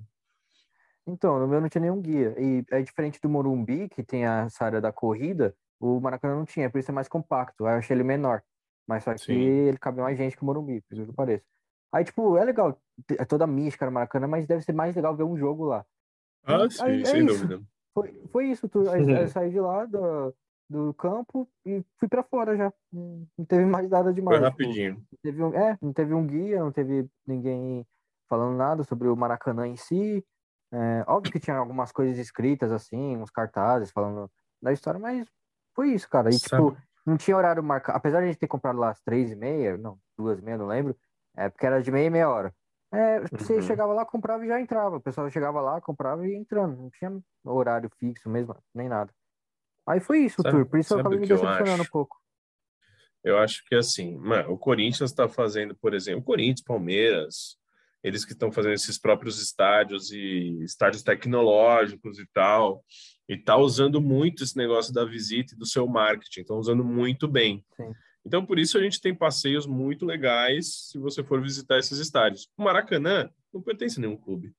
Então, 1.07 1.41
no 1.41 1.49
meu 1.49 1.61
não 1.61 1.69
tinha 1.69 1.83
nenhum 1.83 2.01
guia. 2.01 2.35
E 2.39 2.65
é 2.71 2.83
diferente 2.83 3.21
do 3.21 3.29
Morumbi, 3.29 3.89
que 3.89 4.03
tem 4.03 4.25
essa 4.25 4.65
área 4.65 4.81
da 4.81 4.93
corrida, 4.93 5.55
o 5.81 6.01
Maracanã 6.01 6.37
não 6.37 6.45
tinha, 6.45 6.71
por 6.71 6.79
isso 6.79 6.91
é 6.91 6.95
mais 6.95 7.09
compacto. 7.09 7.67
Aí 7.67 7.75
eu 7.75 7.79
achei 7.79 7.97
ele 7.97 8.05
menor. 8.05 8.43
Mas 8.87 9.03
só 9.03 9.13
que 9.15 9.25
Sim. 9.25 9.35
ele 9.35 9.79
cabe 9.79 10.01
mais 10.01 10.17
gente 10.17 10.37
que 10.37 10.43
o 10.43 10.47
Morumbi, 10.47 10.81
por 10.83 10.97
isso 10.97 11.07
que 11.07 11.13
pareça. 11.13 11.45
Aí, 11.93 12.05
tipo, 12.05 12.37
é 12.37 12.45
legal, 12.45 12.81
é 13.19 13.25
toda 13.25 13.45
a 13.45 13.49
mística 13.49 13.87
no 13.87 13.93
Maracanã, 13.93 14.29
mas 14.29 14.47
deve 14.47 14.63
ser 14.63 14.73
mais 14.73 14.95
legal 14.95 15.17
ver 15.17 15.25
um 15.25 15.37
jogo 15.37 15.65
lá. 15.65 15.85
Ah, 16.45 16.63
Aí- 16.63 16.71
sim, 16.71 17.01
é 17.01 17.05
sem 17.05 17.25
isso. 17.25 17.35
dúvida. 17.35 17.63
Foi, 17.93 18.23
foi 18.31 18.47
isso, 18.51 18.69
tu, 18.69 18.89
aí 18.91 19.01
eu 19.25 19.29
saí 19.29 19.51
de 19.51 19.59
lá 19.59 19.87
do, 19.87 20.35
do 20.69 20.93
campo 20.95 21.49
e 21.65 21.85
fui 21.99 22.09
pra 22.09 22.23
fora 22.23 22.57
já. 22.57 22.73
Não 22.93 23.27
não 23.39 23.45
teve 23.45 23.65
mais 23.65 23.89
nada 23.89 24.05
Foi 24.05 24.15
demais. 24.15 24.37
tipo, 24.39 24.51
rapidinho. 24.51 24.95
não 24.97 25.19
teve 25.23 25.43
um, 25.43 25.55
é, 25.55 25.79
não 25.81 25.93
teve 25.93 26.15
um 26.15 26.27
guia, 26.27 26.61
não 26.61 26.73
teve 26.73 27.09
ninguém 27.27 27.87
falando 28.29 28.57
nada 28.57 28.83
sobre 28.85 29.09
o 29.09 29.17
Maracanã 29.17 29.67
em 29.67 29.77
si. 29.77 30.25
É, 30.73 31.05
óbvio 31.07 31.31
que 31.31 31.39
tinha 31.41 31.57
algumas 31.57 31.93
coisas 31.93 32.19
escritas 32.19 32.73
assim, 32.73 33.17
uns 33.17 33.31
cartazes 33.31 33.91
falando 33.93 34.31
da 34.61 34.73
história, 34.73 34.99
mas 34.99 35.29
foi 35.75 35.91
isso, 35.93 36.09
cara. 36.11 36.31
E 36.31 36.39
Sabe- 36.39 36.71
tipo, 36.71 36.77
não 37.07 37.17
tinha 37.17 37.37
horário 37.37 37.63
marcado. 37.63 37.97
Apesar 37.97 38.19
de 38.21 38.25
a 38.25 38.27
gente 38.29 38.39
ter 38.39 38.49
comprado 38.49 38.79
lá 38.79 38.91
às 38.91 39.01
três 39.01 39.31
e 39.31 39.37
meia, 39.37 39.77
não, 39.77 39.99
duas 40.19 40.39
e 40.41 40.43
meia, 40.43 40.59
não 40.59 40.67
lembro. 40.67 40.97
É 41.37 41.49
porque 41.49 41.67
era 41.67 41.81
de 41.83 41.91
meia 41.93 42.07
e 42.07 42.11
meia 42.11 42.29
hora. 42.29 42.53
É, 42.93 43.21
você 43.21 43.57
Uhum. 43.57 43.63
chegava 43.63 43.93
lá, 43.93 44.05
comprava 44.07 44.45
e 44.45 44.49
já 44.49 44.61
entrava. 44.61 44.97
O 44.97 45.01
pessoal 45.01 45.31
chegava 45.31 45.61
lá, 45.61 45.81
comprava 45.81 46.27
e 46.27 46.31
ia 46.33 46.37
entrando. 46.39 46.77
Não 46.77 46.91
tinha 46.91 47.17
horário 47.45 47.91
fixo 47.99 48.29
mesmo, 48.29 48.57
nem 48.75 48.89
nada. 48.89 49.13
Aí 49.87 50.01
foi 50.01 50.21
isso 50.21 50.41
o 50.41 50.43
Sabe- 50.43 50.57
tour. 50.57 50.67
Por 50.67 50.79
isso 50.79 50.95
eu 50.95 51.01
acabei 51.01 51.19
me 51.19 51.27
decepcionando 51.27 51.83
um 51.83 51.87
pouco. 51.87 52.17
Eu 53.23 53.39
acho 53.39 53.65
que 53.67 53.75
assim, 53.75 54.17
mano, 54.19 54.53
o 54.53 54.59
Corinthians 54.59 55.11
está 55.11 55.29
fazendo, 55.29 55.75
por 55.75 55.95
exemplo, 55.95 56.21
o 56.21 56.25
Corinthians, 56.25 56.63
Palmeiras, 56.63 57.57
eles 58.03 58.25
que 58.25 58.33
estão 58.33 58.53
fazendo 58.53 58.75
esses 58.75 58.99
próprios 58.99 59.43
estádios 59.43 60.13
e 60.13 60.63
estádios 60.63 61.03
tecnológicos 61.03 62.21
e 62.21 62.27
tal, 62.33 62.85
e 63.29 63.37
tá 63.37 63.57
usando 63.57 64.01
muito 64.01 64.45
esse 64.45 64.57
negócio 64.57 64.95
da 64.95 65.05
visita 65.05 65.55
e 65.55 65.59
do 65.59 65.67
seu 65.67 65.89
marketing, 65.89 66.41
estão 66.43 66.59
usando 66.59 66.85
muito 66.85 67.27
bem. 67.27 67.65
Sim. 67.77 67.93
Então, 68.25 68.45
por 68.47 68.59
isso 68.59 68.79
a 68.79 68.83
gente 68.83 69.01
tem 69.01 69.15
passeios 69.15 69.67
muito 69.67 70.05
legais 70.05 70.91
se 70.91 70.99
você 70.99 71.23
for 71.23 71.41
visitar 71.41 71.79
esses 71.79 71.99
estádios. 71.99 72.49
O 72.57 72.63
Maracanã 72.63 73.29
não 73.53 73.63
pertence 73.63 73.99
a 73.99 74.03
nenhum 74.03 74.17
clube, 74.17 74.53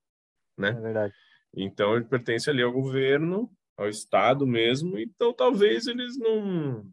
né? 0.58 0.70
É 0.70 0.82
verdade. 0.82 1.14
Então 1.56 1.96
ele 1.96 2.06
pertence 2.06 2.50
ali 2.50 2.62
ao 2.62 2.72
governo, 2.72 3.50
ao 3.78 3.88
Estado 3.88 4.46
mesmo. 4.46 4.98
Então 4.98 5.32
talvez 5.32 5.88
eles 5.88 6.18
não, 6.18 6.86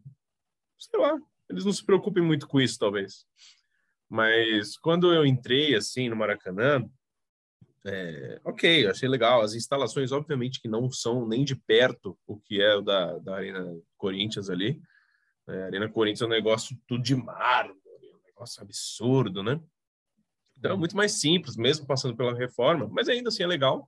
sei 0.79 0.99
lá, 0.99 1.19
eles 1.49 1.65
não 1.65 1.73
se 1.73 1.83
preocupem 1.83 2.23
muito 2.23 2.47
com 2.47 2.61
isso, 2.61 2.77
talvez. 2.79 3.25
Mas 4.07 4.77
quando 4.77 5.13
eu 5.13 5.25
entrei 5.25 5.75
assim 5.75 6.07
no 6.09 6.15
Maracanã, 6.15 6.87
é, 7.85 8.39
ok, 8.43 8.87
achei 8.87 9.07
legal. 9.07 9.41
As 9.41 9.53
instalações, 9.53 10.11
obviamente, 10.11 10.61
que 10.61 10.67
não 10.67 10.89
são 10.89 11.27
nem 11.27 11.43
de 11.43 11.55
perto 11.55 12.17
o 12.25 12.39
que 12.39 12.61
é 12.61 12.75
o 12.75 12.81
da, 12.81 13.17
da 13.19 13.35
Arena 13.35 13.75
Corinthians 13.97 14.49
ali. 14.49 14.81
É, 15.47 15.63
a 15.63 15.65
Arena 15.65 15.89
Corinthians 15.89 16.21
é 16.21 16.25
um 16.25 16.29
negócio 16.29 16.77
tudo 16.87 17.03
de 17.03 17.15
mármore, 17.15 17.79
um 18.03 18.25
negócio 18.25 18.61
absurdo, 18.61 19.43
né? 19.43 19.59
Então 20.57 20.71
é 20.71 20.75
muito 20.75 20.95
mais 20.95 21.11
simples, 21.13 21.55
mesmo 21.55 21.85
passando 21.85 22.15
pela 22.15 22.33
reforma, 22.33 22.87
mas 22.91 23.07
ainda 23.07 23.29
assim 23.29 23.43
é 23.43 23.47
legal. 23.47 23.87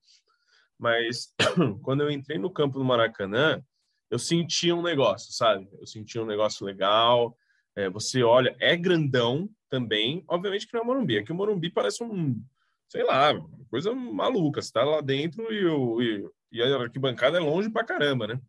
Mas 0.80 1.34
quando 1.82 2.02
eu 2.02 2.12
entrei 2.12 2.38
no 2.38 2.52
campo 2.52 2.78
do 2.78 2.86
Maracanã, 2.86 3.62
eu 4.10 4.20
senti 4.20 4.72
um 4.72 4.82
negócio, 4.82 5.34
sabe? 5.34 5.68
Eu 5.80 5.88
senti 5.88 6.20
um 6.20 6.26
negócio 6.26 6.66
legal. 6.66 7.36
É, 7.76 7.90
você 7.90 8.24
olha, 8.24 8.56
é 8.60 8.76
grandão 8.76 9.50
também. 9.70 10.24
Obviamente 10.28 10.68
que 10.68 10.74
não 10.74 10.82
é 10.82 10.84
o 10.84 10.88
Morumbi. 10.88 11.18
Aqui 11.18 11.32
o 11.32 11.36
Morumbi 11.36 11.70
parece 11.70 12.04
um, 12.04 12.42
sei 12.90 13.04
lá, 13.04 13.34
coisa 13.70 13.94
maluca. 13.94 14.62
Você 14.62 14.72
tá 14.72 14.84
lá 14.84 15.02
dentro 15.02 15.52
e, 15.54 15.66
o, 15.66 16.02
e, 16.02 16.30
e 16.52 16.62
a 16.62 16.78
arquibancada 16.78 17.38
é 17.38 17.42
longe 17.42 17.70
pra 17.70 17.84
caramba, 17.84 18.28
né? 18.28 18.42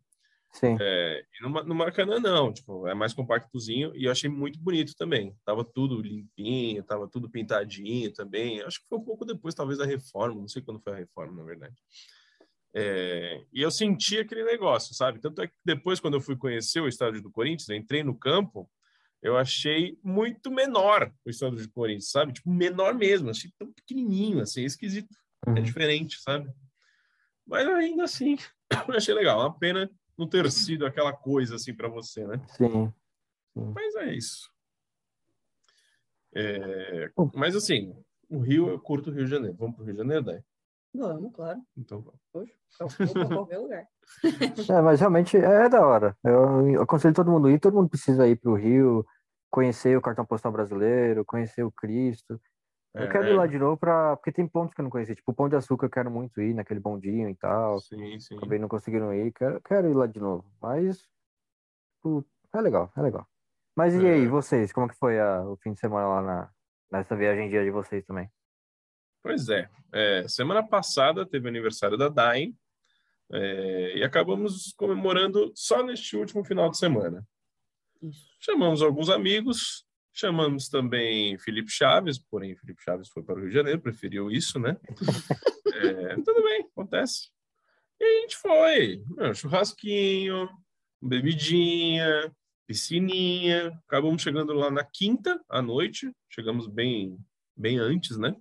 Sim. 0.51 0.77
É, 0.79 1.23
no, 1.41 1.49
no 1.49 1.75
Maracanã 1.75 2.19
não, 2.19 2.51
tipo, 2.51 2.87
é 2.87 2.93
mais 2.95 3.13
compactozinho 3.13 3.95
e 3.95 4.05
eu 4.05 4.11
achei 4.11 4.29
muito 4.29 4.59
bonito 4.59 4.95
também. 4.95 5.35
Tava 5.45 5.63
tudo 5.63 6.01
limpinho, 6.01 6.83
tava 6.83 7.07
tudo 7.07 7.29
pintadinho 7.29 8.11
também. 8.11 8.61
Acho 8.61 8.81
que 8.81 8.87
foi 8.87 8.97
um 8.97 9.03
pouco 9.03 9.25
depois, 9.25 9.53
talvez, 9.53 9.77
da 9.77 9.85
reforma, 9.85 10.41
não 10.41 10.47
sei 10.47 10.61
quando 10.61 10.79
foi 10.79 10.93
a 10.93 10.97
reforma, 10.97 11.37
na 11.37 11.43
verdade. 11.43 11.75
É, 12.73 13.43
e 13.51 13.61
eu 13.61 13.71
senti 13.71 14.19
aquele 14.19 14.43
negócio, 14.43 14.93
sabe? 14.93 15.19
Tanto 15.19 15.41
é 15.41 15.47
que 15.47 15.55
depois, 15.65 15.99
quando 15.99 16.13
eu 16.15 16.21
fui 16.21 16.35
conhecer 16.35 16.79
o 16.79 16.87
estádio 16.87 17.21
do 17.21 17.31
Corinthians, 17.31 17.69
entrei 17.69 18.03
no 18.03 18.15
campo, 18.17 18.69
eu 19.21 19.35
achei 19.35 19.97
muito 20.03 20.51
menor 20.51 21.11
o 21.25 21.29
estádio 21.29 21.57
do 21.61 21.71
Corinthians, 21.71 22.11
sabe? 22.11 22.33
Tipo, 22.33 22.49
menor 22.51 22.93
mesmo, 22.93 23.29
achei 23.29 23.51
tão 23.57 23.71
pequenininho, 23.73 24.39
assim, 24.39 24.63
esquisito, 24.63 25.13
é 25.47 25.51
Uhum. 25.51 25.63
diferente, 25.63 26.21
sabe? 26.21 26.49
Mas 27.45 27.67
ainda 27.67 28.03
assim, 28.03 28.37
eu 28.87 28.95
achei 28.95 29.13
legal. 29.13 29.39
Uma 29.39 29.57
pena 29.57 29.89
não 30.17 30.27
ter 30.27 30.49
sido 30.51 30.85
aquela 30.85 31.11
coisa 31.11 31.55
assim 31.55 31.73
para 31.73 31.87
você, 31.87 32.25
né? 32.27 32.39
Sim. 32.49 32.93
Mas 33.55 33.95
é 33.95 34.13
isso. 34.13 34.49
É, 36.35 37.11
mas 37.33 37.55
assim, 37.55 37.93
o 38.29 38.39
Rio, 38.39 38.69
eu 38.69 38.79
curto 38.79 39.09
o 39.09 39.13
Rio 39.13 39.25
de 39.25 39.31
Janeiro. 39.31 39.57
Vamos 39.57 39.75
pro 39.75 39.83
Rio 39.85 39.93
de 39.93 39.99
Janeiro, 39.99 40.23
daí? 40.23 40.41
Vamos, 40.93 41.31
claro. 41.33 41.59
Então 41.77 42.01
vamos. 42.01 42.19
Hoje, 42.33 42.53
pra 43.13 43.27
qualquer 43.27 43.57
lugar. 43.59 43.87
É, 44.71 44.81
mas 44.81 44.99
realmente 44.99 45.37
é 45.37 45.69
da 45.69 45.85
hora. 45.85 46.17
Eu, 46.23 46.81
aconselho 46.81 47.13
todo 47.13 47.29
mundo 47.31 47.47
a 47.47 47.51
ir, 47.51 47.59
todo 47.59 47.75
mundo 47.75 47.89
precisa 47.89 48.27
ir 48.27 48.35
pro 48.37 48.55
Rio, 48.55 49.05
conhecer 49.51 49.95
o 49.95 50.01
cartão 50.01 50.25
postal 50.25 50.51
brasileiro, 50.51 51.23
conhecer 51.25 51.63
o 51.63 51.71
Cristo. 51.71 52.41
Eu 52.95 53.07
quero 53.07 53.27
ir 53.27 53.35
lá 53.35 53.45
É, 53.45 53.47
de 53.47 53.59
novo 53.59 53.77
pra. 53.77 54.15
Porque 54.17 54.31
tem 54.31 54.47
pontos 54.47 54.73
que 54.73 54.81
eu 54.81 54.83
não 54.83 54.89
conheci. 54.89 55.13
Tipo, 55.15 55.31
o 55.31 55.35
Pão 55.35 55.47
de 55.47 55.55
Açúcar 55.55 55.85
eu 55.85 55.89
quero 55.91 56.09
muito 56.09 56.41
ir, 56.41 56.55
naquele 56.55 56.79
bondinho 56.79 57.29
e 57.29 57.35
tal. 57.35 57.79
sim, 57.81 58.19
sim. 58.19 58.35
Acabei 58.37 58.57
não 58.57 58.67
conseguindo 58.67 59.13
ir. 59.13 59.31
Quero, 59.31 59.61
quero 59.61 59.87
ir 59.89 59.93
lá 59.93 60.07
de 60.07 60.19
novo. 60.19 60.43
Mas. 60.59 60.97
tipo, 61.97 62.25
é 62.53 62.61
legal, 62.61 62.91
é 62.97 63.01
legal. 63.01 63.27
Mas 63.77 63.93
e 63.93 64.05
aí, 64.07 64.25
É. 64.25 64.27
vocês? 64.27 64.73
Como 64.73 64.87
que 64.89 64.95
foi 64.97 65.19
a- 65.19 65.43
o 65.43 65.55
fim 65.57 65.73
de 65.73 65.79
semana 65.79 66.07
lá 66.07 66.21
na, 66.23 66.49
nessa 66.91 67.15
viagem 67.15 67.47
dia 67.47 67.63
de 67.63 67.69
vocês 67.69 68.03
também? 68.05 68.27
Pois 69.21 69.49
é. 69.49 69.69
É, 69.91 70.27
semana 70.27 70.65
passada 70.65 71.25
teve 71.25 71.45
o 71.45 71.49
aniversário 71.49 71.97
da 71.97 72.09
Dain 72.09 72.55
é, 73.31 73.97
e 73.97 74.03
acabamos 74.03 74.73
comemorando 74.77 75.51
só 75.55 75.83
neste 75.83 76.15
último 76.15 76.43
final 76.43 76.69
de 76.69 76.77
semana. 76.77 77.25
Isso. 78.01 78.27
Chamamos 78.39 78.81
alguns 78.81 79.09
amigos, 79.09 79.85
chamamos 80.13 80.69
também 80.69 81.37
Felipe 81.37 81.71
Chaves, 81.71 82.17
porém 82.17 82.55
Felipe 82.55 82.81
Chaves 82.81 83.09
foi 83.09 83.23
para 83.23 83.35
o 83.35 83.39
Rio 83.39 83.49
de 83.49 83.55
Janeiro, 83.55 83.81
preferiu 83.81 84.31
isso, 84.31 84.59
né? 84.59 84.77
É, 85.81 86.15
tudo 86.15 86.43
bem, 86.43 86.63
acontece. 86.63 87.29
E 88.01 88.03
a 88.03 88.21
gente 88.21 88.35
foi, 88.35 89.01
meu, 89.15 89.33
churrasquinho, 89.33 90.49
bebidinha, 91.01 92.35
piscininha. 92.67 93.79
Acabamos 93.87 94.21
chegando 94.21 94.51
lá 94.51 94.69
na 94.69 94.83
quinta 94.83 95.39
à 95.47 95.61
noite, 95.61 96.11
chegamos 96.27 96.67
bem, 96.67 97.17
bem 97.55 97.77
antes, 97.77 98.17
né? 98.17 98.35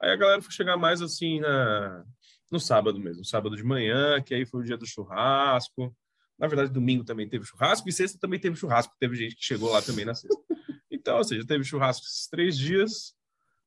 Aí 0.00 0.10
a 0.10 0.16
galera 0.16 0.40
foi 0.40 0.52
chegar 0.52 0.76
mais 0.76 1.02
assim 1.02 1.40
na, 1.40 2.04
no 2.50 2.58
sábado 2.58 2.98
mesmo, 2.98 3.24
sábado 3.24 3.54
de 3.54 3.62
manhã, 3.62 4.20
que 4.22 4.34
aí 4.34 4.46
foi 4.46 4.60
o 4.60 4.64
dia 4.64 4.76
do 4.76 4.86
churrasco. 4.86 5.94
Na 6.38 6.46
verdade, 6.46 6.72
domingo 6.72 7.04
também 7.04 7.28
teve 7.28 7.44
churrasco 7.44 7.88
e 7.88 7.92
sexta 7.92 8.18
também 8.18 8.40
teve 8.40 8.56
churrasco. 8.56 8.96
Teve 8.98 9.14
gente 9.14 9.36
que 9.36 9.44
chegou 9.44 9.70
lá 9.70 9.82
também 9.82 10.04
na 10.04 10.14
sexta. 10.14 10.40
Então, 10.92 11.16
ou 11.16 11.24
seja, 11.24 11.46
teve 11.46 11.64
churrasco 11.64 12.04
esses 12.04 12.28
três 12.28 12.58
dias. 12.58 13.14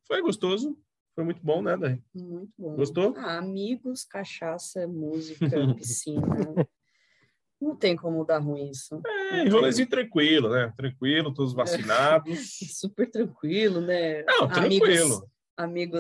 Foi 0.06 0.22
gostoso. 0.22 0.78
Foi 1.16 1.24
muito 1.24 1.42
bom, 1.42 1.64
né, 1.64 1.76
Daí? 1.76 2.00
Muito 2.14 2.52
bom. 2.56 2.76
Gostou? 2.76 3.16
Ah, 3.18 3.38
amigos, 3.38 4.04
cachaça, 4.04 4.86
música, 4.88 5.48
piscina. 5.74 6.68
Não 7.60 7.76
tem 7.76 7.96
como 7.96 8.24
dar 8.24 8.38
ruim 8.38 8.70
isso. 8.70 9.02
É, 9.32 9.48
rolezinho 9.48 9.90
tranquilo, 9.90 10.50
né? 10.50 10.72
Tranquilo, 10.78 11.34
todos 11.34 11.54
vacinados. 11.56 12.60
Super 12.78 13.10
tranquilo, 13.10 13.82
né? 13.82 14.24
Não, 14.26 14.48
tranquilo. 14.48 14.86
amigos 14.86 15.33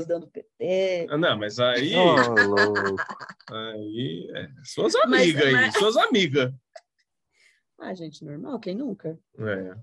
dando 0.07 0.27
PT. 0.27 1.07
Ah, 1.09 1.17
Não, 1.17 1.37
mas 1.37 1.59
aí, 1.59 1.93
louco. 1.95 2.95
aí 3.51 4.31
é, 4.35 4.49
suas 4.63 4.93
Mas- 4.93 5.03
amigas 5.05 5.45
aí, 5.45 5.51
mas- 5.53 5.73
suas 5.75 5.97
amigas. 5.97 6.53
Ah, 7.79 7.93
gente, 7.93 8.23
normal, 8.23 8.59
quem 8.59 8.75
nunca? 8.75 9.19
É. 9.39 9.75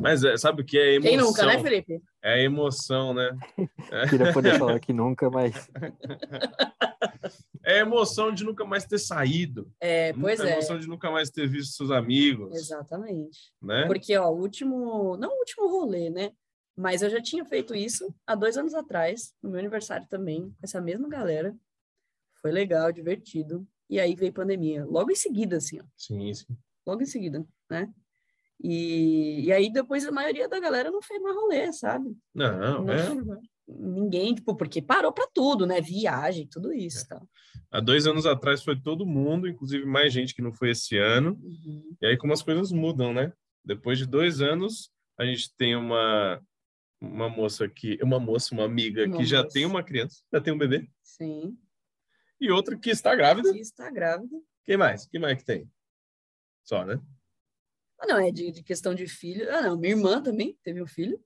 Mas 0.00 0.24
é, 0.24 0.36
sabe 0.36 0.62
o 0.62 0.64
que 0.64 0.76
é 0.78 0.94
emoção? 0.94 1.10
Quem 1.10 1.16
nunca, 1.18 1.46
né, 1.46 1.62
Felipe? 1.62 2.02
É 2.22 2.32
a 2.34 2.38
emoção, 2.42 3.14
né? 3.14 3.30
Queria 4.10 4.32
poder 4.32 4.58
falar 4.58 4.80
que 4.80 4.92
nunca, 4.92 5.30
mas 5.30 5.68
É 7.64 7.74
a 7.74 7.78
emoção 7.80 8.32
de 8.32 8.44
nunca 8.44 8.64
mais 8.64 8.86
ter 8.86 8.98
saído. 8.98 9.70
É, 9.78 10.12
pois 10.14 10.40
a 10.40 10.48
é. 10.48 10.52
emoção 10.54 10.78
de 10.78 10.88
nunca 10.88 11.10
mais 11.10 11.30
ter 11.30 11.46
visto 11.46 11.74
seus 11.76 11.90
amigos, 11.90 12.56
Exatamente. 12.56 13.52
né? 13.60 13.84
Porque, 13.86 14.16
ó, 14.16 14.30
o 14.30 14.40
último, 14.40 15.16
não 15.18 15.28
o 15.28 15.38
último 15.38 15.68
rolê, 15.68 16.08
né? 16.08 16.32
Mas 16.78 17.02
eu 17.02 17.10
já 17.10 17.20
tinha 17.20 17.44
feito 17.44 17.74
isso 17.74 18.14
há 18.24 18.36
dois 18.36 18.56
anos 18.56 18.72
atrás, 18.72 19.34
no 19.42 19.50
meu 19.50 19.58
aniversário 19.58 20.06
também, 20.08 20.42
com 20.42 20.56
essa 20.62 20.80
mesma 20.80 21.08
galera. 21.08 21.52
Foi 22.40 22.52
legal, 22.52 22.92
divertido. 22.92 23.66
E 23.90 23.98
aí 23.98 24.14
veio 24.14 24.32
pandemia, 24.32 24.84
logo 24.84 25.10
em 25.10 25.16
seguida, 25.16 25.56
assim, 25.56 25.80
ó, 25.80 25.84
Sim, 25.96 26.32
sim. 26.32 26.46
logo 26.86 27.02
em 27.02 27.06
seguida, 27.06 27.44
né? 27.68 27.92
E, 28.62 29.46
e 29.46 29.52
aí 29.52 29.72
depois 29.72 30.06
a 30.06 30.12
maioria 30.12 30.48
da 30.48 30.60
galera 30.60 30.88
não 30.88 31.02
fez 31.02 31.20
mais 31.20 31.34
rolê, 31.34 31.72
sabe? 31.72 32.16
Não, 32.32 32.84
Não 32.84 32.92
é. 32.92 33.40
Ninguém, 33.66 34.34
tipo, 34.34 34.54
porque 34.54 34.80
parou 34.80 35.12
pra 35.12 35.26
tudo, 35.34 35.66
né? 35.66 35.80
Viagem, 35.80 36.46
tudo 36.46 36.72
isso, 36.72 37.08
tá? 37.08 37.20
Há 37.72 37.80
dois 37.80 38.06
anos 38.06 38.24
atrás 38.24 38.62
foi 38.62 38.80
todo 38.80 39.04
mundo, 39.04 39.48
inclusive 39.48 39.84
mais 39.84 40.12
gente 40.12 40.32
que 40.32 40.42
não 40.42 40.52
foi 40.52 40.70
esse 40.70 40.96
ano. 40.96 41.38
Uhum. 41.42 41.96
E 42.00 42.06
aí 42.06 42.16
como 42.16 42.32
as 42.32 42.42
coisas 42.42 42.70
mudam, 42.70 43.12
né? 43.12 43.32
Depois 43.64 43.98
de 43.98 44.06
dois 44.06 44.40
anos, 44.40 44.92
a 45.18 45.24
gente 45.24 45.52
tem 45.56 45.74
uma 45.74 46.40
uma 47.00 47.28
moça 47.28 47.64
aqui, 47.64 47.98
uma 48.02 48.18
moça, 48.18 48.54
uma 48.54 48.64
amiga 48.64 49.04
Uma 49.06 49.16
que 49.18 49.24
já 49.24 49.42
moça. 49.42 49.52
tem 49.54 49.64
uma 49.66 49.82
criança, 49.82 50.22
já 50.32 50.40
tem 50.40 50.52
um 50.52 50.58
bebê, 50.58 50.88
Sim. 51.02 51.56
e 52.40 52.50
outra 52.50 52.76
que 52.76 52.90
está 52.90 53.14
grávida. 53.14 53.50
E 53.56 53.60
está 53.60 53.90
grávida. 53.90 54.36
Quem 54.64 54.76
mais? 54.76 55.06
Quem 55.06 55.20
mais 55.20 55.38
que 55.38 55.44
tem? 55.44 55.70
Só, 56.64 56.84
né? 56.84 57.00
Ah, 58.00 58.06
não, 58.06 58.18
é 58.18 58.30
de, 58.30 58.50
de 58.52 58.62
questão 58.62 58.94
de 58.94 59.06
filho. 59.08 59.50
Ah, 59.52 59.62
não, 59.62 59.76
minha 59.78 59.92
irmã 59.94 60.22
também 60.22 60.56
teve 60.62 60.82
um 60.82 60.86
filho. 60.86 61.20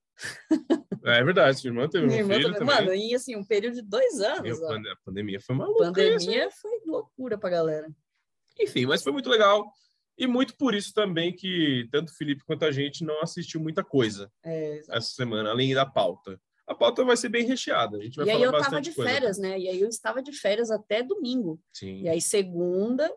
É 1.05 1.23
verdade, 1.25 1.59
sua 1.59 1.68
irmã 1.68 1.89
teve 1.89 2.07
Minha 2.07 2.18
um 2.18 2.20
irmã 2.20 2.35
filho 2.35 2.53
também. 2.55 2.68
também. 2.68 2.87
Mano, 2.87 2.95
e 2.95 3.14
assim, 3.14 3.35
um 3.35 3.45
período 3.45 3.75
de 3.75 3.83
dois 3.83 4.20
anos. 4.20 4.62
a 4.62 4.77
a 4.77 4.97
pandemia 5.05 5.41
foi 5.41 5.57
maluca. 5.57 5.83
isso, 5.83 5.93
Pandemia 5.93 6.51
foi 6.51 6.70
loucura 6.87 7.37
pra 7.37 7.51
galera. 7.51 7.91
Enfim, 8.61 8.87
mas 8.87 9.03
foi 9.03 9.11
muito 9.12 9.29
legal. 9.29 9.73
E 10.17 10.27
muito 10.27 10.57
por 10.57 10.75
isso 10.75 10.93
também 10.93 11.35
que 11.35 11.89
tanto 11.91 12.11
o 12.11 12.15
Felipe 12.15 12.45
quanto 12.45 12.65
a 12.65 12.71
gente 12.71 13.05
não 13.05 13.23
assistiu 13.23 13.61
muita 13.61 13.83
coisa 13.83 14.31
É, 14.45 14.81
essa 14.89 15.11
semana, 15.11 15.51
além 15.51 15.75
da 15.75 15.87
pauta. 15.87 16.41
A 16.67 16.75
pauta 16.75 17.05
vai 17.05 17.17
ser 17.17 17.29
bem 17.29 17.45
recheada. 17.47 17.97
A 17.97 18.01
gente 18.01 18.17
vai 18.17 18.27
e 18.27 18.31
aí 18.31 18.43
eu 18.43 18.51
tava 18.51 18.63
bastante 18.63 18.91
de 18.91 18.95
coisa. 18.97 19.11
férias, 19.11 19.39
né? 19.39 19.59
E 19.59 19.69
aí 19.69 19.81
eu 19.81 19.89
estava 19.89 20.23
de 20.23 20.33
férias 20.33 20.71
até 20.71 21.03
domingo. 21.03 21.61
Sim. 21.73 22.03
E 22.03 22.09
aí 22.09 22.21
segunda, 22.21 23.13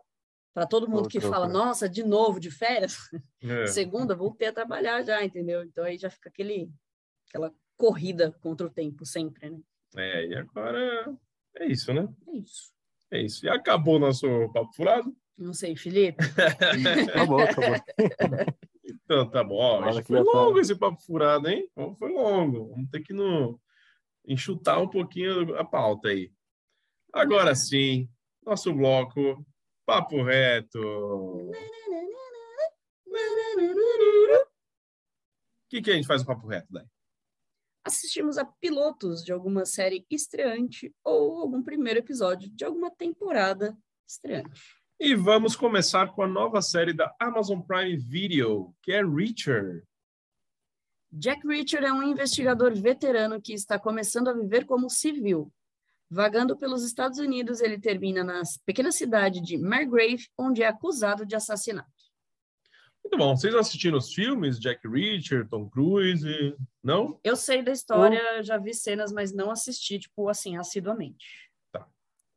para 0.52 0.66
todo 0.66 0.88
mundo 0.88 1.08
que 1.08 1.18
Outra 1.18 1.30
fala, 1.30 1.44
loucura. 1.46 1.64
nossa, 1.66 1.88
de 1.88 2.02
novo 2.02 2.40
de 2.40 2.50
férias, 2.50 2.96
É. 3.42 3.66
segunda 3.68 4.14
voltei 4.14 4.48
a 4.48 4.52
trabalhar 4.52 5.02
já, 5.04 5.24
entendeu? 5.24 5.62
Então 5.62 5.84
aí 5.84 5.96
já 5.96 6.10
fica 6.10 6.28
aquele 6.28 6.70
aquela 7.28 7.52
corrida 7.76 8.32
contra 8.40 8.66
o 8.66 8.70
tempo 8.70 9.04
sempre, 9.06 9.50
né? 9.50 9.60
É, 9.96 10.26
e 10.26 10.34
agora 10.34 11.14
é 11.56 11.66
isso, 11.66 11.92
né? 11.92 12.08
É 12.28 12.36
isso. 12.36 12.72
É 13.10 13.22
isso. 13.22 13.46
E 13.46 13.48
acabou 13.48 13.96
o 13.96 14.00
nosso 14.00 14.26
papo 14.52 14.74
furado. 14.74 15.16
Não 15.36 15.52
sei, 15.52 15.76
Felipe. 15.76 16.24
acabou, 17.10 17.40
acabou. 17.40 17.74
Então 18.84 19.28
tá 19.30 19.44
bom. 19.44 19.56
Ó, 19.56 19.76
Olha 19.78 19.88
hoje 19.88 20.02
que 20.02 20.08
foi 20.08 20.18
já 20.18 20.24
tá. 20.24 20.30
longo 20.32 20.58
esse 20.58 20.74
papo 20.74 21.00
furado, 21.02 21.48
hein? 21.48 21.68
Bom, 21.76 21.94
Foi 21.96 22.10
longo. 22.10 22.70
Vamos 22.70 22.90
ter 22.90 23.02
que 23.02 23.12
no... 23.12 23.60
enxutar 24.26 24.80
um 24.80 24.88
pouquinho 24.88 25.56
a 25.56 25.64
pauta 25.64 26.08
aí. 26.08 26.32
Agora 27.12 27.54
sim, 27.54 28.08
nosso 28.44 28.72
bloco 28.72 29.44
Papo 29.84 30.22
Reto. 30.22 30.80
O 30.80 31.52
que, 35.68 35.82
que 35.82 35.90
a 35.90 35.94
gente 35.94 36.06
faz 36.06 36.22
no 36.22 36.26
Papo 36.26 36.46
Reto, 36.46 36.68
daí? 36.70 36.86
Assistimos 37.84 38.36
a 38.38 38.44
pilotos 38.44 39.22
de 39.22 39.32
alguma 39.32 39.64
série 39.64 40.04
estreante 40.10 40.92
ou 41.04 41.38
algum 41.38 41.62
primeiro 41.62 42.00
episódio 42.00 42.50
de 42.50 42.64
alguma 42.64 42.90
temporada 42.90 43.76
estreante. 44.06 44.76
E 44.98 45.14
vamos 45.14 45.54
começar 45.54 46.14
com 46.14 46.22
a 46.22 46.26
nova 46.26 46.62
série 46.62 46.94
da 46.94 47.14
Amazon 47.20 47.60
Prime 47.60 47.98
Video, 47.98 48.74
que 48.82 48.92
é 48.92 49.04
Reacher. 49.04 49.84
Jack 51.12 51.46
Reacher 51.46 51.84
é 51.84 51.92
um 51.92 52.02
investigador 52.02 52.74
veterano 52.74 53.40
que 53.40 53.52
está 53.52 53.78
começando 53.78 54.28
a 54.28 54.32
viver 54.32 54.64
como 54.64 54.88
civil. 54.88 55.52
Vagando 56.08 56.56
pelos 56.56 56.82
Estados 56.82 57.18
Unidos, 57.18 57.60
ele 57.60 57.78
termina 57.78 58.24
na 58.24 58.40
pequena 58.64 58.90
cidade 58.90 59.42
de 59.42 59.58
Margrave, 59.58 60.28
onde 60.38 60.62
é 60.62 60.66
acusado 60.66 61.26
de 61.26 61.36
assassinato. 61.36 61.90
Muito 63.04 63.18
bom. 63.18 63.36
Vocês 63.36 63.54
assistiram 63.54 63.98
os 63.98 64.14
filmes? 64.14 64.58
Jack 64.58 64.88
Reacher, 64.88 65.46
Tom 65.46 65.68
Cruise? 65.68 66.56
Não? 66.82 67.20
Eu 67.22 67.36
sei 67.36 67.62
da 67.62 67.70
história, 67.70 68.42
já 68.42 68.56
vi 68.56 68.72
cenas, 68.72 69.12
mas 69.12 69.30
não 69.30 69.50
assisti, 69.50 69.98
tipo, 69.98 70.26
assim, 70.28 70.56
assiduamente. 70.56 71.45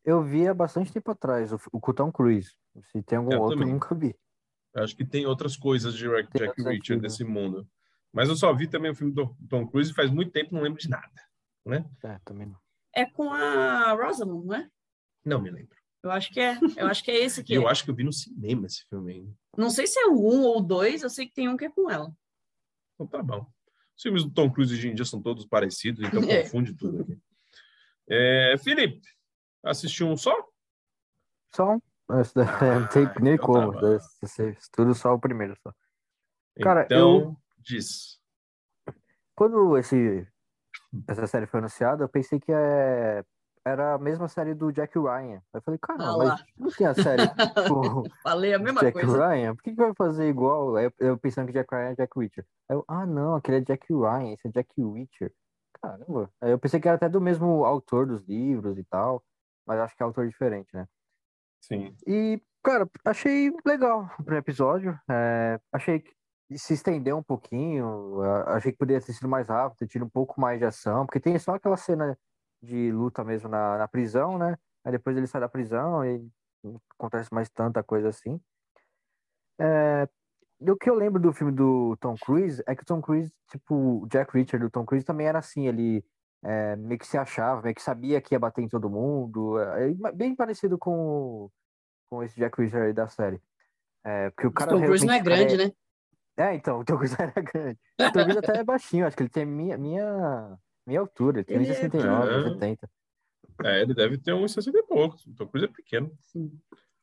Eu 0.09 0.23
vi 0.23 0.47
há 0.47 0.53
bastante 0.55 0.91
tempo 0.91 1.11
atrás, 1.11 1.51
o, 1.53 1.59
o 1.71 1.79
com 1.79 1.91
o 1.91 1.93
Tom 1.93 2.11
Cruise. 2.11 2.51
Se 2.91 3.03
tem 3.03 3.19
algum 3.19 3.31
Eu 3.31 3.41
outro, 3.41 3.55
eu 3.55 3.59
também. 3.59 3.73
nunca 3.73 3.93
vi. 3.93 4.15
Eu 4.73 4.83
acho 4.83 4.95
que 4.95 5.05
tem 5.05 5.27
outras 5.27 5.55
coisas 5.55 5.93
de 5.93 6.07
Jack 6.07 6.35
Jack 6.35 6.67
antigos. 6.67 7.01
nesse 7.01 7.23
mundo. 7.23 7.67
Mas 8.11 8.27
eu 8.27 8.35
só 8.35 8.51
vi 8.51 8.67
também 8.67 8.89
o 8.89 8.95
filme 8.95 9.13
do 9.13 9.35
Tom 9.47 9.67
Cruise 9.67 9.91
e 9.91 9.93
faz 9.93 10.09
muito 10.09 10.31
tempo 10.31 10.55
não 10.55 10.63
lembro 10.63 10.79
de 10.79 10.89
nada. 10.89 11.11
Né? 11.63 11.85
É, 12.03 12.17
também 12.25 12.47
não. 12.47 12.57
É 12.95 13.05
com 13.05 13.31
a 13.31 13.91
Rosamund, 13.91 14.47
não 14.47 14.55
é? 14.55 14.67
Não 15.23 15.39
me 15.39 15.51
lembro. 15.51 15.77
Eu 16.01 16.09
acho 16.11 16.31
que 16.31 16.39
é. 16.39 16.57
Eu 16.75 16.87
acho 16.87 17.03
que 17.03 17.11
é 17.11 17.23
esse 17.23 17.43
que 17.43 17.53
E 17.53 17.55
eu 17.57 17.67
acho 17.67 17.83
que 17.83 17.91
eu 17.91 17.95
vi 17.95 18.03
no 18.03 18.11
cinema 18.11 18.65
esse 18.65 18.83
filme 18.89 19.13
ainda. 19.13 19.33
Não 19.55 19.69
sei 19.69 19.85
se 19.85 19.99
é 19.99 20.07
o 20.07 20.13
um 20.13 20.41
ou 20.41 20.57
o 20.57 20.61
dois, 20.61 21.03
eu 21.03 21.09
sei 21.09 21.27
que 21.27 21.33
tem 21.33 21.47
um 21.47 21.55
que 21.55 21.65
é 21.65 21.69
com 21.69 21.87
ela. 21.87 22.11
Então 22.95 23.05
tá 23.05 23.21
bom. 23.21 23.45
Os 23.95 24.01
filmes 24.01 24.23
do 24.23 24.31
Tom 24.31 24.49
Cruise 24.51 24.73
hoje 24.73 24.87
em 24.89 24.95
dia 24.95 25.05
são 25.05 25.21
todos 25.21 25.45
parecidos, 25.45 26.03
então 26.07 26.21
É. 26.27 26.41
confunde 26.43 26.73
tudo 26.73 27.01
aqui. 27.01 27.19
É, 28.09 28.55
Felipe, 28.57 29.01
assistiu 29.63 30.07
um 30.07 30.17
só? 30.17 30.33
Só 31.53 31.73
um. 31.75 31.81
Não 32.09 32.87
tem 32.87 33.05
Ah, 33.05 33.13
nem 33.19 33.33
então 33.35 33.45
como. 33.45 33.73
tá 33.73 33.99
tudo 34.71 34.95
só 34.95 35.13
o 35.13 35.19
primeiro 35.19 35.55
só. 35.61 35.71
Cara, 36.61 36.83
então, 36.85 37.37
diz. 37.59 38.19
Quando 39.35 39.77
esse, 39.77 40.27
essa 41.07 41.27
série 41.27 41.45
foi 41.45 41.59
anunciada, 41.59 42.03
eu 42.03 42.09
pensei 42.09 42.39
que 42.39 42.51
é, 42.51 43.23
era 43.65 43.93
a 43.93 43.97
mesma 43.97 44.27
série 44.27 44.53
do 44.53 44.71
Jack 44.71 44.97
Ryan. 44.97 45.41
Eu 45.53 45.61
falei, 45.61 45.79
Ah 45.81 45.87
caramba, 45.87 46.15
lá. 46.17 46.25
mas 46.31 46.45
não 46.57 46.69
tem 46.71 46.87
a 46.87 46.93
série 46.95 47.27
com 47.67 48.03
Falei 48.23 48.53
a 48.53 48.59
mesma 48.59 48.81
Jack 48.81 48.99
coisa. 48.99 49.27
Ryan? 49.27 49.55
Por 49.55 49.63
que, 49.63 49.71
que 49.71 49.77
vai 49.77 49.93
fazer 49.93 50.27
igual? 50.27 50.77
Eu, 50.79 50.91
eu 50.99 51.17
pensando 51.17 51.47
que 51.47 51.53
Jack 51.53 51.73
Ryan 51.73 51.89
é 51.91 51.95
Jack 51.95 52.19
Reacher. 52.19 52.45
Aí 52.67 52.75
eu, 52.75 52.83
ah, 52.87 53.05
não, 53.05 53.35
aquele 53.35 53.57
é 53.57 53.61
Jack 53.61 53.85
Ryan, 53.93 54.33
esse 54.33 54.47
é 54.47 54.51
Jack 54.51 54.69
Reacher. 54.77 55.33
Caramba. 55.81 56.29
Aí 56.41 56.51
eu 56.51 56.59
pensei 56.59 56.79
que 56.79 56.87
era 56.87 56.97
até 56.97 57.07
do 57.07 57.21
mesmo 57.21 57.63
autor 57.63 58.05
dos 58.07 58.23
livros 58.27 58.77
e 58.77 58.83
tal, 58.83 59.23
mas 59.69 59.79
acho 59.81 59.95
que 59.95 60.01
é 60.01 60.05
autor 60.05 60.27
diferente, 60.27 60.67
né? 60.73 60.87
Sim. 61.61 61.95
E, 62.07 62.41
cara, 62.63 62.89
achei 63.05 63.53
legal 63.63 64.09
o 64.17 64.23
primeiro 64.23 64.43
episódio. 64.43 64.99
É, 65.07 65.59
achei 65.71 65.99
que 65.99 66.11
se 66.57 66.73
estendeu 66.73 67.17
um 67.17 67.23
pouquinho. 67.23 68.19
Achei 68.47 68.71
que 68.71 68.79
poderia 68.79 68.99
ter 68.99 69.13
sido 69.13 69.29
mais 69.29 69.47
rápido, 69.47 69.77
ter 69.77 69.87
tido 69.87 70.05
um 70.05 70.09
pouco 70.09 70.41
mais 70.41 70.57
de 70.57 70.65
ação, 70.65 71.05
porque 71.05 71.19
tem 71.19 71.37
só 71.37 71.53
aquela 71.53 71.77
cena 71.77 72.17
de 72.63 72.91
luta 72.91 73.23
mesmo 73.23 73.47
na, 73.47 73.77
na 73.77 73.87
prisão, 73.87 74.39
né? 74.39 74.57
Aí 74.83 74.91
depois 74.91 75.15
ele 75.15 75.27
sai 75.27 75.39
da 75.39 75.47
prisão 75.47 76.03
e 76.03 76.27
não 76.63 76.81
acontece 76.97 77.31
mais 77.31 77.47
tanta 77.47 77.83
coisa 77.83 78.09
assim. 78.09 78.41
É, 79.59 80.09
o 80.61 80.75
que 80.75 80.89
eu 80.89 80.95
lembro 80.95 81.21
do 81.21 81.31
filme 81.31 81.51
do 81.51 81.95
Tom 81.97 82.15
Cruise 82.19 82.63
é 82.65 82.75
que 82.75 82.81
o 82.81 82.85
Tom 82.87 83.03
Cruise, 83.03 83.31
tipo, 83.51 84.01
o 84.01 84.07
Jack 84.07 84.33
Reacher 84.33 84.59
do 84.59 84.71
Tom 84.71 84.83
Cruise 84.83 85.05
também 85.05 85.27
era 85.27 85.37
assim, 85.37 85.67
ele 85.67 86.03
é, 86.43 86.75
meio 86.75 86.99
que 86.99 87.07
se 87.07 87.17
achava, 87.17 87.61
meio 87.61 87.75
que 87.75 87.81
sabia 87.81 88.21
que 88.21 88.33
ia 88.33 88.39
bater 88.39 88.61
em 88.61 88.69
todo 88.69 88.89
mundo. 88.89 89.59
É, 89.59 89.91
é 89.91 90.11
bem 90.11 90.35
parecido 90.35 90.77
com, 90.77 91.49
com 92.09 92.23
esse 92.23 92.37
Jack 92.37 92.59
Reacher 92.59 92.83
aí 92.83 92.93
da 92.93 93.07
série. 93.07 93.41
É, 94.05 94.29
porque 94.29 94.47
o 94.47 94.51
cara 94.51 94.71
Tom 94.71 94.81
Cruise 94.81 95.05
não 95.05 95.13
é 95.13 95.21
realmente 95.21 95.57
grande, 95.57 95.75
né? 96.37 96.45
é, 96.45 96.55
então, 96.55 96.79
o 96.79 96.85
Tom 96.85 96.97
Cruise 96.97 97.15
era 97.19 97.33
grande. 97.41 97.79
O 97.99 98.11
Tom 98.11 98.23
Cruise 98.23 98.39
até 98.39 98.57
é 98.59 98.63
baixinho, 98.63 99.05
acho 99.05 99.17
que 99.17 99.23
ele 99.23 99.29
tem 99.29 99.45
minha, 99.45 99.77
minha, 99.77 100.57
minha 100.87 100.99
altura, 100.99 101.39
ele 101.39 101.45
tem 101.45 101.57
Ele 101.57 101.67
é 101.69 101.73
1,69, 101.73 102.25
grande. 102.25 102.53
70. 102.53 102.89
É, 103.65 103.81
ele 103.81 103.93
deve 103.93 104.17
ter 104.17 104.33
uns 104.33 104.53
60 104.53 104.77
e 104.77 104.83
poucos. 104.83 105.25
O 105.25 105.33
Tom 105.35 105.47
Cruise 105.47 105.65
é 105.65 105.71
pequeno. 105.71 106.11
Sim. 106.21 106.49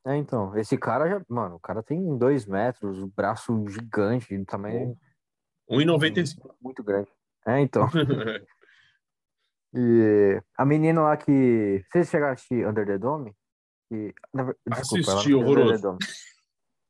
É, 0.06 0.16
então, 0.16 0.56
esse 0.56 0.78
cara 0.78 1.08
já, 1.08 1.20
mano, 1.28 1.56
o 1.56 1.60
cara 1.60 1.82
tem 1.82 2.16
dois 2.16 2.46
metros, 2.46 2.98
o 2.98 3.08
braço 3.08 3.68
gigante, 3.68 4.44
tamanho 4.44 4.96
1,95. 5.68 6.54
muito 6.62 6.82
grande. 6.82 7.10
É, 7.44 7.60
então. 7.60 7.88
E 9.76 10.40
a 10.56 10.64
menina 10.64 11.02
lá 11.02 11.16
que. 11.16 11.84
Vocês 11.90 12.08
chegaram 12.08 12.30
a 12.30 12.34
assistir 12.34 12.66
Under 12.66 12.86
the 12.86 12.96
Dome? 12.98 13.32
Que... 13.88 14.14
Desculpa, 14.66 14.72
Assisti, 14.72 15.04
fez 15.04 15.08
Under 15.08 15.24
the 15.26 15.34
horroroso. 15.60 15.82
Dome. 15.82 15.98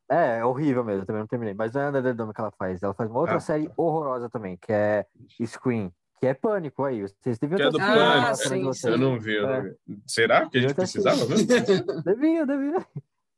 É, 0.08 0.38
é 0.38 0.44
horrível 0.44 0.84
mesmo, 0.84 1.02
eu 1.02 1.06
também 1.06 1.20
não 1.20 1.26
terminei. 1.26 1.52
Mas 1.54 1.72
não 1.72 1.80
é 1.80 1.88
Under 1.88 2.02
the 2.02 2.12
Dome 2.14 2.32
que 2.32 2.40
ela 2.40 2.52
faz. 2.56 2.80
Ela 2.82 2.94
faz 2.94 3.10
uma 3.10 3.18
outra 3.18 3.36
Ah, 3.36 3.40
série 3.40 3.68
horrorosa 3.76 4.30
também, 4.30 4.56
que 4.56 4.72
é 4.72 5.04
Scream, 5.44 5.90
que 6.20 6.26
é 6.28 6.32
pânico 6.34 6.84
aí. 6.84 7.02
Vocês 7.02 7.38
deviam 7.40 7.58
é 7.58 7.64
ter 7.64 7.70
do 7.72 7.80
assistido 7.80 8.02
Ah, 8.02 8.34
sim, 8.34 8.62
vocês. 8.62 8.92
Eu 8.94 8.98
não 8.98 9.18
vi, 9.18 9.34
eu 9.34 9.48
É. 9.48 9.56
não 9.56 9.62
vi. 9.64 9.76
Será 10.06 10.48
que 10.48 10.58
a 10.58 10.60
gente 10.60 10.74
precisava 10.74 11.24
ver? 11.26 11.36
Devia, 12.04 12.46
devia. 12.46 12.86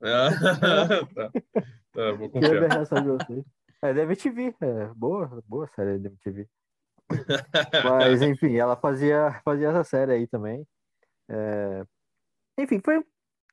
Ah, 0.03 0.29
tá. 1.15 1.31
Tá, 1.95 2.13
vou 2.13 2.29
confiar. 2.29 3.45
É 3.81 3.95
da 3.95 4.03
MTV, 4.03 4.55
é 4.61 4.87
boa, 4.95 5.43
boa 5.47 5.67
série 5.69 5.99
da 5.99 6.09
MTV. 6.11 6.47
Mas, 7.85 8.23
enfim, 8.23 8.57
ela 8.57 8.77
fazia, 8.77 9.41
fazia 9.45 9.69
essa 9.69 9.85
série 9.85 10.13
aí 10.13 10.27
também. 10.27 10.67
É, 11.29 11.85
Enfim, 12.59 12.81
foi 12.85 13.03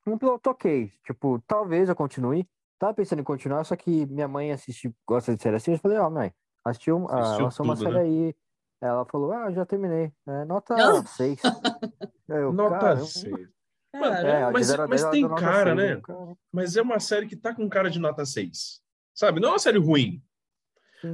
um 0.08 0.18
piloto 0.18 0.50
ok. 0.50 0.92
Tipo, 1.06 1.40
talvez 1.48 1.90
eu 1.90 1.96
continue. 1.96 2.48
Tava 2.80 2.94
pensando 2.94 3.20
em 3.20 3.24
continuar, 3.24 3.64
só 3.64 3.76
que 3.76 4.06
minha 4.08 4.28
mãe 4.28 4.52
assiste, 4.52 4.94
gosta 5.08 5.36
de 5.36 5.42
série 5.42 5.56
assim. 5.56 5.74
Eu 5.74 5.80
falei, 5.80 5.98
ó, 5.98 6.10
mãe, 6.10 6.34
assistiu, 6.64 7.08
ah, 7.10 7.20
Assistiu 7.22 7.46
lançou 7.46 7.66
uma 7.66 7.76
série 7.76 7.94
né? 7.94 8.00
aí. 8.02 8.36
Ela 8.82 9.06
falou, 9.06 9.32
ah, 9.32 9.52
já 9.52 9.66
terminei. 9.66 10.12
É, 10.28 10.46
nota 10.46 10.76
Não. 10.76 11.06
6. 11.06 11.40
Eu, 12.28 12.52
Nota 12.52 12.80
caramba. 12.80 13.06
6. 13.06 13.34
É, 13.94 14.00
Mas- 14.00 14.52
mas 14.52 14.68
10 14.68 15.02
ela 15.04 15.12
tem 15.12 15.30
cara, 15.30 15.76
6, 15.76 15.78
né? 15.78 16.02
cara. 16.02 16.38
Mas 16.52 16.76
é 16.76 16.82
uma 16.82 17.00
série 17.00 17.28
que 17.28 17.36
tá 17.36 17.54
com 17.56 17.70
cara 17.70 17.90
de 17.90 17.98
nota 18.00 18.26
6. 18.26 18.82
Sabe? 19.14 19.40
Não 19.40 19.50
é 19.50 19.52
uma 19.54 19.60
série 19.60 19.78
ruim. 19.80 20.22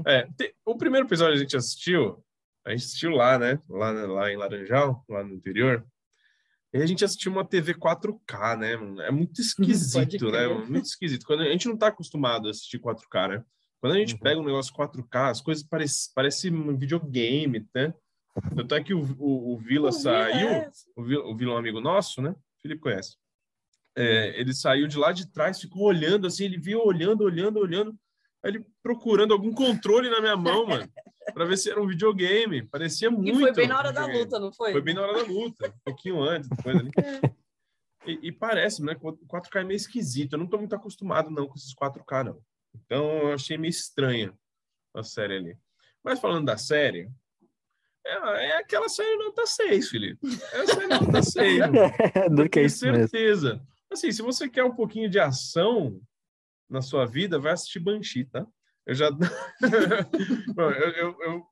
É, 0.08 0.24
te- 0.36 0.56
o 0.66 0.76
primeiro 0.76 1.06
episódio 1.06 1.36
a 1.36 1.38
gente 1.38 1.56
assistiu, 1.56 2.24
a 2.66 2.72
gente 2.72 2.86
assistiu 2.86 3.12
lá, 3.12 3.38
né? 3.40 3.60
Lá, 3.70 3.92
lá 3.92 4.32
em 4.32 4.38
Laranjal, 4.38 5.04
lá 5.10 5.24
no 5.24 5.34
interior. 5.34 5.86
E 6.74 6.78
a 6.82 6.86
gente 6.86 7.04
assistiu 7.04 7.32
uma 7.32 7.46
TV 7.46 7.74
4K, 7.74 8.58
né? 8.58 8.76
mano? 8.78 9.02
É 9.02 9.12
muito 9.12 9.40
esquisito, 9.42 10.32
né? 10.32 10.48
Muito 10.48 10.86
esquisito. 10.86 11.26
Quando 11.26 11.42
a 11.42 11.52
gente 11.52 11.68
não 11.68 11.78
tá 11.78 11.88
acostumado 11.88 12.48
a 12.48 12.52
assistir 12.52 12.80
4K, 12.80 13.30
né? 13.30 13.44
Quando 13.82 13.94
a 13.94 13.98
gente 13.98 14.14
Uhum. 14.14 14.20
pega 14.20 14.40
um 14.40 14.46
negócio 14.46 14.74
4K, 14.74 15.32
as 15.32 15.42
coisas 15.42 15.64
parecem 15.64 16.12
parece 16.16 16.50
um 16.52 16.78
videogame, 16.78 17.68
né? 17.74 17.94
Tanto 18.56 18.76
é 18.76 18.84
que 18.84 18.94
o, 18.94 19.02
o, 19.20 19.54
o 19.54 19.58
Vila 19.58 19.92
saiu, 19.92 20.48
é. 20.48 20.72
o 20.96 21.04
Vila, 21.04 21.26
o 21.26 21.36
Vila 21.36 21.52
é 21.52 21.56
um 21.56 21.58
amigo 21.58 21.82
nosso, 21.82 22.22
né? 22.22 22.30
O 22.30 22.62
Felipe 22.62 22.82
conhece. 22.82 23.18
É, 23.98 24.40
ele 24.40 24.54
saiu 24.54 24.88
de 24.88 24.98
lá 24.98 25.12
de 25.12 25.30
trás, 25.30 25.60
ficou 25.60 25.84
olhando 25.84 26.28
assim, 26.28 26.46
ele 26.46 26.58
viu 26.58 26.82
olhando, 26.82 27.22
olhando, 27.26 27.60
olhando, 27.60 27.94
aí 28.42 28.52
ele 28.52 28.66
procurando 28.82 29.34
algum 29.34 29.52
controle 29.52 30.10
na 30.10 30.22
minha 30.22 30.38
mão, 30.38 30.66
mano, 30.66 30.88
para 31.34 31.46
ver 31.46 31.58
se 31.58 31.70
era 31.70 31.82
um 31.82 31.88
videogame. 31.88 32.64
Parecia 32.64 33.08
E 33.08 33.12
muito. 33.12 33.40
foi 33.40 33.52
bem 33.54 33.68
na 33.68 33.78
hora 33.78 33.92
da 33.92 34.02
videogame. 34.02 34.24
luta, 34.26 34.40
não 34.40 34.52
foi? 34.52 34.72
Foi 34.72 34.82
bem 34.82 34.94
na 34.94 35.02
hora 35.02 35.14
da 35.14 35.24
luta, 35.24 35.68
um 35.70 35.80
pouquinho 35.86 36.22
antes, 36.22 36.50
depois 36.50 36.76
ali. 36.78 36.92
E, 38.04 38.18
e 38.30 38.32
parece, 38.32 38.84
né? 38.84 38.96
que 38.96 39.06
o 39.06 39.14
4K 39.28 39.62
é 39.62 39.64
meio 39.64 39.76
esquisito. 39.78 40.34
Eu 40.34 40.40
não 40.40 40.48
tô 40.48 40.58
muito 40.58 40.74
acostumado, 40.74 41.30
não, 41.30 41.48
com 41.48 41.54
esses 41.54 41.72
4K, 41.76 42.24
não. 42.26 42.42
Então, 42.74 43.06
eu 43.28 43.34
achei 43.34 43.60
meio 43.60 43.70
estranha 43.70 44.34
a 44.96 45.04
série 45.04 45.36
ali. 45.38 45.58
Mas 46.04 46.20
falando 46.20 46.48
da 46.48 46.58
série, 46.58 47.08
é, 48.04 48.14
é 48.48 48.58
aquela 48.58 48.90
série 48.90 49.16
nota 49.18 49.46
6, 49.46 49.88
Felipe. 49.90 50.20
É 50.52 50.62
a 50.62 50.66
série 50.66 50.88
nota 50.88 51.22
6. 51.22 51.60
mano. 51.60 52.36
Do 52.36 52.50
que 52.50 52.60
é 52.62 52.64
isso 52.64 52.84
mesmo. 52.88 53.08
certeza. 53.08 53.62
Assim, 53.92 54.12
se 54.12 54.24
você 54.24 54.50
quer 54.50 54.64
um 54.64 54.74
pouquinho 54.74 55.08
de 55.08 55.20
ação 55.20 56.02
na 56.68 56.82
sua 56.82 57.06
vida, 57.06 57.38
vai 57.38 57.52
assistir 57.52 57.80
Banshee, 57.80 58.26
tá? 58.26 58.48
Eu 58.86 58.96
já. 58.96 59.10
Eu, 60.58 60.72
eu- 60.72 61.18
eu- 61.22 61.46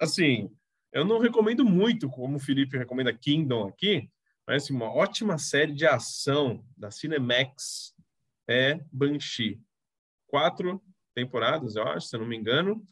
assim, 0.00 0.50
eu 0.92 1.04
não 1.04 1.18
recomendo 1.18 1.64
muito, 1.64 2.08
como 2.08 2.36
o 2.36 2.40
Felipe 2.40 2.76
recomenda 2.78 3.12
Kingdom 3.12 3.66
aqui, 3.68 4.10
mas 4.46 4.62
assim, 4.64 4.74
uma 4.74 4.92
ótima 4.92 5.38
série 5.38 5.72
de 5.72 5.86
ação 5.86 6.64
da 6.76 6.90
Cinemax 6.90 7.94
é 8.48 8.80
Banshee. 8.92 9.60
Quatro 10.28 10.82
temporadas, 11.14 11.76
eu 11.76 11.82
acho, 11.88 12.06
se 12.08 12.16
eu 12.16 12.20
não 12.20 12.26
me 12.26 12.36
engano, 12.36 12.86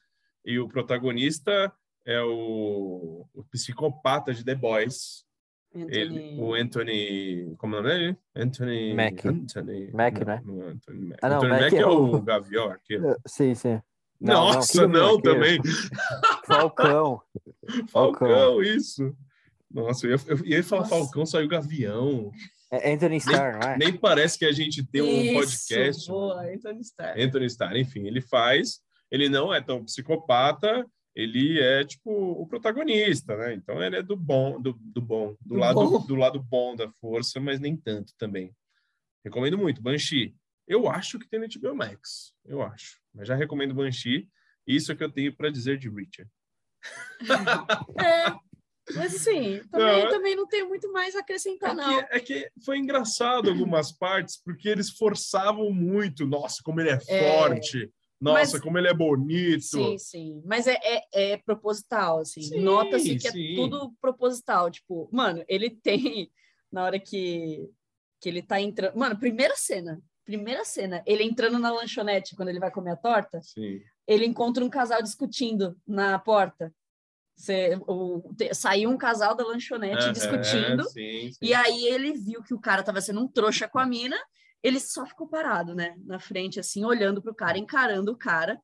e 0.45 0.59
o 0.59 0.69
protagonista 0.69 1.73
é 2.07 2.21
o, 2.23 3.27
o 3.33 3.45
psicopata 3.45 4.33
de 4.35 4.45
The 4.45 4.55
Boys, 4.55 5.24
ele, 5.75 6.03
Anthony- 6.19 6.41
o 6.41 6.55
Anthony. 6.55 7.55
Como 7.59 7.77
é 7.77 7.79
o 7.79 7.83
nome 7.83 7.95
dele? 7.95 8.17
Anthony. 8.37 8.95
Mack. 8.95 9.27
Anthony. 9.29 9.91
Mack, 9.93 10.19
não, 10.21 10.27
né? 10.27 10.43
Não 10.45 10.63
é 10.63 10.67
Anthony 10.71 11.07
Mack. 11.09 11.19
Ah, 11.23 11.29
não, 11.29 11.37
Anthony 11.37 11.51
Mack 11.53 11.63
Mack 11.63 11.75
é 11.75 11.79
é 11.79 11.87
o 11.87 12.23
Gavião 12.23 12.71
arqueiro. 12.71 13.17
Sim, 13.27 13.55
sim. 13.55 13.81
Não, 14.21 14.53
Nossa, 14.53 14.87
não, 14.87 15.21
também. 15.21 15.59
Arqueiro. 15.59 15.79
Falcão. 16.47 17.21
Falcão, 17.91 18.63
isso. 18.63 19.15
Nossa, 19.71 20.07
eu 20.07 20.13
ia, 20.13 20.19
eu 20.29 20.47
ia 20.47 20.63
falar 20.65 20.83
Nossa. 20.83 20.95
Falcão, 20.97 21.27
saiu 21.27 21.49
Gavião. 21.49 22.31
É 22.71 22.93
Anthony 22.93 23.17
Starr, 23.17 23.59
não 23.61 23.69
é? 23.71 23.77
Nem 23.79 23.93
parece 23.93 24.39
que 24.39 24.45
a 24.45 24.53
gente 24.53 24.85
tem 24.87 25.03
um 25.03 25.07
Isso, 25.07 25.35
podcast. 25.35 26.09
Boa, 26.09 26.43
Anthony 26.43 26.81
Starr. 26.81 27.21
Anthony 27.21 27.47
Starr, 27.47 27.77
enfim, 27.77 28.07
ele 28.07 28.21
faz. 28.21 28.81
Ele 29.11 29.29
não 29.29 29.53
é 29.53 29.61
tão 29.61 29.85
psicopata, 29.85 30.87
ele 31.15 31.61
é 31.61 31.85
tipo 31.85 32.11
o 32.11 32.47
protagonista, 32.47 33.37
né? 33.37 33.55
Então 33.55 33.83
ele 33.83 33.97
é 33.97 34.03
do 34.03 34.17
bom, 34.17 34.61
do, 34.61 34.73
do 34.73 35.01
bom, 35.01 35.37
do, 35.41 35.55
Do 35.55 35.55
lado 35.57 35.75
bom. 35.89 36.07
do 36.07 36.15
lado 36.15 36.43
bom 36.43 36.75
da 36.75 36.91
força, 36.91 37.39
mas 37.41 37.61
nem 37.61 37.77
tanto 37.77 38.13
também. 38.19 38.55
Recomendo 39.25 39.57
muito 39.57 39.81
Banshee. 39.83 40.35
Eu 40.67 40.89
acho 40.89 41.19
que 41.19 41.29
tem 41.29 41.39
no 41.41 41.47
HBO 41.47 41.75
Max, 41.77 42.35
eu 42.45 42.63
acho. 42.63 42.99
Mas 43.15 43.29
já 43.29 43.35
recomendo 43.35 43.75
Banshee. 43.75 44.29
Isso 44.67 44.91
é 44.91 44.97
que 44.97 45.05
eu 45.05 45.11
tenho 45.13 45.35
para 45.35 45.51
dizer 45.51 45.79
de 45.79 45.89
Richard. 45.89 46.31
É, 47.99 48.95
mas 48.95 49.15
assim, 49.15 49.61
também 49.71 49.87
Não, 50.03 50.09
é- 50.09 50.11
também 50.11 50.37
não 50.37 50.47
tenho 50.47 50.69
muito 50.69 50.91
mais 50.93 51.15
a 51.17 51.21
acrescentar, 51.21 51.71
É 51.71 51.75
não. 51.75 51.99
que, 52.03 52.15
é 52.17 52.21
que 52.21 52.51
foi 52.65 52.77
engraçado 52.79 53.49
algumas 53.49 53.91
partes, 53.93 54.37
porque 54.43 54.69
eles 54.69 54.91
forçavam 54.91 55.71
muito. 55.73 56.27
Nossa, 56.27 56.63
como 56.63 56.81
ele 56.81 56.91
é, 56.91 56.99
É. 57.09 57.39
forte. 57.39 57.91
Nossa, 58.21 58.53
Mas- 58.53 58.61
como 58.61 58.79
ele 58.79 58.89
é 58.89 58.95
bonito. 58.95 59.63
Sim, 59.63 59.99
sim. 59.99 60.43
Mas 60.47 60.67
é, 60.67 60.79
é, 60.83 61.33
é 61.33 61.37
proposital, 61.37 62.21
assim. 62.21 62.43
Sim, 62.43 62.61
Nota-se 62.61 63.17
que 63.17 63.31
sim. 63.31 63.53
é 63.53 63.55
tudo 63.57 63.93
proposital. 64.01 64.71
Tipo, 64.71 65.09
mano, 65.13 65.45
ele 65.49 65.69
tem. 65.83 66.31
Na 66.73 66.85
hora 66.85 66.99
que, 66.99 67.69
que 68.21 68.29
ele 68.29 68.43
tá 68.43 68.61
entrando. 68.61 68.97
Mano, 68.97 69.19
primeira 69.19 69.55
cena. 69.57 70.01
Primeira 70.25 70.65
cena. 70.65 71.03
Ele 71.07 71.23
entrando 71.23 71.59
na 71.59 71.71
lanchonete 71.73 72.35
quando 72.35 72.49
ele 72.49 72.59
vai 72.59 72.71
comer 72.71 72.93
a 72.93 72.97
torta. 72.97 73.41
Sim. 73.43 73.81
Ele 74.07 74.25
encontra 74.27 74.65
um 74.65 74.71
casal 74.71 75.03
discutindo 75.03 75.77
na 75.87 76.19
porta. 76.19 76.75
Cê, 77.37 77.77
o, 77.87 78.23
te- 78.37 78.55
saiu 78.55 78.91
um 78.91 78.97
casal 78.97 79.35
da 79.35 79.45
lanchonete 79.45 80.13
discutindo. 80.13 80.85
sim, 80.91 81.31
sim. 81.33 81.39
E 81.43 81.53
aí 81.53 81.87
ele 81.89 82.13
viu 82.13 82.43
que 82.43 82.55
o 82.55 82.61
cara 82.61 82.83
tava 82.83 83.01
sendo 83.01 83.21
um 83.21 83.29
trouxa 83.29 83.69
com 83.69 83.79
a 83.79 83.87
mina, 83.87 84.17
ele 84.65 84.81
só 84.81 85.05
ficou 85.05 85.29
parado, 85.29 85.75
né? 85.75 85.95
Na 86.07 86.19
frente, 86.19 86.59
assim, 86.59 86.85
olhando 86.85 87.21
pro 87.21 87.35
cara, 87.35 87.59
encarando 87.59 88.11
o 88.11 88.17
cara. 88.17 88.59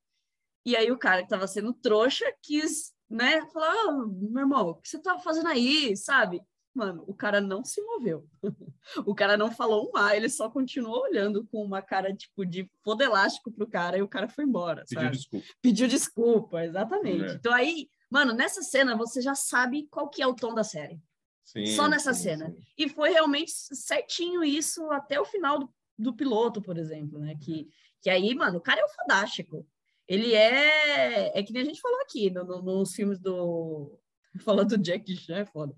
E 0.64 0.74
aí 0.74 0.90
o 0.90 0.98
cara 0.98 1.22
que 1.22 1.28
tava 1.28 1.46
sendo 1.46 1.74
trouxa 1.74 2.24
quis, 2.42 2.92
né? 3.08 3.44
Falar, 3.52 3.70
"Ah, 3.72 3.92
meu 4.08 4.40
irmão, 4.40 4.68
o 4.70 4.74
que 4.76 4.88
você 4.88 4.98
tava 5.00 5.20
fazendo 5.20 5.48
aí, 5.48 5.94
sabe? 5.96 6.40
Mano, 6.74 7.04
o 7.06 7.12
cara 7.14 7.40
não 7.40 7.62
se 7.64 7.82
moveu. 7.82 8.26
o 9.04 9.14
cara 9.14 9.36
não 9.36 9.50
falou 9.50 9.90
um 9.92 9.96
A, 9.96 10.16
ele 10.16 10.30
só 10.30 10.48
continuou 10.48 11.02
olhando 11.02 11.46
com 11.48 11.62
uma 11.62 11.82
cara, 11.82 12.14
tipo, 12.14 12.46
de 12.46 12.70
foda 12.82 13.04
elástico 13.04 13.50
pro 13.52 13.66
cara 13.68 13.98
e 13.98 14.02
o 14.02 14.08
cara 14.08 14.28
foi 14.28 14.44
embora, 14.44 14.84
Pediu 14.88 15.02
sabe? 15.02 15.16
desculpa. 15.16 15.46
Pediu 15.60 15.88
desculpa, 15.88 16.64
exatamente. 16.64 17.24
É. 17.32 17.34
Então 17.34 17.52
aí, 17.52 17.90
mano, 18.08 18.32
nessa 18.32 18.62
cena 18.62 18.96
você 18.96 19.20
já 19.20 19.34
sabe 19.34 19.86
qual 19.90 20.08
que 20.08 20.22
é 20.22 20.26
o 20.26 20.34
tom 20.34 20.54
da 20.54 20.64
série. 20.64 20.98
Sim, 21.44 21.66
Só 21.66 21.88
nessa 21.88 22.14
sim, 22.14 22.22
cena. 22.22 22.50
sim. 22.50 22.56
E 22.78 22.88
foi 22.88 23.10
realmente 23.10 23.50
certinho 23.74 24.44
isso 24.44 24.88
até 24.92 25.20
o 25.20 25.24
final 25.24 25.58
do, 25.58 25.74
do 26.00 26.14
piloto, 26.14 26.60
por 26.62 26.78
exemplo, 26.78 27.18
né? 27.18 27.36
Que, 27.40 27.68
que 28.02 28.08
aí, 28.10 28.34
mano, 28.34 28.58
o 28.58 28.60
cara 28.60 28.80
é 28.80 28.84
o 28.84 28.88
fantástico. 28.88 29.66
Ele 30.08 30.34
é. 30.34 31.38
É 31.38 31.42
que 31.42 31.52
nem 31.52 31.62
a 31.62 31.64
gente 31.64 31.80
falou 31.80 32.00
aqui 32.00 32.30
no, 32.30 32.44
no- 32.44 32.62
nos 32.62 32.92
filmes 32.94 33.18
do. 33.20 33.96
Falando 34.44 34.76
do 34.76 34.78
Jack 34.82 35.14
Chan, 35.16 35.38
é 35.38 35.44
foda. 35.46 35.74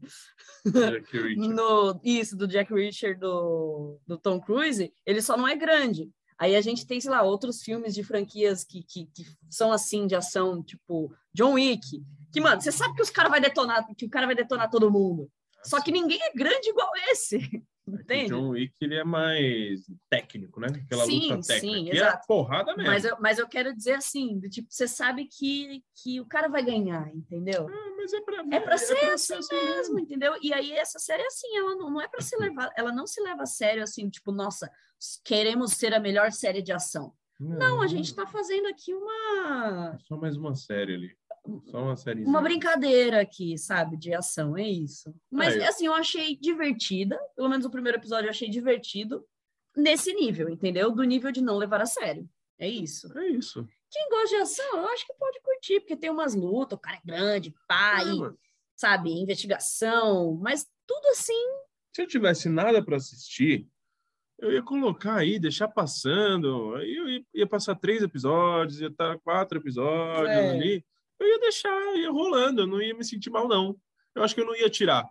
Jack. 0.67 1.37
No, 1.37 2.01
isso, 2.05 2.37
do 2.37 2.47
Jack 2.47 2.73
Reacher 2.73 3.19
do, 3.19 3.99
do 4.07 4.19
Tom 4.19 4.41
Cruise, 4.41 4.93
ele 5.07 5.23
só 5.23 5.37
não 5.37 5.49
é 5.49 5.57
grande. 5.57 6.11
Aí 6.39 6.57
a 6.57 6.61
gente 6.61 6.87
tem, 6.87 7.01
sei 7.01 7.11
lá, 7.11 7.23
outros 7.23 7.63
filmes 7.63 7.95
de 7.95 8.03
franquias 8.03 8.65
que, 8.65 8.83
que, 8.83 9.07
que 9.07 9.25
são 9.49 9.71
assim, 9.71 10.07
de 10.07 10.15
ação, 10.15 10.63
tipo 10.63 11.15
John 11.33 11.53
Wick. 11.55 12.03
Que, 12.33 12.41
mano, 12.41 12.61
você 12.61 12.73
sabe 12.73 12.95
que 12.95 13.03
os 13.03 13.11
cara 13.11 13.29
vai 13.29 13.41
detonar, 13.41 13.87
que 13.95 14.07
o 14.07 14.11
cara 14.11 14.27
vai 14.27 14.35
detonar 14.35 14.71
todo 14.71 14.91
mundo. 14.91 15.31
Só 15.63 15.81
que 15.81 15.93
ninguém 15.93 16.21
é 16.21 16.33
grande 16.35 16.69
igual 16.69 16.91
esse. 17.11 17.39
Entende? 17.87 18.29
John 18.29 18.51
Wick 18.51 18.75
ele 18.81 18.95
é 18.95 19.03
mais 19.05 19.81
técnico, 20.09 20.61
né? 20.61 20.69
Aquela 20.69 21.05
Sim, 21.05 21.33
luta 21.33 21.47
técnica. 21.49 21.77
sim, 21.79 21.85
que 21.87 21.91
exato. 21.97 22.23
é 22.23 22.27
porrada 22.29 22.77
mesmo. 22.77 22.91
Mas 22.93 23.05
eu, 23.05 23.17
mas 23.21 23.39
eu 23.39 23.49
quero 23.49 23.75
dizer 23.75 23.95
assim, 23.95 24.39
do 24.39 24.49
tipo, 24.49 24.69
você 24.71 24.87
sabe 24.87 25.27
que, 25.27 25.83
que 25.97 26.21
o 26.21 26.27
cara 26.27 26.49
vai 26.49 26.63
ganhar, 26.65 27.09
entendeu? 27.15 27.69
Ah, 27.69 27.95
mas 27.97 28.13
é 28.13 28.21
pra, 28.21 28.45
É 28.53 28.61
pra 28.61 28.79
ser 28.79 28.97
assim 29.11 29.35
mesmo. 29.35 29.65
mesmo, 29.77 29.99
entendeu? 29.99 30.35
E 30.41 30.53
aí 30.53 30.73
essa 30.73 30.99
série 30.99 31.23
é 31.23 31.27
assim, 31.27 31.57
ela 31.57 31.75
não, 31.75 31.91
não 31.91 32.01
é 32.01 32.07
para 32.07 32.21
se 32.21 32.37
levar, 32.37 32.71
ela 32.77 32.93
não 32.93 33.07
se 33.07 33.21
leva 33.21 33.43
a 33.43 33.47
sério 33.47 33.83
assim, 33.83 34.09
tipo, 34.09 34.31
nossa, 34.31 34.71
queremos 35.25 35.73
ser 35.73 35.93
a 35.93 35.99
melhor 36.01 36.31
série 36.31 36.63
de 36.63 36.73
ação. 36.73 37.13
Não, 37.41 37.83
a 37.83 37.89
gente 37.89 38.15
tá 38.15 38.25
fazendo 38.25 38.69
aqui 38.69 38.95
uma 38.95 39.99
Só 40.07 40.17
mais 40.17 40.37
uma 40.37 40.55
série 40.55 40.95
ali. 40.95 41.17
Só 41.67 41.83
uma 41.83 41.97
série. 41.97 42.25
uma 42.25 42.41
brincadeira 42.41 43.21
aqui, 43.21 43.59
sabe, 43.59 43.97
de 43.97 44.15
ação, 44.15 44.57
é 44.57 44.69
isso. 44.69 45.13
Mas 45.31 45.57
É. 45.57 45.67
assim, 45.67 45.87
eu 45.87 45.95
achei 45.95 46.37
divertida, 46.37 47.19
pelo 47.35 47.49
menos 47.49 47.67
o 47.67 47.71
primeiro 47.71 47.99
episódio 47.99 48.27
eu 48.27 48.31
achei 48.31 48.49
divertido 48.49 49.27
nesse 49.77 50.13
nível, 50.15 50.49
entendeu? 50.49 50.91
Do 50.93 51.03
nível 51.03 51.33
de 51.33 51.41
não 51.41 51.57
levar 51.59 51.81
a 51.81 51.87
sério. 51.87 52.29
É 52.59 52.69
isso. 52.69 53.17
É 53.19 53.27
isso. 53.29 53.67
Quem 53.91 54.09
gosta 54.09 54.29
de 54.29 54.37
ação, 54.43 54.77
eu 54.79 54.89
acho 54.89 55.05
que 55.07 55.15
pode 55.15 55.41
curtir, 55.43 55.81
porque 55.81 55.97
tem 55.97 56.11
umas 56.11 56.35
lutas, 56.35 56.79
o 56.79 56.81
cara 56.81 56.97
é 56.99 57.01
grande, 57.05 57.55
pai, 57.67 58.05
É, 58.09 58.33
sabe, 58.77 59.11
investigação, 59.11 60.35
mas 60.41 60.67
tudo 60.87 61.07
assim 61.09 61.35
Se 61.95 62.03
eu 62.03 62.07
tivesse 62.07 62.49
nada 62.49 62.83
para 62.83 62.97
assistir, 62.97 63.67
eu 64.39 64.51
ia 64.53 64.63
colocar 64.63 65.17
aí, 65.17 65.39
deixar 65.39 65.69
passando. 65.69 66.75
Aí 66.77 66.97
eu 66.97 67.09
ia, 67.09 67.25
ia 67.35 67.47
passar 67.47 67.75
três 67.75 68.03
episódios, 68.03 68.81
ia 68.81 68.89
estar 68.89 69.19
quatro 69.21 69.59
episódios 69.59 70.31
É. 70.31 70.51
ali. 70.51 70.85
Eu 71.23 71.29
ia 71.29 71.39
deixar, 71.41 71.97
ia 71.97 72.11
rolando, 72.11 72.63
eu 72.63 72.67
não 72.67 72.83
ia 72.83 72.95
me 72.95 73.05
sentir 73.05 73.31
mal, 73.31 73.47
não. 73.47 73.77
Eu 74.15 74.23
acho 74.25 74.35
que 74.35 74.41
eu 74.41 74.47
não 74.47 74.57
ia 74.57 74.69
tirar. 74.69 75.07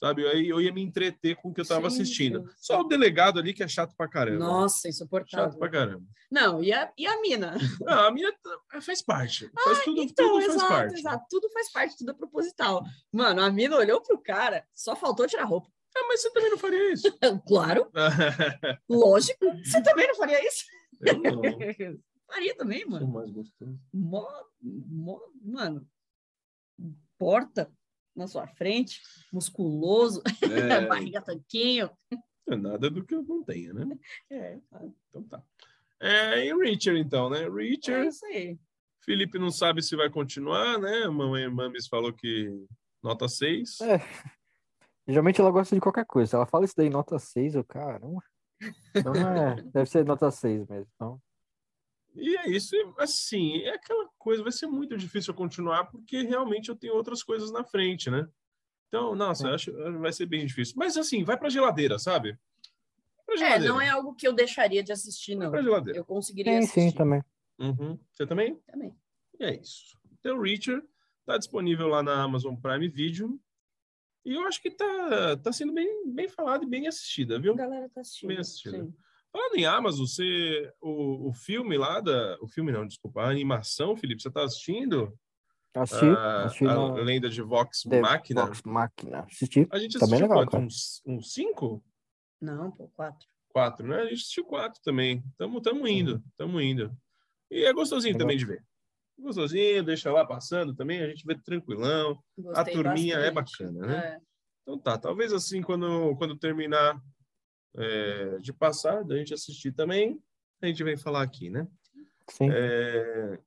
Sabe? 0.00 0.26
Aí 0.26 0.48
eu 0.48 0.60
ia 0.60 0.72
me 0.72 0.82
entreter 0.82 1.36
com 1.36 1.50
o 1.50 1.54
que 1.54 1.60
eu 1.60 1.66
tava 1.66 1.88
Sim, 1.88 2.02
assistindo. 2.02 2.48
Só 2.56 2.80
o 2.80 2.84
delegado 2.88 3.38
ali 3.38 3.52
que 3.54 3.62
é 3.62 3.68
chato 3.68 3.94
pra 3.96 4.08
caramba. 4.08 4.38
Nossa, 4.44 4.78
Chato 4.78 4.88
insuportável. 4.88 5.58
pra 5.58 5.68
caramba. 5.70 6.04
Não, 6.30 6.60
e 6.62 6.72
a, 6.72 6.90
e 6.98 7.06
a 7.06 7.20
mina? 7.20 7.54
Ah, 7.86 8.06
a 8.06 8.10
minha 8.10 8.32
tá- 8.32 8.80
faz 8.80 9.00
parte. 9.02 9.48
Faz 9.62 9.84
tudo, 9.84 10.02
então, 10.02 10.26
tudo 10.26 10.40
faz 10.40 10.54
exato, 10.56 10.68
parte. 10.72 10.98
exato. 10.98 11.24
Tudo 11.30 11.50
faz 11.50 11.70
parte, 11.70 11.96
tudo 11.98 12.10
é 12.10 12.14
proposital. 12.14 12.82
Mano, 13.12 13.42
a 13.42 13.50
mina 13.50 13.76
olhou 13.76 14.00
pro 14.00 14.18
cara, 14.20 14.66
só 14.74 14.96
faltou 14.96 15.26
tirar 15.28 15.44
roupa. 15.44 15.68
Ah, 15.96 16.04
mas 16.08 16.22
você 16.22 16.32
também 16.32 16.50
não 16.50 16.58
faria 16.58 16.92
isso. 16.94 17.06
Claro, 17.46 17.88
lógico. 18.88 19.44
Você 19.64 19.82
também 19.82 20.08
não 20.08 20.14
faria 20.16 20.44
isso? 20.48 20.64
eu 21.00 21.18
não. 21.18 21.42
Faria 22.32 22.56
também, 22.56 22.80
Sou 22.82 22.90
mano. 22.90 23.08
mais 23.08 23.30
gostoso. 23.30 23.78
Mó, 23.92 24.26
mó, 24.62 25.20
mano, 25.42 25.86
porta 27.18 27.70
na 28.14 28.26
sua 28.26 28.46
frente, 28.46 29.00
musculoso, 29.32 30.22
É, 30.42 30.86
barriga 30.86 31.20
tanquinho. 31.22 31.90
é 32.48 32.56
nada 32.56 32.90
do 32.90 33.04
que 33.04 33.14
eu 33.14 33.22
não 33.22 33.42
tenha, 33.42 33.72
né? 33.72 33.98
É, 34.30 34.58
Então 35.08 35.22
tá. 35.24 35.42
É, 36.00 36.44
e 36.46 36.54
Richard, 36.54 36.98
então, 37.00 37.30
né? 37.30 37.44
é 37.44 37.48
Richard, 37.50 38.08
isso 38.08 38.24
aí. 38.26 38.58
Felipe 39.04 39.38
não 39.38 39.50
sabe 39.50 39.82
se 39.82 39.96
vai 39.96 40.08
continuar, 40.10 40.78
né? 40.78 41.06
Mamãe 41.08 41.48
Mames 41.48 41.86
falou 41.86 42.12
que 42.12 42.66
nota 43.02 43.28
6. 43.28 43.80
É. 43.82 43.98
Geralmente 45.08 45.40
ela 45.40 45.50
gosta 45.50 45.74
de 45.74 45.80
qualquer 45.80 46.06
coisa. 46.06 46.30
Se 46.30 46.36
ela 46.36 46.46
fala 46.46 46.64
isso 46.64 46.74
daí, 46.76 46.88
nota 46.88 47.18
6, 47.18 47.54
eu, 47.56 47.64
caramba. 47.64 48.22
Então 48.94 49.12
é, 49.14 49.56
deve 49.72 49.86
ser 49.90 50.04
nota 50.04 50.30
6 50.30 50.66
mesmo. 50.68 50.86
Então, 50.94 51.20
E 52.14 52.36
é 52.36 52.48
isso, 52.50 52.74
assim, 52.98 53.58
é 53.62 53.70
aquela 53.74 54.06
coisa, 54.18 54.42
vai 54.42 54.52
ser 54.52 54.66
muito 54.66 54.96
difícil 54.96 55.32
eu 55.32 55.36
continuar, 55.36 55.86
porque 55.86 56.22
realmente 56.22 56.68
eu 56.68 56.76
tenho 56.76 56.94
outras 56.94 57.22
coisas 57.22 57.50
na 57.50 57.64
frente, 57.64 58.10
né? 58.10 58.28
Então, 58.88 59.14
nossa, 59.14 59.48
eu 59.48 59.54
acho 59.54 59.72
que 59.72 59.90
vai 59.98 60.12
ser 60.12 60.26
bem 60.26 60.44
difícil. 60.44 60.74
Mas 60.76 60.96
assim, 60.98 61.24
vai 61.24 61.38
pra 61.38 61.48
geladeira, 61.48 61.98
sabe? 61.98 62.32
Vai 62.32 63.24
pra 63.24 63.34
É, 63.36 63.38
geladeira. 63.38 63.72
não 63.72 63.80
é 63.80 63.88
algo 63.88 64.14
que 64.14 64.28
eu 64.28 64.32
deixaria 64.34 64.82
de 64.82 64.92
assistir, 64.92 65.34
Vai 65.36 65.46
não. 65.46 65.50
pra 65.50 65.62
geladeira. 65.62 65.98
Eu 65.98 66.04
conseguiria 66.04 66.52
sim, 66.52 66.58
assistir. 66.58 66.90
sim, 66.90 66.96
também. 66.96 67.22
Uhum. 67.58 67.98
Você 68.12 68.26
também? 68.26 68.56
Também. 68.66 68.94
E 69.40 69.44
é 69.44 69.54
isso. 69.58 69.96
Então, 70.20 70.38
Richard 70.38 70.86
tá 71.24 71.38
disponível 71.38 71.88
lá 71.88 72.02
na 72.02 72.22
Amazon 72.22 72.54
Prime 72.56 72.88
Video. 72.88 73.40
E 74.24 74.34
eu 74.34 74.46
acho 74.46 74.60
que 74.60 74.70
tá, 74.70 75.36
tá 75.38 75.52
sendo 75.52 75.72
bem, 75.72 76.12
bem 76.12 76.28
falado 76.28 76.64
e 76.64 76.68
bem 76.68 76.86
assistida, 76.86 77.40
viu? 77.40 77.54
A 77.54 77.56
galera 77.56 77.88
tá 77.88 78.02
assistindo. 78.02 78.28
Bem 78.28 78.38
assistido. 78.38 78.76
sim. 78.76 78.94
Falando 79.32 79.54
em 79.56 79.64
Amazon, 79.64 80.06
você, 80.06 80.70
o, 80.80 81.30
o 81.30 81.32
filme 81.32 81.78
lá 81.78 82.00
da. 82.00 82.36
O 82.40 82.48
filme 82.48 82.70
não, 82.70 82.86
desculpa, 82.86 83.22
a 83.22 83.30
animação, 83.30 83.96
Felipe, 83.96 84.20
você 84.22 84.30
tá 84.30 84.44
assistindo? 84.44 85.16
Assisti, 85.74 86.04
a, 86.04 86.44
assisti 86.44 86.66
a 86.66 86.74
no 86.74 86.94
lenda 86.96 87.30
de 87.30 87.40
Vox 87.40 87.82
The 87.88 88.00
Máquina. 88.00 88.44
Vox 88.44 88.62
Machina. 88.62 89.20
Assisti. 89.20 89.66
A 89.70 89.78
gente 89.78 89.98
Tá 89.98 90.04
assistiu 90.04 90.28
legal, 90.28 90.46
quanto? 90.46 90.56
Uns, 90.58 91.02
uns 91.06 91.32
cinco? 91.32 91.82
Não, 92.40 92.70
pô, 92.70 92.88
quatro. 92.94 93.26
Quatro, 93.48 93.86
né? 93.86 94.00
A 94.00 94.04
gente 94.04 94.14
assistiu 94.14 94.44
quatro 94.44 94.80
também. 94.84 95.24
Tamo, 95.38 95.60
tamo 95.62 95.88
indo, 95.88 96.22
tamo 96.36 96.60
indo. 96.60 96.94
E 97.50 97.64
é 97.64 97.72
gostosinho 97.72 98.12
Legal. 98.12 98.26
também 98.26 98.36
de 98.36 98.44
ver. 98.44 98.62
Gostosinho, 99.18 99.82
deixa 99.82 100.12
lá 100.12 100.26
passando 100.26 100.74
também, 100.74 101.00
a 101.02 101.08
gente 101.08 101.24
vê 101.24 101.38
tranquilão. 101.40 102.18
Gostei 102.36 102.74
turminha 102.74 103.16
é 103.16 103.30
bastante. 103.30 103.72
bacana, 103.72 103.86
né? 103.86 104.06
É. 104.08 104.18
Então 104.62 104.78
tá, 104.78 104.98
talvez 104.98 105.32
assim, 105.32 105.62
quando, 105.62 106.14
quando 106.16 106.36
terminar 106.36 107.00
é, 107.76 108.38
de 108.38 108.52
passar, 108.52 109.04
da 109.04 109.16
gente 109.16 109.34
assistir 109.34 109.72
também, 109.72 110.20
a 110.60 110.66
gente 110.66 110.82
vem 110.84 110.96
falar 110.96 111.22
aqui, 111.22 111.50
né? 111.50 111.66
Sim. 112.28 112.48
É, 112.50 113.38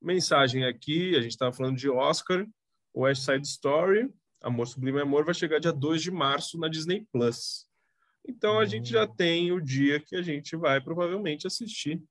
mensagem 0.00 0.64
aqui, 0.64 1.16
a 1.16 1.20
gente 1.20 1.32
estava 1.32 1.52
falando 1.52 1.76
de 1.76 1.88
Oscar, 1.88 2.46
West 2.94 3.22
Side 3.22 3.46
Story, 3.46 4.12
Amor 4.40 4.66
Sublime 4.66 5.00
Amor, 5.00 5.24
vai 5.24 5.34
chegar 5.34 5.60
dia 5.60 5.72
2 5.72 6.02
de 6.02 6.10
março 6.10 6.58
na 6.58 6.68
Disney 6.68 7.06
Plus. 7.12 7.66
Então 8.26 8.58
a 8.58 8.64
gente 8.64 8.90
já 8.90 9.06
tem 9.06 9.52
o 9.52 9.60
dia 9.60 10.00
que 10.00 10.16
a 10.16 10.22
gente 10.22 10.56
vai 10.56 10.80
provavelmente 10.80 11.46
assistir 11.46 12.02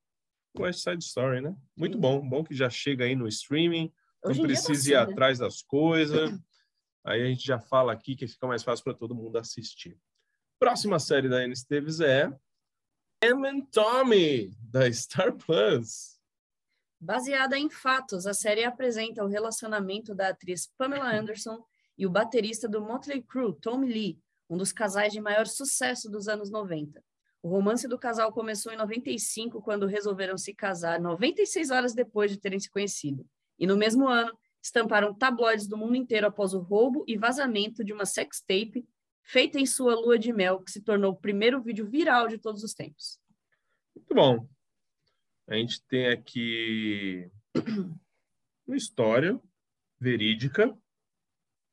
West 0.57 0.83
Side 0.83 1.03
Story, 1.03 1.41
né? 1.41 1.55
Muito 1.75 1.95
Sim. 1.95 2.01
bom, 2.01 2.27
bom 2.27 2.43
que 2.43 2.53
já 2.53 2.69
chega 2.69 3.05
aí 3.05 3.15
no 3.15 3.27
streaming, 3.27 3.91
Hoje 4.23 4.39
não 4.39 4.47
tá 4.47 4.53
precisa 4.53 4.91
ir 4.91 4.95
assim, 4.95 5.07
né? 5.07 5.13
atrás 5.13 5.39
das 5.39 5.61
coisas. 5.61 6.39
Aí 7.03 7.21
a 7.21 7.25
gente 7.25 7.45
já 7.45 7.59
fala 7.59 7.91
aqui 7.91 8.15
que 8.15 8.27
fica 8.27 8.45
mais 8.45 8.61
fácil 8.61 8.83
para 8.83 8.93
todo 8.93 9.15
mundo 9.15 9.37
assistir. 9.37 9.97
Próxima 10.61 10.99
série 10.99 11.27
da 11.27 11.37
Anne 11.37 11.53
Esteves 11.53 11.99
é 12.01 12.31
Em 13.23 13.47
and 13.47 13.61
Tommy, 13.71 14.55
da 14.61 14.93
Star 14.93 15.33
Plus. 15.35 16.19
Baseada 16.99 17.57
em 17.57 17.67
fatos, 17.67 18.27
a 18.27 18.33
série 18.35 18.63
apresenta 18.63 19.23
o 19.25 19.27
relacionamento 19.27 20.13
da 20.13 20.27
atriz 20.27 20.71
Pamela 20.77 21.11
Anderson 21.11 21.65
e 21.97 22.05
o 22.05 22.11
baterista 22.11 22.69
do 22.69 22.79
Motley 22.79 23.23
Crue, 23.23 23.59
Tommy 23.59 23.91
Lee, 23.91 24.19
um 24.47 24.55
dos 24.55 24.71
casais 24.71 25.11
de 25.11 25.19
maior 25.19 25.47
sucesso 25.47 26.07
dos 26.11 26.27
anos 26.27 26.51
90. 26.51 27.03
O 27.41 27.49
romance 27.49 27.87
do 27.87 27.97
casal 27.97 28.31
começou 28.31 28.71
em 28.71 28.77
95, 28.77 29.63
quando 29.63 29.87
resolveram 29.87 30.37
se 30.37 30.53
casar 30.53 30.99
96 30.99 31.71
horas 31.71 31.95
depois 31.95 32.29
de 32.29 32.37
terem 32.37 32.59
se 32.59 32.69
conhecido. 32.69 33.27
E 33.57 33.65
no 33.65 33.75
mesmo 33.75 34.07
ano, 34.07 34.31
estamparam 34.61 35.11
tabloides 35.11 35.65
do 35.65 35.75
mundo 35.75 35.95
inteiro 35.95 36.27
após 36.27 36.53
o 36.53 36.59
roubo 36.59 37.03
e 37.07 37.17
vazamento 37.17 37.83
de 37.83 37.91
uma 37.91 38.05
sextape 38.05 38.87
feita 39.23 39.59
em 39.59 39.65
sua 39.65 39.95
lua 39.95 40.17
de 40.17 40.33
mel, 40.33 40.61
que 40.61 40.71
se 40.71 40.81
tornou 40.81 41.11
o 41.11 41.19
primeiro 41.19 41.61
vídeo 41.61 41.85
viral 41.85 42.27
de 42.27 42.37
todos 42.37 42.63
os 42.63 42.73
tempos. 42.73 43.19
Muito 43.95 44.13
bom. 44.13 44.47
A 45.47 45.55
gente 45.55 45.83
tem 45.85 46.07
aqui 46.07 47.29
uma 48.65 48.77
história 48.77 49.39
verídica, 49.99 50.75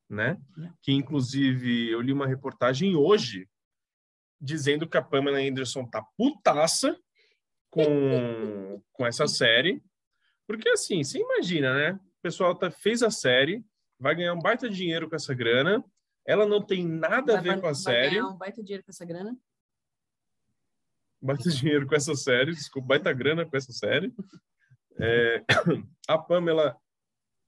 né? 0.09 0.41
Que 0.83 0.93
inclusive 0.93 1.91
eu 1.91 2.01
li 2.01 2.13
uma 2.13 2.27
reportagem 2.27 2.97
hoje 2.97 3.49
dizendo 4.41 4.89
que 4.89 4.97
a 4.97 5.03
Pamela 5.03 5.39
Anderson 5.39 5.85
tá 5.85 6.03
putaça 6.17 6.99
com, 7.71 8.83
com 8.93 9.07
essa 9.07 9.27
série. 9.27 9.83
Porque 10.47 10.69
assim, 10.71 11.03
você 11.03 11.19
imagina, 11.19 11.75
né? 11.75 11.93
O 11.93 12.23
pessoal 12.23 12.55
tá, 12.55 12.71
fez 12.71 13.03
a 13.03 13.11
série, 13.11 13.65
vai 13.99 14.15
ganhar 14.15 14.35
um 14.35 14.41
baita 14.41 14.69
dinheiro 14.69 15.09
com 15.09 15.17
essa 15.17 15.35
grana. 15.35 15.85
Ela 16.29 16.45
não 16.45 16.61
tem 16.61 16.87
nada 16.87 17.33
a 17.33 17.37
Vai- 17.37 17.43
ver 17.43 17.49
vai- 17.53 17.61
com 17.63 17.67
a 17.69 17.73
vai 17.73 17.75
série. 17.75 18.11
ganhar 18.11 18.29
um 18.29 18.37
baita 18.37 18.63
dinheiro 18.63 18.85
com 18.85 18.91
essa 18.91 19.05
grana. 19.07 19.35
baita 21.23 21.49
dinheiro 21.51 21.87
com 21.87 21.95
essa 21.95 22.15
série, 22.15 22.53
desculpa, 22.53 22.89
baita 22.89 23.11
grana 23.15 23.47
com 23.47 23.57
essa 23.57 23.73
série. 23.73 24.15
É, 25.01 25.43
a 26.07 26.19
Pamela 26.19 26.77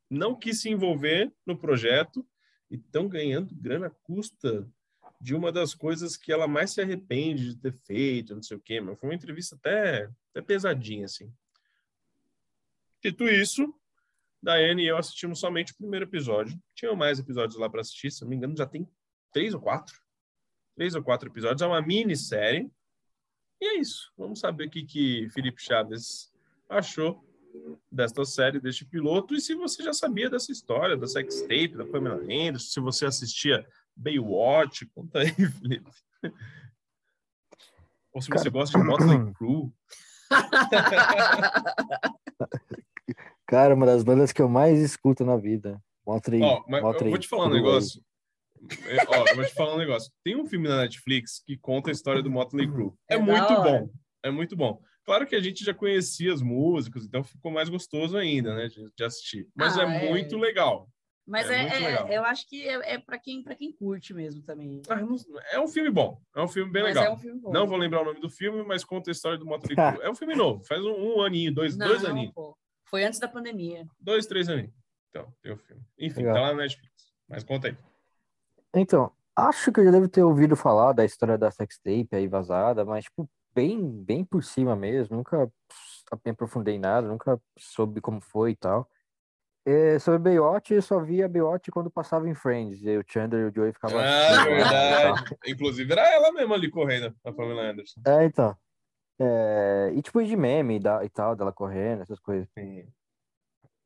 não 0.08 0.34
quis 0.34 0.62
se 0.62 0.70
envolver 0.70 1.30
no 1.44 1.56
projeto 1.58 2.26
e 2.70 2.76
estão 2.76 3.06
ganhando 3.06 3.54
grana 3.54 3.88
à 3.88 3.90
custa 3.90 4.66
de 5.20 5.34
uma 5.34 5.52
das 5.52 5.74
coisas 5.74 6.16
que 6.16 6.32
ela 6.32 6.48
mais 6.48 6.70
se 6.72 6.80
arrepende 6.80 7.50
de 7.54 7.56
ter 7.60 7.72
feito, 7.84 8.34
não 8.34 8.42
sei 8.42 8.56
o 8.56 8.60
quê, 8.60 8.80
mas 8.80 8.98
foi 8.98 9.10
uma 9.10 9.14
entrevista 9.14 9.56
até, 9.56 10.08
até 10.30 10.40
pesadinha, 10.40 11.04
assim. 11.04 11.30
Dito 13.04 13.24
isso, 13.28 13.74
Daiane 14.42 14.84
e 14.84 14.88
eu 14.88 14.96
assistimos 14.96 15.38
somente 15.38 15.72
o 15.72 15.76
primeiro 15.76 16.06
episódio. 16.06 16.58
Tinham 16.74 16.96
mais 16.96 17.18
episódios 17.18 17.58
lá 17.58 17.68
para 17.68 17.80
assistir, 17.82 18.10
se 18.10 18.22
não 18.22 18.28
me 18.28 18.36
engano, 18.36 18.56
já 18.56 18.66
tem 18.66 18.88
três 19.32 19.52
ou 19.54 19.60
quatro. 19.60 19.94
Três 20.76 20.94
ou 20.94 21.02
quatro 21.02 21.28
episódios. 21.28 21.60
É 21.62 21.66
uma 21.66 21.82
minissérie. 21.82 22.70
E 23.60 23.66
é 23.66 23.78
isso. 23.78 24.10
Vamos 24.16 24.40
saber 24.40 24.68
o 24.68 24.70
que, 24.70 24.84
que 24.84 25.28
Felipe 25.30 25.62
Chaves 25.62 26.32
achou 26.68 27.22
desta 27.90 28.24
série, 28.24 28.60
deste 28.60 28.84
piloto, 28.84 29.34
e 29.34 29.40
se 29.40 29.56
você 29.56 29.82
já 29.82 29.92
sabia 29.92 30.30
dessa 30.30 30.52
história, 30.52 30.96
da 30.96 31.08
sextape, 31.08 31.76
da 31.76 31.84
Pamela 31.84 32.22
Anderson, 32.22 32.58
se 32.58 32.78
você 32.80 33.06
assistia 33.06 33.66
Baywatch, 33.96 34.86
conta 34.94 35.18
aí, 35.18 35.34
Felipe. 35.34 35.90
Ou 38.12 38.22
se 38.22 38.28
você 38.28 38.44
Cara- 38.44 38.50
gosta 38.50 38.78
de 38.78 38.84
Motley 38.84 39.18
Crue. 39.34 39.72
Cara, 43.50 43.74
uma 43.74 43.84
das 43.84 44.04
bandas 44.04 44.30
que 44.30 44.40
eu 44.40 44.48
mais 44.48 44.78
escuto 44.78 45.24
na 45.24 45.36
vida. 45.36 45.82
Motley, 46.06 46.40
Ó, 46.40 46.62
mas 46.68 46.80
eu 46.82 46.86
Motley 46.86 47.10
vou 47.10 47.18
te 47.18 47.26
falar 47.26 47.46
um 47.46 47.50
negócio. 47.50 48.00
É, 48.86 48.96
Ó, 49.08 49.26
eu 49.28 49.34
vou 49.34 49.44
te 49.44 49.52
falar 49.54 49.74
um 49.74 49.78
negócio. 49.78 50.12
Tem 50.22 50.36
um 50.36 50.46
filme 50.46 50.68
na 50.68 50.78
Netflix 50.82 51.42
que 51.44 51.56
conta 51.58 51.90
a 51.90 51.92
história 51.92 52.22
do 52.22 52.30
Motley 52.30 52.70
Crue. 52.70 52.92
É, 53.08 53.16
É 53.16 53.18
muito 53.18 53.54
bom. 53.54 53.90
É 54.22 54.30
muito 54.30 54.56
bom. 54.56 54.80
Claro 55.04 55.26
que 55.26 55.34
a 55.34 55.40
gente 55.40 55.64
já 55.64 55.74
conhecia 55.74 56.32
as 56.32 56.40
músicas, 56.40 57.04
então 57.04 57.24
ficou 57.24 57.50
mais 57.50 57.68
gostoso 57.68 58.16
ainda, 58.16 58.54
né, 58.54 58.68
de, 58.68 58.88
de 58.96 59.02
assistir. 59.04 59.48
Mas 59.52 59.76
Ah, 59.76 59.82
é, 59.82 60.06
é. 60.06 60.08
muito 60.10 60.38
legal. 60.38 60.88
Mas 61.26 61.50
É 61.50 61.54
é, 61.54 61.66
é- 61.66 61.78
legal. 61.88 62.08
eu 62.08 62.24
acho 62.24 62.48
que 62.48 62.68
é, 62.68 62.94
é 62.94 62.98
para 62.98 63.18
quem, 63.18 63.42
pra 63.42 63.56
quem 63.56 63.72
curte 63.72 64.14
mesmo 64.14 64.42
também. 64.42 64.80
Ah, 64.88 64.96
não- 64.96 65.16
é 65.52 65.58
um 65.58 65.66
filme 65.66 65.90
bom. 65.90 66.20
É 66.36 66.40
um 66.42 66.48
filme 66.48 66.70
bem 66.70 66.82
Mas 66.84 66.94
legal. 66.94 67.12
é 67.12 67.16
um 67.16 67.18
filme 67.18 67.40
bom. 67.40 67.50
Não 67.52 67.66
vou 67.66 67.76
lembrar 67.76 68.02
o 68.02 68.04
nome 68.04 68.20
do 68.20 68.30
filme, 68.30 68.62
mas 68.62 68.84
conta 68.84 69.10
a 69.10 69.12
história 69.12 69.38
do 69.38 69.44
Motley 69.46 69.74
Crue. 69.98 70.02
É 70.06 70.10
um 70.10 70.14
filme 70.14 70.34
novo. 70.36 70.62
Faz 70.64 70.84
um, 70.84 70.92
um 71.18 71.22
aninho, 71.22 71.52
dois, 71.52 71.76
Não, 71.76 71.88
dois 71.88 72.04
aninhos. 72.04 72.32
pô. 72.32 72.56
Foi 72.90 73.04
antes 73.04 73.20
da 73.20 73.28
pandemia. 73.28 73.86
Dois, 74.00 74.26
três 74.26 74.48
aninhos. 74.48 74.72
Então, 75.10 75.32
tem 75.40 75.52
o 75.52 75.56
filme. 75.56 75.82
Enfim, 75.98 76.18
Legal. 76.20 76.34
tá 76.34 76.40
lá 76.40 76.48
na 76.54 76.62
Netflix. 76.62 76.92
Mas 77.28 77.44
conta 77.44 77.68
aí. 77.68 77.76
Então, 78.74 79.12
acho 79.34 79.70
que 79.72 79.80
eu 79.80 79.84
já 79.84 79.90
devo 79.92 80.08
ter 80.08 80.22
ouvido 80.22 80.56
falar 80.56 80.92
da 80.92 81.04
história 81.04 81.38
da 81.38 81.50
sextape 81.50 82.08
aí 82.12 82.26
vazada, 82.26 82.84
mas, 82.84 83.04
tipo, 83.04 83.28
bem, 83.54 83.80
bem 84.02 84.24
por 84.24 84.42
cima 84.42 84.74
mesmo. 84.74 85.16
Nunca 85.16 85.50
me 86.24 86.30
aprofundei 86.32 86.74
em 86.74 86.80
nada, 86.80 87.06
nunca 87.06 87.40
soube 87.56 88.00
como 88.00 88.20
foi 88.20 88.52
e 88.52 88.56
tal. 88.56 88.88
É, 89.64 89.98
sobre 89.98 90.18
Baywatch, 90.18 90.72
eu 90.74 90.82
só 90.82 90.98
via 91.00 91.28
Baywatch 91.28 91.70
quando 91.70 91.90
passava 91.90 92.28
em 92.28 92.34
Friends. 92.34 92.82
E 92.82 92.96
o 92.98 93.04
Chandler 93.06 93.42
e 93.46 93.50
o 93.50 93.54
Joey 93.54 93.72
ficavam 93.72 94.00
Ah, 94.00 94.36
tal. 94.36 94.44
verdade. 94.46 95.36
Inclusive, 95.46 95.92
era 95.92 96.12
ela 96.12 96.32
mesma 96.32 96.54
ali 96.56 96.70
correndo, 96.70 97.14
a 97.24 97.32
Pamela 97.32 97.70
Anderson. 97.70 98.00
É, 98.06 98.24
então. 98.24 98.56
É, 99.20 99.92
e 99.94 100.00
tipo 100.00 100.22
de 100.24 100.34
meme 100.36 100.78
da- 100.80 101.04
e 101.04 101.08
tal, 101.10 101.36
dela 101.36 101.52
correndo, 101.52 102.02
essas 102.02 102.18
coisas. 102.18 102.48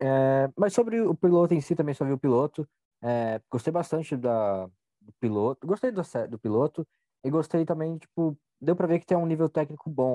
É, 0.00 0.48
mas 0.56 0.72
sobre 0.72 1.00
o 1.00 1.14
piloto 1.14 1.54
em 1.54 1.60
si, 1.60 1.74
também 1.74 1.94
só 1.94 2.04
vi 2.04 2.12
o 2.12 2.18
piloto. 2.18 2.68
É, 3.02 3.40
gostei 3.50 3.72
bastante 3.72 4.16
da, 4.16 4.66
do 4.66 5.12
piloto. 5.20 5.66
Gostei 5.66 5.90
do, 5.90 6.02
do 6.30 6.38
piloto. 6.38 6.86
E 7.24 7.30
gostei 7.30 7.64
também, 7.64 7.96
tipo, 7.98 8.36
deu 8.60 8.76
pra 8.76 8.86
ver 8.86 8.98
que 9.00 9.06
tem 9.06 9.16
um 9.16 9.26
nível 9.26 9.48
técnico 9.48 9.90
bom. 9.90 10.14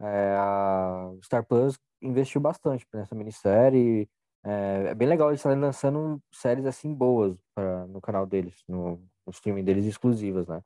É, 0.00 0.36
a 0.36 1.10
Star 1.24 1.44
Plus 1.46 1.78
investiu 2.00 2.40
bastante 2.40 2.86
nessa 2.92 3.14
minissérie. 3.14 4.08
É, 4.44 4.88
é 4.90 4.94
bem 4.94 5.08
legal 5.08 5.28
eles 5.30 5.40
estarem 5.40 5.58
lançando 5.58 6.20
séries 6.32 6.66
assim 6.66 6.92
boas 6.92 7.36
pra, 7.54 7.86
no 7.86 8.00
canal 8.00 8.26
deles, 8.26 8.62
no, 8.68 8.96
no 9.24 9.30
streaming 9.30 9.64
deles 9.64 9.86
exclusivas, 9.86 10.46
né? 10.48 10.60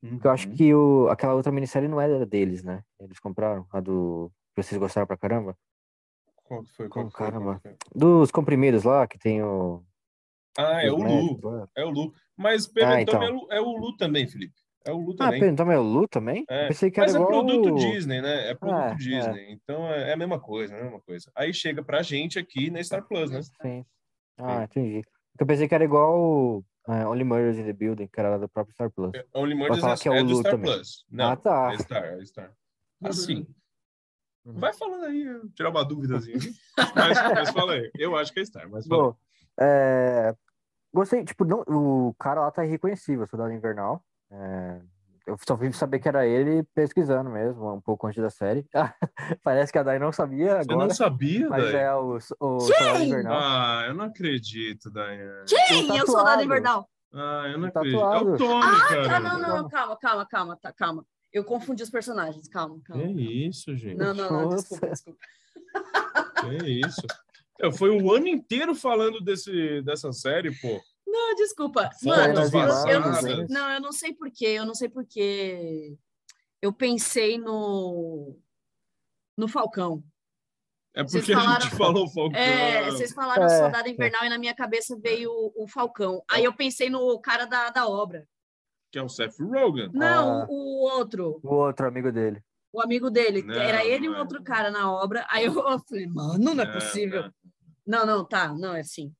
Porque 0.00 0.26
eu 0.26 0.30
acho 0.30 0.50
que 0.50 0.74
o, 0.74 1.08
aquela 1.08 1.34
outra 1.34 1.50
minissérie 1.50 1.88
não 1.88 2.00
era 2.00 2.24
deles, 2.26 2.62
né? 2.62 2.82
Eles 3.00 3.18
compraram, 3.18 3.66
a 3.72 3.80
do. 3.80 4.30
que 4.54 4.62
vocês 4.62 4.78
gostaram 4.78 5.06
pra 5.06 5.16
caramba. 5.16 5.56
Qual 6.44 6.62
que 6.62 6.70
foi? 6.72 6.88
Qual 6.88 7.10
foi? 7.10 7.18
caramba? 7.18 7.58
Foi? 7.62 7.76
Dos 7.94 8.30
comprimidos 8.30 8.84
lá, 8.84 9.06
que 9.06 9.18
tem 9.18 9.42
o. 9.42 9.82
Ah, 10.58 10.82
é 10.84 10.90
o 10.90 10.96
Lu. 10.96 11.40
lá. 11.42 11.68
É 11.76 11.84
o 11.84 11.90
Lu. 11.90 12.14
Mas 12.36 12.66
Pernambuco 12.66 13.10
então. 13.10 13.22
é, 13.22 13.30
o- 13.30 13.48
é 13.52 13.60
o 13.60 13.76
Lu 13.76 13.96
também, 13.96 14.26
Felipe. 14.28 14.54
É 14.86 14.92
o 14.92 14.98
Lu 14.98 15.12
Ah, 15.14 15.24
também. 15.24 15.40
pera, 15.40 15.52
então 15.52 15.72
é 15.72 15.78
o 15.78 15.82
Lu 15.82 16.06
também? 16.06 16.44
É, 16.48 16.68
pensei 16.68 16.90
que 16.90 17.00
era 17.00 17.12
Mas 17.12 17.20
é 17.20 17.26
produto 17.26 17.72
o- 17.72 17.74
Disney, 17.74 18.22
né? 18.22 18.50
É 18.50 18.54
produto 18.54 18.78
É, 18.80 18.90
é. 18.92 18.94
Disney. 18.94 19.50
Então 19.52 19.86
é 19.92 20.10
é 20.10 20.12
a 20.12 20.16
mesma 20.16 20.38
coisa, 20.38 20.74
é 20.74 20.80
a 20.80 20.84
mesma 20.84 21.00
coisa. 21.00 21.30
Aí 21.34 21.52
chega 21.52 21.82
pra 21.82 22.02
gente 22.02 22.38
aqui 22.38 22.70
na 22.70 22.82
Star 22.84 23.02
Plus, 23.04 23.30
né? 23.30 23.40
Sim. 23.60 23.84
Ah, 24.38 24.62
entendi. 24.64 25.02
Porque 25.32 25.42
Eu 25.42 25.46
pensei 25.46 25.66
que 25.68 25.74
era 25.74 25.84
igual 25.84 26.62
é, 26.88 27.06
Only 27.06 27.24
Murders 27.24 27.58
in 27.58 27.64
the 27.64 27.72
Building, 27.72 28.06
que 28.06 28.20
era 28.20 28.38
do 28.38 28.48
próprio 28.48 28.72
Star 28.74 28.90
Plus. 28.90 29.12
Only 29.34 29.54
Murders 29.54 29.80
falar 29.80 29.94
é, 29.94 29.96
que 29.96 30.08
é 30.08 30.10
o 30.10 30.14
é 30.14 30.22
do 30.22 30.30
Lu 30.30 30.38
Star 30.40 30.52
também. 30.52 30.72
Plus. 30.74 31.04
Não, 31.10 31.30
Ah, 31.30 31.36
tá. 31.36 31.72
é 31.72 31.78
Star, 31.78 32.04
é 32.04 32.24
Star. 32.24 32.52
Assim. 33.04 33.46
Uhum. 34.44 34.58
Vai 34.60 34.72
falando 34.72 35.04
aí, 35.04 35.40
tirar 35.54 35.70
uma 35.70 35.84
dúvidazinha. 35.84 36.38
mas, 36.94 37.18
mas 37.34 37.50
fala 37.50 37.72
aí. 37.72 37.90
Eu 37.98 38.16
acho 38.16 38.32
que 38.32 38.40
é 38.40 38.44
Star, 38.44 38.68
mas 38.70 38.86
fala. 38.86 39.02
Bom, 39.10 39.16
é, 39.60 40.34
gostei, 40.94 41.24
tipo, 41.24 41.44
não, 41.44 41.64
o 41.66 42.14
cara 42.18 42.42
lá 42.42 42.50
tá 42.50 42.64
irreconhecível, 42.64 43.26
Soldado 43.26 43.52
Invernal. 43.52 44.04
É, 44.30 44.80
eu 45.26 45.36
só 45.46 45.56
vim 45.56 45.72
saber 45.72 45.98
que 45.98 46.08
era 46.08 46.26
ele 46.26 46.62
pesquisando 46.74 47.28
mesmo, 47.28 47.74
um 47.74 47.80
pouco 47.80 48.06
antes 48.06 48.22
da 48.22 48.30
série. 48.30 48.64
Parece 49.42 49.72
que 49.72 49.78
a 49.78 49.82
Dai 49.82 49.98
não 49.98 50.12
sabia 50.12 50.62
Você 50.62 50.70
agora, 50.72 50.88
não 50.88 50.94
sabia, 50.94 51.48
mas 51.48 51.64
Dai? 51.72 51.82
é 51.82 51.94
o, 51.94 52.16
o 52.16 52.60
Soldado? 52.60 53.02
Invernal. 53.04 53.38
Ah, 53.40 53.84
eu 53.88 53.94
não 53.94 54.04
acredito, 54.04 54.90
Daiane. 54.90 55.44
Quem? 55.46 55.86
Tô 55.88 55.94
É 55.96 56.02
o 56.02 56.06
Soldado 56.06 56.26
tatuado. 56.26 56.44
Invernal. 56.44 56.88
Ah, 57.12 57.44
eu 57.52 57.58
não 57.58 57.70
Tá 57.70 57.80
acredito. 57.80 58.00
É 58.00 58.04
o 58.04 58.10
tatuado. 58.12 58.36
Tony, 58.38 58.64
Ah, 58.64 58.88
cara. 58.88 59.08
tá, 59.08 59.20
não, 59.20 59.38
não, 59.40 59.48
não, 59.62 59.68
calma, 59.68 59.96
calma, 59.98 60.26
calma, 60.26 60.56
tá, 60.60 60.72
calma. 60.72 61.04
Eu 61.32 61.44
confundi 61.44 61.82
os 61.82 61.90
personagens, 61.90 62.48
calma, 62.48 62.76
Que 62.76 62.92
calma. 62.92 63.04
isso, 63.20 63.76
gente? 63.76 63.96
Não, 63.96 64.14
não, 64.14 64.30
não, 64.30 64.42
Nossa. 64.50 64.56
desculpa, 64.56 64.86
desculpa. 64.88 65.18
Que 66.40 66.86
isso. 66.86 67.02
Eu, 67.58 67.72
foi 67.72 67.90
o 67.90 68.12
ano 68.12 68.28
inteiro 68.28 68.74
falando 68.74 69.20
desse, 69.20 69.82
dessa 69.82 70.12
série, 70.12 70.50
pô. 70.60 70.80
Não, 71.06 71.34
desculpa. 71.36 71.90
Mano, 72.02 72.40
eu, 72.40 72.88
eu 72.90 73.00
não 73.00 73.22
né? 73.22 73.46
não, 73.48 73.70
eu 73.70 73.80
não 73.80 73.92
sei 73.92 74.12
porquê, 74.12 74.46
eu 74.46 74.66
não 74.66 74.74
sei 74.74 74.88
porquê. 74.88 75.96
Eu 76.60 76.72
pensei 76.72 77.38
no 77.38 78.36
no 79.36 79.46
Falcão. 79.48 80.02
É 80.94 81.04
porque 81.04 81.18
a 81.18 81.20
gente 81.20 81.34
falaram- 81.34 81.70
falou 81.70 82.08
Falcão. 82.08 82.40
É, 82.40 82.90
vocês 82.90 83.12
falaram 83.12 83.44
É, 83.44 83.48
Soldado 83.60 83.88
Invernal 83.88 84.24
e 84.24 84.28
na 84.30 84.38
minha 84.38 84.54
cabeça 84.54 84.98
veio 84.98 85.30
o, 85.30 85.64
o 85.64 85.68
Falcão. 85.68 86.22
Aí 86.28 86.42
eu 86.44 86.54
pensei 86.54 86.88
no 86.88 87.18
cara 87.20 87.44
da, 87.44 87.68
da 87.70 87.86
obra. 87.86 88.26
Que 88.90 88.98
é 88.98 89.02
o 89.02 89.08
Seth 89.08 89.38
Rogen. 89.38 89.90
Não, 89.92 90.42
Ah. 90.42 90.46
o, 90.48 90.54
o 90.54 90.90
outro, 90.96 91.38
O 91.42 91.54
outro 91.54 91.86
amigo 91.86 92.10
dele. 92.10 92.42
o 92.72 92.80
amigo 92.80 93.10
dele. 93.10 93.42
Não, 93.42 93.54
era 93.54 93.84
ele 93.84 94.06
e 94.06 94.08
um 94.08 94.14
é. 94.14 94.18
outro 94.20 94.42
cara 94.42 94.70
na 94.70 94.90
obra. 94.90 95.26
Aí 95.28 95.44
eu 95.44 95.52
falei, 95.86 96.06
mano, 96.06 96.38
não 96.54 96.62
é 96.62 96.66
possível. 96.72 97.22
não. 97.24 97.32
Não, 97.86 98.04
não, 98.06 98.24
tá, 98.24 98.52
não, 98.54 98.74
é 98.74 98.80
assim. 98.80 99.14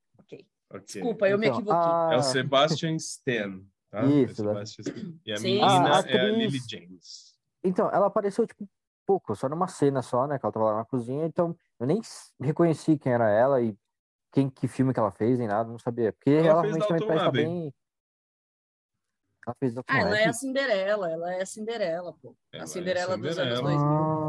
Ok. 0.70 0.78
Ok. 0.80 0.86
Desculpa, 0.86 1.28
eu 1.28 1.38
me 1.38 1.46
Então, 1.46 1.58
equivoquei. 1.58 1.92
a- 1.92 2.10
É 2.12 2.16
o 2.16 2.22
Sebastian 2.22 2.96
Stan. 2.96 3.62
Tá? 3.90 4.04
Isso, 4.06 4.48
É 4.48 4.54
né? 4.54 4.62
Stan. 4.64 5.18
E 5.24 5.32
a 5.32 5.36
Sim. 5.36 5.54
menina 5.60 5.96
A 5.96 6.00
é 6.00 6.20
a 6.20 6.24
Lily 6.30 6.58
James. 6.68 7.36
Então, 7.62 7.90
ela 7.90 8.06
apareceu, 8.06 8.46
tipo, 8.46 8.68
pouco, 9.06 9.34
só 9.36 9.48
numa 9.48 9.68
cena 9.68 10.02
só, 10.02 10.26
né? 10.26 10.38
Que 10.38 10.44
ela 10.46 10.52
tava 10.52 10.66
lá 10.66 10.76
na 10.78 10.84
cozinha, 10.84 11.24
então 11.26 11.56
eu 11.78 11.86
nem 11.86 12.00
reconheci 12.40 12.98
quem 12.98 13.12
era 13.12 13.28
ela 13.30 13.62
e 13.62 13.76
quem, 14.32 14.50
que 14.50 14.66
filme 14.68 14.92
que 14.92 15.00
ela 15.00 15.10
fez, 15.12 15.38
nem 15.38 15.48
nada, 15.48 15.68
não 15.70 15.78
sabia. 15.78 16.12
Porque 16.12 16.30
Ela 16.30 16.48
ela 16.48 16.62
realmente 16.62 16.86
também 16.88 17.06
parece 17.06 17.26
Abbey. 17.26 17.44
bem. 17.44 17.74
Ela 19.46 19.56
fez 19.60 19.76
Ah, 19.78 20.00
ela 20.00 20.18
é 20.20 20.24
a 20.26 20.32
Cinderela, 20.32 21.10
ela 21.10 21.32
é 21.34 21.42
a 21.42 21.46
Cinderela, 21.46 22.12
pô. 22.20 22.36
Ela 22.52 22.62
é 22.62 22.64
a 22.64 22.66
Cinderela 22.66 23.16
dos 23.16 23.38
anos 23.38 23.60
Cinderela. 23.60 23.62
2000. 23.62 24.02
Ah, 24.02 24.25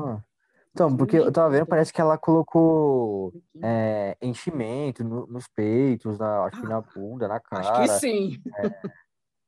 então, 0.85 0.95
porque 0.95 1.17
eu 1.17 1.31
tava 1.31 1.49
vendo, 1.49 1.65
parece 1.65 1.91
que 1.91 1.99
ela 1.99 2.17
colocou 2.17 3.33
é, 3.63 4.15
enchimento 4.21 5.03
no- 5.03 5.25
nos 5.27 5.47
peitos, 5.47 6.19
na, 6.19 6.43
acho 6.45 6.61
que 6.61 6.67
na 6.67 6.81
bunda, 6.81 7.27
na 7.27 7.35
Acho 7.35 7.43
cara. 7.49 7.81
que 7.81 7.87
sim. 7.89 8.37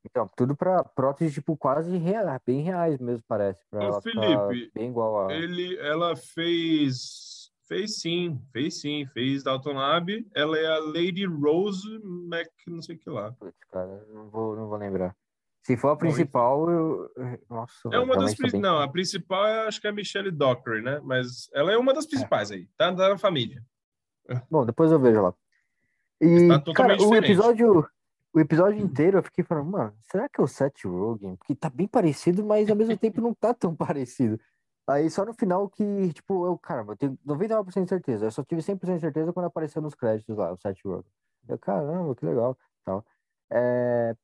Então, 0.05 0.27
tudo 0.35 0.55
pra 0.55 0.83
prótese, 0.83 1.33
tipo, 1.35 1.55
quase 1.57 1.95
rea- 1.97 2.39
bem 2.45 2.61
reais 2.61 2.97
mesmo, 2.99 3.23
parece. 3.27 3.59
Pra 3.69 3.89
Ô, 3.89 4.01
Felipe, 4.01 4.71
bem 4.73 4.89
igual 4.89 5.27
a. 5.27 5.33
Ele, 5.33 5.77
ela 5.79 6.15
fez. 6.15 7.51
Fez 7.67 7.99
sim, 7.99 8.41
fez 8.51 8.81
sim. 8.81 9.05
Fez 9.13 9.43
Dalton 9.43 9.77
Abbey. 9.77 10.25
Ela 10.33 10.57
é 10.57 10.65
a 10.65 10.79
Lady 10.79 11.25
Rose 11.25 11.99
Mac, 12.03 12.47
não 12.67 12.81
sei 12.81 12.95
o 12.95 12.99
que 12.99 13.09
lá. 13.09 13.31
Putz, 13.33 13.53
cara, 13.71 14.03
não 14.11 14.27
vou, 14.29 14.55
não 14.55 14.67
vou 14.67 14.77
lembrar. 14.77 15.15
Se 15.63 15.75
for 15.77 15.89
a 15.89 15.95
principal, 15.95 16.69
eu. 16.69 17.11
Nossa, 17.49 17.89
É 17.91 17.99
uma 17.99 18.15
das 18.17 18.31
tá 18.31 18.37
prin- 18.43 18.51
bem- 18.53 18.61
Não, 18.61 18.79
a 18.79 18.87
principal 18.87 19.45
é, 19.45 19.67
acho 19.67 19.79
que 19.79 19.87
é 19.87 19.89
a 19.89 19.93
Michelle 19.93 20.31
Dockery, 20.31 20.81
né? 20.81 20.99
Mas 21.03 21.49
ela 21.53 21.71
é 21.71 21.77
uma 21.77 21.93
das 21.93 22.05
principais 22.05 22.49
aí. 22.51 22.67
Tá, 22.77 22.93
tá 22.95 23.09
na 23.09 23.17
família. 23.17 23.61
Bom, 24.49 24.65
depois 24.65 24.91
eu 24.91 24.99
vejo 24.99 25.21
lá. 25.21 25.33
E, 26.21 26.25
Está 26.27 26.47
cara, 26.55 26.61
totalmente 26.63 27.01
o 27.01 27.03
diferente. 27.09 27.31
episódio. 27.31 27.89
o 28.33 28.39
episódio 28.39 28.79
inteiro 28.79 29.17
eu 29.19 29.23
fiquei 29.23 29.43
falando, 29.43 29.69
mano, 29.71 29.93
será 30.11 30.27
que 30.29 30.39
é 30.39 30.43
o 30.43 30.47
Seth 30.47 30.85
Rogen? 30.85 31.35
Porque 31.35 31.55
tá 31.55 31.69
bem 31.69 31.87
parecido, 31.87 32.43
mas 32.43 32.69
ao 32.69 32.75
mesmo 32.75 32.95
tempo 32.97 33.21
não 33.21 33.33
tá 33.33 33.53
tão 33.53 33.75
parecido. 33.97 34.39
Aí 34.87 35.09
só 35.09 35.23
no 35.25 35.33
final 35.33 35.69
que, 35.69 36.13
tipo, 36.13 36.45
eu, 36.47 36.57
caramba, 36.57 36.93
eu 36.93 36.97
tenho 36.97 37.17
99% 37.25 37.83
de 37.83 37.89
certeza. 37.89 38.25
Eu 38.25 38.31
só 38.31 38.43
tive 38.43 38.61
100% 38.61 38.95
de 38.95 39.01
certeza 39.01 39.31
quando 39.33 39.45
apareceu 39.45 39.81
nos 39.81 39.93
créditos 39.93 40.35
lá, 40.37 40.51
o 40.51 40.57
Seth 40.57 40.79
Rogen. 40.83 41.11
Eu, 41.47 41.59
caramba, 41.59 42.15
que 42.15 42.25
legal. 42.25 42.57
Tal. 42.85 43.05
É, 43.51 44.15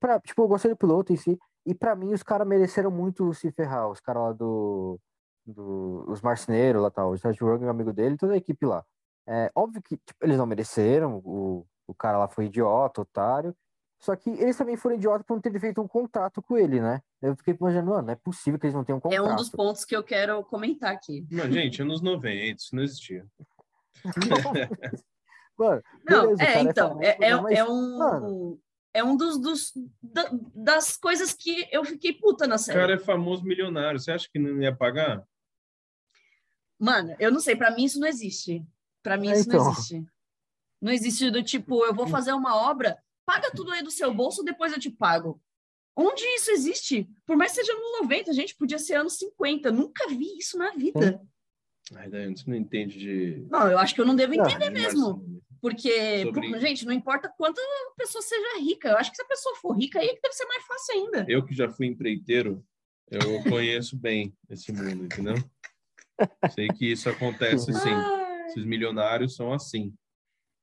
pra, 0.00 0.20
tipo, 0.20 0.42
eu 0.42 0.48
gostei 0.48 0.70
do 0.70 0.76
piloto 0.76 1.12
em 1.12 1.16
si. 1.16 1.38
E 1.66 1.74
pra 1.74 1.94
mim 1.94 2.12
os 2.12 2.22
caras 2.22 2.46
mereceram 2.46 2.90
muito 2.90 3.32
se 3.34 3.50
ferrar. 3.52 3.90
Os 3.90 4.00
caras 4.00 4.22
lá 4.22 4.32
do, 4.32 4.98
do. 5.46 6.04
Os 6.08 6.20
marceneiros 6.22 6.82
lá 6.82 6.90
tal. 6.90 7.12
O 7.12 7.18
Seth 7.18 7.40
Rogen, 7.40 7.66
o 7.66 7.70
amigo 7.70 7.92
dele, 7.92 8.16
toda 8.16 8.34
a 8.34 8.38
equipe 8.38 8.64
lá. 8.64 8.84
É, 9.26 9.50
óbvio 9.54 9.82
que 9.82 9.96
tipo, 9.96 10.24
eles 10.24 10.38
não 10.38 10.46
mereceram. 10.46 11.20
O, 11.24 11.66
o 11.86 11.94
cara 11.94 12.18
lá 12.18 12.28
foi 12.28 12.46
idiota, 12.46 13.02
otário. 13.02 13.54
Só 14.00 14.14
que 14.14 14.30
eles 14.30 14.56
também 14.56 14.76
foram 14.76 14.94
idiotas 14.94 15.26
por 15.26 15.34
não 15.34 15.40
terem 15.40 15.58
feito 15.58 15.80
um 15.82 15.88
contrato 15.88 16.40
com 16.40 16.56
ele, 16.56 16.80
né? 16.80 17.02
Eu 17.20 17.34
fiquei 17.36 17.56
imaginando, 17.58 17.90
mano, 17.90 18.06
não 18.06 18.12
é 18.12 18.16
possível 18.16 18.58
que 18.58 18.66
eles 18.66 18.74
não 18.74 18.84
tenham 18.84 18.98
um 18.98 19.00
contrato. 19.00 19.26
É 19.26 19.32
um 19.32 19.34
dos 19.34 19.50
pontos 19.50 19.84
que 19.84 19.96
eu 19.96 20.04
quero 20.04 20.42
comentar 20.44 20.92
aqui. 20.92 21.26
Não, 21.30 21.50
gente, 21.50 21.82
anos 21.82 22.00
90, 22.00 22.62
isso 22.62 22.76
não 22.76 22.82
existia. 22.84 23.26
mano, 25.58 25.82
Não, 26.08 26.22
beleza, 26.22 26.42
é, 26.42 26.52
cara 26.52 26.70
então, 26.70 26.88
famoso, 26.90 27.04
é, 27.04 27.18
é, 27.20 27.40
mas, 27.40 27.58
é 27.58 27.64
um. 27.64 27.98
mano, 27.98 28.60
É 28.98 29.04
um 29.04 29.16
dos, 29.16 29.38
dos 29.38 29.72
da- 30.02 30.30
das 30.54 30.96
coisas 30.96 31.32
que 31.32 31.68
eu 31.70 31.84
fiquei 31.84 32.12
puta 32.12 32.46
na 32.48 32.56
O 32.56 32.58
série. 32.58 32.78
cara 32.78 32.94
é 32.94 32.98
famoso 32.98 33.44
milionário. 33.44 34.00
Você 34.00 34.10
acha 34.10 34.28
que 34.32 34.38
não 34.38 34.60
ia 34.60 34.74
pagar? 34.74 35.24
Mano, 36.78 37.14
eu 37.18 37.30
não 37.30 37.40
sei, 37.40 37.56
pra 37.56 37.70
mim 37.70 37.84
isso 37.84 37.98
não 38.00 38.08
existe. 38.08 38.64
Pra 39.02 39.16
mim 39.16 39.28
É, 39.28 39.32
isso 39.34 39.48
então. 39.48 39.64
não 39.64 39.72
existe. 39.72 40.06
Não 40.80 40.92
existe 40.92 41.30
do 41.30 41.42
tipo, 41.42 41.84
eu 41.84 41.94
vou 41.94 42.06
fazer 42.06 42.32
uma 42.32 42.56
obra, 42.56 42.98
paga 43.26 43.50
tudo 43.50 43.72
aí 43.72 43.82
do 43.82 43.90
seu 43.90 44.12
bolso, 44.14 44.44
depois 44.44 44.72
eu 44.72 44.78
te 44.78 44.90
pago. 44.90 45.40
Onde 45.96 46.22
isso 46.34 46.50
existe? 46.52 47.08
Por 47.26 47.36
mais 47.36 47.50
que 47.52 47.56
seja 47.60 47.72
anos 47.72 48.00
90, 48.02 48.32
gente, 48.32 48.54
podia 48.56 48.78
ser 48.78 48.94
anos 48.94 49.14
50. 49.14 49.72
Nunca 49.72 50.06
vi 50.08 50.38
isso 50.38 50.56
na 50.56 50.70
vida. 50.72 51.20
Ai, 51.94 52.08
Daiane, 52.08 52.36
você 52.36 52.44
não 52.48 52.56
entende 52.56 52.98
de. 52.98 53.46
Não, 53.50 53.70
eu 53.70 53.78
acho 53.78 53.94
que 53.94 54.00
eu 54.00 54.04
não 54.06 54.14
devo 54.16 54.34
Não. 54.34 54.44
entender 54.44 54.70
mesmo. 54.70 55.40
Porque, 55.60 56.22
Sobre- 56.22 56.60
gente, 56.60 56.86
não 56.86 56.92
importa 56.92 57.28
quanto 57.36 57.58
a 57.60 57.94
pessoa 57.96 58.22
seja 58.22 58.60
rica. 58.60 58.90
Eu 58.90 58.96
acho 58.96 59.10
que 59.10 59.16
se 59.16 59.22
a 59.22 59.26
pessoa 59.26 59.56
for 59.56 59.72
rica, 59.76 59.98
aí 59.98 60.06
é 60.06 60.14
que 60.14 60.20
deve 60.22 60.34
ser 60.34 60.44
mais 60.46 60.64
fácil 60.64 60.94
ainda. 60.94 61.26
Eu 61.28 61.44
que 61.44 61.54
já 61.54 61.68
fui 61.68 61.86
empreiteiro, 61.86 62.64
eu 63.10 63.42
conheço 63.42 63.96
bem 63.96 64.32
esse 64.48 64.72
mundo, 64.72 65.04
entendeu? 65.06 65.34
Sei 66.50 66.68
que 66.68 66.92
isso 66.92 67.08
acontece 67.08 67.72
sim. 67.72 67.90
Ai. 67.90 68.46
Esses 68.46 68.64
milionários 68.64 69.34
são 69.34 69.52
assim. 69.52 69.92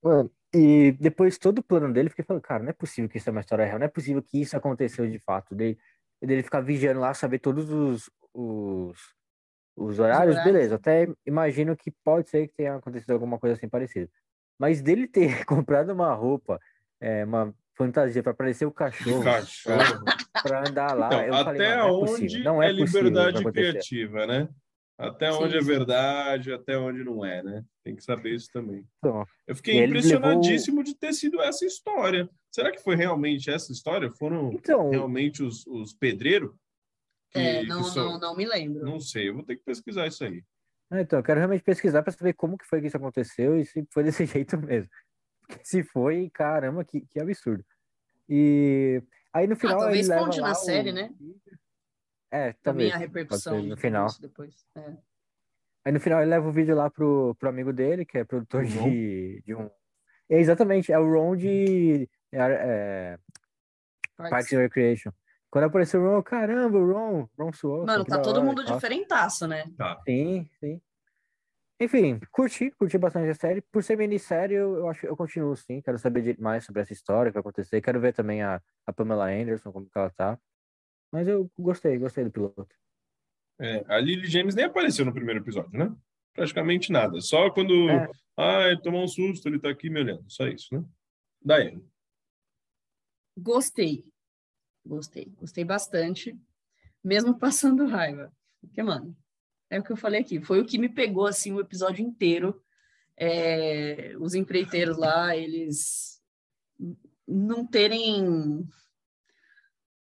Mano, 0.02 0.32
e 0.54 0.94
depois 0.94 1.38
todo 1.38 1.60
o 1.60 1.64
plano 1.64 1.92
dele, 1.92 2.10
fiquei 2.10 2.24
falando, 2.24 2.42
cara, 2.44 2.64
não 2.64 2.70
é 2.70 2.74
possível 2.74 3.10
que 3.10 3.18
isso 3.18 3.30
é 3.30 3.32
uma 3.32 3.42
história 3.42 3.66
real, 3.66 3.78
não 3.80 3.86
é 3.86 3.90
possível 3.90 4.22
que 4.24 4.42
isso 4.42 4.56
aconteceu 4.56 5.10
de 5.10 5.20
fato. 5.20 5.54
Dele, 5.54 5.78
dele 6.22 6.44
ficar 6.44 6.62
vigiando 6.62 7.00
lá, 7.02 7.14
saber 7.14 7.40
todos 7.40 7.70
os, 7.70 8.10
os, 8.34 8.98
os 9.76 10.00
horários, 10.00 10.42
beleza. 10.44 10.76
Até 10.76 11.08
imagino 11.26 11.76
que 11.76 11.92
pode 12.04 12.30
ser 12.30 12.48
que 12.48 12.54
tenha 12.56 12.76
acontecido 12.76 13.12
alguma 13.12 13.38
coisa 13.38 13.56
assim 13.56 13.68
parecida. 13.68 14.10
Mas 14.58 14.82
dele 14.82 15.08
ter 15.08 15.46
comprado 15.46 15.92
uma 15.92 16.14
roupa, 16.14 16.60
é, 17.00 17.26
uma 17.26 17.54
fantasia 17.76 18.24
para 18.24 18.34
parecer 18.34 18.66
o 18.66 18.72
cachorro, 18.72 19.24
Cachorro. 19.24 19.76
para 20.42 20.70
andar 20.70 20.94
lá, 20.94 21.08
Então, 21.08 21.22
eu 21.22 21.34
falei, 21.44 21.62
até 21.62 21.78
mano, 21.78 21.88
não 21.88 21.90
é 21.90 21.92
onde 21.92 22.12
possível, 22.12 22.44
não 22.44 22.64
é, 22.64 22.68
é 22.68 22.72
liberdade 22.72 23.44
criativa, 23.52 24.26
né? 24.26 24.50
Até 24.98 25.30
Sim, 25.30 25.40
onde 25.40 25.58
é 25.58 25.62
sim. 25.62 25.68
verdade, 25.68 26.54
até 26.54 26.78
onde 26.78 27.04
não 27.04 27.26
é, 27.26 27.44
né? 27.44 27.66
Tem 27.84 27.94
que 27.94 28.04
saber 28.04 28.34
isso 28.34 28.48
também. 28.54 28.86
Então, 29.00 29.26
Eu 29.46 29.54
fiquei 29.54 29.84
impressionadíssimo 29.84 30.82
de 30.82 30.96
ter 30.96 31.12
sido 31.12 31.42
essa 31.42 31.66
história. 31.66 32.30
Será 32.50 32.72
que 32.72 32.82
foi 32.82 32.96
realmente 32.96 33.50
essa 33.50 33.74
história? 33.74 34.10
Foram 34.12 34.54
então 34.54 34.90
realmente 34.90 35.44
os, 35.44 35.68
os 35.68 35.94
pedreiros? 35.94 36.56
É, 37.36 37.64
não, 37.64 37.84
são- 37.84 38.14
não, 38.14 38.20
não 38.20 38.36
me 38.38 38.46
lembro. 38.46 38.84
Não 38.84 39.00
sei, 39.00 39.30
eu 39.30 39.34
vou 39.36 39.44
ter 39.44 39.56
que 39.58 39.64
pesquisar 39.64 40.08
isso 40.08 40.24
aí. 40.24 40.44
Ah, 40.92 41.02
Então, 41.02 41.20
eu 41.20 41.24
quero 41.24 41.40
realmente 41.40 41.64
pesquisar 41.64 42.04
para 42.04 42.12
saber 42.12 42.34
como 42.34 42.58
que 42.58 42.66
foi 42.66 42.80
que 42.82 42.88
isso 42.88 42.98
aconteceu 42.98 43.60
e 43.60 43.66
se 43.66 43.86
foi 43.92 44.04
desse 44.04 44.26
jeito 44.46 44.58
mesmo. 44.60 44.90
Porque 45.48 45.64
se 45.66 45.84
foi, 45.84 46.30
caramba, 46.34 46.84
que, 46.84 47.02
que 47.02 47.20
absurdo. 47.20 47.64
E 48.30 49.02
aí 49.34 49.46
no 49.48 49.56
final 49.56 49.78
Ah, 49.78 49.84
talvez 49.84 50.08
conte 50.08 50.42
na 50.42 50.52
o- 50.52 50.56
série, 50.56 50.92
né? 50.92 51.12
É, 52.32 52.54
Também 52.54 52.90
talvez. 52.90 52.94
a 52.94 52.98
repercussão 52.98 53.62
no 53.64 53.78
final. 53.78 54.08
depois. 54.20 54.66
É. 54.76 54.98
Aí 55.86 55.92
no 55.92 56.00
final 56.00 56.22
ele 56.22 56.32
leva 56.32 56.48
o 56.48 56.52
vídeo 56.52 56.76
lá 56.76 56.90
pro, 56.90 57.36
pro 57.40 57.50
amigo 57.50 57.72
dele, 57.72 58.06
que 58.06 58.18
é 58.18 58.24
produtor 58.24 58.64
O 58.64 58.68
de, 58.68 59.42
de 59.46 59.54
um. 59.56 59.70
É, 60.28 60.40
exatamente, 60.40 60.92
é 60.92 60.98
o 60.98 61.06
Ron 61.08 61.36
de 61.36 62.10
é, 62.32 62.38
é, 62.40 63.20
Parks 64.18 64.52
and 64.54 64.58
Recreation. 64.58 65.12
Quando 65.56 65.68
apareceu 65.68 66.02
o 66.02 66.04
Ron, 66.04 66.22
caramba, 66.22 66.78
o 66.78 66.92
Ron, 66.92 67.30
Ron 67.40 67.54
Swanson, 67.54 67.86
Mano, 67.86 68.04
tá 68.04 68.22
todo 68.22 68.40
hora, 68.40 68.46
mundo 68.46 68.66
diferentaço, 68.66 69.48
né? 69.48 69.64
Sim, 70.04 70.50
sim. 70.60 70.82
Enfim, 71.80 72.20
curti, 72.30 72.72
curti 72.72 72.98
bastante 72.98 73.30
a 73.30 73.36
série. 73.36 73.62
Por 73.62 73.82
ser 73.82 73.98
minissérie, 73.98 74.58
eu, 74.58 74.76
eu 74.76 74.90
acho 74.90 75.00
que 75.00 75.08
eu 75.08 75.16
continuo 75.16 75.56
sim. 75.56 75.80
Quero 75.82 75.98
saber 75.98 76.38
mais 76.42 76.66
sobre 76.66 76.82
essa 76.82 76.92
história 76.92 77.32
que 77.32 77.36
vai 77.36 77.40
acontecer. 77.40 77.80
Quero 77.80 78.02
ver 78.02 78.14
também 78.14 78.42
a, 78.42 78.62
a 78.86 78.92
Pamela 78.92 79.32
Anderson, 79.32 79.72
como 79.72 79.86
que 79.86 79.98
ela 79.98 80.10
tá. 80.10 80.38
Mas 81.10 81.26
eu 81.26 81.50
gostei, 81.58 81.98
gostei 81.98 82.26
do 82.26 82.32
piloto. 82.32 82.76
É, 83.58 83.86
a 83.88 83.98
Lily 83.98 84.28
James 84.28 84.56
nem 84.56 84.66
apareceu 84.66 85.06
no 85.06 85.14
primeiro 85.14 85.40
episódio, 85.40 85.72
né? 85.80 85.96
Praticamente 86.34 86.92
nada. 86.92 87.22
Só 87.22 87.50
quando. 87.50 87.90
É. 87.90 88.10
Ai, 88.36 88.78
tomou 88.82 89.02
um 89.02 89.08
susto, 89.08 89.48
ele 89.48 89.58
tá 89.58 89.70
aqui 89.70 89.90
me 89.90 90.02
olhando. 90.02 90.30
Só 90.30 90.48
isso, 90.48 90.76
né? 90.76 90.84
Daiane. 91.42 91.82
Gostei. 93.38 94.04
Gostei. 94.86 95.34
Gostei 95.40 95.64
bastante. 95.64 96.38
Mesmo 97.04 97.38
passando 97.40 97.88
raiva. 97.88 98.32
Porque, 98.62 98.84
mano, 98.84 99.16
é 99.70 99.80
o 99.80 99.84
que 99.84 99.92
eu 99.92 99.98
falei 99.98 100.22
aqui. 100.22 100.42
Foi 100.42 100.62
o 100.62 100.66
que 100.66 100.78
me 100.78 100.90
pegou, 100.90 101.26
assim, 101.26 101.52
o 101.52 101.60
episódio 101.60 102.06
inteiro. 102.06 102.62
É, 103.18 104.14
os 104.20 104.36
empreiteiros 104.36 104.98
lá, 104.98 105.36
eles 105.36 106.22
não 107.28 107.66
terem 107.66 108.68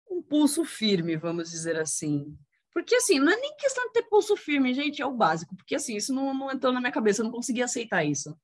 um 0.09 0.21
pulso 0.21 0.65
firme, 0.65 1.15
vamos 1.15 1.49
dizer 1.51 1.77
assim. 1.77 2.37
Porque, 2.73 2.95
assim, 2.95 3.19
não 3.19 3.31
é 3.31 3.35
nem 3.35 3.55
questão 3.55 3.85
de 3.87 3.93
ter 3.93 4.03
pulso 4.03 4.35
firme, 4.35 4.73
gente, 4.73 5.01
é 5.01 5.05
o 5.05 5.13
básico. 5.13 5.55
Porque, 5.55 5.75
assim, 5.75 5.95
isso 5.95 6.13
não, 6.13 6.33
não 6.33 6.51
entrou 6.51 6.73
na 6.73 6.79
minha 6.79 6.91
cabeça, 6.91 7.21
eu 7.21 7.25
não 7.25 7.31
consegui 7.31 7.61
aceitar 7.61 8.03
isso. 8.03 8.37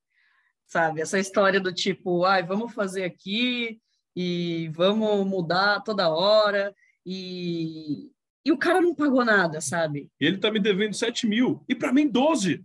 Sabe? 0.65 1.01
Essa 1.01 1.19
história 1.19 1.59
do 1.59 1.73
tipo, 1.73 2.23
ai, 2.23 2.43
vamos 2.43 2.73
fazer 2.73 3.03
aqui 3.03 3.81
e 4.15 4.69
vamos 4.73 5.25
mudar 5.27 5.81
toda 5.81 6.09
hora 6.09 6.73
e, 7.05 8.09
e 8.45 8.51
o 8.51 8.57
cara 8.57 8.81
não 8.81 8.93
pagou 8.95 9.23
nada, 9.25 9.59
sabe? 9.61 10.09
Ele 10.19 10.37
tá 10.37 10.51
me 10.51 10.59
devendo 10.59 10.93
7 10.95 11.25
mil. 11.27 11.63
E 11.67 11.75
pra 11.75 11.91
mim, 11.93 12.07
12. 12.07 12.63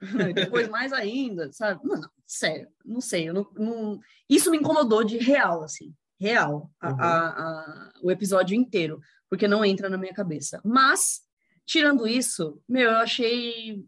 E 0.30 0.32
depois 0.32 0.66
mais 0.68 0.92
ainda, 0.94 1.52
sabe? 1.52 1.86
Mano, 1.86 2.08
sério, 2.26 2.68
não 2.84 3.00
sei, 3.02 3.28
eu 3.28 3.34
não, 3.34 3.46
não- 3.54 4.00
isso 4.30 4.50
me 4.50 4.56
incomodou 4.56 5.04
de 5.04 5.18
real, 5.18 5.62
assim, 5.62 5.92
real, 6.18 6.70
a- 6.80 6.88
Uhum. 6.90 6.96
a- 7.00 7.28
a- 7.28 7.92
o 8.02 8.10
episódio 8.10 8.54
inteiro, 8.56 8.98
porque 9.28 9.46
não 9.46 9.62
entra 9.64 9.90
na 9.90 9.98
minha 9.98 10.14
cabeça. 10.14 10.58
Mas, 10.64 11.20
tirando 11.66 12.08
isso, 12.08 12.62
meu, 12.66 12.90
eu 12.92 12.96
achei 12.96 13.84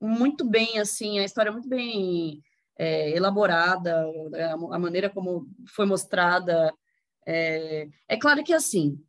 muito 0.00 0.44
bem, 0.44 0.78
assim, 0.78 1.18
a 1.18 1.24
história 1.24 1.50
muito 1.50 1.68
bem 1.68 2.42
é, 2.78 3.10
elaborada, 3.10 4.06
a, 4.34 4.52
a 4.76 4.78
maneira 4.78 5.10
como 5.10 5.46
foi 5.66 5.84
mostrada. 5.84 6.72
É, 7.26 7.88
é 8.08 8.16
claro 8.16 8.42
que, 8.44 8.54
assim, 8.54 9.02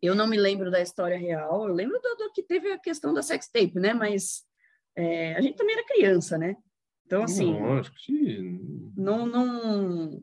eu 0.00 0.14
não 0.14 0.26
me 0.26 0.36
lembro 0.36 0.70
da 0.70 0.80
história 0.80 1.18
real, 1.18 1.68
eu 1.68 1.74
lembro 1.74 2.00
do, 2.00 2.16
do 2.16 2.32
que 2.32 2.42
teve 2.42 2.72
a 2.72 2.78
questão 2.78 3.14
da 3.14 3.22
sex 3.22 3.46
tape, 3.48 3.78
né? 3.78 3.92
Mas 3.92 4.42
é, 4.96 5.34
a 5.34 5.40
gente 5.40 5.56
também 5.56 5.74
era 5.74 5.86
criança, 5.86 6.38
né? 6.38 6.56
Então, 7.06 7.24
assim, 7.24 7.52
Lógico 7.52 7.96
que. 7.98 8.92
não, 8.96 9.26
não... 9.26 10.22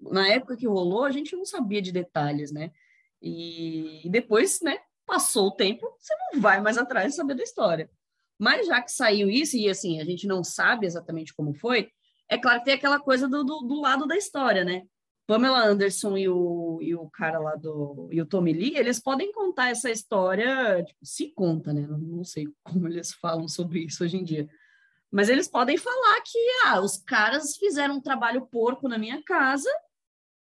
Na 0.00 0.26
época 0.28 0.56
que 0.56 0.66
rolou, 0.66 1.04
a 1.04 1.12
gente 1.12 1.36
não 1.36 1.44
sabia 1.44 1.80
de 1.80 1.92
detalhes, 1.92 2.50
né? 2.50 2.72
E, 3.20 4.04
e 4.04 4.10
depois, 4.10 4.60
né, 4.62 4.78
passou 5.06 5.46
o 5.46 5.54
tempo, 5.54 5.88
você 5.96 6.12
não 6.32 6.40
vai 6.40 6.60
mais 6.60 6.76
atrás 6.76 7.12
de 7.12 7.16
saber 7.16 7.34
da 7.34 7.44
história. 7.44 7.88
Mas 8.42 8.66
já 8.66 8.82
que 8.82 8.90
saiu 8.90 9.30
isso, 9.30 9.56
e 9.56 9.68
assim, 9.68 10.00
a 10.00 10.04
gente 10.04 10.26
não 10.26 10.42
sabe 10.42 10.84
exatamente 10.84 11.32
como 11.32 11.54
foi, 11.54 11.92
é 12.28 12.36
claro 12.36 12.58
que 12.58 12.64
tem 12.64 12.74
aquela 12.74 12.98
coisa 12.98 13.28
do, 13.28 13.44
do, 13.44 13.60
do 13.60 13.80
lado 13.80 14.04
da 14.04 14.16
história, 14.16 14.64
né? 14.64 14.82
Pamela 15.28 15.64
Anderson 15.64 16.16
e 16.16 16.28
o, 16.28 16.80
e 16.82 16.92
o 16.92 17.08
cara 17.08 17.38
lá 17.38 17.54
do. 17.54 18.08
e 18.10 18.20
o 18.20 18.26
Tommy 18.26 18.52
Lee, 18.52 18.76
eles 18.76 18.98
podem 18.98 19.30
contar 19.30 19.68
essa 19.68 19.88
história, 19.92 20.82
tipo, 20.82 21.06
se 21.06 21.28
conta, 21.28 21.72
né? 21.72 21.86
Não, 21.86 21.98
não 21.98 22.24
sei 22.24 22.48
como 22.64 22.88
eles 22.88 23.12
falam 23.12 23.46
sobre 23.46 23.84
isso 23.84 24.02
hoje 24.02 24.16
em 24.16 24.24
dia. 24.24 24.50
Mas 25.08 25.28
eles 25.28 25.46
podem 25.46 25.76
falar 25.76 26.20
que 26.22 26.38
ah, 26.64 26.80
os 26.80 26.96
caras 26.96 27.56
fizeram 27.56 27.98
um 27.98 28.00
trabalho 28.00 28.48
porco 28.48 28.88
na 28.88 28.98
minha 28.98 29.22
casa 29.22 29.70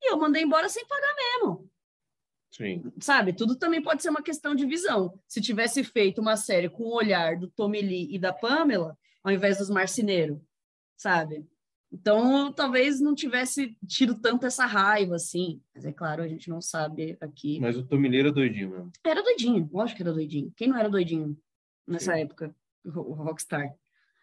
e 0.04 0.12
eu 0.12 0.18
mandei 0.18 0.44
embora 0.44 0.68
sem 0.68 0.86
pagar 0.86 1.16
mesmo. 1.16 1.72
Sim. 2.56 2.90
Sabe? 3.00 3.34
Tudo 3.34 3.58
também 3.58 3.82
pode 3.82 4.02
ser 4.02 4.10
uma 4.10 4.24
questão 4.24 4.56
de 4.56 4.66
visão. 4.66 5.20
Se 5.28 5.42
tivesse 5.42 5.84
feito 5.84 6.22
uma 6.22 6.38
série 6.38 6.70
com 6.70 6.84
o 6.84 6.96
olhar 6.96 7.38
do 7.38 7.50
Tommy 7.50 7.82
Lee 7.82 8.16
e 8.16 8.18
da 8.18 8.32
Pamela, 8.32 8.98
ao 9.22 9.32
invés 9.32 9.58
dos 9.58 9.70
marceneiros, 9.70 10.40
sabe? 10.96 11.46
Então, 11.92 12.52
talvez 12.54 13.02
não 13.02 13.14
tivesse 13.14 13.78
tido 13.86 14.16
tanto 14.16 14.46
essa 14.46 14.66
raiva, 14.66 15.16
assim. 15.16 15.62
Mas 15.74 15.84
é 15.84 15.92
claro, 15.92 16.24
a 16.24 16.28
gente 16.28 16.50
não 16.50 16.62
sabe 16.62 17.18
aqui. 17.20 17.60
Mas 17.60 17.78
o 17.78 17.86
Tommy 17.86 18.08
Lee 18.08 18.22
era 18.22 18.32
doidinho 18.32 18.70
mesmo. 18.70 18.92
Era 19.04 19.22
doidinho, 19.22 19.70
lógico 19.74 19.98
que 19.98 20.04
era 20.04 20.14
doidinho. 20.14 20.54
Quem 20.56 20.70
não 20.70 20.78
era 20.78 20.90
doidinho 20.90 21.38
nessa 21.86 22.14
Sim. 22.14 22.22
época? 22.22 22.56
O 22.86 22.90
o 22.90 23.14
Rockstar. 23.14 23.76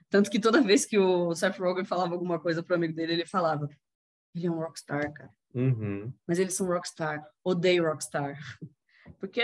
Tanto 0.08 0.30
que 0.30 0.40
toda 0.40 0.60
vez 0.60 0.86
que 0.86 0.98
o 0.98 1.34
Seth 1.34 1.58
Rogen 1.58 1.84
falava 1.84 2.14
alguma 2.14 2.38
coisa 2.38 2.62
pro 2.62 2.76
amigo 2.76 2.94
dele, 2.94 3.12
ele 3.12 3.26
falava: 3.26 3.68
ele 4.34 4.46
é 4.46 4.50
um 4.50 4.58
rockstar, 4.58 5.12
cara. 5.12 5.30
Uhum. 5.54 6.12
Mas 6.26 6.38
eles 6.38 6.54
são 6.54 6.66
rockstar. 6.66 7.24
Odeio 7.44 7.84
rockstar. 7.84 8.38
Porque, 9.18 9.42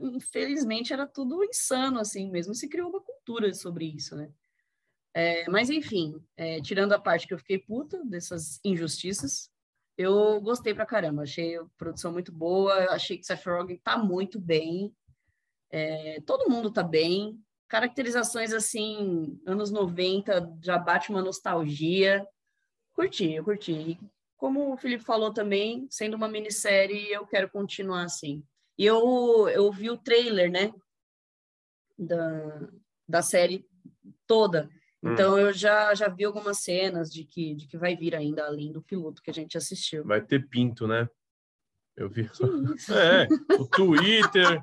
infelizmente, 0.00 0.92
era 0.92 1.06
tudo 1.06 1.44
insano, 1.44 2.00
assim 2.00 2.30
mesmo. 2.30 2.54
Se 2.54 2.68
criou 2.68 2.88
uma 2.88 3.00
cultura 3.00 3.52
sobre 3.54 3.84
isso, 3.86 4.16
né? 4.16 4.30
É, 5.14 5.48
mas, 5.48 5.70
enfim, 5.70 6.20
é, 6.36 6.60
tirando 6.60 6.92
a 6.92 7.00
parte 7.00 7.26
que 7.26 7.34
eu 7.34 7.38
fiquei 7.38 7.58
puta 7.58 8.02
dessas 8.04 8.58
injustiças, 8.64 9.50
eu 9.96 10.40
gostei 10.40 10.74
pra 10.74 10.86
caramba. 10.86 11.22
Achei 11.22 11.56
a 11.56 11.64
produção 11.76 12.12
muito 12.12 12.32
boa. 12.32 12.74
Achei 12.90 13.18
que 13.18 13.26
Seth 13.26 13.44
Rogen 13.46 13.78
tá 13.78 13.98
muito 13.98 14.40
bem. 14.40 14.94
É, 15.70 16.20
todo 16.26 16.50
mundo 16.50 16.72
tá 16.72 16.82
bem. 16.82 17.38
Caracterizações, 17.68 18.52
assim, 18.52 19.40
anos 19.46 19.70
90, 19.70 20.58
já 20.62 20.78
bate 20.78 21.10
uma 21.10 21.22
nostalgia. 21.22 22.26
Curti, 22.94 23.32
eu 23.32 23.44
curti. 23.44 23.98
Como 24.42 24.72
o 24.72 24.76
Felipe 24.76 25.04
falou 25.04 25.32
também, 25.32 25.86
sendo 25.88 26.14
uma 26.14 26.26
minissérie, 26.26 27.12
eu 27.12 27.24
quero 27.24 27.48
continuar 27.48 28.02
assim. 28.02 28.42
E 28.76 28.84
eu, 28.84 29.48
eu 29.48 29.70
vi 29.70 29.88
o 29.88 29.96
trailer, 29.96 30.50
né? 30.50 30.74
Da, 31.96 32.68
da 33.08 33.22
série 33.22 33.64
toda. 34.26 34.68
Hum. 35.00 35.12
Então 35.12 35.38
eu 35.38 35.52
já, 35.52 35.94
já 35.94 36.08
vi 36.08 36.24
algumas 36.24 36.58
cenas 36.58 37.08
de 37.08 37.22
que, 37.22 37.54
de 37.54 37.68
que 37.68 37.78
vai 37.78 37.94
vir 37.94 38.16
ainda, 38.16 38.44
além 38.44 38.72
do 38.72 38.82
piloto 38.82 39.22
que 39.22 39.30
a 39.30 39.32
gente 39.32 39.56
assistiu. 39.56 40.02
Vai 40.02 40.20
ter 40.20 40.48
pinto, 40.48 40.88
né? 40.88 41.08
Eu 41.96 42.08
vi. 42.10 42.28
É, 42.90 43.28
o 43.60 43.68
Twitter 43.68 44.60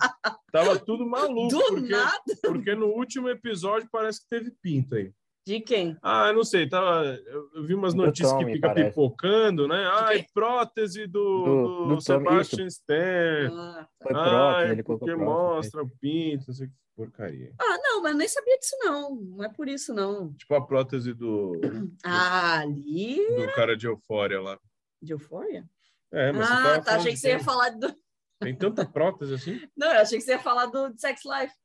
tava 0.52 0.78
tudo 0.78 1.08
maluco. 1.08 1.56
Do 1.56 1.64
porque, 1.64 1.88
nada? 1.88 2.24
porque 2.44 2.76
no 2.76 2.88
último 2.88 3.30
episódio 3.30 3.88
parece 3.90 4.20
que 4.24 4.28
teve 4.28 4.52
pinto 4.62 4.96
aí. 4.96 5.14
De 5.50 5.60
quem? 5.62 5.98
Ah, 6.04 6.28
eu 6.28 6.36
não 6.36 6.44
sei, 6.44 6.70
tava, 6.70 7.06
eu 7.26 7.50
eu 7.56 7.64
vi 7.64 7.74
umas 7.74 7.96
Do 7.96 8.06
notícias 8.06 8.30
Tommy, 8.32 8.46
que 8.46 8.52
fica 8.52 8.68
parece. 8.68 8.90
pipocando, 8.90 9.68
né? 9.68 9.84
Ai, 9.94 10.20
quê? 10.22 10.28
prótese 10.32 11.08
do, 11.08 11.44
Do- 11.44 11.44
do, 11.44 11.96
do 11.96 12.04
Tommy, 12.04 12.04
Sebastian 12.04 12.68
Stan. 12.68 13.50
Ah, 13.52 13.74
tá. 13.76 13.90
Foi 14.04 14.14
Ai, 14.14 14.30
prótese, 14.30 14.72
ele 14.74 14.84
colocou 14.84 15.08
porque 15.08 15.18
prótese. 15.24 15.56
mostra 15.56 15.82
o 15.82 15.90
pinto, 16.00 16.44
não 16.50 16.54
sei 16.54 16.68
que 16.68 16.74
porcaria. 16.96 17.52
Ah, 17.60 17.78
não, 17.82 18.04
mas 18.04 18.12
eu 18.12 18.18
nem 18.20 18.28
sabia 18.28 18.60
disso, 18.60 18.76
não. 18.80 19.16
Não 19.16 19.44
é 19.44 19.50
por 19.50 19.68
isso, 19.68 19.92
não. 19.92 20.32
Tipo 20.34 20.54
a 20.54 20.64
prótese 20.68 21.16
do, 21.16 21.54
Ah, 22.06 22.60
ali 22.60 23.16
do 23.36 23.52
cara 23.56 23.76
de 23.76 23.88
Eufória 23.88 24.40
lá. 24.40 24.60
de 25.02 25.14
Euphoria? 25.14 25.68
É, 26.12 26.32
mas 26.32 26.48
Ah, 26.48 26.80
tá. 26.80 26.96
Achei 26.98 27.14
que 27.14 27.18
você 27.18 27.30
ia 27.30 27.40
falar 27.40 27.70
do. 27.72 27.92
Tem 28.40 28.56
tanta 28.56 28.86
prótese 28.86 29.34
assim? 29.34 29.60
Não, 29.76 29.92
eu 29.92 30.00
achei 30.02 30.20
que 30.20 30.24
você 30.24 30.34
ia 30.34 30.40
falar 30.40 30.68
do 30.68 30.94
Sex 30.96 31.22
Life. 31.26 31.56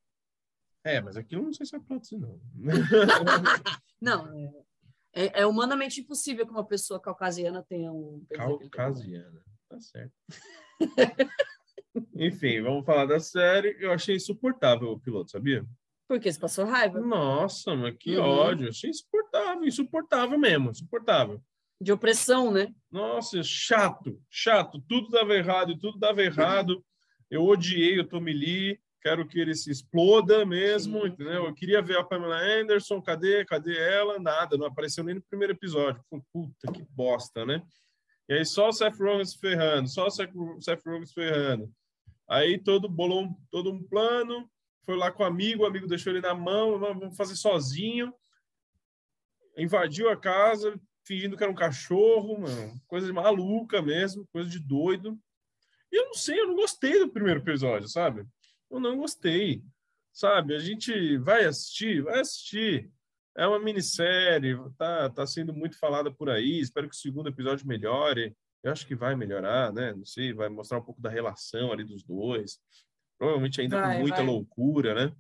É, 0.85 1.01
mas 1.01 1.17
aquilo 1.17 1.43
eu 1.43 1.47
não 1.47 1.53
sei 1.53 1.65
se 1.67 1.75
é 1.75 1.81
prótese, 1.81 2.17
não. 2.19 2.39
Não, 4.01 4.29
é, 4.37 4.53
é- 5.15 5.41
é 5.41 5.47
humanamente 5.47 6.01
impossível 6.03 6.45
que 6.45 6.53
uma 6.53 6.67
pessoa 6.67 7.01
caucasiana 7.01 7.63
tenha 7.67 7.91
um. 7.91 8.23
Caucasiana. 8.35 9.43
Tá 9.69 9.81
certo. 9.81 10.13
Enfim, 12.15 12.61
vamos 12.61 12.85
falar 12.85 13.07
da 13.07 13.19
série. 13.21 13.77
Eu 13.81 13.93
achei 13.93 14.17
insuportável 14.17 14.91
o 14.91 15.01
piloto, 15.01 15.31
sabia? 15.31 15.65
Porque 16.07 16.31
você 16.31 16.39
passou 16.39 16.67
raiva 16.67 17.01
Nossa, 17.01 17.75
mas 17.75 17.97
que 17.99 18.17
Uhum. 18.19 18.25
ódio. 18.25 18.69
Achei 18.69 18.91
insuportável, 18.91 19.65
insuportável 19.65 20.39
mesmo, 20.39 20.71
insuportável. 20.71 21.43
de 21.81 21.93
opressão, 21.93 22.51
né? 22.53 22.73
Nossa, 22.91 23.43
chato, 23.43 24.21
chato. 24.31 24.81
Tudo 24.89 25.09
dava 25.11 25.35
errado 25.35 25.77
tudo 25.79 25.99
dava 25.99 26.23
errado. 26.23 26.85
Eu 27.31 27.43
odiei 27.45 27.99
o 27.99 28.07
Tommy 28.07 28.33
Lee. 28.33 28.81
Quero 29.05 29.29
que 29.29 29.39
ele 29.39 29.55
se 29.55 29.71
exploda 29.71 30.47
mesmo, 30.47 31.03
Sim. 31.03 31.09
entendeu? 31.09 31.45
Eu 31.45 31.53
queria 31.55 31.83
ver 31.83 31.99
a 31.99 32.03
Pamela 32.05 32.39
Anderson. 32.41 33.03
Cadê? 33.03 33.45
Cadê 33.45 33.77
ela? 33.79 34.19
Nada. 34.19 34.57
Não 34.57 34.65
apareceu 34.67 35.05
nem 35.05 35.17
no 35.17 35.23
primeiro 35.23 35.53
episódio. 35.53 36.03
Puta, 36.33 36.73
que 36.73 36.83
bosta, 36.89 37.45
né? 37.45 37.63
E 38.27 38.33
aí 38.33 38.47
só 38.47 38.71
o 38.71 38.73
Seth 38.73 38.97
Rogen 38.99 39.25
se 39.27 39.39
ferrando. 39.39 39.89
Só 39.91 40.07
o 40.07 40.11
Seth 40.11 40.31
Seth 40.61 40.81
Rogen 40.87 41.05
se 41.05 41.13
ferrando. 41.13 41.71
Aí 42.27 42.59
todo 42.59 42.89
bolou 42.89 43.25
um- 43.25 43.35
todo 43.51 43.71
um 43.71 43.83
plano. 43.83 44.51
Foi 44.87 44.97
lá 44.97 45.13
com 45.13 45.23
o 45.23 45.27
amigo. 45.27 45.65
O 45.65 45.67
amigo 45.67 45.87
deixou 45.87 46.11
ele 46.11 46.23
na 46.23 46.35
mão. 46.35 46.79
"Vamos- 46.79 47.01
Vamos 47.01 47.17
fazer 47.19 47.37
sozinho. 47.37 48.11
Invadiu 49.57 50.09
a 50.09 50.17
casa, 50.17 50.81
fingindo 51.07 51.37
que 51.37 51.43
era 51.43 51.53
um 51.53 51.57
cachorro, 51.57 52.41
mano. 52.41 52.81
Coisa 52.89 53.07
de 53.07 53.13
maluca 53.13 53.83
mesmo, 53.83 54.27
coisa 54.33 54.49
de 54.49 54.59
doido. 54.59 55.19
E 55.93 55.97
eu 56.01 56.07
não 56.07 56.15
sei, 56.15 56.41
eu 56.41 56.47
não 56.49 56.57
gostei 56.57 56.99
do 56.99 57.11
primeiro 57.13 57.41
episódio, 57.41 57.87
sabe? 57.89 58.25
Eu 58.75 58.81
não 58.81 58.99
gostei, 58.99 59.63
sabe? 60.13 60.55
A 60.57 60.59
gente 60.59 61.17
vai 61.19 61.45
assistir, 61.45 62.03
vai 62.03 62.19
assistir. 62.19 62.91
É 63.37 63.47
uma 63.47 63.61
minissérie, 63.61 64.57
tá, 64.77 65.09
tá 65.11 65.25
sendo 65.27 65.55
muito 65.55 65.79
falada 65.79 66.13
por 66.13 66.29
aí. 66.29 66.59
Espero 66.59 66.89
que 66.89 66.95
o 66.97 66.99
segundo 66.99 67.29
episódio 67.29 67.69
melhore. 67.69 68.37
Eu 68.65 68.73
acho 68.73 68.85
que 68.85 68.97
vai 68.97 69.15
melhorar, 69.15 69.73
né? 69.73 69.93
Não 69.93 70.05
sei, 70.05 70.33
vai 70.33 70.49
mostrar 70.49 70.79
um 70.79 70.85
pouco 70.85 71.01
da 71.01 71.09
relação 71.09 71.71
ali 71.71 71.85
dos 71.85 72.03
dois. 72.03 72.59
Provavelmente 73.17 73.61
ainda 73.61 73.81
Vai, 73.81 73.95
com 73.95 74.01
muita 74.01 74.17
vai. 74.17 74.27
loucura, 74.27 74.95
né? 74.95 75.17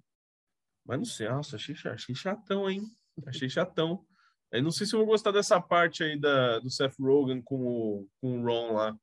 Mas 0.85 0.99
não 0.99 1.05
sei, 1.05 1.29
nossa, 1.29 1.55
achei, 1.55 1.77
achei 1.93 2.15
chatão, 2.15 2.69
hein? 2.69 2.83
Achei 3.25 3.49
chatão. 3.49 4.05
Eu 4.51 4.65
não 4.65 4.73
sei 4.73 4.85
se 4.85 4.95
eu 4.95 4.99
vou 4.99 5.07
gostar 5.07 5.31
dessa 5.31 5.61
parte 5.61 6.03
aí 6.03 6.19
da, 6.19 6.59
do 6.59 6.71
Seth 6.71 6.99
Rogen 6.99 7.41
com 7.41 7.65
o, 7.65 8.09
com 8.21 8.41
o 8.41 8.45
Ron 8.45 8.73
lá 8.73 8.99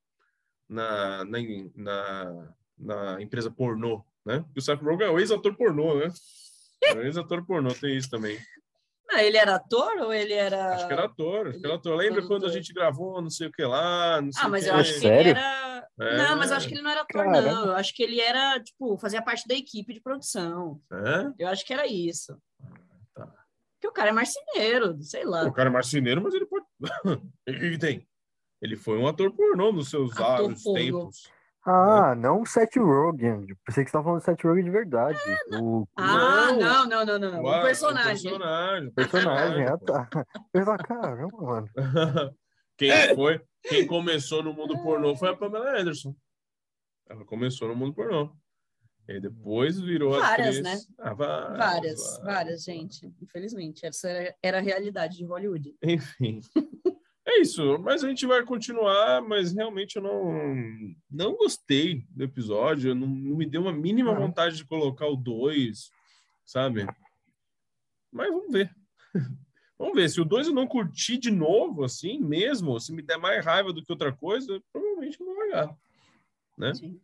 na, 0.67 1.23
na, 1.23 1.39
na, 1.75 2.55
na 2.77 3.21
empresa 3.21 3.49
pornô, 3.49 4.05
né? 4.25 4.39
Porque 4.41 4.59
o 4.59 4.61
Seth 4.61 4.81
Rogen 4.81 5.07
é 5.07 5.09
o 5.09 5.19
ex-ator 5.19 5.55
pornô, 5.55 5.95
né? 5.99 6.07
É 6.83 6.93
o 6.95 7.01
ex-ator 7.03 7.45
pornô, 7.45 7.73
tem 7.73 7.95
isso 7.97 8.09
também. 8.09 8.39
Ah, 9.09 9.23
ele 9.23 9.35
era 9.37 9.55
ator 9.55 9.97
ou 9.99 10.13
ele 10.13 10.33
era. 10.33 10.73
Acho 10.75 10.87
que 10.87 10.93
era 10.93 11.05
ator, 11.05 11.47
acho 11.47 11.59
que 11.59 11.65
era 11.65 11.75
ator. 11.75 11.95
Lembra 11.97 12.25
quando 12.25 12.45
a 12.45 12.49
gente 12.49 12.73
gravou 12.73 13.21
não 13.21 13.29
sei 13.29 13.47
o 13.47 13.51
que 13.51 13.63
lá, 13.63 14.21
não 14.21 14.31
sei 14.31 14.43
Ah, 14.43 14.47
o 14.47 14.51
mas 14.51 14.65
eu 14.65 14.75
acho 14.75 14.93
que 14.93 14.99
Sério? 15.01 15.31
ele 15.31 15.39
era. 15.39 15.87
É. 15.99 16.17
Não, 16.17 16.37
mas 16.37 16.49
eu 16.49 16.57
acho 16.57 16.67
que 16.67 16.73
ele 16.73 16.81
não 16.81 16.89
era 16.91 17.01
ator, 17.01 17.25
Caramba. 17.25 17.41
não. 17.41 17.65
Eu 17.65 17.75
acho 17.75 17.93
que 17.93 18.01
ele 18.01 18.19
era, 18.21 18.57
tipo, 18.63 18.97
fazia 18.97 19.21
parte 19.21 19.45
da 19.47 19.53
equipe 19.53 19.93
de 19.93 19.99
produção. 20.01 20.79
É? 20.91 21.43
Eu 21.43 21.47
acho 21.49 21.65
que 21.65 21.73
era 21.73 21.85
isso. 21.85 22.37
Tá. 23.13 23.27
Porque 23.73 23.87
o 23.87 23.91
cara 23.91 24.09
é 24.09 24.13
marceneiro, 24.13 24.97
sei 25.03 25.25
lá. 25.25 25.43
O 25.45 25.51
cara 25.51 25.69
é 25.69 25.73
marceneiro, 25.73 26.21
mas 26.21 26.33
ele 26.33 26.45
pode... 26.45 26.65
O 27.05 27.19
que 27.45 27.71
que 27.71 27.77
tem? 27.77 28.07
Ele 28.61 28.77
foi 28.77 28.97
um 28.97 29.07
ator 29.07 29.31
pornô 29.35 29.73
nos 29.73 29.89
seus 29.89 30.11
Ator 30.13 30.23
vários 30.25 30.63
pornô. 30.63 30.79
tempos. 30.79 31.29
Ah, 31.63 32.15
não 32.15 32.41
o 32.41 32.45
Seth 32.45 32.75
Rogen. 32.77 33.45
Pensei 33.65 33.83
que 33.83 33.89
você 33.89 33.93
tava 33.93 34.03
falando 34.05 34.19
do 34.21 34.25
Seth 34.25 34.41
Rogen 34.43 34.63
de 34.63 34.71
verdade. 34.71 35.19
O 35.61 35.87
Ah, 35.95 36.51
Não. 36.53 36.87
não, 36.87 37.05
não, 37.05 37.19
não, 37.19 37.31
não. 37.31 37.43
Uau, 37.43 37.59
O 37.59 37.63
personagem. 37.63 38.33
O 38.33 38.37
personagem. 38.39 38.87
o 38.87 38.93
personagem. 38.95 39.65
Ah, 39.67 39.77
tá. 39.77 40.09
Eu 40.53 40.65
falei, 40.65 40.85
caramba, 40.85 41.37
mano. 41.41 41.67
Quem 42.77 43.15
foi? 43.15 43.41
Quem 43.63 43.85
começou 43.85 44.41
no 44.41 44.53
mundo 44.53 44.81
pornô 44.81 45.15
foi 45.15 45.29
a 45.29 45.35
Pamela 45.35 45.79
Anderson. 45.79 46.15
Ela 47.07 47.23
começou 47.25 47.67
no 47.67 47.75
mundo 47.75 47.93
pornô. 47.93 48.31
E 49.07 49.19
depois 49.19 49.79
virou 49.79 50.19
Várias, 50.19 50.57
atriz. 50.59 50.63
né? 50.87 50.93
Ah, 50.99 51.13
várias, 51.13 51.57
Várias, 51.59 52.19
várias, 52.23 52.63
gente. 52.63 53.13
Infelizmente. 53.21 53.85
Essa 53.85 54.09
era, 54.09 54.35
era 54.41 54.57
a 54.57 54.61
realidade 54.61 55.17
de 55.17 55.25
Hollywood. 55.25 55.75
Enfim. 55.83 56.39
É 57.25 57.39
isso, 57.39 57.77
mas 57.79 58.03
a 58.03 58.09
gente 58.09 58.25
vai 58.25 58.43
continuar, 58.43 59.21
mas 59.21 59.53
realmente 59.53 59.97
eu 59.97 60.01
não, 60.01 60.95
não 61.09 61.35
gostei 61.35 62.03
do 62.09 62.23
episódio, 62.23 62.95
não, 62.95 63.07
não 63.07 63.37
me 63.37 63.45
deu 63.45 63.61
uma 63.61 63.71
mínima 63.71 64.11
Ah. 64.11 64.19
vontade 64.19 64.57
de 64.57 64.65
colocar 64.65 65.05
o 65.07 65.15
2, 65.15 65.91
sabe? 66.45 66.87
Mas 68.11 68.29
vamos 68.29 68.51
ver. 68.51 68.75
Vamos 69.77 69.95
ver, 69.95 70.09
se 70.11 70.21
o 70.21 70.25
2 70.25 70.45
eu 70.45 70.53
não 70.53 70.67
curtir 70.67 71.17
de 71.17 71.31
novo, 71.31 71.83
assim, 71.83 72.19
mesmo, 72.19 72.79
se 72.79 72.93
me 72.93 73.01
der 73.01 73.17
mais 73.17 73.43
raiva 73.43 73.73
do 73.73 73.83
que 73.83 73.91
outra 73.91 74.13
coisa, 74.15 74.61
provavelmente 74.71 75.19
eu 75.19 75.25
vou 75.25 75.35
largar. 75.35 75.75
Né? 76.55 76.71
Sim. 76.75 77.01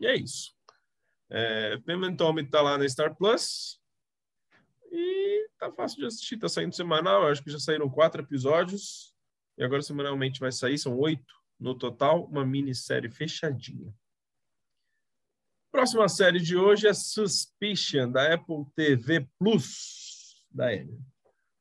E 0.00 0.06
é 0.08 0.16
isso. 0.16 0.52
É, 1.30 1.76
Payment 1.78 2.16
Tommy 2.16 2.44
tá 2.44 2.60
lá 2.60 2.76
na 2.76 2.88
Star 2.88 3.14
Plus. 3.14 3.80
E 4.90 5.48
tá 5.56 5.70
fácil 5.70 6.00
de 6.00 6.06
assistir, 6.06 6.36
tá 6.36 6.48
saindo 6.48 6.74
semanal. 6.74 7.28
Acho 7.28 7.44
que 7.44 7.50
já 7.50 7.60
saíram 7.60 7.88
quatro 7.88 8.20
episódios. 8.22 9.09
E 9.60 9.62
agora 9.62 9.82
semanalmente 9.82 10.40
vai 10.40 10.50
sair, 10.50 10.78
são 10.78 10.98
oito 10.98 11.34
no 11.58 11.74
total, 11.74 12.24
uma 12.24 12.46
minissérie 12.46 13.10
fechadinha. 13.10 13.94
Próxima 15.70 16.08
série 16.08 16.40
de 16.40 16.56
hoje 16.56 16.88
é 16.88 16.94
Suspicion, 16.94 18.10
da 18.10 18.32
Apple 18.32 18.64
TV 18.74 19.28
Plus. 19.38 20.46
Da 20.50 20.72
Ellen. 20.72 20.98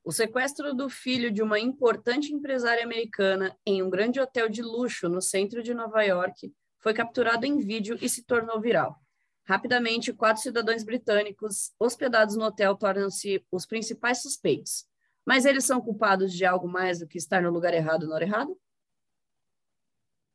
O 0.02 0.14
sequestro 0.14 0.74
do 0.74 0.90
filho 0.90 1.30
de 1.30 1.44
uma 1.44 1.60
importante 1.60 2.34
empresária 2.34 2.86
americana 2.86 3.54
em 3.66 3.84
um 3.84 3.90
grande 3.90 4.18
hotel 4.18 4.48
de 4.48 4.62
luxo 4.62 5.10
no 5.10 5.22
centro 5.22 5.62
de 5.62 5.74
Nova 5.74 6.02
York 6.02 6.54
foi 6.80 6.94
capturado 6.94 7.46
em 7.46 7.58
vídeo 7.58 7.98
e 8.02 8.08
se 8.08 8.24
tornou 8.24 8.62
viral. 8.62 8.96
Rapidamente, 9.44 10.14
quatro 10.14 10.42
cidadãos 10.42 10.84
britânicos 10.86 11.74
hospedados 11.78 12.38
no 12.38 12.46
hotel 12.46 12.78
tornam-se 12.78 13.46
os 13.52 13.66
principais 13.66 14.22
suspeitos. 14.22 14.89
Mas 15.30 15.46
eles 15.46 15.64
são 15.64 15.80
culpados 15.80 16.34
de 16.34 16.44
algo 16.44 16.68
mais 16.68 16.98
do 17.02 17.08
que 17.08 17.20
estar 17.20 17.40
no 17.40 17.52
lugar 17.52 17.72
errado 17.72 18.08
na 18.08 18.16
hora 18.16 18.24
errada? 18.26 18.52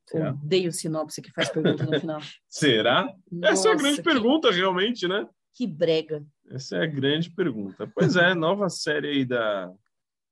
Será? 0.08 0.30
Odeio 0.30 0.70
sinopse 0.70 1.20
que 1.20 1.32
faz 1.32 1.48
pergunta 1.48 1.84
no 1.84 1.98
final. 1.98 2.20
Será? 2.48 3.12
Essa 3.42 3.70
é 3.70 3.72
a 3.72 3.74
Nossa, 3.74 3.74
grande 3.74 3.96
que- 3.96 4.02
pergunta, 4.04 4.52
realmente, 4.52 5.08
né? 5.08 5.28
Que 5.52 5.66
brega. 5.66 6.24
Essa 6.48 6.76
é 6.76 6.84
a 6.84 6.86
grande 6.86 7.28
pergunta. 7.28 7.90
Pois 7.92 8.14
é, 8.14 8.34
nova 8.34 8.68
série 8.68 9.08
aí 9.08 9.24
da, 9.24 9.72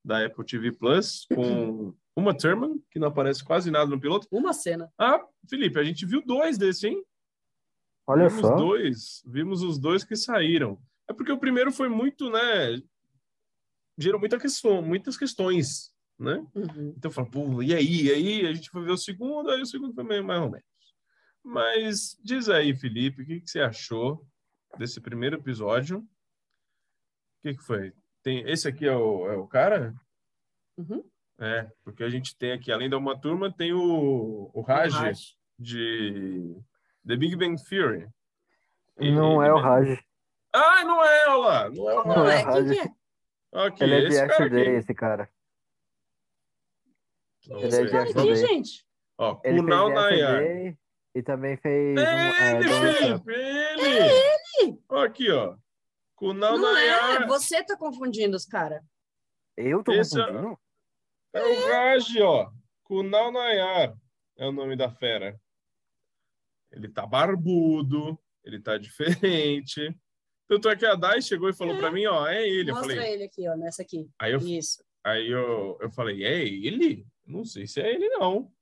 da 0.04 0.24
Apple 0.24 0.44
TV 0.46 0.70
Plus 0.70 1.26
com 1.34 1.92
uma 2.14 2.32
Thurman, 2.32 2.80
que 2.88 3.00
não 3.00 3.08
aparece 3.08 3.42
quase 3.42 3.68
nada 3.68 3.90
no 3.90 4.00
piloto. 4.00 4.28
Uma 4.30 4.52
cena. 4.52 4.92
Ah, 4.96 5.20
Felipe, 5.50 5.76
a 5.80 5.82
gente 5.82 6.06
viu 6.06 6.22
dois 6.24 6.56
desse, 6.56 6.86
hein? 6.86 7.02
Olha 8.06 8.28
vimos 8.28 8.40
só. 8.46 8.54
dois, 8.54 9.22
vimos 9.26 9.62
os 9.62 9.76
dois 9.76 10.04
que 10.04 10.14
saíram. 10.14 10.78
É 11.08 11.12
porque 11.12 11.32
o 11.32 11.38
primeiro 11.38 11.72
foi 11.72 11.88
muito, 11.88 12.30
né? 12.30 12.80
Gerou 13.98 14.18
muita 14.18 14.38
questão, 14.38 14.80
muitas 14.82 15.16
questões, 15.16 15.92
né? 16.18 16.44
Uhum. 16.54 16.94
Então 16.96 17.10
eu 17.10 17.14
falo, 17.14 17.30
pô, 17.30 17.62
e 17.62 17.74
aí? 17.74 18.04
E 18.06 18.10
aí? 18.10 18.46
A 18.46 18.52
gente 18.54 18.70
foi 18.70 18.84
ver 18.84 18.92
o 18.92 18.96
segundo, 18.96 19.50
aí 19.50 19.60
o 19.60 19.66
segundo 19.66 19.94
foi 19.94 20.04
meio 20.04 20.24
mais 20.24 20.40
ou 20.40 20.50
menos. 20.50 20.66
Mas 21.44 22.16
diz 22.22 22.48
aí, 22.48 22.74
Felipe, 22.74 23.22
o 23.22 23.26
que, 23.26 23.40
que 23.40 23.50
você 23.50 23.60
achou 23.60 24.24
desse 24.78 25.00
primeiro 25.00 25.36
episódio? 25.36 25.98
O 25.98 27.42
que, 27.42 27.54
que 27.54 27.62
foi? 27.62 27.92
Tem, 28.22 28.48
esse 28.48 28.68
aqui 28.68 28.86
é 28.86 28.96
o, 28.96 29.28
é 29.28 29.36
o 29.36 29.46
cara? 29.46 29.94
Uhum. 30.78 31.04
É, 31.38 31.68
porque 31.82 32.04
a 32.04 32.08
gente 32.08 32.36
tem 32.36 32.52
aqui, 32.52 32.70
além 32.70 32.88
da 32.88 32.96
uma 32.96 33.18
turma, 33.20 33.52
tem 33.52 33.72
o, 33.72 34.50
o 34.54 34.60
Raj, 34.60 34.94
Raj. 34.94 35.36
de 35.58 36.56
The 37.06 37.16
Big 37.16 37.34
Bang 37.36 37.60
Theory. 37.68 38.08
Não 38.96 39.42
Ele 39.42 39.50
é 39.50 39.52
o. 39.52 39.60
Raj. 39.60 39.98
Ah, 40.52 40.84
não 40.84 41.04
é, 41.04 41.28
olha 41.28 41.36
lá. 41.36 41.70
Não 41.70 41.90
é 41.90 41.94
o 41.94 42.04
Não 42.06 42.14
Não 42.16 42.24
Raj. 42.24 42.30
é 42.30 42.40
é? 42.40 42.44
Quem 42.44 42.64
que 42.74 42.78
é? 42.88 43.01
Aqui, 43.52 43.84
Ele 43.84 43.94
é 43.94 44.00
de 44.00 44.06
esse 44.06 44.16
cara 44.18 44.30
Yesterday, 44.32 44.62
aqui. 44.62 44.70
esse 44.78 44.94
cara. 44.94 45.30
Não 47.48 47.58
Ele 47.58 47.76
é 47.76 47.84
de 47.84 47.96
aqui, 47.96 48.36
gente. 48.36 48.86
Ó, 49.18 49.40
Ele 49.44 49.60
Kunal 49.60 49.90
Nayar. 49.90 50.42
E 51.14 51.22
também 51.22 51.56
fez 51.58 51.98
um, 51.98 52.00
é, 52.02 52.50
Ele, 52.56 52.68
Donald 52.68 52.96
Trump. 52.98 53.24
Felipe, 53.24 53.32
ele! 53.84 54.82
Ó, 54.88 54.98
aqui, 55.04 55.30
ó. 55.30 55.56
Kunal 56.16 56.56
Não 56.56 56.76
é, 56.76 56.88
Nayar. 56.88 57.26
você 57.26 57.62
tá 57.64 57.76
confundindo 57.76 58.36
os 58.36 58.46
caras. 58.46 58.82
Eu 59.56 59.82
tô 59.84 59.92
Esse 59.92 60.18
é- 60.18 60.24
confundindo? 60.24 60.58
É 61.34 61.42
o 61.42 61.66
Raj, 61.68 62.16
ó. 62.22 62.50
Kunal 62.84 63.30
Nayar 63.32 63.94
é 64.38 64.46
o 64.46 64.52
nome 64.52 64.76
da 64.76 64.90
fera. 64.90 65.38
Ele 66.70 66.88
tá 66.88 67.04
barbudo, 67.06 68.18
ele 68.42 68.58
tá 68.60 68.78
diferente. 68.78 69.94
Tanto 70.52 70.68
é 70.68 70.76
que 70.76 70.84
a 70.84 70.94
Dai 70.94 71.22
chegou 71.22 71.48
e 71.48 71.54
falou 71.54 71.78
pra 71.78 71.90
mim, 71.90 72.04
ó, 72.04 72.26
é 72.28 72.46
ele. 72.46 72.70
Eu 72.70 72.74
Mostra 72.74 72.94
falei, 72.94 73.12
ele 73.14 73.24
aqui, 73.24 73.48
ó, 73.48 73.56
nessa 73.56 73.80
aqui. 73.80 74.06
aí 74.18 74.32
eu, 74.34 74.38
Isso. 74.40 74.84
aí 75.02 75.30
eu, 75.30 75.78
eu 75.80 75.90
falei, 75.90 76.22
é 76.26 76.44
ele? 76.44 77.06
Não 77.26 77.42
sei 77.42 77.66
se 77.66 77.80
é 77.80 77.90
ele, 77.94 78.06
não. 78.10 78.52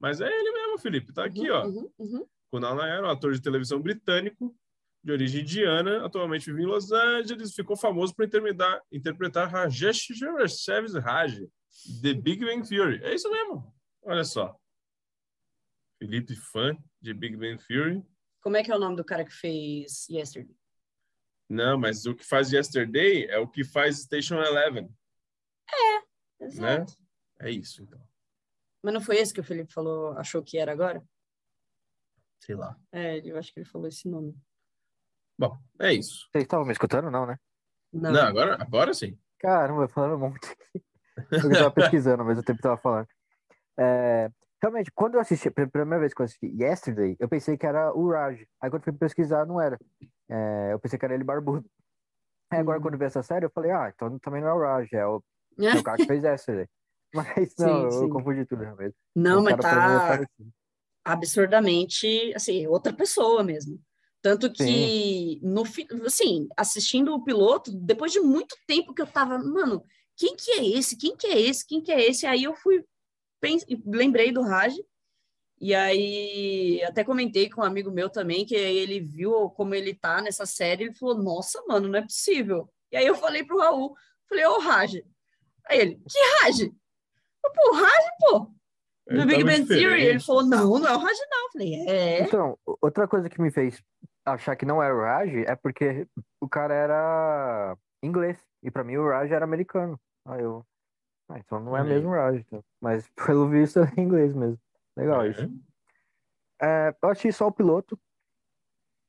Mas 0.00 0.20
é 0.20 0.26
ele 0.26 0.50
mesmo, 0.50 0.78
Felipe. 0.78 1.12
Tá 1.12 1.24
aqui, 1.24 1.48
Uhum, 1.48 1.56
ó. 1.56 1.64
uhum, 1.64 1.92
uhum. 1.96 2.26
Kunal 2.50 2.74
um 2.76 3.06
ator 3.06 3.32
de 3.34 3.40
televisão 3.40 3.80
britânico, 3.80 4.52
de 5.00 5.12
origem 5.12 5.42
indiana, 5.42 6.04
atualmente 6.04 6.46
vive 6.46 6.64
em 6.64 6.66
Los 6.66 6.90
Angeles, 6.90 7.54
ficou 7.54 7.76
famoso 7.76 8.12
por 8.16 8.24
interpretar, 8.24 8.82
interpretar 8.90 9.48
Rajesh 9.48 10.08
Service 10.48 10.98
Raj, 10.98 11.38
The 12.02 12.14
Big 12.14 12.44
Bang 12.44 12.68
Theory. 12.68 13.00
É 13.04 13.14
isso 13.14 13.30
mesmo. 13.30 13.72
Olha 14.02 14.24
só. 14.24 14.56
Felipe, 16.00 16.34
fã 16.34 16.76
de 17.00 17.14
Big 17.14 17.36
Bang 17.36 17.64
Theory. 17.64 18.02
Como 18.40 18.56
é 18.56 18.64
que 18.64 18.72
é 18.72 18.76
o 18.76 18.80
nome 18.80 18.96
do 18.96 19.04
cara 19.04 19.24
que 19.24 19.32
fez 19.32 20.08
Yesterday? 20.10 20.56
Não, 21.48 21.78
mas 21.78 22.06
o 22.06 22.14
que 22.14 22.24
faz 22.24 22.52
Yesterday 22.52 23.26
é 23.26 23.38
o 23.38 23.48
que 23.48 23.64
faz 23.64 23.98
Station 23.98 24.40
Eleven. 24.40 24.90
Exato. 26.40 26.94
É 27.40 27.50
isso, 27.50 27.82
então. 27.82 28.00
Mas 28.82 28.94
não 28.94 29.00
foi 29.00 29.16
esse 29.16 29.32
que 29.32 29.40
o 29.40 29.44
Felipe 29.44 29.72
falou, 29.72 30.16
achou 30.18 30.42
que 30.42 30.58
era 30.58 30.72
agora? 30.72 31.02
Sei 32.40 32.56
lá. 32.56 32.76
É, 32.90 33.18
eu 33.18 33.38
acho 33.38 33.52
que 33.52 33.60
ele 33.60 33.68
falou 33.68 33.86
esse 33.86 34.08
nome. 34.08 34.36
Bom, 35.38 35.56
é 35.78 35.92
isso. 35.92 36.28
Vocês 36.30 36.44
estavam 36.44 36.66
me 36.66 36.72
escutando, 36.72 37.10
não, 37.10 37.26
né? 37.26 37.38
Não. 37.92 38.12
Não, 38.12 38.22
agora, 38.22 38.60
agora 38.60 38.94
sim. 38.94 39.18
Caramba, 39.38 39.88
falando 39.88 40.16
um 40.16 40.18
monte 40.18 40.50
aqui. 40.50 40.84
Eu 41.30 41.50
tava 41.52 41.70
pesquisando, 41.70 42.24
mas 42.24 42.38
o 42.38 42.42
tempo 42.42 42.60
tava 42.60 42.76
falando. 42.76 43.06
É, 43.78 44.30
realmente, 44.62 44.90
quando 44.94 45.14
eu 45.14 45.20
assisti, 45.20 45.50
pela 45.50 45.68
primeira 45.68 46.00
vez 46.00 46.14
que 46.14 46.22
eu 46.22 46.24
assisti 46.24 46.46
Yesterday, 46.46 47.16
eu 47.18 47.28
pensei 47.28 47.56
que 47.58 47.66
era 47.66 47.92
o 47.94 48.10
Raj. 48.10 48.40
Aí 48.60 48.70
quando 48.70 48.84
fui 48.84 48.92
pesquisar, 48.92 49.46
não 49.46 49.60
era. 49.60 49.78
É, 50.30 50.72
eu 50.72 50.80
pensei 50.80 50.98
que 50.98 51.04
era 51.04 51.14
ele 51.14 51.24
barbudo. 51.24 51.64
Aí 52.50 52.60
agora, 52.60 52.78
Uhum. 52.78 52.82
quando 52.82 52.94
eu 52.94 53.00
vi 53.00 53.06
essa 53.06 53.22
série, 53.22 53.46
eu 53.46 53.50
falei, 53.50 53.70
ah, 53.72 53.92
então 53.94 54.18
também 54.20 54.42
não 54.42 54.48
é 54.48 54.54
o 54.54 54.60
Raj, 54.60 54.88
é 54.92 55.06
o, 55.06 55.22
é 55.58 55.78
o 55.78 55.82
cara 55.82 55.98
que 55.98 56.06
fez 56.06 56.24
Yesterday. 56.24 56.68
Mas 57.14 57.54
não, 57.58 57.68
Sim, 57.68 57.84
eu 57.86 58.08
sim. 58.08 58.08
confundi 58.10 58.46
tudo 58.46 58.62
realmente. 58.64 58.94
Não, 59.14 59.40
O 59.40 59.44
mas 59.44 59.54
mim 59.54 59.92
é 59.92 60.00
tá 60.00 60.02
parecido. 60.06 60.50
absurdamente, 61.04 62.32
assim, 62.34 62.66
outra 62.66 62.92
pessoa 62.92 63.42
mesmo. 63.42 63.80
Tanto 64.22 64.52
que, 64.52 65.40
no 65.42 65.64
fi- 65.64 65.88
assim, 66.06 66.46
assistindo 66.56 67.12
o 67.12 67.24
piloto, 67.24 67.72
depois 67.72 68.12
de 68.12 68.20
muito 68.20 68.56
tempo 68.66 68.94
que 68.94 69.02
eu 69.02 69.06
tava, 69.06 69.38
mano, 69.38 69.82
quem 70.16 70.36
que 70.36 70.52
é 70.52 70.64
esse? 70.78 70.96
Quem 70.96 71.16
que 71.16 71.26
é 71.26 71.40
esse? 71.40 71.66
Quem 71.66 71.82
que 71.82 71.90
é 71.90 72.08
esse? 72.08 72.24
Aí 72.26 72.44
eu 72.44 72.54
fui, 72.54 72.84
lembrei 73.86 74.32
do 74.32 74.42
Raj, 74.42 74.74
e 75.60 75.74
aí 75.74 76.82
até 76.84 77.04
comentei 77.04 77.48
com 77.48 77.60
um 77.60 77.64
amigo 77.64 77.90
meu 77.90 78.10
também, 78.10 78.44
que 78.44 78.54
ele 78.54 79.00
viu 79.00 79.50
como 79.50 79.74
ele 79.74 79.94
tá 79.94 80.20
nessa 80.20 80.44
série, 80.44 80.84
ele 80.84 80.94
falou, 80.94 81.22
nossa, 81.22 81.62
mano, 81.68 81.88
não 81.88 81.98
é 81.98 82.02
possível. 82.02 82.68
E 82.90 82.96
aí 82.96 83.06
eu 83.06 83.14
falei 83.14 83.44
pro 83.44 83.58
Raul, 83.58 83.94
falei, 84.28 84.44
ô 84.46 84.58
Raj. 84.58 85.02
Aí 85.66 85.78
ele, 85.78 85.94
que 85.96 86.18
Raj? 86.42 86.60
Eu, 86.62 87.52
Pô, 87.52 87.74
Raj, 87.74 88.04
pô, 88.20 88.50
Ele 89.06 89.20
do 89.20 89.26
Big 89.26 89.44
Bang 89.44 89.66
Theory. 89.66 90.02
Ele 90.02 90.20
falou, 90.20 90.44
não, 90.44 90.78
não 90.78 90.86
é 90.86 90.94
o 90.94 90.98
Raj 90.98 91.18
não. 91.30 91.46
Eu 91.46 91.52
falei, 91.52 91.74
é... 91.88 92.22
Então, 92.22 92.58
outra 92.80 93.06
coisa 93.06 93.28
que 93.28 93.40
me 93.40 93.50
fez 93.50 93.82
achar 94.24 94.56
que 94.56 94.64
não 94.64 94.82
era 94.82 94.94
o 94.94 95.00
Raj 95.00 95.32
é 95.46 95.54
porque 95.56 96.06
o 96.40 96.48
cara 96.48 96.74
era 96.74 97.76
inglês. 98.02 98.38
E 98.62 98.70
pra 98.70 98.84
mim 98.84 98.96
o 98.96 99.08
Raj 99.08 99.30
era 99.30 99.44
americano. 99.44 100.00
Aí 100.26 100.42
eu. 100.42 100.64
Ah, 101.32 101.38
então 101.38 101.58
não 101.58 101.74
é 101.74 101.80
aí. 101.80 101.88
mesmo 101.88 102.10
Raj. 102.10 102.40
então. 102.40 102.62
Mas 102.80 103.08
pelo 103.26 103.48
visto 103.48 103.80
é 103.80 104.00
inglês 104.00 104.34
mesmo. 104.34 104.60
Legal 104.96 105.26
isso. 105.26 105.50
É. 106.60 106.88
É, 106.88 106.96
eu 107.02 107.08
achei 107.08 107.32
só 107.32 107.46
o 107.46 107.52
piloto. 107.52 107.98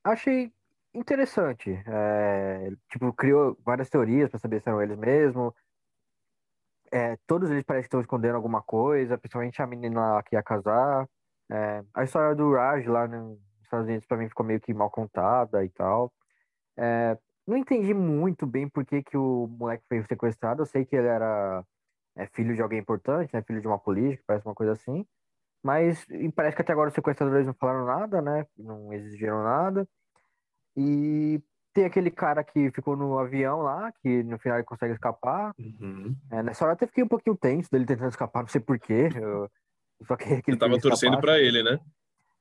Achei 0.02 0.52
interessante. 0.94 1.70
É, 1.86 2.70
tipo, 2.88 3.12
criou 3.12 3.56
várias 3.64 3.90
teorias 3.90 4.30
pra 4.30 4.38
saber 4.38 4.60
se 4.60 4.68
eram 4.68 4.82
eles 4.82 4.96
mesmo. 4.96 5.54
É, 6.90 7.16
todos 7.26 7.50
eles 7.50 7.64
parecem 7.64 7.82
que 7.82 7.86
estão 7.88 8.00
escondendo 8.00 8.36
alguma 8.36 8.62
coisa, 8.62 9.18
principalmente 9.18 9.60
a 9.60 9.66
menina 9.66 10.22
que 10.22 10.34
ia 10.34 10.42
casar. 10.42 11.08
É, 11.50 11.84
a 11.92 12.04
história 12.04 12.34
do 12.34 12.54
Raj 12.54 12.86
lá 12.86 13.06
nos 13.06 13.38
Estados 13.62 13.86
Unidos 13.86 14.06
pra 14.06 14.16
mim 14.16 14.28
ficou 14.28 14.46
meio 14.46 14.60
que 14.60 14.72
mal 14.72 14.90
contada 14.90 15.64
e 15.64 15.68
tal. 15.68 16.12
É, 16.76 17.18
não 17.46 17.56
entendi 17.56 17.92
muito 17.92 18.46
bem 18.46 18.68
por 18.68 18.84
que, 18.84 19.02
que 19.02 19.16
o 19.16 19.46
moleque 19.46 19.84
foi 19.88 20.02
sequestrado. 20.04 20.62
Eu 20.62 20.66
sei 20.66 20.84
que 20.84 20.96
ele 20.96 21.08
era 21.08 21.64
é, 22.16 22.26
filho 22.28 22.54
de 22.54 22.62
alguém 22.62 22.78
importante, 22.78 23.32
né? 23.32 23.42
Filho 23.42 23.60
de 23.60 23.66
uma 23.66 23.78
política, 23.78 24.22
parece 24.26 24.46
uma 24.46 24.54
coisa 24.54 24.72
assim. 24.72 25.04
Mas 25.62 26.04
parece 26.34 26.54
que 26.56 26.62
até 26.62 26.72
agora 26.72 26.88
os 26.88 26.94
sequestradores 26.94 27.46
não 27.46 27.54
falaram 27.54 27.86
nada, 27.86 28.20
né? 28.20 28.46
Não 28.56 28.92
exigiram 28.92 29.42
nada. 29.42 29.88
E 30.76 31.40
tem 31.72 31.84
aquele 31.84 32.10
cara 32.10 32.44
que 32.44 32.70
ficou 32.70 32.96
no 32.96 33.18
avião 33.18 33.62
lá, 33.62 33.90
que 34.00 34.22
no 34.24 34.38
final 34.38 34.58
ele 34.58 34.66
consegue 34.66 34.92
escapar. 34.94 35.52
Uhum. 35.58 36.14
É, 36.30 36.42
nessa 36.42 36.64
hora 36.64 36.72
eu 36.72 36.74
até 36.74 36.86
fiquei 36.86 37.02
um 37.04 37.08
pouquinho 37.08 37.36
tenso 37.36 37.70
dele 37.70 37.86
tentando 37.86 38.10
escapar, 38.10 38.42
não 38.42 38.48
sei 38.48 38.60
porquê. 38.60 39.08
Eu 39.16 39.50
só 40.06 40.16
que 40.16 40.42
ele 40.46 40.56
tava 40.58 40.78
torcendo 40.78 41.14
escapasse. 41.14 41.20
pra 41.22 41.38
ele, 41.38 41.62
né? 41.62 41.78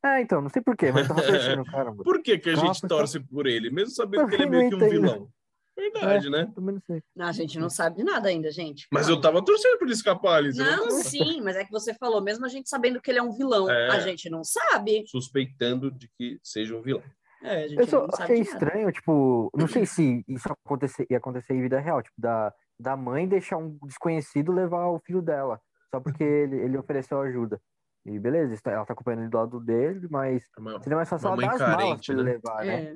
É, 0.05 0.19
então, 0.21 0.41
não 0.41 0.49
sei 0.49 0.61
porquê, 0.61 0.91
mas 0.91 1.07
eu 1.07 1.15
tava 1.15 1.25
torcendo, 1.25 1.63
caramba. 1.71 2.03
Por 2.03 2.21
que, 2.21 2.37
que 2.37 2.49
a 2.49 2.55
gente 2.55 2.81
porque- 2.81 2.87
torce 2.93 3.19
por 3.21 3.47
ele, 3.47 3.69
mesmo 3.69 3.91
sabendo 3.91 4.27
que 4.27 4.35
ele 4.35 4.43
é 4.43 4.45
meio 4.49 4.69
que 4.69 4.75
um 4.75 4.77
entendo. 4.79 4.91
vilão? 4.91 5.29
Verdade, 5.75 6.29
né? 6.29 6.51
Também 6.53 6.75
não 6.75 6.81
sei. 6.81 7.01
Não, 7.15 7.25
a 7.27 7.31
gente 7.31 7.57
não 7.59 7.69
sabe 7.69 7.97
de 7.97 8.03
nada 8.03 8.29
ainda, 8.29 8.51
gente. 8.51 8.87
Mas 8.91 9.03
Calma. 9.07 9.17
eu 9.17 9.21
tava 9.21 9.43
torcendo 9.43 9.77
pra 9.77 9.85
ele 9.87 9.93
escapar 9.93 10.35
ali. 10.37 10.53
você 10.53 10.63
Não, 10.63 10.77
tava 10.89 10.91
sim, 10.91 11.41
mas 11.41 11.55
é 11.55 11.65
que 11.65 11.71
você 11.71 11.93
falou, 11.95 12.21
mesmo 12.21 12.45
a 12.45 12.49
gente 12.49 12.69
sabendo 12.69 13.01
que 13.01 13.09
ele 13.09 13.19
é 13.19 13.23
um 13.23 13.31
vilão, 13.31 13.69
É. 13.69 13.89
a 13.89 13.99
gente 13.99 14.29
não 14.29 14.43
sabe. 14.43 15.03
suspeitando 15.07 15.89
de 15.91 16.07
que 16.17 16.39
seja 16.43 16.75
um 16.77 16.81
vilão. 16.81 17.01
É, 17.41 17.63
a 17.63 17.67
gente 17.67 17.79
Eu 17.79 17.87
só 17.87 18.01
não 18.03 18.11
sabe 18.11 18.23
achei 18.23 18.39
estranho, 18.41 18.91
tipo, 18.91 19.49
não 19.55 19.67
sei 19.67 19.85
se 19.85 20.23
isso 20.27 20.47
acontecer, 20.65 21.05
ia 21.09 21.17
acontecer 21.17 21.53
em 21.53 21.61
vida 21.61 21.79
real, 21.79 22.01
tipo, 22.01 22.15
da, 22.21 22.53
da 22.79 22.95
mãe 22.95 23.27
deixar 23.27 23.57
um 23.57 23.77
desconhecido 23.83 24.51
levar 24.51 24.87
o 24.87 24.99
filho 24.99 25.21
dela, 25.21 25.59
só 25.93 25.99
porque 25.99 26.23
ele, 26.23 26.55
ele 26.57 26.77
ofereceu 26.77 27.19
ajuda. 27.21 27.59
E 28.05 28.19
beleza, 28.19 28.53
está- 28.53 28.71
ela 28.71 28.85
tá 28.85 28.93
acompanhando 28.93 29.21
ele 29.23 29.29
do 29.29 29.37
lado 29.37 29.59
dele, 29.59 30.07
mas 30.09 30.43
É 30.57 30.61
uma- 30.61 30.81
seria 30.81 30.95
mais 30.97 31.09
fácil 31.09 31.27
ela 31.29 31.37
dar 31.37 31.51
as 31.53 31.59
malas 31.59 31.75
carente, 31.77 32.05
pra 32.05 32.15
ele 32.15 32.23
né? 32.23 32.31
levar, 32.31 32.65
né? 32.65 32.83
É. 32.83 32.95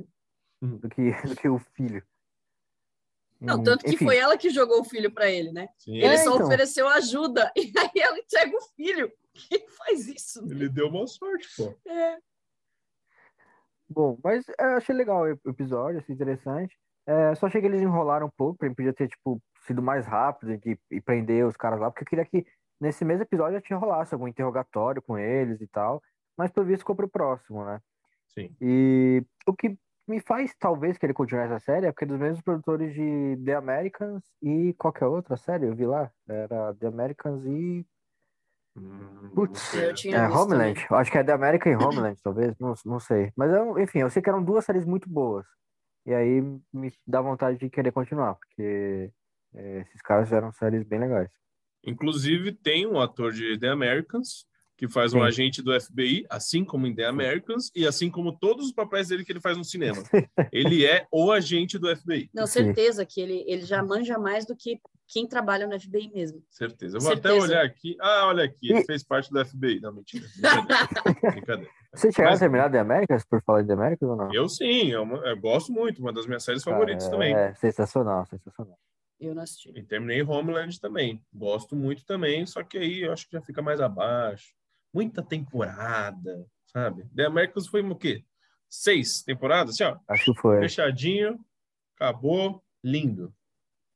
Do 0.66 0.90
que, 0.90 1.12
do 1.36 1.36
que 1.36 1.50
o 1.50 1.60
filho. 1.76 2.04
Não, 3.40 3.60
Hum, 3.60 3.64
tanto 3.64 3.86
que 3.86 3.96
enfim. 3.96 4.06
foi 4.06 4.18
ela 4.18 4.38
que 4.38 4.50
jogou 4.50 4.80
o 4.82 4.84
filho 4.84 5.12
pra 5.12 5.30
ele, 5.30 5.52
né? 5.52 5.70
Sim, 5.78 5.96
Ele 5.96 6.06
É, 6.16 6.18
só 6.18 6.34
então. 6.36 6.48
ofereceu 6.48 6.88
ajuda 6.88 7.52
e 7.56 7.72
aí 7.78 7.92
ela 8.02 8.18
entrega 8.18 8.56
o 8.58 8.62
filho. 8.76 9.12
Quem 9.34 9.68
faz 9.70 10.08
isso? 10.08 10.44
ele 10.50 10.68
deu 10.68 10.88
uma 10.88 11.06
sorte, 11.06 11.48
pô. 11.56 11.76
É. 11.88 12.18
Bom, 13.90 14.18
mas 14.24 14.44
eu 14.60 14.66
achei 14.78 14.94
legal 14.96 15.22
o 15.24 15.50
episódio, 15.50 16.00
achei 16.00 16.14
interessante. 16.14 16.76
É, 17.06 17.34
só 17.36 17.46
achei 17.48 17.62
que 17.62 17.68
eles 17.68 17.82
enrolaram 17.82 18.28
um 18.28 18.32
pouco, 18.36 18.58
pra 18.58 18.70
podia 18.74 18.92
ter, 18.94 19.08
tipo, 19.08 19.42
sido 19.66 19.82
mais 19.82 20.06
rápido 20.06 20.58
de, 20.58 20.78
e 20.92 21.00
prender 21.00 21.46
os 21.46 21.56
caras 21.56 21.80
lá, 21.80 21.90
porque 21.90 22.04
eu 22.04 22.08
queria 22.08 22.26
que 22.26 22.46
nesse 22.82 23.06
mesmo 23.06 23.24
episódio 23.24 23.54
já 23.54 23.62
tinha 23.62 23.80
rolasse 23.80 24.14
algum 24.14 24.28
interrogatório 24.28 25.02
com 25.02 25.18
eles 25.18 25.62
e 25.62 25.68
tal, 25.68 26.02
mas 26.38 26.52
pelo 26.52 26.66
visto 26.66 26.80
ficou 26.80 26.96
pro 26.96 27.08
próximo, 27.08 27.64
né? 27.64 27.80
Sim. 28.28 28.54
E 28.62 29.24
o 29.48 29.54
que 29.54 29.78
me 30.08 30.20
faz 30.22 30.56
talvez 30.60 30.98
querer 30.98 31.14
continuar 31.14 31.46
essa 31.46 31.60
série 31.60 31.88
é 31.88 31.92
porque 31.92 32.06
é 32.06 32.08
dos 32.08 32.20
mesmos 32.20 32.42
produtores 32.42 32.94
de 32.94 33.38
The 33.44 33.56
Americans 33.56 34.24
e 34.42 34.74
qualquer 34.74 35.06
outra 35.06 35.36
série, 35.38 35.66
eu 35.66 35.76
vi 35.76 35.86
lá, 35.86 36.12
era 36.28 36.74
The 36.76 36.88
Americans 36.88 37.46
e 37.46 37.86
Hum, 38.78 39.32
Putz, 39.34 39.72
tinha 39.96 40.18
é, 40.18 40.30
Homeland. 40.30 40.86
Eu 40.90 40.98
Acho 40.98 41.12
que 41.12 41.18
é 41.18 41.24
The 41.24 41.32
American 41.32 41.72
e 41.72 41.76
Homeland, 41.76 42.22
talvez. 42.22 42.56
Não, 42.60 42.76
não 42.86 43.00
sei. 43.00 43.32
Mas, 43.36 43.52
eu, 43.52 43.80
enfim, 43.80 44.00
eu 44.00 44.10
sei 44.10 44.22
que 44.22 44.30
eram 44.30 44.44
duas 44.44 44.64
séries 44.64 44.86
muito 44.86 45.10
boas. 45.10 45.46
E 46.06 46.14
aí 46.14 46.42
me 46.72 46.94
dá 47.06 47.20
vontade 47.20 47.58
de 47.58 47.70
querer 47.70 47.92
continuar, 47.92 48.36
porque 48.36 49.12
é, 49.56 49.80
esses 49.80 50.02
caras 50.02 50.30
fizeram 50.30 50.52
séries 50.52 50.84
bem 50.84 51.00
legais. 51.00 51.30
Inclusive, 51.84 52.54
tem 52.54 52.86
um 52.88 53.00
ator 53.00 53.32
de 53.32 53.60
The 53.60 53.70
Americans 53.70 54.47
que 54.78 54.88
faz 54.88 55.12
um 55.14 55.20
Sim. 55.22 55.26
agente 55.26 55.62
do 55.62 55.74
FBI, 55.82 56.26
assim 56.30 56.64
como 56.64 56.86
em 56.86 56.94
The 56.94 57.06
Americans, 57.06 57.72
e 57.76 57.86
assim 57.88 58.12
como 58.12 58.32
todos 58.32 58.68
os 58.68 58.72
papéis 58.72 59.08
dele 59.08 59.26
que 59.26 59.32
ele 59.32 59.42
faz 59.42 59.58
no 59.58 59.64
cinema. 59.66 59.98
Ele 60.54 60.86
é 60.86 61.08
o 61.12 61.32
agente 61.32 61.80
do 61.80 61.94
FBI, 61.96 62.30
Não, 62.34 62.46
Sim. 62.46 62.64
certeza 62.66 63.04
que 63.06 63.20
ele, 63.20 63.44
ele 63.48 63.64
já 63.64 63.84
manja 63.84 64.20
mais 64.20 64.46
do 64.46 64.56
que 64.56 64.80
quem 65.08 65.26
trabalha 65.28 65.66
no 65.66 65.80
FBI 65.80 66.12
mesmo. 66.14 66.44
certeza. 66.50 66.98
Eu 66.98 67.02
vou 67.02 67.10
Certeza. 67.12 67.34
até 67.36 67.44
olhar 67.44 67.66
aqui. 67.66 67.96
Ah, 68.00 68.28
olha 68.28 68.44
aqui, 68.44 68.70
ele 68.72 68.80
E- 68.82 68.86
fez 68.86 69.04
parte 69.04 69.32
do 69.32 69.44
FBI. 69.44 69.80
Não, 69.80 69.94
mentira. 69.94 70.26
Brincadeira. 70.38 71.32
Brincadeira. 71.32 71.72
Você 71.96 72.12
chegaram 72.12 72.32
Mas- 72.34 72.42
a 72.42 72.46
terminar 72.46 72.70
The 72.72 72.80
Americans 72.80 73.26
por 73.26 73.42
falar 73.42 73.62
de 73.62 73.68
The 73.68 73.74
Americans 73.74 74.10
ou 74.12 74.16
não? 74.16 74.34
Eu 74.34 74.48
sim, 74.50 74.92
eu, 74.92 75.06
eu 75.26 75.38
gosto 75.38 75.72
muito, 75.72 76.00
uma 76.02 76.14
das 76.14 76.28
minhas 76.28 76.44
séries 76.44 76.64
Cara, 76.64 76.76
favoritas 76.78 77.08
também. 77.10 77.34
É 77.34 77.54
sensacional, 77.56 78.26
sensacional. 78.28 78.78
Eu 79.20 79.34
não 79.34 79.42
assisti. 79.42 79.72
E 79.76 79.82
terminei 79.82 80.22
Homeland 80.22 80.80
também. 80.80 81.20
Gosto 81.34 81.76
muito 81.76 82.06
também, 82.06 82.46
só 82.46 82.62
que 82.62 82.78
aí 82.78 83.02
eu 83.02 83.12
acho 83.14 83.26
que 83.28 83.34
já 83.34 83.42
fica 83.42 83.62
mais 83.62 83.80
abaixo. 83.82 84.54
Muita 84.98 85.22
temporada, 85.22 86.44
sabe? 86.66 87.08
The 87.16 87.28
Americans 87.28 87.68
foi 87.68 87.84
o 87.84 87.96
quê? 87.96 88.26
Seis 88.68 89.22
temporadas, 89.22 89.76
assim, 89.76 89.84
ó. 89.84 90.00
Acho 90.08 90.34
que 90.34 90.42
foi. 90.42 90.60
Fechadinho, 90.60 91.40
acabou, 91.96 92.64
lindo. 92.84 93.32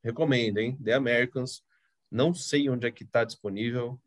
Recomendo, 0.04 0.58
hein? 0.58 0.78
The 0.80 0.92
Americans. 0.92 1.64
Não 2.08 2.32
sei 2.32 2.70
onde 2.70 2.86
é 2.86 2.92
que 2.92 3.04
tá 3.04 3.24
disponível, 3.24 4.00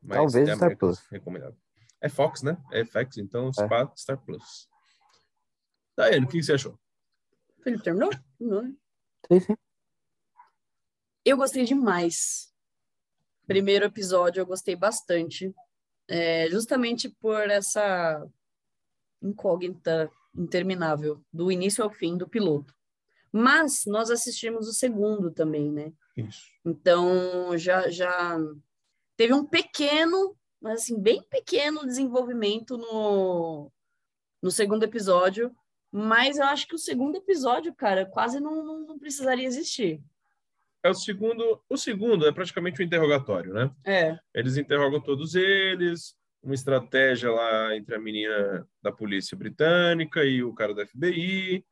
mas 0.00 0.18
Talvez 0.18 0.46
The 0.46 0.54
Star 0.54 0.66
Americans, 0.68 1.00
Plus. 1.00 1.10
recomendado. 1.10 1.56
É 2.00 2.08
Fox, 2.08 2.42
né? 2.42 2.56
É 2.70 2.84
FX, 2.84 3.18
então 3.18 3.48
É. 3.48 3.52
Spa, 3.52 3.92
Star 3.96 4.18
Plus. 4.18 4.68
Daiane, 5.96 6.26
o 6.26 6.28
que 6.28 6.40
você 6.40 6.52
achou? 6.52 6.78
Felipe 7.64 7.82
terminou? 7.82 8.10
Terminou, 8.38 8.62
né? 8.62 8.72
Sim, 9.26 9.40
sim. 9.40 9.56
Eu 11.24 11.36
gostei 11.36 11.64
demais. 11.64 12.54
Primeiro 13.48 13.84
episódio 13.86 14.40
eu 14.40 14.46
gostei 14.46 14.76
bastante. 14.76 15.52
É, 16.10 16.50
justamente 16.50 17.08
por 17.08 17.48
essa 17.48 18.26
incógnita 19.22 20.10
interminável, 20.34 21.22
do 21.32 21.52
início 21.52 21.84
ao 21.84 21.90
fim 21.90 22.16
do 22.16 22.28
piloto. 22.28 22.74
Mas 23.32 23.84
nós 23.86 24.10
assistimos 24.10 24.66
o 24.66 24.72
segundo 24.72 25.30
também, 25.30 25.70
né? 25.70 25.92
Isso. 26.16 26.46
Então 26.64 27.56
já, 27.56 27.88
já 27.88 28.36
teve 29.16 29.32
um 29.32 29.44
pequeno, 29.44 30.36
mas 30.60 30.82
assim, 30.82 31.00
bem 31.00 31.22
pequeno 31.22 31.86
desenvolvimento 31.86 32.76
no, 32.76 33.70
no 34.42 34.50
segundo 34.50 34.82
episódio. 34.82 35.54
Mas 35.92 36.38
eu 36.38 36.44
acho 36.44 36.66
que 36.66 36.74
o 36.74 36.78
segundo 36.78 37.16
episódio, 37.16 37.74
cara, 37.74 38.06
quase 38.06 38.40
não, 38.40 38.64
não, 38.64 38.86
não 38.86 38.98
precisaria 38.98 39.46
existir. 39.46 40.02
É 40.82 40.90
o 40.90 40.94
segundo. 40.94 41.62
O 41.68 41.76
segundo 41.76 42.26
é 42.26 42.32
praticamente 42.32 42.80
um 42.80 42.84
interrogatório, 42.84 43.52
né? 43.52 43.70
É. 43.84 44.18
Eles 44.34 44.56
interrogam 44.56 45.00
todos 45.00 45.34
eles, 45.34 46.14
uma 46.42 46.54
estratégia 46.54 47.30
lá 47.30 47.76
entre 47.76 47.94
a 47.94 47.98
menina 47.98 48.66
da 48.82 48.90
polícia 48.90 49.36
britânica 49.36 50.24
e 50.24 50.42
o 50.42 50.54
cara 50.54 50.74
da 50.74 50.86
FBI. 50.86 51.64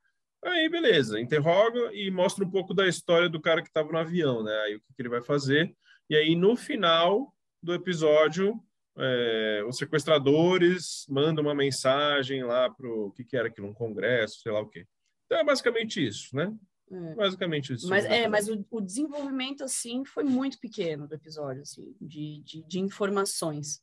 Aí, 0.44 0.68
beleza, 0.68 1.20
interroga 1.20 1.92
e 1.92 2.10
mostra 2.10 2.44
um 2.44 2.50
pouco 2.50 2.72
da 2.72 2.86
história 2.86 3.28
do 3.28 3.40
cara 3.40 3.62
que 3.62 3.68
estava 3.68 3.90
no 3.90 3.98
avião, 3.98 4.42
né? 4.44 4.54
Aí 4.66 4.76
o 4.76 4.80
que, 4.80 4.94
que 4.94 5.02
ele 5.02 5.08
vai 5.08 5.22
fazer. 5.22 5.74
E 6.08 6.14
aí, 6.14 6.36
no 6.36 6.56
final 6.56 7.34
do 7.62 7.74
episódio, 7.74 8.54
é, 8.96 9.64
os 9.66 9.76
sequestradores 9.76 11.06
mandam 11.08 11.44
uma 11.44 11.54
mensagem 11.54 12.44
lá 12.44 12.70
pro 12.70 13.06
o 13.06 13.10
que, 13.12 13.24
que 13.24 13.36
era 13.36 13.48
aquilo, 13.48 13.68
um 13.68 13.74
congresso, 13.74 14.40
sei 14.40 14.52
lá 14.52 14.60
o 14.60 14.68
quê. 14.68 14.86
Então 15.26 15.38
é 15.38 15.44
basicamente 15.44 16.04
isso, 16.04 16.34
né? 16.34 16.52
É. 16.90 17.14
Basicamente 17.14 17.74
isso. 17.74 17.88
Mas, 17.88 18.04
é, 18.04 18.26
mas 18.28 18.48
o, 18.48 18.64
o 18.70 18.80
desenvolvimento, 18.80 19.62
assim, 19.62 20.04
foi 20.04 20.24
muito 20.24 20.58
pequeno 20.58 21.06
do 21.06 21.14
episódio, 21.14 21.62
assim, 21.62 21.94
de, 22.00 22.42
de, 22.42 22.62
de 22.62 22.80
informações, 22.80 23.82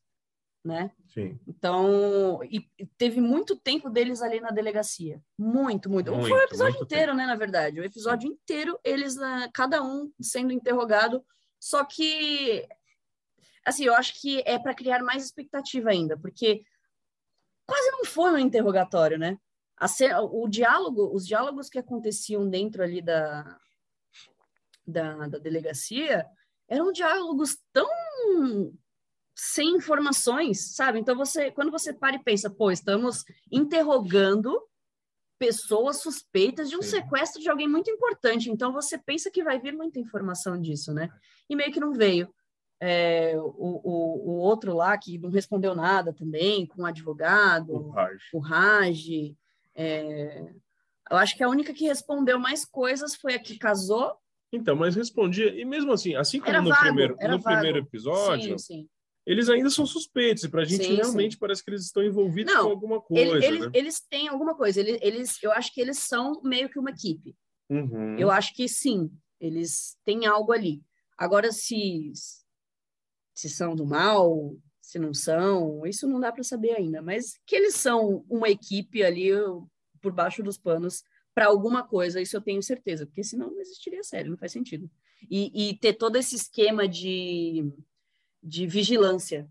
né? 0.64 0.92
Sim. 1.14 1.40
Então, 1.48 2.40
e, 2.44 2.68
teve 2.98 3.22
muito 3.22 3.56
tempo 3.56 3.90
deles 3.90 4.22
ali 4.22 4.40
na 4.40 4.50
delegacia. 4.50 5.22
Muito, 5.38 5.90
muito. 5.90 6.12
Muito, 6.12 6.28
foi 6.28 6.40
o 6.40 6.44
episódio 6.44 6.82
inteiro, 6.82 7.14
né, 7.14 7.26
na 7.26 7.36
verdade. 7.36 7.80
O 7.80 7.86
episódio 7.86 8.28
inteiro, 8.28 8.80
eles, 8.84 9.16
na, 9.16 9.50
cada 9.54 9.84
um 9.84 10.12
sendo 10.20 10.52
interrogado, 10.52 11.24
só 11.60 11.86
que, 11.86 12.68
assim, 13.64 13.86
eu 13.86 13.94
acho 13.94 14.20
que 14.20 14.42
é 14.46 14.58
para 14.58 14.74
criar 14.74 15.04
mais 15.04 15.24
expectativa 15.24 15.92
ainda, 15.92 16.18
porque 16.18 16.64
quase 17.68 17.92
não 17.92 18.06
foi 18.06 18.32
um 18.32 18.38
interrogatório, 18.38 19.20
né? 19.20 19.38
O 20.32 20.48
diálogo, 20.48 21.14
os 21.14 21.28
diálogos 21.28 21.70
que 21.70 21.80
aconteciam 21.80 22.50
dentro 22.50 22.82
ali 22.82 23.02
da, 23.02 23.60
da, 24.86 25.28
da 25.28 25.38
delegacia 25.38 26.26
eram 26.68 26.92
diálogos 26.92 27.58
tão 27.74 27.88
sem 29.36 29.76
informações, 29.76 30.76
sabe? 30.76 31.00
Então 31.00 31.16
você, 31.16 31.52
quando 31.52 31.70
você 31.70 31.92
para 31.92 32.16
e 32.16 32.24
pensa, 32.24 32.50
pô, 32.50 32.72
estamos 32.72 33.26
interrogando 33.52 34.62
pessoas 35.38 36.02
suspeitas 36.02 36.70
de 36.70 36.78
um 36.78 36.82
Sim. 36.82 37.02
sequestro 37.02 37.42
de 37.42 37.50
alguém 37.50 37.68
muito 37.68 37.92
importante, 37.92 38.50
então 38.50 38.72
você 38.72 38.98
pensa 38.98 39.30
que 39.30 39.44
vai 39.44 39.60
vir 39.60 39.74
muita 39.74 40.00
informação 40.00 40.60
disso, 40.60 40.94
né? 40.94 41.10
E 41.50 41.56
meio 41.56 41.72
que 41.74 41.80
não 41.82 41.92
veio. 41.92 42.34
É, 42.80 43.34
o, 43.38 43.82
o, 43.84 44.32
o 44.32 44.38
outro 44.38 44.74
lá 44.74 44.98
que 44.98 45.18
não 45.18 45.30
respondeu 45.30 45.76
nada 45.76 46.14
também, 46.14 46.66
com 46.66 46.84
o 46.84 46.86
advogado, 46.86 47.74
O 47.74 47.90
Raj. 47.90 48.22
o 48.34 48.40
Raj. 48.40 49.36
É, 49.76 50.54
eu 51.12 51.18
acho 51.18 51.36
que 51.36 51.44
a 51.44 51.50
única 51.50 51.74
que 51.74 51.86
respondeu 51.86 52.40
mais 52.40 52.66
coisas 52.66 53.16
foi 53.16 53.34
a 53.36 53.40
que 53.40 53.58
casou. 53.58 54.16
Então, 54.52 54.76
mas 54.76 54.96
respondia, 54.96 55.54
e 55.60 55.66
mesmo 55.66 55.92
assim, 55.92 56.16
assim 56.16 56.40
como 56.40 56.50
Era 56.52 56.62
no, 56.62 56.70
vago, 56.70 56.82
primeiro, 56.84 57.16
no 57.16 57.40
vago. 57.40 57.44
primeiro 57.44 57.78
episódio, 57.80 58.58
Sim, 58.58 58.82
sim. 58.84 58.90
eles 59.26 59.50
ainda 59.50 59.70
são 59.70 59.86
suspeitos, 59.86 60.44
e 60.46 60.50
pra 60.50 60.64
gente 60.64 60.86
Sim, 60.86 60.96
realmente 60.96 61.38
parece 61.38 61.64
que 61.64 61.70
eles 61.72 61.84
estão 61.84 62.04
envolvidos 62.04 62.54
Não, 62.54 62.64
com 62.66 62.70
alguma 62.70 62.96
Ele- 63.12 63.30
coisa, 63.32 63.46
eles, 63.46 63.60
né? 63.66 63.72
eles 63.74 64.00
têm 64.00 64.28
alguma 64.30 64.56
coisa. 64.56 64.80
Eles, 64.80 64.98
eles, 65.02 65.44
eu 65.44 65.52
acho 65.52 65.74
que 65.74 65.82
eles 65.82 65.98
são 66.00 66.42
meio 66.44 66.70
que 66.70 66.80
uma 66.80 66.92
equipe. 66.92 67.36
Uhum. 67.70 68.18
Eu 68.18 68.32
acho 68.32 68.54
que 68.54 68.68
sim, 68.70 69.12
eles 69.40 69.98
têm 70.06 70.26
algo 70.26 70.52
ali. 70.54 70.82
Agora, 71.18 71.52
se, 71.52 72.12
se 73.34 73.50
são 73.50 73.76
do 73.76 73.86
mal, 73.86 74.56
se 74.86 75.00
não 75.00 75.16
são, 75.16 75.84
isso 75.88 76.08
não 76.08 76.20
dá 76.20 76.32
para 76.32 76.44
saber 76.44 76.72
ainda. 76.76 77.02
Mas 77.02 77.40
que 77.44 77.56
eles 77.56 77.74
são 77.74 78.24
uma 78.30 78.50
equipe 78.50 79.04
ali 79.04 79.30
por 80.00 80.12
baixo 80.12 80.44
dos 80.44 80.60
panos 80.60 81.04
para 81.34 81.48
alguma 81.48 81.84
coisa, 81.86 82.22
isso 82.22 82.38
eu 82.38 82.42
tenho 82.42 82.62
certeza, 82.62 83.06
porque 83.06 83.24
senão 83.24 83.50
não 83.50 83.60
existiria 83.60 84.04
série, 84.04 84.30
não 84.30 84.38
faz 84.38 84.52
sentido. 84.52 84.90
E, 85.30 85.70
e 85.72 85.78
ter 85.80 85.94
todo 85.94 86.18
esse 86.18 86.36
esquema 86.36 86.88
de, 86.88 87.68
de 88.44 88.68
vigilância, 88.68 89.50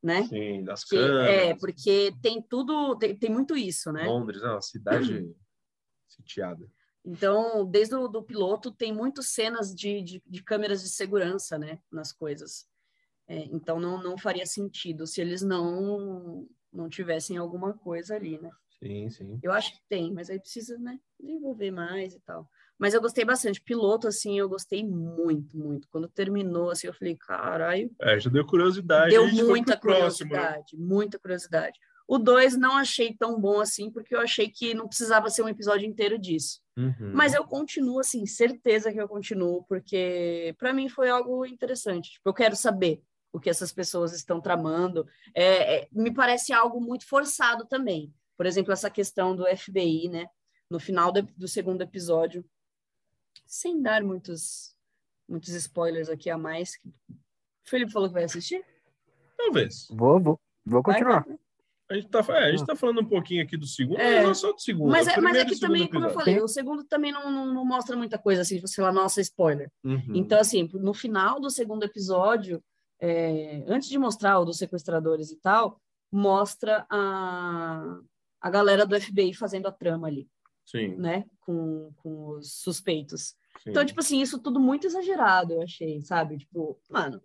né? 0.00 0.22
Sim, 0.28 0.62
das 0.62 0.84
Que, 0.84 0.96
é, 0.96 1.00
câmeras. 1.00 1.58
porque 1.58 2.14
tem 2.22 2.40
tudo, 2.40 2.96
tem, 2.96 3.14
tem 3.18 3.28
muito 3.28 3.56
isso, 3.56 3.90
né? 3.90 4.04
Londres, 4.04 4.40
é 4.40 4.46
uma 4.48 4.62
cidade 4.62 5.28
sitiada. 6.08 6.64
Então, 7.04 7.66
desde 7.68 7.96
o 7.96 8.06
do 8.06 8.22
piloto, 8.22 8.70
tem 8.70 8.92
muitas 8.92 9.26
cenas 9.26 9.74
de, 9.74 10.00
de, 10.00 10.22
de 10.24 10.42
câmeras 10.44 10.80
de 10.80 10.90
segurança, 10.90 11.58
né, 11.58 11.80
nas 11.90 12.12
coisas. 12.12 12.69
É, 13.30 13.44
então, 13.52 13.78
não, 13.78 14.02
não 14.02 14.18
faria 14.18 14.44
sentido 14.44 15.06
se 15.06 15.20
eles 15.20 15.40
não 15.40 16.48
não 16.72 16.88
tivessem 16.88 17.36
alguma 17.36 17.72
coisa 17.72 18.16
ali, 18.16 18.38
né? 18.40 18.50
Sim, 18.82 19.08
sim. 19.10 19.38
Eu 19.42 19.52
acho 19.52 19.72
que 19.72 19.80
tem, 19.88 20.12
mas 20.12 20.30
aí 20.30 20.38
precisa, 20.40 20.78
né, 20.78 20.98
desenvolver 21.18 21.70
mais 21.70 22.14
e 22.14 22.20
tal. 22.20 22.48
Mas 22.78 22.94
eu 22.94 23.00
gostei 23.00 23.24
bastante. 23.24 23.60
Piloto, 23.60 24.08
assim, 24.08 24.38
eu 24.38 24.48
gostei 24.48 24.82
muito, 24.84 25.56
muito. 25.56 25.86
Quando 25.90 26.08
terminou, 26.08 26.70
assim, 26.70 26.86
eu 26.86 26.94
falei, 26.94 27.14
caralho, 27.16 27.90
É, 28.00 28.18
já 28.18 28.30
deu 28.30 28.44
curiosidade. 28.46 29.10
deu 29.10 29.30
muita 29.30 29.76
pro 29.76 29.90
próximo, 29.92 30.32
né? 30.32 30.38
curiosidade, 30.38 30.76
muita 30.76 31.18
curiosidade. 31.18 31.78
O 32.08 32.18
2 32.18 32.56
não 32.56 32.76
achei 32.76 33.14
tão 33.14 33.40
bom 33.40 33.60
assim, 33.60 33.90
porque 33.90 34.14
eu 34.14 34.20
achei 34.20 34.48
que 34.48 34.74
não 34.74 34.88
precisava 34.88 35.30
ser 35.30 35.42
um 35.42 35.48
episódio 35.48 35.86
inteiro 35.86 36.18
disso. 36.18 36.60
Uhum. 36.76 37.12
Mas 37.14 37.34
eu 37.34 37.44
continuo, 37.44 38.00
assim, 38.00 38.26
certeza 38.26 38.90
que 38.92 39.00
eu 39.00 39.06
continuo, 39.06 39.62
porque 39.68 40.54
para 40.58 40.72
mim 40.72 40.88
foi 40.88 41.08
algo 41.08 41.46
interessante. 41.46 42.12
Tipo, 42.12 42.30
eu 42.30 42.34
quero 42.34 42.56
saber 42.56 43.00
o 43.32 43.38
que 43.40 43.50
essas 43.50 43.72
pessoas 43.72 44.12
estão 44.12 44.40
tramando. 44.40 45.06
É, 45.34 45.76
é, 45.82 45.88
me 45.92 46.12
parece 46.12 46.52
algo 46.52 46.80
muito 46.80 47.06
forçado 47.06 47.66
também. 47.66 48.12
Por 48.36 48.46
exemplo, 48.46 48.72
essa 48.72 48.90
questão 48.90 49.36
do 49.36 49.44
FBI, 49.56 50.08
né? 50.08 50.26
No 50.70 50.80
final 50.80 51.12
do, 51.12 51.22
do 51.22 51.48
segundo 51.48 51.82
episódio, 51.82 52.44
sem 53.46 53.82
dar 53.82 54.02
muitos, 54.02 54.74
muitos 55.28 55.50
spoilers 55.50 56.08
aqui 56.08 56.30
a 56.30 56.38
mais. 56.38 56.78
O 57.10 57.68
Felipe 57.68 57.92
falou 57.92 58.08
que 58.08 58.14
vai 58.14 58.24
assistir? 58.24 58.64
Talvez. 59.36 59.88
Vou, 59.90 60.20
vou, 60.20 60.40
vou 60.64 60.82
continuar. 60.82 61.24
vai. 61.24 61.38
A 61.90 61.94
gente 61.94 62.08
tá, 62.08 62.24
é, 62.28 62.44
a 62.44 62.50
gente 62.52 62.64
tá 62.64 62.76
falando 62.76 63.00
um 63.00 63.04
pouquinho 63.08 63.42
aqui 63.42 63.56
do 63.56 63.66
segundo, 63.66 64.00
É. 64.00 64.18
mas 64.18 64.26
não 64.26 64.34
só 64.34 64.52
do 64.52 64.60
segundo. 64.60 64.92
Mas 64.92 65.08
o 65.08 65.10
é, 65.10 65.20
mas 65.20 65.36
é 65.36 65.44
que 65.44 65.56
segundo 65.56 65.60
também, 65.66 65.88
como 65.88 66.04
eu 66.04 66.08
episódio. 66.10 66.24
falei, 66.24 66.40
o 66.40 66.48
segundo 66.48 66.84
também 66.84 67.10
não, 67.10 67.32
não, 67.32 67.52
não 67.52 67.64
mostra 67.64 67.96
muita 67.96 68.16
coisa 68.16 68.42
assim, 68.42 68.64
sei 68.64 68.84
lá, 68.84 68.92
nossa, 68.92 69.20
spoiler. 69.20 69.68
Uhum. 69.82 70.12
Então, 70.14 70.38
assim, 70.38 70.70
no 70.72 70.94
final 70.94 71.40
do 71.40 71.50
segundo 71.50 71.82
episódio, 71.82 72.62
é, 73.00 73.64
antes 73.66 73.88
de 73.88 73.98
mostrar 73.98 74.38
o 74.38 74.44
dos 74.44 74.58
sequestradores 74.58 75.30
e 75.30 75.36
tal, 75.36 75.80
mostra 76.12 76.86
a, 76.90 77.98
a 78.40 78.50
galera 78.50 78.84
do 78.84 79.00
FBI 79.00 79.34
fazendo 79.34 79.66
a 79.66 79.72
trama 79.72 80.08
ali, 80.08 80.28
Sim, 80.66 80.96
né? 80.96 81.24
Com, 81.40 81.92
com 81.96 82.28
os 82.30 82.52
suspeitos. 82.60 83.34
sim. 83.62 83.70
Então, 83.70 83.84
tipo 83.84 84.00
assim, 84.00 84.20
isso 84.20 84.38
tudo 84.38 84.60
muito 84.60 84.86
exagerado, 84.86 85.54
eu 85.54 85.62
achei, 85.62 86.00
sabe? 86.02 86.38
Tipo, 86.38 86.78
mano, 86.90 87.22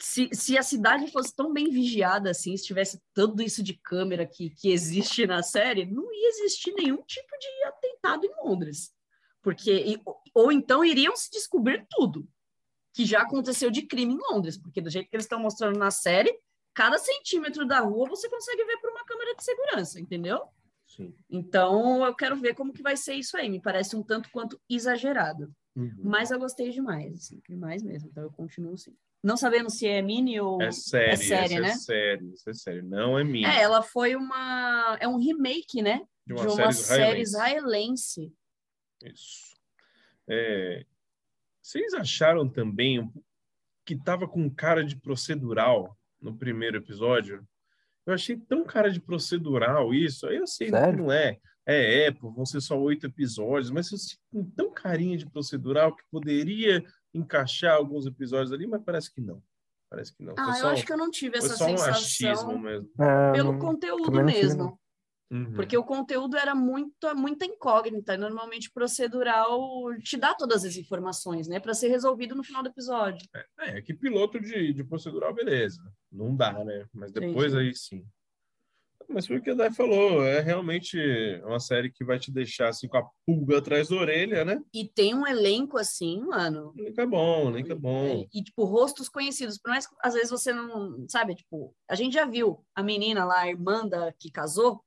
se, 0.00 0.28
se 0.32 0.58
a 0.58 0.62
cidade 0.62 1.10
fosse 1.10 1.34
tão 1.34 1.52
bem 1.52 1.70
vigiada 1.70 2.30
assim, 2.30 2.56
se 2.56 2.64
tivesse 2.64 3.00
tudo 3.14 3.42
isso 3.42 3.62
de 3.62 3.74
câmera 3.74 4.26
que, 4.26 4.50
que 4.50 4.70
existe 4.70 5.26
na 5.26 5.42
série, 5.42 5.86
não 5.86 6.12
ia 6.12 6.28
existir 6.28 6.72
nenhum 6.72 7.02
tipo 7.02 7.38
de 7.38 7.64
atentado 7.68 8.24
em 8.24 8.44
Londres. 8.44 8.92
Porque, 9.42 9.98
ou 10.34 10.52
então 10.52 10.84
iriam 10.84 11.16
se 11.16 11.30
descobrir 11.30 11.86
tudo 11.88 12.28
que 13.00 13.06
já 13.06 13.22
aconteceu 13.22 13.70
de 13.70 13.80
crime 13.80 14.12
em 14.12 14.18
Londres, 14.30 14.58
porque 14.58 14.78
do 14.78 14.90
jeito 14.90 15.08
que 15.08 15.16
eles 15.16 15.24
estão 15.24 15.40
mostrando 15.40 15.78
na 15.78 15.90
série, 15.90 16.38
cada 16.74 16.98
centímetro 16.98 17.66
da 17.66 17.80
rua 17.80 18.06
você 18.10 18.28
consegue 18.28 18.62
ver 18.62 18.76
por 18.76 18.90
uma 18.90 19.02
câmera 19.06 19.34
de 19.34 19.42
segurança, 19.42 19.98
entendeu? 19.98 20.42
Sim. 20.86 21.14
Então, 21.30 22.04
eu 22.04 22.14
quero 22.14 22.36
ver 22.36 22.54
como 22.54 22.74
que 22.74 22.82
vai 22.82 22.98
ser 22.98 23.14
isso 23.14 23.38
aí. 23.38 23.48
Me 23.48 23.58
parece 23.58 23.96
um 23.96 24.02
tanto 24.02 24.28
quanto 24.30 24.60
exagerado. 24.68 25.50
Uhum. 25.74 25.94
Mas 26.04 26.30
eu 26.30 26.38
gostei 26.38 26.70
demais, 26.70 27.14
assim, 27.14 27.40
demais 27.48 27.82
mesmo. 27.82 28.10
Então 28.10 28.24
eu 28.24 28.32
continuo 28.32 28.74
assim. 28.74 28.94
Não 29.24 29.36
sabendo 29.36 29.70
se 29.70 29.86
é 29.86 30.02
mini 30.02 30.38
ou. 30.38 30.60
É 30.60 30.70
série, 30.70 31.12
é 31.12 31.16
série, 31.16 31.54
essa 31.54 31.60
né? 31.60 31.68
é 31.70 31.74
série, 31.74 32.34
é 32.48 32.52
série, 32.52 32.82
não 32.82 33.18
é 33.18 33.24
minha. 33.24 33.48
É, 33.48 33.62
ela 33.62 33.80
foi 33.82 34.14
uma. 34.14 34.98
É 35.00 35.08
um 35.08 35.16
remake, 35.16 35.80
né? 35.80 36.02
de 36.26 36.34
De 36.34 36.40
uma, 36.42 36.52
uma, 36.52 36.72
série 36.72 36.74
série 36.74 37.20
israelense. 37.22 38.20
israelense. 38.20 38.34
Isso. 39.04 39.56
É, 40.28 40.84
vocês 41.70 41.94
acharam 41.94 42.48
também 42.48 43.08
que 43.86 43.96
tava 43.96 44.26
com 44.26 44.50
cara 44.50 44.84
de 44.84 44.96
procedural 44.96 45.96
no 46.20 46.36
primeiro 46.36 46.78
episódio? 46.78 47.46
Eu 48.04 48.12
achei 48.14 48.36
tão 48.36 48.64
cara 48.64 48.90
de 48.90 49.00
procedural 49.00 49.94
isso. 49.94 50.26
Aí 50.26 50.36
eu 50.36 50.46
sei 50.48 50.66
que 50.68 50.76
Sério? 50.76 50.98
não 50.98 51.12
é. 51.12 51.38
É, 51.64 52.06
é, 52.06 52.10
pô, 52.10 52.32
vão 52.32 52.44
ser 52.44 52.60
só 52.60 52.76
oito 52.76 53.06
episódios, 53.06 53.70
mas 53.70 53.92
eu 53.92 53.98
sinto 53.98 54.20
com 54.32 54.44
tão 54.50 54.72
carinha 54.72 55.16
de 55.16 55.30
procedural 55.30 55.94
que 55.94 56.02
poderia 56.10 56.82
encaixar 57.14 57.76
alguns 57.76 58.04
episódios 58.06 58.52
ali, 58.52 58.66
mas 58.66 58.82
parece 58.82 59.12
que 59.14 59.20
não. 59.20 59.40
Parece 59.88 60.12
que 60.12 60.24
não. 60.24 60.34
Ah, 60.36 60.44
foi 60.46 60.52
eu 60.52 60.56
só, 60.56 60.70
acho 60.70 60.86
que 60.86 60.92
eu 60.92 60.96
não 60.96 61.10
tive 61.10 61.38
essa 61.38 61.56
só 61.56 61.66
um 61.66 61.74
achismo 61.74 62.28
sensação 62.28 62.58
mesmo. 62.58 62.90
É, 62.98 63.32
pelo 63.32 63.52
não- 63.52 63.58
conteúdo 63.60 64.24
mesmo. 64.24 64.80
Uhum. 65.30 65.52
Porque 65.54 65.76
o 65.76 65.84
conteúdo 65.84 66.36
era 66.36 66.54
muito, 66.54 67.14
muita 67.16 67.44
incógnita. 67.44 68.16
Normalmente 68.16 68.70
procedural 68.72 69.60
te 70.02 70.16
dá 70.16 70.34
todas 70.34 70.64
as 70.64 70.76
informações, 70.76 71.46
né? 71.46 71.60
Para 71.60 71.74
ser 71.74 71.88
resolvido 71.88 72.34
no 72.34 72.42
final 72.42 72.62
do 72.62 72.68
episódio. 72.68 73.26
É, 73.60 73.80
que 73.80 73.94
piloto 73.94 74.40
de, 74.40 74.72
de 74.72 74.84
procedural, 74.84 75.32
beleza. 75.32 75.80
Não 76.10 76.34
dá, 76.34 76.64
né? 76.64 76.84
Mas 76.92 77.12
depois 77.12 77.52
Entendi. 77.52 77.68
aí 77.68 77.74
sim. 77.74 78.04
Mas 79.08 79.26
foi 79.26 79.38
o 79.38 79.42
que 79.42 79.50
a 79.50 79.54
Dai 79.54 79.72
falou, 79.72 80.24
é 80.24 80.40
realmente 80.40 80.96
uma 81.44 81.58
série 81.58 81.90
que 81.90 82.04
vai 82.04 82.18
te 82.18 82.30
deixar 82.30 82.68
assim 82.68 82.86
com 82.86 82.96
a 82.96 83.08
pulga 83.26 83.58
atrás 83.58 83.88
da 83.88 83.96
orelha, 83.96 84.44
né? 84.44 84.62
E 84.72 84.86
tem 84.88 85.14
um 85.14 85.26
elenco 85.26 85.76
assim, 85.76 86.20
mano. 86.20 86.72
Nem 86.76 86.92
que 86.92 87.00
é 87.00 87.06
bom, 87.06 87.50
nem 87.50 87.64
que 87.64 87.72
é 87.72 87.74
bom. 87.74 88.06
É, 88.06 88.26
E, 88.32 88.42
tipo, 88.42 88.64
rostos 88.64 89.08
conhecidos. 89.08 89.58
Por 89.58 89.70
mais 89.70 89.86
que 89.86 89.94
às 90.00 90.14
vezes 90.14 90.30
você 90.30 90.52
não. 90.52 91.04
Sabe, 91.08 91.34
tipo, 91.34 91.74
a 91.88 91.96
gente 91.96 92.12
já 92.12 92.24
viu 92.24 92.64
a 92.72 92.82
menina 92.84 93.24
lá, 93.24 93.40
a 93.40 93.48
irmã 93.48 93.86
da 93.86 94.12
que 94.12 94.30
casou. 94.30 94.80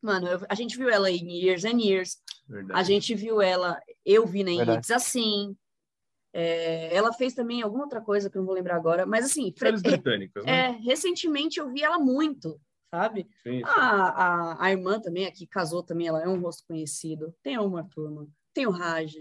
Mano, 0.00 0.26
eu- 0.28 0.40
a 0.48 0.54
gente 0.54 0.76
viu 0.76 0.88
ela 0.88 1.10
em 1.10 1.28
Years 1.44 1.64
and 1.64 1.80
Years. 1.80 2.18
Verdade. 2.48 2.78
A 2.80 2.82
gente 2.82 3.14
viu 3.14 3.40
ela, 3.42 3.80
eu 4.04 4.26
vi 4.26 4.42
na 4.44 4.50
Verdade. 4.52 4.78
Hits 4.78 4.90
assim. 4.90 5.56
É, 6.32 6.94
ela 6.94 7.12
fez 7.12 7.34
também 7.34 7.62
alguma 7.62 7.84
outra 7.84 8.00
coisa 8.00 8.28
que 8.30 8.36
eu 8.36 8.40
não 8.42 8.46
vou 8.46 8.54
lembrar 8.54 8.76
agora, 8.76 9.06
mas 9.06 9.24
assim, 9.24 9.52
Séries 9.56 9.82
britânicas, 9.82 10.44
né? 10.44 10.66
é, 10.66 10.70
recentemente 10.70 11.58
eu 11.58 11.70
vi 11.72 11.82
ela 11.82 11.98
muito, 11.98 12.60
sabe? 12.94 13.26
Sim, 13.42 13.58
sim. 13.58 13.62
A, 13.64 14.08
a, 14.52 14.64
a 14.66 14.70
irmã 14.70 15.00
também, 15.00 15.26
a 15.26 15.32
que 15.32 15.46
casou 15.46 15.82
também, 15.82 16.06
ela 16.06 16.22
é 16.22 16.28
um 16.28 16.38
rosto 16.40 16.64
conhecido. 16.68 17.34
Tem 17.42 17.54
a 17.56 17.62
Uma 17.62 17.82
Turma, 17.82 18.28
tem 18.52 18.66
o 18.66 18.70
Raj, 18.70 19.16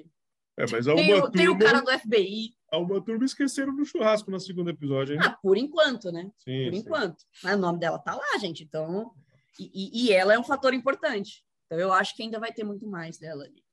É, 0.57 0.65
mas 0.69 0.87
a 0.87 0.95
tem, 0.95 1.13
o, 1.13 1.31
tem 1.31 1.47
o 1.47 1.57
turma, 1.57 1.71
cara 1.71 1.81
do 1.81 1.91
FBI. 1.99 2.53
a 2.71 2.77
uma 2.77 3.01
turma 3.01 3.23
esqueceram 3.25 3.71
no 3.73 3.85
churrasco 3.85 4.29
no 4.29 4.39
segundo 4.39 4.69
episódio, 4.69 5.15
hein? 5.15 5.21
Ah, 5.23 5.37
por 5.41 5.57
enquanto, 5.57 6.11
né? 6.11 6.29
Sim, 6.39 6.65
Por 6.65 6.73
enquanto. 6.73 7.23
Mas 7.41 7.55
o 7.55 7.59
nome 7.61 7.79
dela 7.79 7.97
tá 7.99 8.13
lá, 8.15 8.37
gente, 8.39 8.63
então... 8.63 9.11
E, 9.59 9.71
e- 9.73 10.05
e 10.07 10.11
ela 10.13 10.33
é 10.33 10.39
um 10.39 10.43
fator 10.43 10.73
importante. 10.73 11.43
Então 11.65 11.79
eu 11.79 11.91
acho 11.91 12.15
que 12.15 12.23
ainda 12.23 12.39
vai 12.39 12.51
ter 12.53 12.63
muito 12.63 12.87
mais 12.87 13.17
dela 13.17 13.43
ali. 13.43 13.63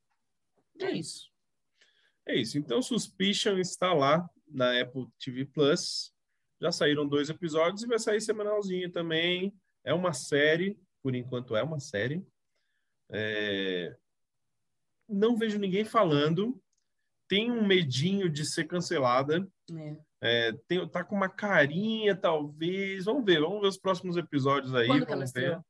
É 0.81 0.90
isso. 0.90 1.31
É 2.27 2.35
isso. 2.35 2.59
Então, 2.59 2.81
Suspicion 2.82 3.59
está 3.59 3.93
lá 3.93 4.28
na 4.48 4.81
Apple 4.81 5.06
TV 5.23 5.44
Plus. 5.44 6.12
Já 6.61 6.73
saíram 6.73 7.06
dois 7.06 7.28
episódios 7.28 7.82
e 7.82 7.86
vai 7.86 7.98
sair 7.98 8.20
semanalzinho 8.20 8.90
também. 8.90 9.55
É 9.85 9.93
uma 9.93 10.12
série, 10.12 10.78
por 11.02 11.15
enquanto 11.15 11.55
é 11.55 11.62
uma 11.62 11.78
série. 11.78 12.27
É, 13.12 13.94
Não 15.09 15.36
vejo 15.36 15.59
ninguém 15.59 15.85
falando. 15.85 16.61
Tem 17.28 17.51
um 17.51 17.66
medinho 17.66 18.28
de 18.31 18.44
ser 18.44 18.65
cancelada. 18.65 19.47
É. 19.70 19.97
É, 20.27 20.52
tem, 20.66 20.89
tá 20.89 21.05
com 21.05 21.15
uma 21.15 21.28
carinha, 21.28 22.16
talvez. 22.16 23.05
Vamos 23.05 23.24
ver, 23.27 23.40
vamos 23.40 23.61
ver 23.61 23.69
os 23.69 23.78
próximos 23.78 24.16
episódios 24.16 24.74
aí. 24.74 24.86
Quando 24.86 25.05
vamos 25.06 25.19
ver. 25.32 25.40
estreou? 25.43 25.65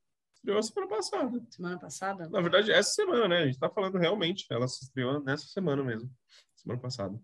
Estreou 0.44 0.62
semana 0.62 0.88
passada. 0.88 1.42
Semana 1.48 1.78
passada? 1.78 2.28
Na 2.28 2.40
verdade, 2.42 2.70
essa 2.70 2.90
semana, 2.90 3.26
né? 3.28 3.38
A 3.38 3.46
gente 3.46 3.58
tá 3.58 3.70
falando 3.70 3.96
realmente. 3.96 4.44
Ela 4.50 4.68
se 4.68 4.84
estreou 4.84 5.22
nessa 5.24 5.46
semana 5.46 5.82
mesmo. 5.82 6.10
Semana 6.54 6.78
passada. 6.80 7.18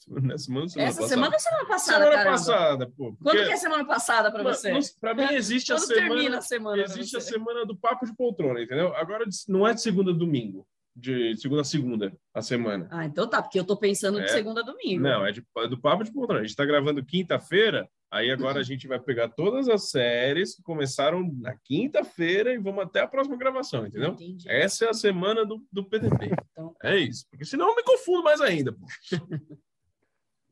Semana, 0.00 0.26
nessa 0.26 0.44
semana, 0.46 0.68
semana 0.68 0.88
Essa 0.88 1.00
passada. 1.02 1.08
semana 1.14 1.34
ou 1.34 1.38
semana 1.40 1.66
passada, 1.66 1.98
Semana 1.98 2.16
caramba? 2.16 2.30
passada, 2.36 2.90
pô. 2.96 3.16
Quando 3.22 3.36
que 3.46 3.52
é 3.52 3.56
semana 3.56 3.84
passada 3.84 4.32
para 4.32 4.42
você? 4.42 4.72
Para 5.00 5.14
mim, 5.14 5.34
existe 5.34 5.72
a 5.72 5.76
Quando 5.76 5.86
semana. 5.86 6.08
termina 6.08 6.38
a 6.38 6.42
semana 6.42 6.82
Existe 6.82 7.16
a 7.16 7.20
semana 7.20 7.64
do 7.64 7.76
papo 7.76 8.04
de 8.04 8.16
poltrona, 8.16 8.60
entendeu? 8.60 8.92
Agora 8.96 9.24
não 9.46 9.68
é 9.68 9.72
de 9.72 9.80
segunda 9.80 10.10
a 10.10 10.14
domingo. 10.14 10.66
De 10.96 11.36
segunda 11.36 11.60
a 11.60 11.64
segunda, 11.64 12.12
a 12.34 12.42
semana. 12.42 12.88
Ah, 12.90 13.04
então 13.04 13.28
tá, 13.28 13.40
porque 13.40 13.60
eu 13.60 13.64
tô 13.64 13.76
pensando 13.76 14.18
de 14.18 14.24
É. 14.24 14.28
segunda 14.28 14.62
a 14.62 14.64
domingo. 14.64 15.00
Não, 15.00 15.24
é, 15.24 15.30
de, 15.30 15.46
é 15.58 15.68
do 15.68 15.80
papo 15.80 16.02
de 16.02 16.12
poltrona. 16.12 16.40
A 16.40 16.44
gente 16.44 16.56
tá 16.56 16.64
gravando 16.64 17.04
quinta-feira, 17.04 17.88
aí 18.10 18.30
agora 18.30 18.60
a 18.60 18.62
gente 18.62 18.88
vai 18.88 18.98
pegar 18.98 19.28
todas 19.28 19.68
as 19.68 19.90
séries 19.90 20.54
que 20.54 20.62
começaram 20.62 21.30
na 21.38 21.56
quinta-feira 21.56 22.52
e 22.52 22.58
vamos 22.58 22.84
até 22.84 23.00
a 23.00 23.08
próxima 23.08 23.36
gravação, 23.36 23.86
entendeu? 23.86 24.12
Entendi. 24.12 24.48
Essa 24.48 24.86
é 24.86 24.88
a 24.90 24.94
semana 24.94 25.44
do, 25.44 25.64
do 25.72 25.84
PDP. 25.84 26.32
Então, 26.50 26.74
É 26.82 26.96
isso. 26.96 27.26
Porque 27.30 27.44
senão 27.44 27.68
eu 27.68 27.76
me 27.76 27.82
confundo 27.82 28.22
mais 28.22 28.40
ainda. 28.40 28.72
Pô. 28.72 28.86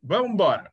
Vamos 0.02 0.30
embora. 0.30 0.72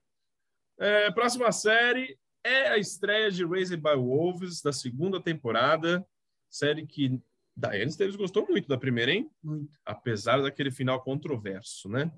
É, 0.77 1.09
próxima 1.11 1.51
série 1.51 2.17
é 2.43 2.67
a 2.69 2.77
estreia 2.77 3.31
de 3.31 3.43
Raised 3.43 3.81
by 3.81 3.95
Wolves, 3.95 4.61
da 4.61 4.71
segunda 4.71 5.19
temporada. 5.19 6.05
Série 6.49 6.85
que 6.85 7.19
Diane 7.57 7.89
Esteves 7.89 8.15
gostou 8.15 8.45
muito 8.47 8.67
da 8.67 8.77
primeira, 8.77 9.11
hein? 9.11 9.31
muito. 9.41 9.77
Apesar 9.85 10.41
daquele 10.41 10.69
final 10.69 11.01
controverso, 11.01 11.89
né? 11.89 12.11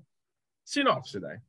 Sinopse, 0.64 1.18
Dai. 1.18 1.40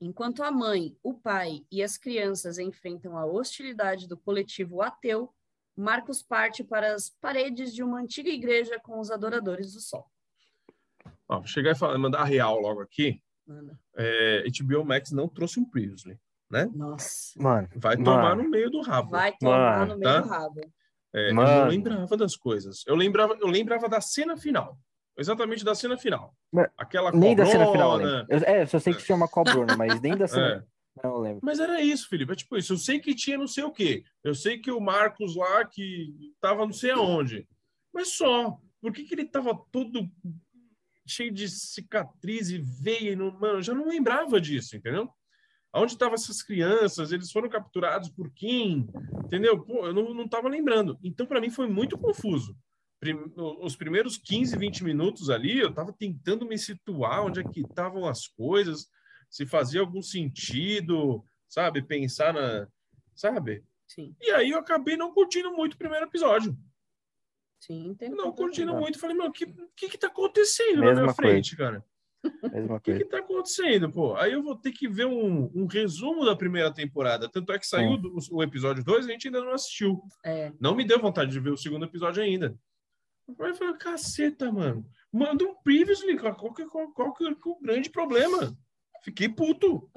Enquanto 0.00 0.42
a 0.42 0.50
mãe, 0.50 0.96
o 1.02 1.14
pai 1.14 1.64
e 1.70 1.82
as 1.82 1.96
crianças 1.96 2.58
enfrentam 2.58 3.16
a 3.16 3.24
hostilidade 3.24 4.06
do 4.08 4.16
coletivo 4.16 4.82
ateu, 4.82 5.32
Marcos 5.76 6.22
parte 6.22 6.62
para 6.62 6.94
as 6.94 7.10
paredes 7.20 7.74
de 7.74 7.82
uma 7.82 7.98
antiga 8.00 8.28
igreja 8.30 8.78
com 8.80 9.00
os 9.00 9.10
adoradores 9.10 9.72
do 9.72 9.80
sol. 9.80 10.06
Ó, 11.28 11.38
vou 11.38 11.46
chegar 11.46 11.72
e 11.72 11.74
falar, 11.74 11.98
mandar 11.98 12.20
a 12.20 12.24
real 12.24 12.60
logo 12.60 12.80
aqui. 12.80 13.20
Mano, 13.46 13.76
É, 13.96 14.44
HBO 14.62 14.84
Max 14.84 15.10
não 15.10 15.28
trouxe 15.28 15.58
um 15.58 15.64
Previously. 15.68 16.18
nossa, 16.74 17.32
Mano, 17.42 17.68
Vai 17.74 17.96
Mano. 17.96 18.04
tomar 18.04 18.36
no 18.36 18.48
meio 18.48 18.70
do 18.70 18.80
rabo. 18.82 19.10
vai 19.10 19.34
tomar 19.36 19.80
Mano, 19.80 19.94
no 19.94 19.98
meio 19.98 20.12
tá? 20.14 20.20
do 20.20 20.28
rabo. 20.28 20.60
É, 21.12 21.30
eu 21.30 21.34
não 21.34 21.68
lembrava 21.68 22.16
das 22.16 22.36
coisas. 22.36 22.82
Eu 22.86 22.94
lembrava, 22.94 23.36
eu 23.40 23.46
lembrava 23.48 23.88
da 23.88 24.00
cena 24.00 24.36
final. 24.36 24.78
Exatamente 25.16 25.64
da 25.64 25.74
cena 25.74 25.96
final. 25.96 26.34
Mas 26.52 26.68
Aquela 26.76 27.12
nem 27.12 27.36
da 27.36 27.46
cena 27.46 27.70
final, 27.70 27.92
cobrona. 27.92 28.22
né? 28.22 28.26
Eu, 28.28 28.38
é, 28.38 28.62
eu 28.62 28.66
só 28.66 28.78
sei 28.80 28.94
que 28.94 29.04
tinha 29.04 29.16
uma 29.16 29.28
cobrona, 29.28 29.76
mas 29.76 30.00
nem 30.00 30.16
da 30.16 30.26
cena. 30.28 30.66
É. 30.68 30.74
Não 31.02 31.18
lembro. 31.18 31.40
Mas 31.42 31.58
era 31.58 31.80
isso, 31.80 32.08
Felipe. 32.08 32.32
É 32.32 32.36
tipo 32.36 32.56
isso. 32.56 32.72
Eu 32.72 32.78
sei 32.78 33.00
que 33.00 33.14
tinha 33.14 33.36
não 33.38 33.48
sei 33.48 33.64
o 33.64 33.72
quê. 33.72 34.04
Eu 34.22 34.34
sei 34.34 34.58
que 34.58 34.70
o 34.70 34.80
Marcos 34.80 35.34
lá 35.34 35.64
que 35.64 36.14
tava 36.40 36.64
não 36.64 36.72
sei 36.72 36.90
aonde. 36.92 37.48
Mas 37.92 38.08
só. 38.16 38.58
Por 38.80 38.92
que, 38.92 39.04
que 39.04 39.14
ele 39.14 39.24
tava 39.24 39.58
todo 39.72 40.08
cheio 41.06 41.32
de 41.32 41.48
cicatriz 41.48 42.50
e 42.50 42.58
veia? 42.58 43.12
e 43.12 43.16
Não, 43.16 43.30
mano, 43.32 43.58
eu 43.58 43.62
já 43.62 43.74
não 43.74 43.88
lembrava 43.88 44.40
disso, 44.40 44.76
entendeu? 44.76 45.08
Aonde 45.72 45.94
estavam 45.94 46.14
essas 46.14 46.42
crianças? 46.42 47.10
Eles 47.10 47.32
foram 47.32 47.48
capturados 47.48 48.08
por 48.08 48.30
quem? 48.32 48.86
Entendeu? 49.24 49.60
Pô, 49.60 49.86
eu 49.86 49.92
não, 49.92 50.14
não 50.14 50.28
tava 50.28 50.48
lembrando. 50.48 50.96
Então, 51.02 51.26
para 51.26 51.40
mim, 51.40 51.50
foi 51.50 51.68
muito 51.68 51.98
confuso. 51.98 52.56
Prim- 53.04 53.32
os 53.60 53.76
primeiros 53.76 54.16
15, 54.16 54.56
20 54.56 54.82
minutos 54.84 55.28
ali, 55.30 55.58
eu 55.58 55.72
tava 55.72 55.92
tentando 55.92 56.46
me 56.46 56.56
situar 56.58 57.24
onde 57.24 57.40
é 57.40 57.44
que 57.44 57.60
estavam 57.60 58.06
as 58.06 58.26
coisas, 58.26 58.88
se 59.28 59.44
fazia 59.46 59.80
algum 59.80 60.00
sentido, 60.02 61.24
sabe? 61.48 61.82
Pensar 61.82 62.32
na. 62.32 62.66
Sabe? 63.14 63.62
Sim, 63.86 64.14
E 64.20 64.30
aí 64.30 64.50
eu 64.50 64.58
acabei 64.58 64.96
não 64.96 65.12
curtindo 65.12 65.52
muito 65.52 65.74
o 65.74 65.78
primeiro 65.78 66.06
episódio. 66.06 66.56
sim. 67.60 67.96
Não 68.10 68.32
curtindo 68.32 68.72
Não. 68.72 68.80
muito. 68.80 68.98
Falei, 68.98 69.16
meu, 69.16 69.26
o 69.26 69.32
que, 69.32 69.46
que 69.76 69.88
que 69.90 69.98
tá 69.98 70.08
acontecendo 70.08 70.76
na 70.80 70.86
Mesma 70.86 71.02
minha 71.02 71.14
frente, 71.14 71.56
cara? 71.56 71.84
Mesma 72.52 72.76
O 72.76 72.80
que, 72.80 72.90
coisa. 72.92 72.98
que 73.04 73.10
tá 73.10 73.18
acontecendo, 73.18 73.90
pô? 73.92 74.16
Aí 74.16 74.32
eu 74.32 74.42
vou 74.42 74.56
ter 74.56 74.72
que 74.72 74.88
ver 74.88 75.06
um, 75.06 75.50
um 75.54 75.66
resumo 75.66 76.24
da 76.24 76.34
primeira 76.34 76.72
temporada. 76.72 77.28
Tanto 77.28 77.52
é 77.52 77.58
que 77.58 77.66
saiu 77.66 77.96
do- 77.98 78.16
o 78.32 78.42
episódio 78.42 78.82
2 78.82 79.06
a 79.06 79.10
gente 79.10 79.28
ainda 79.28 79.40
não 79.44 79.52
assistiu. 79.52 80.00
É, 80.24 80.50
Não 80.58 80.74
me 80.74 80.84
deu 80.84 80.98
vontade 80.98 81.30
de 81.30 81.38
ver 81.40 81.50
o 81.52 81.56
segundo 81.56 81.84
episódio 81.84 82.22
ainda. 82.22 82.56
Aí 83.28 83.50
eu 83.50 83.54
falei, 83.54 83.74
caceta, 83.76 84.50
mano. 84.52 84.84
Manda 85.12 85.44
um 85.44 85.54
previously, 85.62 86.16
cara. 86.16 86.34
Qual 86.34 86.52
que, 86.52 86.64
qual, 86.66 86.92
qual 86.92 87.14
que 87.14 87.24
é 87.24 87.30
o 87.30 87.58
grande 87.60 87.88
problema? 87.90 88.56
Fiquei 89.02 89.28
puto. 89.28 89.90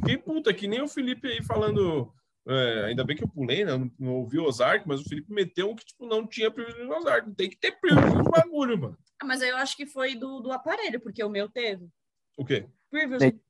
Fiquei 0.00 0.18
puto. 0.18 0.50
É 0.50 0.54
que 0.54 0.66
nem 0.66 0.82
o 0.82 0.88
Felipe 0.88 1.28
aí 1.28 1.42
falando. 1.42 2.12
é, 2.46 2.86
ainda 2.86 3.04
bem 3.04 3.16
que 3.16 3.24
eu 3.24 3.28
pulei, 3.28 3.64
né? 3.64 3.76
Não, 3.76 3.90
não 3.98 4.14
ouvi 4.16 4.38
o 4.38 4.44
Ozark, 4.44 4.86
mas 4.86 5.00
o 5.00 5.08
Felipe 5.08 5.32
meteu 5.32 5.70
um 5.70 5.76
que 5.76 5.84
tipo, 5.84 6.06
não 6.06 6.26
tinha 6.26 6.50
previously 6.50 6.84
no 6.84 6.96
Ozark. 6.96 7.30
Tem 7.34 7.48
que 7.48 7.56
ter 7.56 7.72
previously 7.80 8.16
no 8.16 8.24
bagulho, 8.24 8.78
mano. 8.78 8.98
Ah, 9.20 9.26
mas 9.26 9.42
aí 9.42 9.48
eu 9.50 9.56
acho 9.56 9.76
que 9.76 9.86
foi 9.86 10.14
do, 10.14 10.40
do 10.40 10.50
aparelho, 10.52 11.00
porque 11.00 11.22
o 11.22 11.28
meu 11.30 11.48
teve. 11.48 11.88
O 12.36 12.44
quê? 12.44 12.66
Previously. 12.90 13.40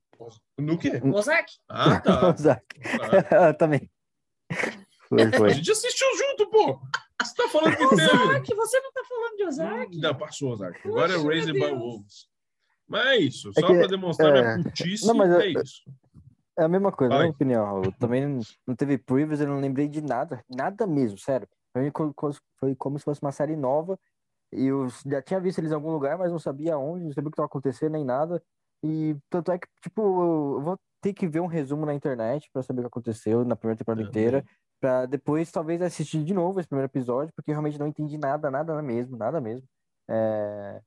No 0.59 0.77
quê? 0.79 1.01
Ozark? 1.15 1.53
Ah, 1.69 2.01
tá. 2.01 2.29
Ozark. 2.35 2.67
Ah, 3.31 3.55
Também. 3.55 3.89
Foi, 5.09 5.23
A 5.23 5.33
foi. 5.33 5.51
gente 5.55 5.71
assistiu 5.71 6.07
junto, 6.17 6.51
pô. 6.51 6.81
Você 7.23 7.35
tá 7.35 7.49
falando 7.49 7.77
que 7.77 7.89
teve. 7.89 8.03
Ozark, 8.13 8.55
você 8.55 8.81
não 8.81 8.93
tá 8.93 9.03
falando 9.09 9.37
de 9.37 9.45
Ozark? 9.45 9.99
Não, 9.99 10.15
passou 10.15 10.53
Ozark. 10.53 10.89
Agora 10.89 11.13
é 11.13 11.17
Poxa, 11.17 11.29
Raised 11.29 11.53
by. 11.53 11.75
Wolves. 11.75 12.29
Mas 12.87 13.07
é 13.07 13.17
isso. 13.19 13.51
É 13.57 13.61
Só 13.61 13.67
que, 13.67 13.75
pra 13.79 13.87
demonstrar 13.87 14.37
é, 14.37 14.43
minha 14.57 14.65
putice, 14.65 15.07
não, 15.07 15.15
mas 15.15 15.31
é 15.33 15.47
eu- 15.49 15.63
isso. 15.63 15.83
É 16.59 16.65
a 16.65 16.69
mesma 16.69 16.91
coisa, 16.91 17.11
Vai. 17.11 17.19
na 17.19 17.25
minha 17.25 17.35
opinião, 17.35 17.65
Raul. 17.65 17.93
Também 17.99 18.27
não, 18.27 18.41
não 18.67 18.75
teve 18.75 18.99
previews, 18.99 19.41
eu 19.41 19.47
não 19.47 19.61
lembrei 19.61 19.87
de 19.89 20.01
nada. 20.01 20.43
Nada 20.49 20.87
mesmo, 20.87 21.17
sério. 21.19 21.47
Pra 21.73 21.83
mim 21.83 21.91
foi 22.59 22.75
como 22.75 22.99
se 22.99 23.05
fosse 23.05 23.23
uma 23.23 23.31
série 23.31 23.55
nova. 23.57 23.99
E 24.53 24.67
eu 24.67 24.89
já 25.07 25.21
tinha 25.23 25.39
visto 25.39 25.59
eles 25.59 25.71
em 25.71 25.75
algum 25.75 25.93
lugar, 25.93 26.17
mas 26.19 26.33
não 26.33 26.39
sabia 26.39 26.79
onde, 26.79 27.05
não 27.05 27.13
sabia 27.13 27.29
o 27.29 27.31
que 27.31 27.35
estava 27.35 27.47
acontecendo 27.47 27.93
nem 27.93 28.05
nada. 28.05 28.43
E 28.83 29.15
tanto 29.29 29.53
é 29.53 29.59
que, 29.59 29.69
tipo, 29.83 30.01
eu 30.01 30.61
vou 30.63 30.79
ter 31.01 31.13
que 31.13 31.29
ver 31.29 31.41
um 31.41 31.47
resumo 31.47 31.85
na 31.87 31.95
internet 31.95 32.49
pra 32.53 32.63
saber 32.63 32.81
o 32.81 32.85
que 32.85 32.89
aconteceu 32.89 33.45
na 33.45 33.55
primeira 33.55 33.79
temporada 33.79 34.03
inteira. 34.03 34.45
Pra 34.81 35.07
depois, 35.07 35.51
talvez, 35.51 35.83
assistir 35.83 36.23
de 36.25 36.33
novo 36.33 36.61
esse 36.61 36.69
primeiro 36.69 36.91
episódio, 36.91 37.33
porque 37.35 37.51
eu 37.51 37.55
realmente 37.55 37.79
não 37.79 37.87
entendi 37.89 38.17
nada, 38.17 38.51
nada 38.51 38.81
mesmo, 38.81 39.17
nada 39.17 39.41
mesmo. 39.41 39.67
É... 40.09 40.81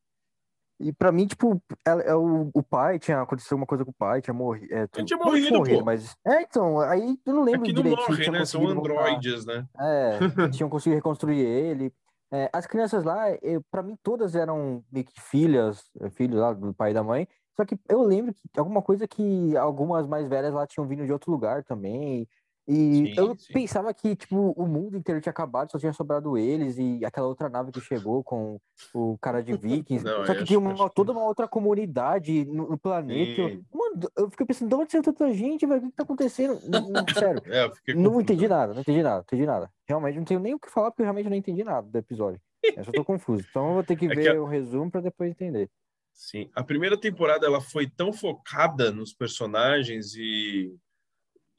E 0.79 0.91
pra 0.91 1.11
mim, 1.11 1.27
tipo, 1.27 1.61
ela- 1.85 2.01
é 2.01 2.15
o, 2.15 2.49
pai 2.63 2.97
tinha 2.97 3.21
acontecido 3.21 3.55
uma 3.55 3.67
coisa 3.67 3.85
com 3.85 3.91
o 3.91 3.93
pai, 3.93 4.19
tinha 4.19 4.33
morrido. 4.33 4.73
É, 4.73 4.87
Ele 4.95 5.05
tinha 5.05 5.19
morrido, 5.19 5.63
pô. 5.63 5.83
mas. 5.85 6.15
É, 6.25 6.41
então, 6.41 6.79
aí 6.79 7.19
eu 7.23 7.33
não 7.33 7.43
É 7.43 7.45
lembro 7.45 7.63
que 7.65 7.73
não 7.73 7.83
direito 7.83 8.15
tinham 8.15 8.33
né? 8.33 8.45
São 8.45 8.61
voltar. 8.61 8.79
androides, 8.79 9.45
né? 9.45 9.67
É, 9.79 10.17
tinham 10.57 10.69
conseguido 10.69 10.95
reconstruir 10.95 11.39
ele. 11.39 11.93
É, 12.33 12.49
as 12.53 12.65
crianças 12.65 13.03
lá, 13.03 13.29
eu, 13.41 13.61
para 13.69 13.83
mim, 13.83 13.95
todas 14.01 14.35
eram 14.35 14.83
meio 14.91 15.05
que 15.05 15.19
filhas, 15.21 15.83
eh, 15.99 16.09
filhos 16.09 16.39
lá 16.39 16.53
do 16.53 16.73
pai 16.73 16.91
e 16.91 16.93
da 16.93 17.03
mãe. 17.03 17.27
Só 17.57 17.65
que 17.65 17.77
eu 17.89 18.01
lembro 18.01 18.33
que 18.33 18.41
alguma 18.57 18.81
coisa 18.81 19.05
que 19.07 19.55
algumas 19.57 20.07
mais 20.07 20.27
velhas 20.29 20.53
lá 20.53 20.65
tinham 20.65 20.87
vindo 20.87 21.05
de 21.05 21.11
outro 21.11 21.29
lugar 21.29 21.63
também. 21.63 22.27
E 22.67 22.73
Sim, 22.73 23.13
eu 23.17 23.35
sim. 23.37 23.51
pensava 23.53 23.93
que, 23.93 24.15
tipo, 24.15 24.51
o 24.51 24.67
mundo 24.67 24.95
inteiro 24.95 25.19
tinha 25.19 25.31
acabado, 25.31 25.71
só 25.71 25.79
tinha 25.79 25.91
sobrado 25.93 26.37
eles 26.37 26.77
e 26.77 27.03
aquela 27.03 27.27
outra 27.27 27.49
nave 27.49 27.71
que 27.71 27.81
chegou 27.81 28.23
com 28.23 28.59
o 28.93 29.17
cara 29.19 29.41
de 29.43 29.53
Vikings. 29.57 30.05
Não, 30.05 30.25
só 30.25 30.35
que 30.35 30.43
tinha 30.43 30.59
uma, 30.59 30.87
que- 30.89 30.95
toda 30.95 31.11
uma 31.11 31.25
outra 31.25 31.47
comunidade 31.47 32.45
no, 32.45 32.69
no 32.69 32.77
planeta. 32.77 33.41
Eu- 33.41 33.49
Sim. 33.49 33.65
Mano, 33.73 33.99
eu 34.15 34.29
fiquei 34.29 34.45
pensando, 34.45 34.69
de 34.69 34.75
onde 34.75 34.91
saiu 34.91 35.03
tanta 35.03 35.33
gente, 35.33 35.65
velho? 35.65 35.79
O 35.79 35.83
que 35.85 35.89
que 35.89 35.95
tá 35.97 36.03
acontecendo? 36.03 36.59
Não- 36.69 36.81
sério. 37.41 37.41
É, 37.47 37.67
Não 37.95 38.03
confuso. 38.03 38.21
entendi 38.21 38.47
nada, 38.47 38.73
não 38.73 38.81
entendi 38.81 39.01
nada, 39.03 39.15
não 39.15 39.21
entendi 39.23 39.45
nada. 39.45 39.71
Realmente 39.87 40.17
não 40.17 40.25
tenho 40.25 40.39
nem 40.39 40.53
o 40.53 40.59
que 40.59 40.69
falar, 40.69 40.91
porque 40.91 41.01
eu 41.01 41.05
realmente 41.05 41.29
não 41.29 41.35
entendi 41.37 41.63
nada 41.63 41.87
do 41.87 41.97
episódio. 41.97 42.39
Eu 42.63 42.83
só 42.83 42.91
tô 42.91 43.03
confuso. 43.03 43.43
Então 43.49 43.69
eu 43.69 43.73
vou 43.73 43.83
ter 43.83 43.95
que 43.95 44.05
É 44.05 44.09
que 44.09 44.15
ver 44.15 44.35
a- 44.37 44.41
o 44.41 44.45
resumo 44.45 44.89
pra 44.91 45.01
depois 45.01 45.31
entender. 45.31 45.67
Sim. 46.13 46.47
A 46.55 46.63
primeira 46.63 46.95
temporada 46.99 47.47
ela 47.47 47.59
foi 47.59 47.89
tão 47.89 48.13
focada 48.13 48.91
nos 48.91 49.11
personagens 49.13 50.13
e. 50.15 50.71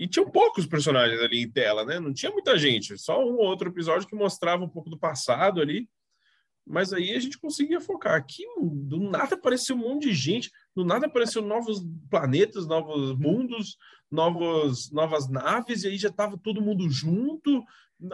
E 0.02 0.08
tinham 0.08 0.28
poucos 0.28 0.66
personagens 0.66 1.20
ali 1.20 1.42
em 1.42 1.50
tela, 1.50 1.84
né? 1.84 2.00
Não 2.00 2.12
tinha 2.12 2.32
muita 2.32 2.58
gente. 2.58 2.98
Só 2.98 3.20
um 3.24 3.34
ou 3.34 3.44
outro 3.44 3.68
episódio 3.68 4.08
que 4.08 4.16
mostrava 4.16 4.64
um 4.64 4.68
pouco 4.68 4.90
do 4.90 4.98
passado 4.98 5.60
ali. 5.60 5.88
Mas 6.66 6.92
aí 6.92 7.12
a 7.12 7.20
gente 7.20 7.38
conseguia 7.38 7.80
focar. 7.80 8.14
Aqui, 8.14 8.44
do 8.60 8.98
nada 8.98 9.36
apareceu 9.36 9.76
um 9.76 9.80
monte 9.80 10.08
de 10.08 10.12
gente. 10.14 10.50
Do 10.74 10.84
nada 10.84 11.06
apareceu 11.06 11.40
novos 11.40 11.84
planetas, 12.10 12.66
novos 12.66 13.16
mundos, 13.16 13.76
novos, 14.10 14.90
novas 14.90 15.28
naves. 15.28 15.84
E 15.84 15.88
aí 15.88 15.96
já 15.96 16.10
tava 16.10 16.36
todo 16.36 16.60
mundo 16.62 16.90
junto. 16.90 17.62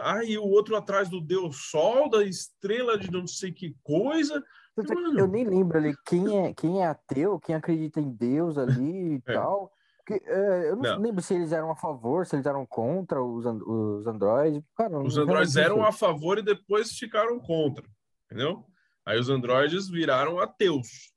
Aí 0.01 0.37
o 0.37 0.45
outro 0.45 0.75
atrás 0.75 1.09
do 1.09 1.19
Deus 1.19 1.69
Sol, 1.71 2.07
da 2.07 2.23
estrela 2.23 2.99
de 2.99 3.09
não 3.11 3.25
sei 3.25 3.51
que 3.51 3.75
coisa. 3.81 4.43
É 4.77 4.93
Mano. 4.93 5.19
Eu 5.19 5.27
nem 5.27 5.43
lembro 5.43 5.77
ali 5.77 5.93
quem 6.05 6.37
é, 6.37 6.53
quem 6.53 6.81
é 6.81 6.85
ateu, 6.85 7.39
quem 7.39 7.55
acredita 7.55 7.99
em 7.99 8.11
Deus 8.11 8.57
ali 8.59 9.15
e 9.15 9.21
É. 9.25 9.33
tal. 9.33 9.71
Porque, 10.09 10.27
é, 10.27 10.69
eu 10.71 10.75
não, 10.75 10.81
Não. 10.95 10.99
lembro 10.99 11.21
se 11.21 11.35
eles 11.35 11.51
eram 11.51 11.69
a 11.69 11.75
favor, 11.75 12.25
se 12.25 12.35
eles 12.35 12.47
eram 12.47 12.65
contra 12.65 13.23
os, 13.23 13.45
and- 13.45 13.61
os 13.63 14.07
androides. 14.07 14.63
Cara, 14.75 14.97
Os 14.99 15.15
não 15.15 15.23
eram 15.61 15.85
a 15.85 15.91
favor 15.91 16.39
e 16.39 16.41
depois 16.41 16.91
ficaram 16.97 17.39
contra, 17.39 17.85
entendeu? 18.25 18.65
Aí 19.05 19.19
os 19.19 19.29
androides 19.29 19.87
viraram 19.87 20.39
ateus 20.39 21.13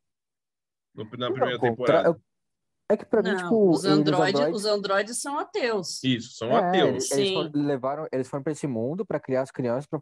no- 0.94 1.05
na 1.05 1.10
Não, 1.28 1.32
primeira 1.32 1.59
contra- 1.59 1.70
temporada. 1.70 2.09
eu- 2.10 2.20
É 2.90 2.97
que 2.97 3.06
pra 3.06 3.23
mim, 3.23 3.31
Não, 3.31 3.36
tipo, 3.39 3.70
os, 3.70 3.85
androides, 3.86 4.40
os 4.55 4.66
androides 4.66 5.19
são 5.23 5.39
ateus. 5.39 6.05
Isso, 6.05 6.36
são 6.36 6.51
É, 6.51 6.56
ateus. 6.69 7.10
Eles, 7.12 7.32
foram, 7.32 7.51
levaram, 7.55 8.06
eles 8.12 8.28
foram 8.28 8.43
para 8.43 8.52
esse 8.52 8.66
mundo 8.66 9.06
para 9.06 9.19
criar 9.19 9.40
as 9.40 9.51
crianças, 9.51 9.86
para 9.86 9.98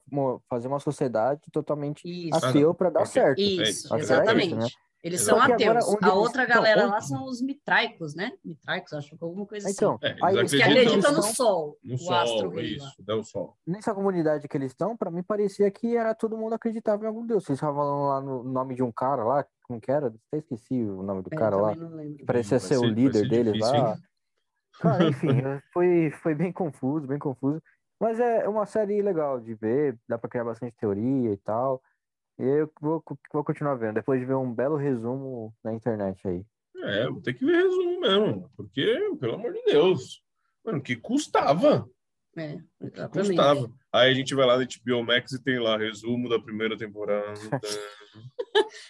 fazer 0.49 0.67
uma 0.67 0.81
sociedade 0.81 1.41
totalmente 1.53 2.03
Isso, 2.05 2.45
ateu 2.45 2.75
para 2.75 2.91
dar 2.91 3.01
Ok. 3.03 3.13
certo. 3.13 3.39
isso, 3.41 3.63
isso, 3.63 3.97
exatamente. 3.97 4.57
né? 4.57 4.67
Eles 5.03 5.23
Exato. 5.23 5.39
são 5.39 5.57
que 5.57 5.65
agora, 5.65 5.79
ateus. 5.79 5.95
onde 5.95 6.05
A 6.05 6.09
eles- 6.09 6.19
outra 6.19 6.43
então, 6.45 6.55
galera 6.57 6.83
onde- 6.83 6.91
lá 6.91 7.01
são 7.01 7.25
os 7.25 7.41
mitraicos, 7.41 8.15
né? 8.15 8.33
Mitraicos, 8.45 8.93
acho 8.93 9.17
que 9.17 9.25
alguma 9.25 9.47
coisa 9.47 9.71
Então, 9.71 9.95
assim. 9.95 10.07
É, 10.07 10.11
eles 10.11 10.23
aí, 10.23 10.45
Os 10.45 10.51
que 10.51 10.63
acreditam 10.63 10.83
acreditam 10.83 11.13
no 11.13 11.19
estão- 11.21 11.35
sol, 11.35 11.79
No 11.83 11.95
o 11.95 11.99
sol, 11.99 12.53
lá. 12.55 12.63
isso, 12.63 13.03
dá 13.03 13.17
o 13.17 13.25
sol. 13.25 13.57
nessa 13.67 13.95
comunidade 13.95 14.47
que 14.47 14.57
eles 14.57 14.73
estão, 14.73 14.95
para 14.97 15.11
mim 15.11 15.23
parecia 15.23 15.71
que 15.71 15.97
era 15.97 16.15
todo 16.15 16.37
mundo 16.37 16.55
acreditava 16.55 17.05
em 17.05 17.07
algum 17.09 17.25
deus. 17.27 17.45
Vocês 17.45 17.57
estavam 17.57 17.77
falando 17.77 18.09
lá 18.09 18.21
no 18.21 18.43
nome 18.45 18.75
de 18.75 18.83
um 18.83 18.93
cara 18.93 19.25
lá, 19.25 19.47
como 19.65 19.81
que 19.81 19.91
era? 19.91 20.09
Até 20.09 20.39
esqueci 20.39 20.83
o 20.85 21.03
nome 21.03 21.23
do 21.23 21.31
É, 21.33 21.37
cara 21.37 21.57
lá. 21.57 21.71
lembro. 21.73 22.27
Parecia 22.27 22.59
ser 22.59 22.77
o 22.77 22.81
ser- 22.81 22.87
vai 22.87 22.95
líder 22.95 23.19
ser 23.21 23.29
deles 23.31 23.53
difícil, 23.55 23.83
lá. 23.83 23.91
hein? 23.95 24.03
Cara, 24.81 25.05
enfim, 25.09 25.29
foi, 25.73 26.11
foi 26.23 26.35
bem 26.35 26.53
confuso, 26.53 27.07
bem 27.07 27.19
confuso. 27.19 27.63
Mas 27.99 28.19
é 28.21 28.49
uma 28.49 28.65
série 28.67 29.01
legal 29.03 29.39
de 29.41 29.55
ver, 29.55 29.99
dá 30.09 30.17
pra 30.19 30.29
criar 30.29 30.45
bastante 30.45 30.75
teoria 30.77 31.33
e 31.33 31.37
tal. 31.39 31.83
E 32.41 32.61
eu 32.61 32.73
vou, 32.81 33.03
vou 33.33 33.45
continuar 33.45 33.75
vendo, 33.75 33.95
depois 33.95 34.19
de 34.19 34.27
ver 34.27 34.35
um 34.35 34.53
belo 34.53 34.77
resumo 34.77 35.55
na 35.63 35.75
internet 35.75 36.27
aí. 36.27 36.45
É, 36.83 37.09
vou 37.09 37.21
ter 37.21 37.35
que 37.35 37.45
ver 37.45 37.63
resumo 37.65 38.01
mesmo, 38.01 38.51
porque, 38.57 38.97
pelo 39.21 39.35
amor 39.35 39.53
de 39.53 39.63
Deus, 39.65 40.23
mano, 40.65 40.81
que 40.83 40.97
custava? 40.97 41.87
É, 42.37 42.57
Que 42.91 43.09
custava. 43.11 43.71
Aí 43.93 44.11
a 44.13 44.15
gente 44.15 44.35
vai 44.35 44.47
lá 44.47 44.57
no 44.57 44.65
HBO 44.65 45.05
Max 45.05 45.33
e 45.33 45.43
tem 45.43 45.59
lá 45.59 45.77
resumo 45.77 46.29
da 46.29 46.41
primeira 46.41 46.79
temporada. 46.79 47.35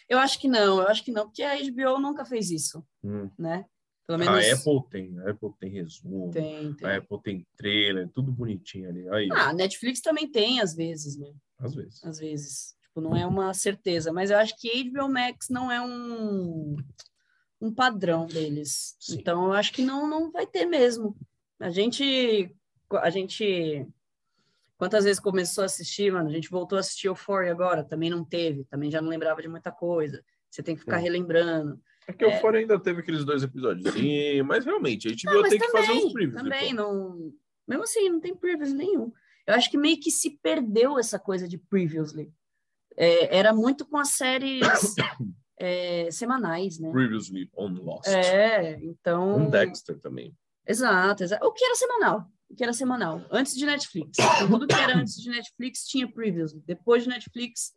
Eu 0.09 0.19
acho 0.19 0.39
que 0.41 0.47
não, 0.49 0.81
eu 0.81 0.89
acho 0.89 1.05
que 1.05 1.11
não, 1.13 1.25
porque 1.27 1.43
a 1.43 1.57
HBO 1.57 1.99
nunca 2.01 2.25
fez 2.25 2.51
isso, 2.51 2.85
Hum. 3.03 3.31
né? 3.39 3.65
Pelo 4.07 4.17
A 4.23 4.31
menos 4.33 4.53
Apple 4.53 4.89
tem, 4.91 5.19
a 5.21 5.31
Apple 5.31 5.51
tem 5.59 5.71
resumo. 5.71 6.31
tem, 6.31 6.75
tem. 6.75 6.87
A 6.89 6.97
Apple 6.97 7.23
tem 7.23 7.47
trailer, 7.57 8.09
tudo 8.11 8.33
bonitinho 8.33 8.89
ali. 8.91 9.09
Aí, 9.11 9.29
Ah, 9.33 9.51
a 9.51 9.53
Netflix 9.53 10.01
também 10.01 10.31
tem, 10.31 10.61
às 10.61 10.75
vezes, 10.75 11.17
né? 11.17 11.33
às 11.59 11.75
vezes. 11.75 12.05
Às 12.05 12.19
vezes. 12.19 12.75
Tipo, 12.91 13.01
não 13.01 13.17
é 13.17 13.25
uma 13.25 13.55
certeza, 13.55 14.13
mas 14.13 14.31
eu 14.31 14.39
acho 14.39 14.57
que 14.59 14.91
HBO 14.91 15.09
Max 15.09 15.49
não 15.49 15.71
é 15.71 15.81
um, 15.81 16.77
um 17.61 17.73
padrão 17.73 18.27
deles. 18.27 18.97
Sim. 18.99 19.19
Então, 19.19 19.47
eu 19.47 19.53
acho 19.53 19.73
que 19.73 19.83
não, 19.83 20.09
não 20.09 20.31
vai 20.33 20.45
ter 20.45 20.67
mesmo. 20.67 21.17
A 21.61 21.71
gente, 21.71 22.53
a 22.91 23.09
gente, 23.09 23.87
quantas 24.77 25.05
vezes 25.05 25.21
começou 25.21 25.63
a 25.63 25.67
assistir, 25.67 26.13
mano? 26.13 26.29
A 26.29 26.33
gente 26.33 26.51
voltou 26.51 26.77
a 26.77 26.81
assistir 26.81 27.07
Euphoria 27.07 27.53
agora, 27.53 27.85
também 27.85 28.11
não 28.11 28.25
teve, 28.25 28.65
também 28.65 28.91
já 28.91 29.01
não 29.01 29.09
lembrava 29.09 29.41
de 29.41 29.49
muita 29.49 29.71
coisa. 29.71 30.25
Você 30.51 30.61
tem 30.61 30.75
que 30.75 30.81
ficar 30.81 30.99
Sim. 30.99 31.05
relembrando. 31.05 31.81
É 32.09 32.13
que 32.13 32.27
o 32.27 32.41
Fora 32.41 32.59
ainda 32.59 32.77
teve 32.77 33.03
aqueles 33.03 33.25
dois 33.25 33.45
episódios. 33.45 33.93
Sim, 33.95 34.43
mas 34.43 34.65
realmente, 34.65 35.07
a 35.07 35.11
gente 35.11 35.27
Não, 35.27 35.35
viu 35.35 35.43
mas 35.43 35.51
ter 35.53 35.61
que 35.61 35.69
fazer 35.71 35.93
uns 35.93 35.99
também, 35.99 36.13
previews. 36.13 36.43
também 36.43 36.71
depois. 36.71 36.75
não. 36.75 37.33
Mesmo 37.69 37.85
assim, 37.85 38.09
não 38.09 38.19
tem 38.21 38.35
previews 38.35 38.73
nenhum. 38.73 39.13
Eu 39.47 39.55
acho 39.55 39.71
que 39.71 39.79
meio 39.79 40.01
que 40.01 40.11
se 40.11 40.31
perdeu 40.43 40.99
essa 40.99 41.21
coisa 41.21 41.47
de 41.47 41.57
previously. 41.57 42.33
É, 42.97 43.37
era 43.39 43.53
muito 43.53 43.87
com 43.87 43.97
as 43.97 44.11
séries 44.11 44.61
é, 45.59 46.11
semanais, 46.11 46.79
né? 46.79 46.91
Previously 46.91 47.51
on 47.57 47.73
Lost. 47.73 48.09
É, 48.09 48.79
então. 48.83 49.39
Um 49.39 49.51
Dexter 49.51 49.99
também. 49.99 50.35
Exato, 50.67 51.25
exato. 51.25 51.47
O 51.47 51.53
que 51.53 51.65
era 51.65 51.75
semanal? 51.75 52.27
O 52.49 52.55
que 52.55 52.63
era 52.63 52.73
semanal? 52.73 53.25
Antes 53.31 53.55
de 53.55 53.65
Netflix. 53.65 54.19
Então, 54.19 54.49
tudo 54.49 54.67
que 54.67 54.75
era 54.75 54.97
antes 54.97 55.15
de 55.21 55.31
Netflix 55.31 55.87
tinha 55.87 56.11
previews. 56.11 56.53
Depois 56.65 57.05
de 57.05 57.09
Netflix, 57.09 57.73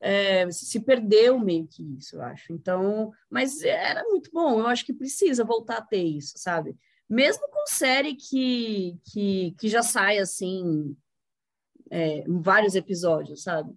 é, 0.00 0.50
se 0.50 0.80
perdeu 0.80 1.38
meio 1.38 1.66
que 1.66 1.82
isso, 1.96 2.16
eu 2.16 2.22
acho. 2.22 2.52
Então, 2.52 3.12
mas 3.30 3.62
era 3.62 4.02
muito 4.04 4.30
bom. 4.32 4.58
Eu 4.58 4.66
acho 4.66 4.84
que 4.84 4.92
precisa 4.92 5.44
voltar 5.44 5.78
a 5.78 5.82
ter 5.82 6.02
isso, 6.02 6.34
sabe? 6.36 6.76
Mesmo 7.08 7.48
com 7.50 7.66
série 7.66 8.14
que, 8.14 8.98
que, 9.12 9.54
que 9.58 9.68
já 9.68 9.82
sai 9.82 10.18
assim, 10.18 10.96
é, 11.90 12.24
vários 12.26 12.74
episódios, 12.74 13.42
sabe? 13.42 13.72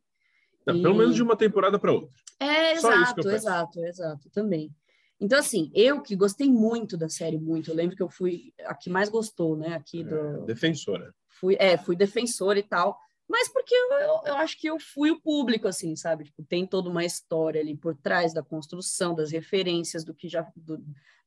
E... 0.67 0.81
Pelo 0.81 0.95
menos 0.95 1.15
de 1.15 1.23
uma 1.23 1.35
temporada 1.35 1.79
para 1.79 1.91
outra. 1.91 2.09
É, 2.39 2.75
Só 2.77 2.91
exato, 2.91 3.29
exato, 3.29 3.85
exato, 3.85 4.29
também. 4.31 4.71
Então, 5.19 5.37
assim, 5.37 5.71
eu 5.75 6.01
que 6.01 6.15
gostei 6.15 6.49
muito 6.49 6.97
da 6.97 7.07
série, 7.07 7.37
muito, 7.37 7.69
eu 7.69 7.75
lembro 7.75 7.95
que 7.95 8.01
eu 8.01 8.09
fui 8.09 8.53
a 8.65 8.73
que 8.73 8.89
mais 8.89 9.07
gostou, 9.07 9.55
né, 9.55 9.75
aqui 9.75 10.03
do... 10.03 10.15
É, 10.15 10.45
defensora. 10.45 11.13
Fui, 11.29 11.55
é, 11.59 11.77
fui 11.77 11.95
defensora 11.95 12.57
e 12.57 12.63
tal, 12.63 12.97
mas 13.29 13.47
porque 13.47 13.73
eu, 13.73 13.91
eu, 13.93 14.21
eu, 14.25 14.35
acho 14.37 14.59
que 14.59 14.67
eu 14.67 14.79
fui 14.79 15.11
o 15.11 15.21
público, 15.21 15.67
assim, 15.67 15.95
sabe? 15.95 16.25
Tipo, 16.25 16.43
tem 16.43 16.65
toda 16.65 16.89
uma 16.89 17.05
história 17.05 17.61
ali 17.61 17.77
por 17.77 17.95
trás 17.95 18.33
da 18.33 18.41
construção, 18.41 19.13
das 19.13 19.31
referências 19.31 20.03
do 20.03 20.13
que 20.13 20.27
já... 20.27 20.45
Do, 20.55 20.83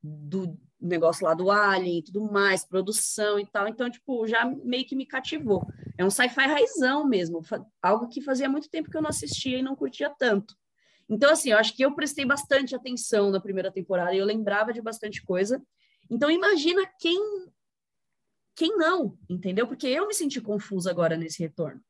do 0.06 0.58
negócio 0.78 1.24
lá 1.24 1.32
do 1.32 1.50
Alien 1.50 1.98
e 1.98 2.02
tudo 2.02 2.30
mais, 2.30 2.64
produção 2.64 3.38
e 3.38 3.46
tal. 3.46 3.66
Então, 3.66 3.90
tipo, 3.90 4.26
já 4.26 4.44
meio 4.44 4.86
que 4.86 4.94
me 4.94 5.06
cativou. 5.06 5.66
É 5.96 6.04
um 6.04 6.10
sci-fi 6.10 6.46
raizão 6.46 7.06
mesmo, 7.06 7.40
algo 7.80 8.08
que 8.08 8.20
fazia 8.20 8.48
muito 8.48 8.68
tempo 8.68 8.90
que 8.90 8.96
eu 8.96 9.02
não 9.02 9.08
assistia 9.08 9.58
e 9.58 9.62
não 9.62 9.74
curtia 9.74 10.10
tanto. 10.10 10.54
Então, 11.08 11.30
assim, 11.30 11.50
eu 11.50 11.58
acho 11.58 11.74
que 11.74 11.82
eu 11.82 11.94
prestei 11.94 12.24
bastante 12.24 12.74
atenção 12.74 13.30
na 13.30 13.40
primeira 13.40 13.72
temporada 13.72 14.14
e 14.14 14.18
eu 14.18 14.26
lembrava 14.26 14.72
de 14.72 14.82
bastante 14.82 15.22
coisa. 15.22 15.62
Então, 16.10 16.30
imagina 16.30 16.82
quem 17.00 17.18
quem 18.56 18.76
não, 18.76 19.18
entendeu? 19.28 19.66
Porque 19.66 19.88
eu 19.88 20.06
me 20.06 20.14
senti 20.14 20.40
confusa 20.40 20.88
agora 20.88 21.16
nesse 21.16 21.42
retorno, 21.42 21.80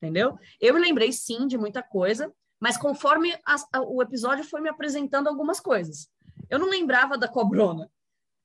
entendeu? 0.00 0.38
Eu 0.60 0.74
me 0.74 0.80
lembrei 0.80 1.10
sim 1.10 1.48
de 1.48 1.58
muita 1.58 1.82
coisa, 1.82 2.32
mas 2.60 2.76
conforme 2.76 3.34
a, 3.44 3.56
a, 3.72 3.80
o 3.82 4.00
episódio 4.00 4.44
foi 4.44 4.60
me 4.60 4.68
apresentando 4.68 5.26
algumas 5.26 5.58
coisas. 5.58 6.08
Eu 6.50 6.58
não 6.58 6.68
lembrava 6.68 7.16
da 7.16 7.28
cobrona. 7.28 7.90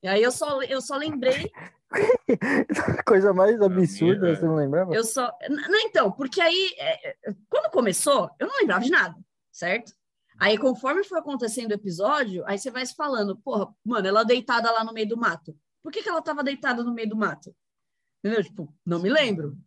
E 0.02 0.08
aí 0.08 0.24
eu 0.24 0.32
só, 0.32 0.62
eu 0.64 0.82
só 0.82 0.96
lembrei. 0.96 1.52
Coisa 3.06 3.34
mais 3.34 3.62
absurda, 3.62 4.22
minha, 4.22 4.36
você 4.36 4.46
não 4.46 4.56
lembrava? 4.56 4.94
Eu 4.94 5.04
só. 5.04 5.32
Não, 5.50 5.80
então, 5.82 6.12
porque 6.12 6.40
aí, 6.40 6.72
é, 6.78 7.10
é, 7.10 7.36
quando 7.50 7.72
começou, 7.72 8.30
eu 8.40 8.48
não 8.48 8.58
lembrava 8.58 8.84
de 8.84 8.92
nada, 8.92 9.16
certo? 9.52 9.94
Aí, 10.40 10.58
conforme 10.58 11.04
foi 11.04 11.20
acontecendo 11.20 11.72
o 11.72 11.76
episódio, 11.76 12.44
aí 12.48 12.58
você 12.58 12.72
vai 12.72 12.86
se 12.86 12.96
falando, 12.96 13.38
porra, 13.38 13.74
mano, 13.84 14.08
ela 14.08 14.24
deitada 14.24 14.72
lá 14.72 14.86
no 14.86 14.94
meio 14.94 15.10
do 15.10 15.18
mato. 15.18 15.54
Por 15.84 15.92
que, 15.92 16.02
que 16.02 16.08
ela 16.08 16.22
tava 16.22 16.44
deitada 16.44 16.82
no 16.82 16.94
meio 16.94 17.10
do 17.10 17.18
mato? 17.18 17.54
Entendeu? 18.24 18.44
Tipo, 18.44 18.74
não 18.86 19.02
me 19.02 19.10
lembro. 19.10 19.58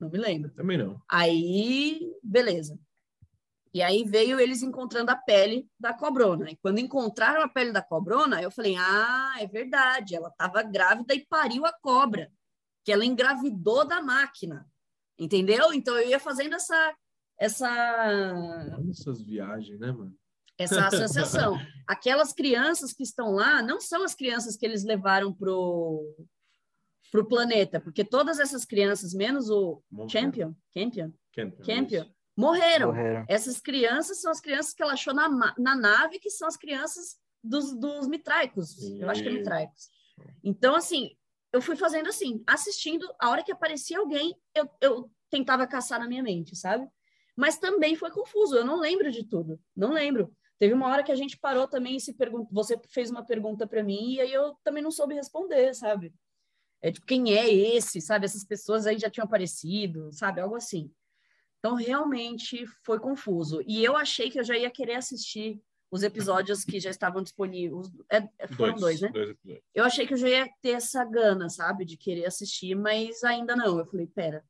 Não 0.00 0.08
me 0.08 0.18
lembro. 0.18 0.50
Também 0.50 0.78
não. 0.78 1.00
Aí, 1.08 2.12
beleza. 2.22 2.78
E 3.72 3.82
aí 3.82 4.04
veio 4.04 4.40
eles 4.40 4.62
encontrando 4.62 5.10
a 5.10 5.16
pele 5.16 5.68
da 5.78 5.92
cobrona. 5.92 6.50
E 6.50 6.56
quando 6.56 6.78
encontraram 6.78 7.42
a 7.42 7.48
pele 7.48 7.72
da 7.72 7.82
cobrona, 7.82 8.40
eu 8.40 8.50
falei: 8.50 8.76
ah, 8.76 9.34
é 9.38 9.46
verdade, 9.46 10.14
ela 10.14 10.28
estava 10.28 10.62
grávida 10.62 11.14
e 11.14 11.26
pariu 11.26 11.66
a 11.66 11.72
cobra, 11.72 12.30
que 12.84 12.92
ela 12.92 13.04
engravidou 13.04 13.86
da 13.86 14.02
máquina. 14.02 14.66
Entendeu? 15.18 15.72
Então 15.72 15.96
eu 15.98 16.08
ia 16.08 16.20
fazendo 16.20 16.54
essa 16.54 16.94
essa 17.38 17.68
essas 18.90 19.22
viagens, 19.22 19.78
né, 19.78 19.92
mano? 19.92 20.14
Essa 20.56 20.86
associação. 20.86 21.56
Aquelas 21.86 22.32
crianças 22.32 22.92
que 22.92 23.02
estão 23.02 23.32
lá 23.32 23.62
não 23.62 23.80
são 23.80 24.02
as 24.02 24.14
crianças 24.14 24.56
que 24.56 24.66
eles 24.66 24.84
levaram 24.84 25.32
pro 25.32 26.16
pro 27.10 27.26
planeta, 27.26 27.80
porque 27.80 28.04
todas 28.04 28.38
essas 28.38 28.66
crianças, 28.66 29.14
menos 29.14 29.48
o 29.48 29.82
Champion, 30.08 30.54
Champion, 30.74 31.10
Champion, 31.34 31.64
Champion 31.64 32.06
morreram. 32.40 32.88
morreram. 32.88 33.24
Essas 33.28 33.60
crianças 33.60 34.20
são 34.20 34.30
as 34.30 34.40
crianças 34.40 34.72
que 34.72 34.82
ela 34.82 34.92
achou 34.92 35.12
na, 35.12 35.28
na 35.58 35.76
nave, 35.76 36.18
que 36.18 36.30
são 36.30 36.48
as 36.48 36.56
crianças 36.56 37.16
dos, 37.42 37.74
dos 37.78 38.08
mitraicos. 38.08 38.78
Eu 38.98 39.10
acho 39.10 39.22
que 39.22 39.28
é 39.28 39.32
mitraicos. 39.32 39.88
Então, 40.42 40.74
assim, 40.74 41.10
eu 41.52 41.60
fui 41.60 41.76
fazendo 41.76 42.08
assim, 42.08 42.42
assistindo, 42.46 43.06
a 43.20 43.30
hora 43.30 43.42
que 43.42 43.52
aparecia 43.52 43.98
alguém, 43.98 44.34
eu, 44.54 44.68
eu 44.80 45.10
tentava 45.30 45.66
caçar 45.66 46.00
na 46.00 46.08
minha 46.08 46.22
mente, 46.22 46.56
sabe? 46.56 46.88
mas 47.38 47.56
também 47.56 47.94
foi 47.94 48.10
confuso. 48.10 48.56
Eu 48.56 48.64
não 48.64 48.80
lembro 48.80 49.12
de 49.12 49.22
tudo, 49.22 49.60
não 49.76 49.92
lembro. 49.92 50.34
Teve 50.58 50.74
uma 50.74 50.88
hora 50.88 51.04
que 51.04 51.12
a 51.12 51.14
gente 51.14 51.38
parou 51.38 51.68
também 51.68 51.94
e 51.94 52.00
se 52.00 52.12
perguntou, 52.12 52.48
você 52.52 52.76
fez 52.88 53.12
uma 53.12 53.24
pergunta 53.24 53.64
para 53.64 53.80
mim 53.80 54.14
e 54.14 54.20
aí 54.20 54.32
eu 54.32 54.56
também 54.64 54.82
não 54.82 54.90
soube 54.90 55.14
responder, 55.14 55.72
sabe? 55.72 56.12
É 56.82 56.90
tipo, 56.90 57.06
quem 57.06 57.36
é 57.36 57.48
esse, 57.48 58.00
sabe? 58.00 58.24
Essas 58.24 58.44
pessoas 58.44 58.88
aí 58.88 58.98
já 58.98 59.08
tinham 59.08 59.24
aparecido, 59.24 60.12
sabe? 60.12 60.40
Algo 60.40 60.56
assim. 60.56 60.90
Então, 61.58 61.74
realmente 61.74 62.64
foi 62.84 62.98
confuso. 62.98 63.62
E 63.66 63.84
eu 63.84 63.96
achei 63.96 64.30
que 64.30 64.38
eu 64.38 64.44
já 64.44 64.56
ia 64.56 64.70
querer 64.70 64.94
assistir 64.94 65.60
os 65.90 66.02
episódios 66.02 66.64
que 66.64 66.78
já 66.78 66.90
estavam 66.90 67.22
disponíveis. 67.22 67.88
É, 68.12 68.28
é 68.38 68.46
foram 68.46 68.74
dois, 68.74 69.00
dois 69.00 69.00
né? 69.00 69.08
Dois 69.10 69.60
eu 69.74 69.84
achei 69.84 70.06
que 70.06 70.14
eu 70.14 70.18
já 70.18 70.28
ia 70.28 70.48
ter 70.60 70.70
essa 70.70 71.04
gana, 71.04 71.48
sabe? 71.48 71.84
De 71.84 71.96
querer 71.96 72.26
assistir, 72.26 72.74
mas 72.74 73.24
ainda 73.24 73.56
não. 73.56 73.78
Eu 73.78 73.86
falei, 73.86 74.06
pera, 74.06 74.44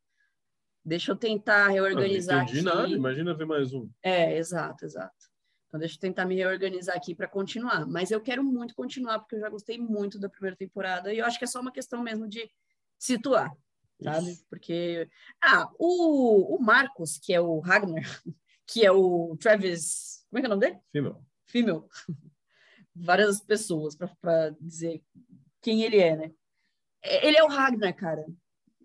Deixa 0.88 1.12
eu 1.12 1.16
tentar 1.16 1.68
reorganizar. 1.68 2.38
Não 2.38 2.42
entendi 2.44 2.58
aqui. 2.60 2.76
nada, 2.76 2.88
imagina 2.88 3.34
ver 3.34 3.44
mais 3.44 3.74
um. 3.74 3.90
É, 4.02 4.38
exato, 4.38 4.86
exato. 4.86 5.28
Então, 5.66 5.78
deixa 5.78 5.96
eu 5.96 6.00
tentar 6.00 6.24
me 6.24 6.34
reorganizar 6.34 6.96
aqui 6.96 7.14
para 7.14 7.28
continuar. 7.28 7.86
Mas 7.86 8.10
eu 8.10 8.22
quero 8.22 8.42
muito 8.42 8.74
continuar, 8.74 9.18
porque 9.18 9.36
eu 9.36 9.40
já 9.40 9.50
gostei 9.50 9.76
muito 9.76 10.18
da 10.18 10.30
primeira 10.30 10.56
temporada. 10.56 11.12
E 11.12 11.18
eu 11.18 11.26
acho 11.26 11.38
que 11.38 11.44
é 11.44 11.48
só 11.48 11.60
uma 11.60 11.70
questão 11.70 12.02
mesmo 12.02 12.26
de 12.26 12.50
situar, 12.98 13.54
sabe? 14.02 14.30
Isso. 14.32 14.44
Porque. 14.48 15.08
Ah, 15.42 15.70
o, 15.78 16.56
o 16.56 16.62
Marcos, 16.62 17.18
que 17.18 17.32
é 17.32 17.40
o 17.40 17.60
Ragnar, 17.60 18.04
que 18.66 18.84
é 18.84 18.92
o 18.92 19.36
Travis. 19.40 20.24
Como 20.30 20.38
é 20.38 20.40
que 20.40 20.46
é 20.46 20.48
o 20.48 20.54
nome 20.54 20.66
dele? 20.66 20.80
Female. 20.92 21.16
Female. 21.46 21.84
Várias 22.94 23.40
pessoas 23.40 23.96
para 23.96 24.50
dizer 24.60 25.02
quem 25.62 25.82
ele 25.82 25.98
é, 25.98 26.16
né? 26.16 26.32
Ele 27.02 27.36
é 27.36 27.44
o 27.44 27.48
Ragnar, 27.48 27.94
cara 27.94 28.26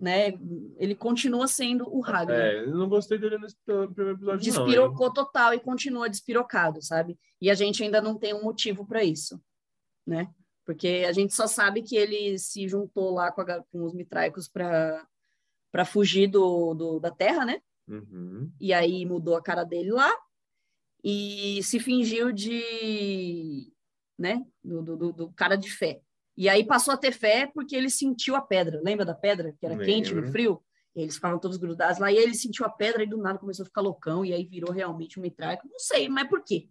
né? 0.03 0.33
Ele 0.77 0.93
continua 0.93 1.47
sendo 1.47 1.87
o 1.89 2.01
Ragnar. 2.01 2.37
É, 2.37 2.59
eu 2.59 2.75
não 2.75 2.89
gostei 2.89 3.17
dele 3.17 3.37
nesse 3.37 3.55
primeiro 3.65 4.11
episódio, 4.11 4.43
Despirocou 4.43 5.07
não, 5.07 5.13
total 5.13 5.53
e 5.53 5.59
continua 5.59 6.09
despirocado, 6.09 6.81
sabe? 6.81 7.17
E 7.39 7.49
a 7.49 7.53
gente 7.53 7.81
ainda 7.81 8.01
não 8.01 8.17
tem 8.17 8.33
um 8.33 8.43
motivo 8.43 8.85
para 8.85 9.01
isso, 9.01 9.41
né? 10.05 10.29
Porque 10.65 11.05
a 11.07 11.11
gente 11.11 11.33
só 11.33 11.47
sabe 11.47 11.81
que 11.81 11.95
ele 11.95 12.37
se 12.39 12.67
juntou 12.67 13.13
lá 13.13 13.31
com, 13.31 13.41
a, 13.41 13.63
com 13.63 13.83
os 13.83 13.93
mitraicos 13.93 14.47
para 14.47 15.05
para 15.71 15.85
fugir 15.85 16.27
do, 16.27 16.75
do, 16.75 16.99
da 16.99 17.09
Terra, 17.09 17.43
né? 17.43 17.59
Uhum. 17.87 18.51
E 18.61 18.71
aí 18.71 19.03
mudou 19.07 19.35
a 19.35 19.41
cara 19.41 19.63
dele 19.63 19.89
lá 19.89 20.15
e 21.03 21.61
se 21.63 21.79
fingiu 21.79 22.31
de, 22.31 23.73
né? 24.17 24.45
Do, 24.63 24.95
do, 24.95 25.11
do 25.11 25.33
cara 25.33 25.55
de 25.55 25.71
fé. 25.71 25.99
E 26.37 26.47
aí 26.47 26.63
passou 26.63 26.93
a 26.93 26.97
ter 26.97 27.11
fé 27.11 27.49
porque 27.51 27.75
ele 27.75 27.89
sentiu 27.89 28.35
a 28.35 28.41
pedra. 28.41 28.79
Lembra 28.83 29.03
da 29.03 29.15
pedra? 29.15 29.53
Que 29.59 29.65
era 29.65 29.73
Lembra. 29.73 29.85
quente 29.87 30.13
no 30.13 30.31
frio? 30.31 30.63
Eles 30.95 31.15
ficavam 31.15 31.39
todos 31.39 31.57
grudados 31.57 31.97
lá. 31.97 32.11
E 32.11 32.17
ele 32.17 32.35
sentiu 32.35 32.65
a 32.65 32.69
pedra 32.69 33.03
e 33.03 33.09
do 33.09 33.17
nada 33.17 33.39
começou 33.39 33.63
a 33.63 33.65
ficar 33.65 33.81
loucão. 33.81 34.23
E 34.23 34.31
aí 34.31 34.45
virou 34.45 34.71
realmente 34.71 35.19
um 35.19 35.23
mitraico. 35.23 35.67
Não 35.67 35.79
sei, 35.79 36.07
mas 36.07 36.27
por 36.29 36.43
quê? 36.43 36.69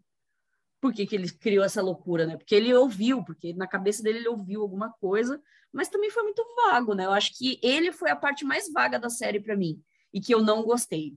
Por 0.82 0.92
que, 0.92 1.06
que 1.06 1.14
ele 1.14 1.30
criou 1.30 1.64
essa 1.64 1.80
loucura, 1.80 2.26
né? 2.26 2.36
Porque 2.36 2.54
ele 2.54 2.74
ouviu, 2.74 3.24
porque 3.24 3.54
na 3.54 3.66
cabeça 3.66 4.02
dele 4.02 4.18
ele 4.18 4.28
ouviu 4.28 4.60
alguma 4.60 4.90
coisa, 4.90 5.40
mas 5.72 5.88
também 5.88 6.10
foi 6.10 6.24
muito 6.24 6.44
vago, 6.56 6.92
né? 6.92 7.06
Eu 7.06 7.12
acho 7.12 7.38
que 7.38 7.58
ele 7.62 7.90
foi 7.92 8.10
a 8.10 8.16
parte 8.16 8.44
mais 8.44 8.70
vaga 8.70 8.98
da 8.98 9.08
série 9.08 9.40
para 9.40 9.56
mim 9.56 9.82
e 10.12 10.20
que 10.20 10.34
eu 10.34 10.42
não 10.42 10.62
gostei. 10.62 11.16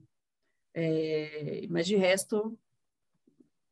É... 0.72 1.66
Mas 1.68 1.86
de 1.86 1.96
resto, 1.96 2.58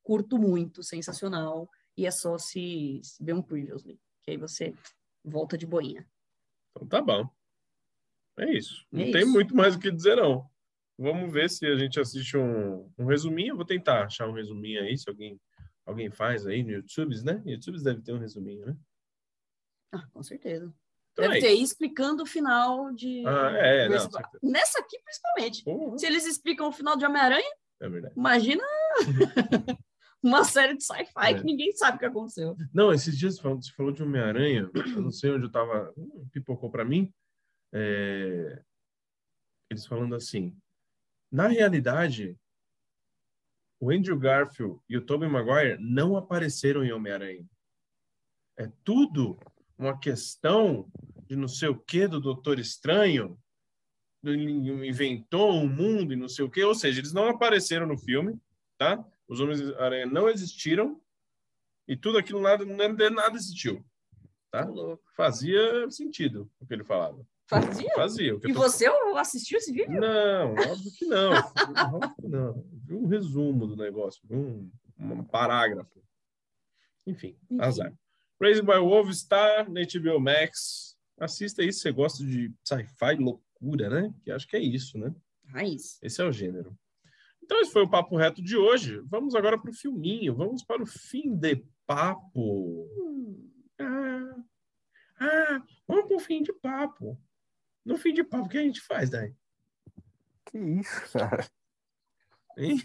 curto 0.02 0.36
muito, 0.36 0.82
sensacional. 0.82 1.70
E 1.96 2.06
é 2.06 2.10
só 2.10 2.36
se, 2.36 3.00
se 3.02 3.24
ver 3.24 3.34
um 3.34 3.42
previously 3.42 3.98
que 4.24 4.30
aí 4.30 4.36
você 4.36 4.74
volta 5.22 5.56
de 5.56 5.66
boinha. 5.66 6.06
Então 6.70 6.88
tá 6.88 7.00
bom. 7.00 7.28
É 8.38 8.50
isso. 8.50 8.84
Não 8.90 9.02
é 9.02 9.12
tem 9.12 9.22
isso. 9.22 9.30
muito 9.30 9.54
mais 9.54 9.76
o 9.76 9.78
que 9.78 9.92
dizer, 9.92 10.16
não. 10.16 10.50
Vamos 10.98 11.32
ver 11.32 11.50
se 11.50 11.66
a 11.66 11.76
gente 11.76 12.00
assiste 12.00 12.36
um, 12.36 12.90
um 12.98 13.04
resuminho. 13.04 13.52
Eu 13.52 13.56
vou 13.56 13.64
tentar 13.64 14.04
achar 14.04 14.28
um 14.28 14.32
resuminho 14.32 14.82
aí, 14.82 14.96
se 14.96 15.08
alguém, 15.08 15.38
alguém 15.86 16.10
faz 16.10 16.46
aí 16.46 16.62
no 16.62 16.70
YouTube, 16.70 17.14
né? 17.22 17.42
YouTube 17.44 17.82
deve 17.82 18.02
ter 18.02 18.12
um 18.12 18.18
resuminho, 18.18 18.66
né? 18.66 18.76
Ah, 19.92 20.06
com 20.12 20.22
certeza. 20.22 20.74
Então 21.12 21.26
deve 21.26 21.38
é 21.38 21.40
ter 21.40 21.46
aí 21.48 21.62
explicando 21.62 22.22
o 22.22 22.26
final 22.26 22.92
de. 22.92 23.24
Ah, 23.26 23.50
é, 23.56 23.88
não, 23.88 24.08
Nessa 24.42 24.80
aqui, 24.80 24.98
principalmente. 24.98 25.62
Uhum. 25.66 25.96
Se 25.96 26.06
eles 26.06 26.26
explicam 26.26 26.68
o 26.68 26.72
final 26.72 26.96
de 26.96 27.06
Homem-Aranha, 27.06 27.52
é 27.80 27.86
imagina 28.16 28.64
uma 30.22 30.42
série 30.42 30.76
de 30.76 30.84
sci-fi 30.84 31.12
é. 31.16 31.34
que 31.34 31.44
ninguém 31.44 31.70
sabe 31.72 31.96
o 31.96 32.00
que 32.00 32.06
aconteceu. 32.06 32.56
Não, 32.72 32.92
esses 32.92 33.16
dias 33.16 33.38
você 33.38 33.70
falou 33.72 33.92
de 33.92 34.02
Homem-Aranha, 34.02 34.70
eu 34.74 35.02
não 35.02 35.10
sei 35.10 35.30
onde 35.30 35.44
eu 35.44 35.52
tava, 35.52 35.94
pipocou 36.32 36.70
para 36.70 36.84
mim. 36.84 37.12
É... 37.72 38.62
Eles 39.70 39.86
falando 39.86 40.14
assim: 40.16 40.56
na 41.30 41.46
realidade, 41.46 42.36
o 43.84 43.90
Andrew 43.90 44.18
Garfield 44.18 44.80
e 44.88 44.96
o 44.96 45.04
Tobey 45.04 45.28
Maguire 45.28 45.76
não 45.78 46.16
apareceram 46.16 46.82
em 46.82 46.90
Homem-Aranha. 46.90 47.46
É 48.58 48.66
tudo 48.82 49.38
uma 49.76 49.98
questão 49.98 50.90
de 51.26 51.36
não 51.36 51.48
sei 51.48 51.68
o 51.68 51.78
que 51.78 52.08
do 52.08 52.18
Doutor 52.18 52.58
Estranho, 52.58 53.38
inventou 54.24 55.52
um 55.52 55.68
mundo 55.68 56.14
e 56.14 56.16
não 56.16 56.30
sei 56.30 56.46
o 56.46 56.50
que, 56.50 56.64
ou 56.64 56.74
seja, 56.74 56.98
eles 56.98 57.12
não 57.12 57.28
apareceram 57.28 57.86
no 57.86 57.98
filme, 57.98 58.40
tá? 58.78 59.04
Os 59.28 59.38
Homens-Aranha 59.38 60.06
não 60.06 60.30
existiram 60.30 60.98
e 61.86 61.94
tudo 61.94 62.16
aquilo 62.16 62.40
nada, 62.40 62.64
nada 62.64 63.36
existiu, 63.36 63.84
tá? 64.50 64.66
Fazia 65.14 65.90
sentido 65.90 66.50
o 66.58 66.66
que 66.66 66.72
ele 66.72 66.84
falava. 66.84 67.22
Fazia? 67.46 67.90
Fazia. 67.94 68.32
e 68.32 68.52
tô... 68.52 68.54
você 68.54 68.86
assistiu 69.16 69.58
esse 69.58 69.72
vídeo? 69.72 70.00
Não, 70.00 70.52
óbvio 70.52 70.92
que 70.98 71.04
não. 71.04 71.32
óbvio 71.94 72.14
que 72.16 72.28
não. 72.28 72.64
Vi 72.86 72.94
um 72.94 73.06
resumo 73.06 73.66
do 73.66 73.76
negócio, 73.76 74.22
um, 74.30 74.70
um 74.98 75.24
parágrafo. 75.24 76.02
Enfim, 77.06 77.36
Enfim. 77.50 77.62
azar. 77.62 77.92
Raised 78.40 78.64
by 78.64 78.78
Wolf 78.78 79.10
está 79.10 79.64
na 79.68 79.82
HBO 79.82 80.18
Max. 80.18 80.96
Assista 81.18 81.62
isso, 81.62 81.80
você 81.80 81.92
gosta 81.92 82.24
de 82.24 82.52
sci-fi 82.64 83.14
loucura, 83.16 83.88
né? 83.88 84.12
Que 84.22 84.30
acho 84.30 84.48
que 84.48 84.56
é 84.56 84.60
isso, 84.60 84.98
né? 84.98 85.14
Raiz. 85.46 85.98
Esse 86.02 86.20
é 86.20 86.24
o 86.24 86.32
gênero. 86.32 86.76
Então, 87.42 87.60
esse 87.60 87.72
foi 87.72 87.82
o 87.82 87.90
papo 87.90 88.16
reto 88.16 88.42
de 88.42 88.56
hoje. 88.56 89.00
Vamos 89.04 89.34
agora 89.34 89.60
para 89.60 89.70
o 89.70 89.74
filminho. 89.74 90.34
Vamos 90.34 90.64
para 90.64 90.82
o 90.82 90.86
fim 90.86 91.36
de 91.36 91.62
papo. 91.86 92.88
Hum. 92.98 93.50
Ah, 93.78 94.36
ah, 95.20 95.62
vamos 95.86 96.06
para 96.06 96.16
o 96.16 96.20
fim 96.20 96.42
de 96.42 96.52
papo. 96.54 97.18
No 97.84 97.98
fim 97.98 98.12
de 98.12 98.24
papo, 98.24 98.46
o 98.46 98.48
que 98.48 98.58
a 98.58 98.62
gente 98.62 98.80
faz, 98.80 99.10
Dai? 99.10 99.34
Que 100.46 100.58
isso, 100.58 101.12
cara? 101.12 101.46
Hein? 102.56 102.82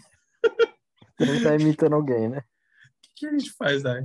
Você 1.18 1.42
tá 1.42 1.54
imitando 1.54 1.94
alguém, 1.94 2.28
né? 2.28 2.38
O 2.38 3.14
que 3.16 3.26
a 3.26 3.30
gente 3.30 3.50
faz, 3.52 3.82
Dai? 3.82 4.02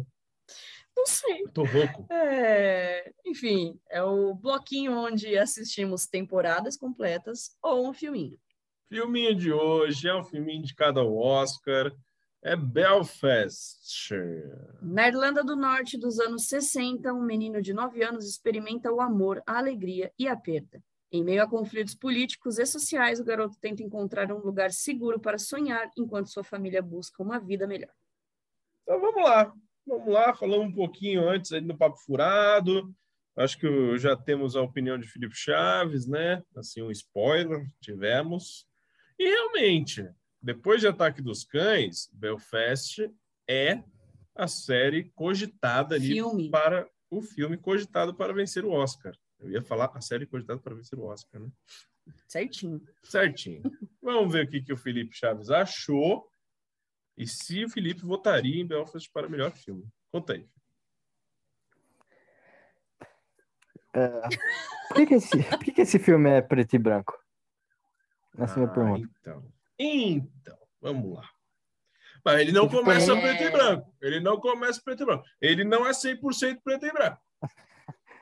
Não 0.96 1.06
sei. 1.06 1.44
Tô 1.54 1.64
rouco. 1.64 2.06
É, 2.12 3.12
enfim, 3.26 3.78
é 3.90 4.02
o 4.02 4.34
bloquinho 4.34 4.94
onde 4.94 5.38
assistimos 5.38 6.08
temporadas 6.08 6.78
completas 6.78 7.56
ou 7.62 7.90
um 7.90 7.94
filminho. 7.94 8.40
Filminho 8.88 9.36
de 9.36 9.52
hoje 9.52 10.08
é 10.08 10.16
um 10.16 10.24
filminho 10.24 10.60
indicado 10.60 11.00
ao 11.00 11.14
Oscar. 11.18 11.92
É 12.46 12.56
Belfast. 12.56 14.14
Na 14.80 15.08
Irlanda 15.08 15.44
do 15.44 15.56
Norte 15.56 15.98
dos 15.98 16.20
anos 16.20 16.48
60, 16.48 17.12
um 17.12 17.24
menino 17.24 17.60
de 17.60 17.74
9 17.74 18.04
anos 18.04 18.30
experimenta 18.30 18.92
o 18.92 19.02
amor, 19.02 19.42
a 19.48 19.58
alegria 19.58 20.12
e 20.20 20.28
a 20.28 20.38
perda. 20.38 20.80
Em 21.12 21.24
meio 21.24 21.42
a 21.42 21.50
conflitos 21.50 21.96
políticos 21.96 22.60
e 22.60 22.66
sociais, 22.68 23.20
o 23.20 23.24
garoto 23.24 23.58
tenta 23.60 23.82
encontrar 23.82 24.32
um 24.32 24.38
lugar 24.38 24.70
seguro 24.70 25.20
para 25.20 25.40
sonhar, 25.40 25.90
enquanto 25.98 26.30
sua 26.30 26.44
família 26.44 26.84
busca 26.84 27.24
uma 27.24 27.40
vida 27.40 27.66
melhor. 27.66 27.90
Então 28.84 29.02
vamos 29.02 29.24
lá. 29.24 29.52
Vamos 29.84 30.14
lá, 30.14 30.36
falamos 30.36 30.68
um 30.68 30.76
pouquinho 30.76 31.28
antes 31.28 31.52
aí 31.52 31.62
no 31.62 31.76
Papo 31.76 31.98
Furado. 31.98 32.94
Acho 33.36 33.58
que 33.58 33.98
já 33.98 34.16
temos 34.16 34.56
a 34.56 34.62
opinião 34.62 35.00
de 35.00 35.08
Felipe 35.08 35.36
Chaves, 35.36 36.06
né? 36.06 36.44
Assim, 36.56 36.84
um 36.84 36.92
spoiler, 36.92 37.66
tivemos. 37.82 38.68
E 39.18 39.28
realmente, 39.28 40.08
depois 40.46 40.80
de 40.80 40.88
Ataque 40.88 41.24
dos 41.24 41.44
Cães, 41.44 42.08
Belfast 42.14 43.12
é 43.50 43.84
a 44.36 44.48
série 44.48 45.06
cogitada 45.16 45.96
ali 45.96 46.10
filme. 46.10 46.52
para 46.52 46.88
o 47.10 47.20
filme 47.20 47.58
cogitado 47.58 48.14
para 48.14 48.32
vencer 48.32 48.64
o 48.64 48.70
Oscar. 48.70 49.18
Eu 49.40 49.50
ia 49.50 49.64
falar 49.64 49.90
a 49.96 50.02
série 50.02 50.28
cogitada 50.28 50.60
para 50.60 50.76
vencer 50.76 51.00
o 51.00 51.06
Oscar, 51.06 51.42
né? 51.42 51.50
Certinho. 52.28 52.80
Certinho. 53.04 53.64
Vamos 54.00 54.32
ver 54.32 54.46
o 54.46 54.50
que, 54.52 54.62
que 54.62 54.72
o 54.72 54.78
Felipe 54.78 55.16
Chaves 55.18 55.50
achou 55.50 56.30
e 57.18 57.26
se 57.26 57.66
o 57.66 57.70
Felipe 57.70 58.02
votaria 58.06 58.62
em 58.62 58.68
Belfast 58.68 59.10
para 59.12 59.28
melhor 59.28 59.52
filme. 59.52 59.88
Conta 60.12 60.34
aí. 60.34 60.48
É, 63.96 64.22
por 64.90 64.96
que, 64.98 65.06
que, 65.08 65.14
esse, 65.16 65.44
por 65.44 65.60
que, 65.64 65.72
que 65.72 65.82
esse 65.82 65.98
filme 65.98 66.30
é 66.30 66.42
preto 66.42 66.76
e 66.76 66.78
branco? 66.80 67.18
Essa 68.38 68.60
é 68.60 68.64
a 68.64 68.68
minha 68.68 68.70
Ah, 68.70 68.74
pergunta. 68.76 69.10
Então, 69.22 69.55
então, 69.80 70.58
vamos 70.82 71.16
lá. 71.16 71.30
Mas 72.24 72.40
ele 72.42 72.52
não 72.52 72.68
começa 72.68 73.14
É. 73.14 73.22
preto 73.22 73.44
e 73.44 73.52
branco. 73.52 73.96
Ele 74.02 74.20
não 74.20 74.40
começa 74.40 74.82
preto 74.84 75.04
e 75.04 75.06
branco. 75.06 75.26
Ele 75.42 75.64
não 75.64 75.86
é 75.86 75.92
100% 75.94 76.60
preto 76.64 76.86
e 76.86 76.92
branco. 76.92 77.22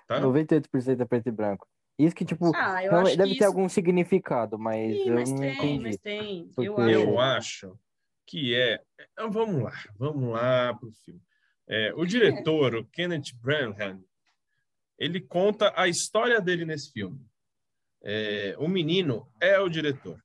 Tá? 0.05 0.19
98% 0.19 0.99
é 0.99 1.05
preto 1.05 1.30
e 1.30 1.31
branco. 1.31 1.65
Isso 1.97 2.13
que, 2.13 2.25
tipo, 2.25 2.51
Ah, 2.53 2.81
deve 2.81 3.11
que 3.15 3.17
ter 3.17 3.30
isso... 3.35 3.45
algum 3.45 3.69
significado, 3.69 4.59
mas 4.59 4.91
Sim, 4.97 5.07
eu 5.09 5.13
mas 5.15 5.31
não 5.31 5.38
tem, 5.39 5.53
entendi. 5.55 5.80
mas 5.84 5.97
tem. 5.97 6.51
Eu 6.57 6.75
Porque- 6.75 6.91
acho. 6.91 6.99
Eu 7.01 7.19
acho 7.19 7.80
que 8.27 8.53
é. 8.55 8.81
então, 9.13 9.31
Vamos 9.31 9.63
lá, 9.63 9.71
vamos 9.97 10.34
lá 10.34 10.73
para 10.73 10.89
o 10.89 10.91
filme. 10.91 11.21
É, 11.69 11.93
o 11.95 12.05
diretor, 12.05 12.75
o 12.75 12.85
Kenneth 12.88 13.34
Branagh, 13.41 13.97
ele 14.99 15.21
conta 15.21 15.71
a 15.73 15.88
história 15.88 16.41
dele 16.41 16.65
nesse 16.65 16.91
filme. 16.91 17.25
É, 18.03 18.55
o 18.59 18.67
menino 18.67 19.31
é 19.39 19.57
o 19.57 19.69
diretor. 19.69 20.21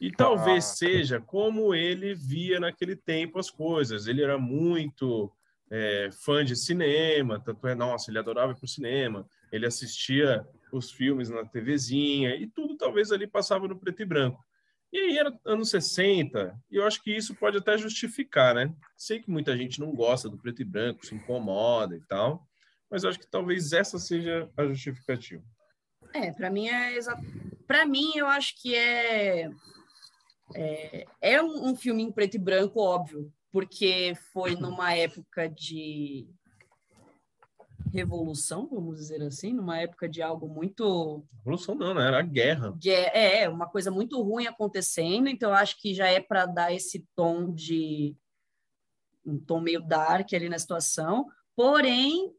E 0.00 0.10
talvez 0.12 0.64
Ah. 0.64 0.74
seja 0.74 1.20
como 1.20 1.74
ele 1.74 2.14
via 2.14 2.60
naquele 2.60 2.94
tempo 2.94 3.38
as 3.38 3.50
coisas. 3.50 4.06
Ele 4.06 4.22
era 4.22 4.36
muito 4.38 5.32
é, 5.70 6.10
fã 6.12 6.44
de 6.44 6.54
cinema, 6.54 7.40
tanto 7.40 7.66
é, 7.66 7.74
nossa, 7.74 8.10
ele 8.10 8.18
adorava 8.18 8.52
ir 8.52 8.56
para 8.56 8.64
o 8.64 8.68
cinema. 8.68 9.26
Ele 9.50 9.66
assistia 9.66 10.46
os 10.72 10.90
filmes 10.90 11.28
na 11.30 11.44
TVzinha 11.44 12.36
e 12.36 12.46
tudo 12.46 12.76
talvez 12.76 13.10
ali 13.10 13.26
passava 13.26 13.66
no 13.66 13.78
preto 13.78 14.02
e 14.02 14.04
branco. 14.04 14.44
E 14.92 14.98
aí 14.98 15.18
era 15.18 15.36
anos 15.44 15.70
60, 15.70 16.56
e 16.70 16.76
eu 16.76 16.86
acho 16.86 17.02
que 17.02 17.14
isso 17.14 17.34
pode 17.34 17.58
até 17.58 17.76
justificar, 17.76 18.54
né? 18.54 18.72
Sei 18.96 19.20
que 19.20 19.28
muita 19.30 19.56
gente 19.56 19.80
não 19.80 19.92
gosta 19.92 20.28
do 20.28 20.38
preto 20.38 20.62
e 20.62 20.64
branco, 20.64 21.04
se 21.04 21.14
incomoda 21.14 21.96
e 21.96 22.00
tal, 22.02 22.46
mas 22.88 23.02
eu 23.02 23.10
acho 23.10 23.18
que 23.18 23.26
talvez 23.26 23.72
essa 23.72 23.98
seja 23.98 24.48
a 24.56 24.64
justificativa. 24.64 25.42
É, 26.14 26.30
para 26.32 26.48
mim 26.48 26.68
é 26.68 26.96
exa... 26.96 27.18
para 27.66 27.84
mim 27.84 28.12
eu 28.14 28.26
acho 28.26 28.54
que 28.62 28.74
é 28.74 29.50
é, 30.54 31.06
é 31.20 31.42
um, 31.42 31.68
um 31.68 31.76
filme 31.76 32.02
em 32.02 32.12
preto 32.12 32.34
e 32.34 32.38
branco 32.38 32.80
óbvio, 32.80 33.32
porque 33.50 34.14
foi 34.32 34.54
numa 34.54 34.94
época 34.94 35.48
de 35.48 36.28
revolução, 37.92 38.68
vamos 38.68 38.96
dizer 38.96 39.22
assim, 39.22 39.52
numa 39.52 39.78
época 39.78 40.08
de 40.08 40.20
algo 40.20 40.48
muito 40.48 41.24
Revolução 41.38 41.74
não, 41.74 41.94
né? 41.94 42.06
Era 42.06 42.22
guerra. 42.22 42.74
é, 42.88 43.42
é 43.42 43.48
uma 43.48 43.66
coisa 43.66 43.90
muito 43.90 44.20
ruim 44.22 44.46
acontecendo, 44.46 45.28
então 45.28 45.52
acho 45.52 45.80
que 45.80 45.94
já 45.94 46.06
é 46.08 46.20
para 46.20 46.46
dar 46.46 46.72
esse 46.72 47.06
tom 47.14 47.52
de 47.52 48.16
um 49.24 49.38
tom 49.38 49.60
meio 49.60 49.80
dark 49.80 50.32
ali 50.32 50.48
na 50.48 50.58
situação, 50.58 51.26
porém 51.54 52.32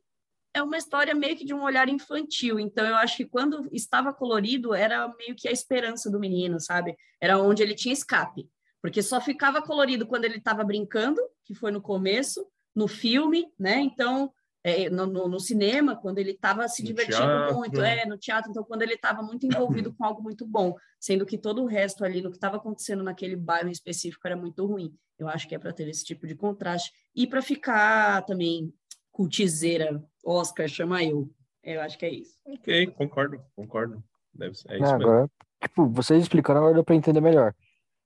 é 0.58 0.64
uma 0.64 0.78
história 0.78 1.14
meio 1.16 1.36
que 1.38 1.46
de 1.46 1.54
um 1.54 1.62
olhar 1.64 1.88
infantil, 1.90 2.60
então 2.60 2.86
eu 2.86 2.96
acho 2.96 3.18
que 3.18 3.26
quando 3.26 3.68
estava 3.72 4.14
colorido 4.14 4.74
era 4.74 5.08
meio 5.18 5.36
que 5.36 5.48
a 5.48 5.52
esperança 5.52 6.10
do 6.12 6.20
menino, 6.20 6.60
sabe? 6.60 6.96
Era 7.22 7.38
onde 7.40 7.64
ele 7.64 7.76
tinha 7.76 7.94
escape, 7.94 8.50
porque 8.82 9.02
só 9.02 9.20
ficava 9.22 9.62
colorido 9.62 10.06
quando 10.06 10.26
ele 10.26 10.38
estava 10.38 10.64
brincando, 10.64 11.22
que 11.46 11.54
foi 11.56 11.72
no 11.72 11.82
começo, 11.82 12.46
no 12.76 12.88
filme, 12.88 13.48
né? 13.58 13.80
Então 13.80 14.32
é, 14.64 14.90
no, 14.90 15.06
no- 15.06 15.30
no 15.30 15.40
cinema, 15.40 15.96
quando 15.96 16.18
ele 16.18 16.32
estava 16.32 16.68
se 16.68 16.82
No 16.82 16.88
divertindo 16.88 17.18
teatro. 17.26 17.56
muito, 17.56 17.82
é, 17.82 18.06
no 18.06 18.18
teatro, 18.18 18.52
então 18.52 18.64
quando 18.66 18.82
ele 18.82 18.96
estava 18.96 19.22
muito 19.22 19.46
envolvido 19.46 19.94
com 19.94 20.04
algo 20.04 20.22
muito 20.22 20.46
bom, 20.46 20.76
sendo 21.00 21.26
que 21.26 21.38
todo 21.38 21.62
o 21.64 21.66
resto 21.66 22.04
ali, 22.04 22.22
no 22.22 22.30
que 22.30 22.36
estava 22.38 22.58
acontecendo 22.58 23.02
naquele 23.02 23.36
bairro 23.38 23.70
em 23.70 23.72
específico, 23.72 24.28
era 24.28 24.36
muito 24.36 24.66
ruim. 24.66 24.94
Eu 25.18 25.30
acho 25.30 25.48
que 25.48 25.56
é 25.56 25.60
para 25.60 25.72
ter 25.72 25.88
esse 25.88 26.04
tipo 26.04 26.28
de 26.28 26.36
contraste 26.36 26.92
e 27.16 27.26
para 27.26 27.42
ficar 27.42 28.24
também 28.26 28.74
cultizeira, 29.12 30.04
Oscar, 30.28 30.68
chama 30.68 31.04
eu. 31.04 31.30
Eu 31.64 31.82
acho 31.82 31.98
que 31.98 32.06
é 32.06 32.10
isso. 32.10 32.38
Ok, 32.46 32.88
concordo, 32.88 33.42
concordo. 33.56 34.04
Deve 34.34 34.56
ser, 34.56 34.72
é 34.72 34.80
isso 34.80 34.94
Ah, 34.94 34.98
mesmo. 34.98 35.12
agora, 35.12 35.32
tipo, 35.62 35.88
vocês 35.88 36.22
explicando 36.22 36.60
agora 36.60 36.74
deu 36.74 36.84
pra 36.84 36.96
entender 36.96 37.22
melhor. 37.22 37.56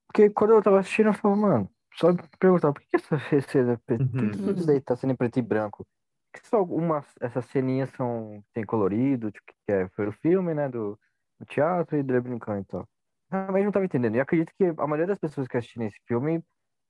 Porque 0.07 0.29
quando 0.29 0.51
eu 0.51 0.61
tava 0.61 0.79
assistindo, 0.79 1.07
eu 1.07 1.13
falava, 1.13 1.41
mano, 1.41 1.71
só 1.95 2.11
me 2.11 2.19
perguntava, 2.39 2.73
por 2.73 2.81
que 2.81 2.95
essa 2.95 3.17
cena, 3.49 3.81
por 3.85 3.97
que 3.97 4.03
Uhum. 4.03 4.31
tudo 4.31 4.57
isso 4.57 4.67
daí 4.67 4.79
tá 4.79 4.95
sendo 4.95 5.13
em 5.13 5.15
preto 5.15 5.39
e 5.39 5.41
branco? 5.41 5.85
Por 6.31 6.41
que 6.41 6.47
só 6.47 6.63
uma, 6.63 7.03
essas 7.19 7.45
ceninhas 7.45 7.89
são, 7.91 8.43
tem 8.53 8.63
colorido, 8.63 9.31
tipo, 9.31 9.45
que 9.65 9.71
é, 9.71 9.89
foi 9.89 10.07
o 10.07 10.11
filme, 10.11 10.53
né, 10.53 10.69
do, 10.69 10.99
do 11.39 11.45
teatro 11.45 11.97
e 11.97 12.03
dele 12.03 12.21
brincando 12.21 12.61
e 12.61 12.65
tal. 12.65 12.87
Realmente 13.31 13.65
não 13.65 13.71
tava 13.71 13.85
entendendo. 13.85 14.15
E 14.15 14.19
acredito 14.19 14.53
que 14.55 14.65
a 14.65 14.87
maioria 14.87 15.07
das 15.07 15.19
pessoas 15.19 15.47
que 15.47 15.57
assistirem 15.57 15.87
esse 15.87 15.99
filme, 16.05 16.43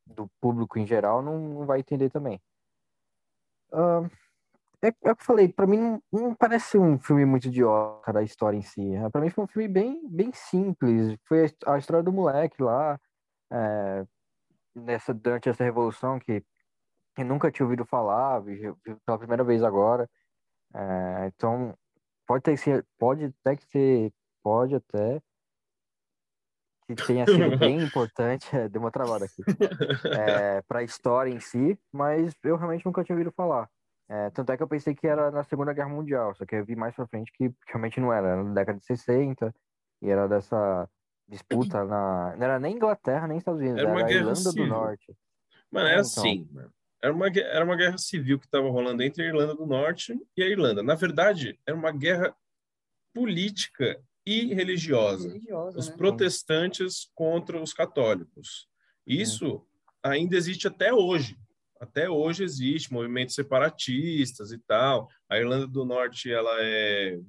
do 0.05 0.29
público 0.41 0.77
em 0.77 0.85
geral, 0.85 1.21
não, 1.21 1.37
não 1.39 1.65
vai 1.65 1.79
entender 1.79 2.09
também. 2.09 2.41
Ah, 3.71 4.09
é, 4.83 4.87
é 4.87 5.11
o 5.11 5.15
que 5.15 5.21
eu 5.21 5.25
falei, 5.25 5.47
pra 5.49 5.67
mim 5.67 5.77
não, 5.77 6.01
não 6.11 6.35
parece 6.35 6.77
um 6.77 6.99
filme 6.99 7.25
muito 7.25 7.49
de 7.49 7.63
Oscar, 7.63 8.17
a 8.17 8.23
história 8.23 8.57
em 8.57 8.61
si. 8.61 8.93
É, 8.95 9.09
Pra 9.09 9.21
mim 9.21 9.29
foi 9.29 9.43
um 9.43 9.47
filme 9.47 9.67
bem, 9.67 10.07
bem 10.09 10.31
simples. 10.33 11.15
Foi 11.27 11.41
a, 11.41 11.45
his- 11.45 11.55
a 11.67 11.77
história 11.77 12.03
do 12.03 12.11
moleque 12.13 12.61
lá, 12.61 12.99
é, 13.51 14.05
nessa, 14.75 15.13
durante 15.13 15.49
essa 15.49 15.63
revolução 15.63 16.19
que, 16.19 16.43
que 17.15 17.23
nunca 17.23 17.51
tinha 17.51 17.65
ouvido 17.65 17.85
falar, 17.85 18.39
vi, 18.41 18.61
pela 19.05 19.19
primeira 19.19 19.43
vez 19.43 19.63
agora. 19.63 20.09
É, 20.75 21.27
então, 21.27 21.75
pode 22.27 22.43
ter 22.43 22.57
ser, 22.57 22.85
pode 22.99 23.25
até 23.43 23.55
que 23.57 23.65
ser, 23.67 24.13
pode 24.43 24.75
até 24.75 25.21
que 26.87 26.97
tenha 26.97 27.27
sido 27.27 27.51
bem 27.57 27.81
importante, 27.83 28.55
é, 28.55 28.67
deu 28.69 28.81
uma 28.81 28.91
travada 28.91 29.25
aqui, 29.25 29.43
é, 30.13 30.61
para 30.63 30.79
a 30.79 30.83
história 30.83 31.31
em 31.31 31.39
si, 31.39 31.79
mas 31.91 32.33
eu 32.43 32.57
realmente 32.57 32.85
nunca 32.85 33.03
tinha 33.03 33.15
ouvido 33.15 33.33
falar. 33.33 33.69
É, 34.11 34.29
tanto 34.31 34.51
é 34.51 34.57
que 34.57 34.63
eu 34.63 34.67
pensei 34.67 34.93
que 34.93 35.07
era 35.07 35.31
na 35.31 35.41
Segunda 35.41 35.71
Guerra 35.71 35.87
Mundial, 35.87 36.35
só 36.35 36.45
que 36.45 36.53
eu 36.53 36.65
vi 36.65 36.75
mais 36.75 36.93
pra 36.93 37.07
frente 37.07 37.31
que 37.31 37.49
realmente 37.65 37.97
não 37.97 38.11
era, 38.11 38.27
era 38.27 38.43
na 38.43 38.53
década 38.53 38.77
de 38.77 38.85
60, 38.85 39.55
e 40.01 40.09
era 40.09 40.27
dessa 40.27 40.89
disputa 41.29 41.85
na. 41.85 42.35
Não 42.35 42.43
era 42.43 42.59
nem 42.59 42.75
Inglaterra, 42.75 43.25
nem 43.25 43.37
Estados 43.37 43.61
Unidos, 43.61 43.79
Era 43.79 43.87
uma 43.87 43.99
era 43.99 44.05
a 44.05 44.07
guerra 44.09 44.19
Irlanda 44.19 44.43
do 44.43 44.51
civil. 44.51 44.67
Norte. 44.67 45.15
Mano, 45.71 45.87
é, 45.87 45.93
é 45.93 45.99
assim, 45.99 46.49
Era 47.01 47.13
uma, 47.13 47.27
era 47.29 47.63
uma 47.63 47.77
guerra 47.77 47.97
civil 47.97 48.37
que 48.37 48.45
estava 48.45 48.69
rolando 48.69 49.01
entre 49.01 49.23
a 49.23 49.27
Irlanda 49.27 49.55
do 49.55 49.65
Norte 49.65 50.19
e 50.35 50.43
a 50.43 50.47
Irlanda. 50.47 50.83
Na 50.83 50.95
verdade, 50.95 51.57
era 51.65 51.77
uma 51.77 51.93
guerra 51.93 52.35
política 53.13 53.97
e 54.25 54.53
religiosa. 54.53 55.29
religiosa 55.29 55.79
os 55.79 55.89
né? 55.89 55.95
protestantes 55.95 57.09
contra 57.15 57.61
os 57.61 57.73
católicos. 57.73 58.67
Isso 59.07 59.65
é. 60.03 60.09
ainda 60.09 60.35
existe 60.35 60.67
até 60.67 60.93
hoje. 60.93 61.39
Até 61.81 62.07
hoje 62.07 62.43
existe 62.43 62.93
movimentos 62.93 63.33
separatistas 63.33 64.51
e 64.51 64.59
tal. 64.59 65.09
A 65.27 65.39
Irlanda 65.39 65.65
do 65.65 65.83
Norte, 65.83 66.31
ela 66.31 66.55
é 66.59 67.19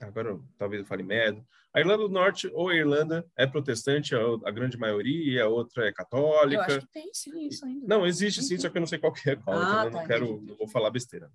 agora 0.00 0.36
talvez 0.58 0.82
eu 0.82 0.86
fale 0.86 1.04
merda. 1.04 1.40
A 1.72 1.78
Irlanda 1.78 2.02
do 2.02 2.08
Norte 2.08 2.50
ou 2.52 2.68
a 2.68 2.74
Irlanda 2.74 3.24
é 3.36 3.46
protestante, 3.46 4.12
a, 4.14 4.50
grande 4.50 4.76
maioria, 4.76 5.44
a 5.44 5.48
outra 5.48 5.86
é 5.86 5.92
católica. 5.92 6.62
Eu 6.62 6.76
acho 6.76 6.80
que 6.80 6.92
tem 6.92 7.10
sim 7.14 7.46
isso 7.46 7.64
ainda. 7.64 7.86
Não, 7.86 8.04
existe 8.04 8.42
sim, 8.42 8.58
só 8.58 8.68
que 8.68 8.76
eu 8.76 8.80
não 8.80 8.86
sei 8.88 8.98
qual 8.98 9.12
que 9.12 9.30
é 9.30 9.36
qual, 9.36 9.56
ah, 9.56 9.84
então 9.86 9.92
tá, 9.92 9.98
não 9.98 10.06
quero, 10.06 10.42
não 10.42 10.56
vou 10.56 10.68
falar 10.68 10.90
besteira. 10.90 11.30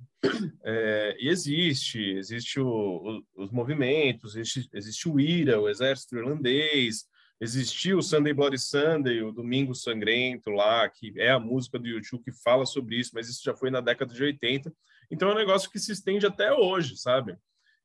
É, 0.63 1.15
e 1.17 1.29
existe, 1.29 1.99
existe 2.17 2.59
o, 2.59 2.67
o, 2.67 3.43
os 3.43 3.49
movimentos, 3.49 4.35
existe, 4.35 4.69
existe 4.73 5.07
o 5.07 5.17
IRA, 5.17 5.59
o 5.59 5.69
Exército 5.69 6.17
Irlandês, 6.17 7.05
existiu 7.39 7.99
o 7.99 8.03
Sunday 8.03 8.33
Bloody 8.33 8.57
Sunday, 8.57 9.21
o 9.21 9.31
Domingo 9.31 9.75
Sangrento 9.75 10.49
lá, 10.49 10.89
que 10.89 11.13
é 11.17 11.31
a 11.31 11.39
música 11.39 11.77
do 11.77 11.87
YouTube 11.87 12.23
que 12.23 12.31
fala 12.31 12.65
sobre 12.65 12.97
isso, 12.99 13.11
mas 13.13 13.29
isso 13.29 13.43
já 13.43 13.55
foi 13.55 13.69
na 13.69 13.81
década 13.81 14.13
de 14.13 14.23
80. 14.23 14.73
Então 15.11 15.29
é 15.29 15.33
um 15.33 15.37
negócio 15.37 15.69
que 15.69 15.79
se 15.79 15.91
estende 15.91 16.25
até 16.25 16.51
hoje, 16.51 16.97
sabe? 16.97 17.37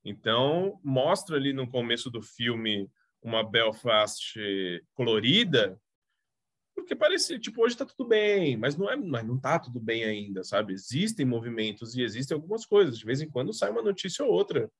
Então, 0.05 0.81
mostra 0.83 1.37
ali 1.37 1.53
no 1.53 1.69
começo 1.69 2.11
do 2.11 2.23
filme 2.23 2.91
uma 3.23 3.49
Belfast 3.49 4.35
colorida, 4.95 5.81
porque 6.75 6.97
parece, 6.97 7.39
tipo, 7.39 7.63
hoje 7.63 7.77
tá 7.77 7.85
tudo 7.85 8.09
bem, 8.09 8.57
mas 8.57 8.77
não 8.77 8.91
é, 8.91 8.97
mas 8.97 9.25
não 9.25 9.39
tá 9.39 9.59
tudo 9.59 9.79
bem 9.79 10.05
ainda, 10.05 10.43
sabe? 10.43 10.73
Existem 10.73 11.25
movimentos 11.25 11.95
e 11.95 12.03
existem 12.03 12.35
algumas 12.35 12.65
coisas, 12.65 12.99
de 12.99 13.05
vez 13.05 13.21
em 13.21 13.31
quando 13.31 13.53
sai 13.53 13.71
uma 13.71 13.83
notícia 13.83 14.25
ou 14.25 14.33
outra 14.33 14.71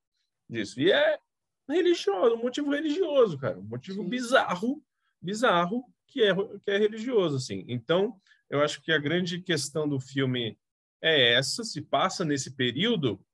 disso. 0.49 0.81
E 0.81 0.91
é 0.91 1.19
religioso, 1.69 2.35
um 2.35 2.43
motivo 2.43 2.71
religioso, 2.71 3.39
cara, 3.39 3.59
um 3.59 3.65
motivo 3.65 4.03
Sim. 4.03 4.09
bizarro, 4.09 4.85
bizarro 5.21 5.85
que 6.07 6.23
é 6.23 6.35
que 6.35 6.71
é 6.71 6.77
religioso 6.77 7.37
assim. 7.37 7.65
Então, 7.69 8.21
eu 8.51 8.61
acho 8.61 8.83
que 8.83 8.93
a 8.93 8.99
grande 8.99 9.41
questão 9.41 9.89
do 9.89 9.99
filme 9.99 10.59
é 11.01 11.33
essa, 11.33 11.65
se 11.65 11.81
passa 11.81 12.25
nesse 12.25 12.55
período, 12.55 13.25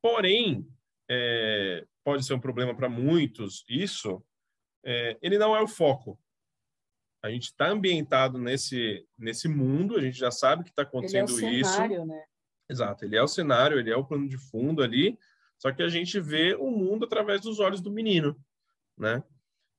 porém, 0.00 0.68
é, 1.10 1.86
pode 2.04 2.24
ser 2.24 2.34
um 2.34 2.40
problema 2.40 2.74
para 2.74 2.88
muitos, 2.88 3.64
isso, 3.68 4.22
é, 4.84 5.16
ele 5.22 5.38
não 5.38 5.56
é 5.56 5.60
o 5.60 5.68
foco. 5.68 6.18
A 7.24 7.30
gente 7.30 7.44
está 7.44 7.68
ambientado 7.68 8.36
nesse, 8.36 9.06
nesse 9.16 9.48
mundo, 9.48 9.96
a 9.96 10.00
gente 10.00 10.18
já 10.18 10.30
sabe 10.30 10.64
que 10.64 10.70
está 10.70 10.82
acontecendo 10.82 11.30
ele 11.38 11.60
é 11.60 11.62
o 11.62 11.64
cenário, 11.64 11.96
isso. 11.96 12.06
Né? 12.06 12.24
Exato, 12.68 13.04
ele 13.04 13.16
é 13.16 13.22
o 13.22 13.28
cenário, 13.28 13.78
ele 13.78 13.90
é 13.90 13.96
o 13.96 14.04
plano 14.04 14.28
de 14.28 14.36
fundo 14.36 14.82
ali, 14.82 15.18
só 15.62 15.70
que 15.70 15.80
a 15.80 15.88
gente 15.88 16.18
vê 16.18 16.56
o 16.56 16.72
mundo 16.72 17.04
através 17.04 17.40
dos 17.40 17.60
olhos 17.60 17.80
do 17.80 17.88
menino, 17.88 18.36
né? 18.98 19.22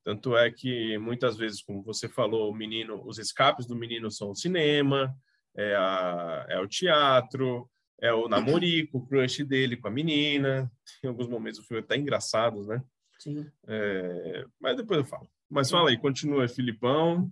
Tanto 0.02 0.34
é 0.34 0.50
que 0.50 0.96
muitas 0.96 1.36
vezes, 1.36 1.62
como 1.62 1.82
você 1.82 2.08
falou, 2.08 2.50
o 2.50 2.54
menino, 2.54 3.06
os 3.06 3.18
escapes 3.18 3.66
do 3.66 3.76
menino 3.76 4.10
são 4.10 4.30
o 4.30 4.34
cinema, 4.34 5.14
é, 5.54 5.76
a, 5.76 6.46
é 6.48 6.58
o 6.58 6.66
teatro, 6.66 7.70
é 8.00 8.10
o 8.14 8.28
namorico, 8.28 8.96
o 8.96 9.06
crush 9.06 9.44
dele 9.44 9.76
com 9.76 9.88
a 9.88 9.90
menina. 9.90 10.72
Em 11.02 11.08
alguns 11.08 11.28
momentos 11.28 11.60
o 11.60 11.66
filme 11.66 11.82
é 11.82 11.84
até 11.84 11.98
engraçados, 11.98 12.66
né? 12.66 12.82
Sim. 13.18 13.46
É, 13.68 14.46
mas 14.58 14.78
depois 14.78 15.00
eu 15.00 15.04
falo. 15.04 15.28
Mas 15.50 15.70
fala 15.70 15.90
aí, 15.90 15.98
continua, 15.98 16.48
Filipão. 16.48 17.30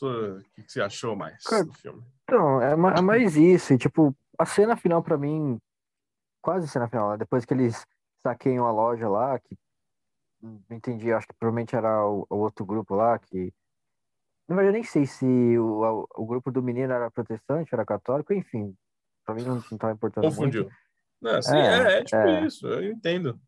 O 0.00 0.40
que, 0.54 0.62
que, 0.62 0.70
você 0.70 0.80
achou 0.80 1.16
mais 1.16 1.42
Cara, 1.42 1.64
do 1.64 1.72
filme? 1.72 2.04
Não, 2.30 2.62
é, 2.62 2.74
é 2.74 3.00
mais 3.00 3.36
isso. 3.36 3.76
tipo, 3.76 4.16
a 4.38 4.46
cena 4.46 4.76
final 4.76 5.02
para 5.02 5.18
mim, 5.18 5.58
quase 6.48 6.66
cena 6.66 6.88
final, 6.88 7.10
né? 7.10 7.18
depois 7.18 7.44
que 7.44 7.52
eles 7.52 7.84
saqueiam 8.22 8.66
a 8.66 8.72
loja 8.72 9.06
lá, 9.06 9.38
que 9.38 9.54
não 10.40 10.62
entendi, 10.70 11.12
acho 11.12 11.26
que 11.26 11.34
provavelmente 11.34 11.76
era 11.76 12.06
o, 12.06 12.26
o 12.30 12.36
outro 12.36 12.64
grupo 12.64 12.94
lá, 12.94 13.18
que 13.18 13.52
na 14.48 14.56
verdade, 14.56 14.68
eu 14.68 14.80
nem 14.80 14.82
sei 14.82 15.04
se 15.04 15.26
o, 15.58 16.06
o, 16.16 16.24
grupo 16.24 16.50
do 16.50 16.62
menino 16.62 16.90
era 16.90 17.10
protestante, 17.10 17.74
era 17.74 17.84
católico, 17.84 18.32
enfim, 18.32 18.74
Pra 19.26 19.34
mim 19.34 19.42
não, 19.42 19.62
não 19.70 19.76
tava 19.76 19.92
importando 19.92 20.26
Confundiu. 20.26 20.62
muito. 20.62 20.76
Não, 21.20 21.34
assim, 21.36 21.54
é, 21.54 21.96
é, 21.96 21.98
é 21.98 22.04
tipo 22.04 22.16
é. 22.16 22.46
isso, 22.46 22.66
eu 22.66 22.92
entendo. 22.92 23.38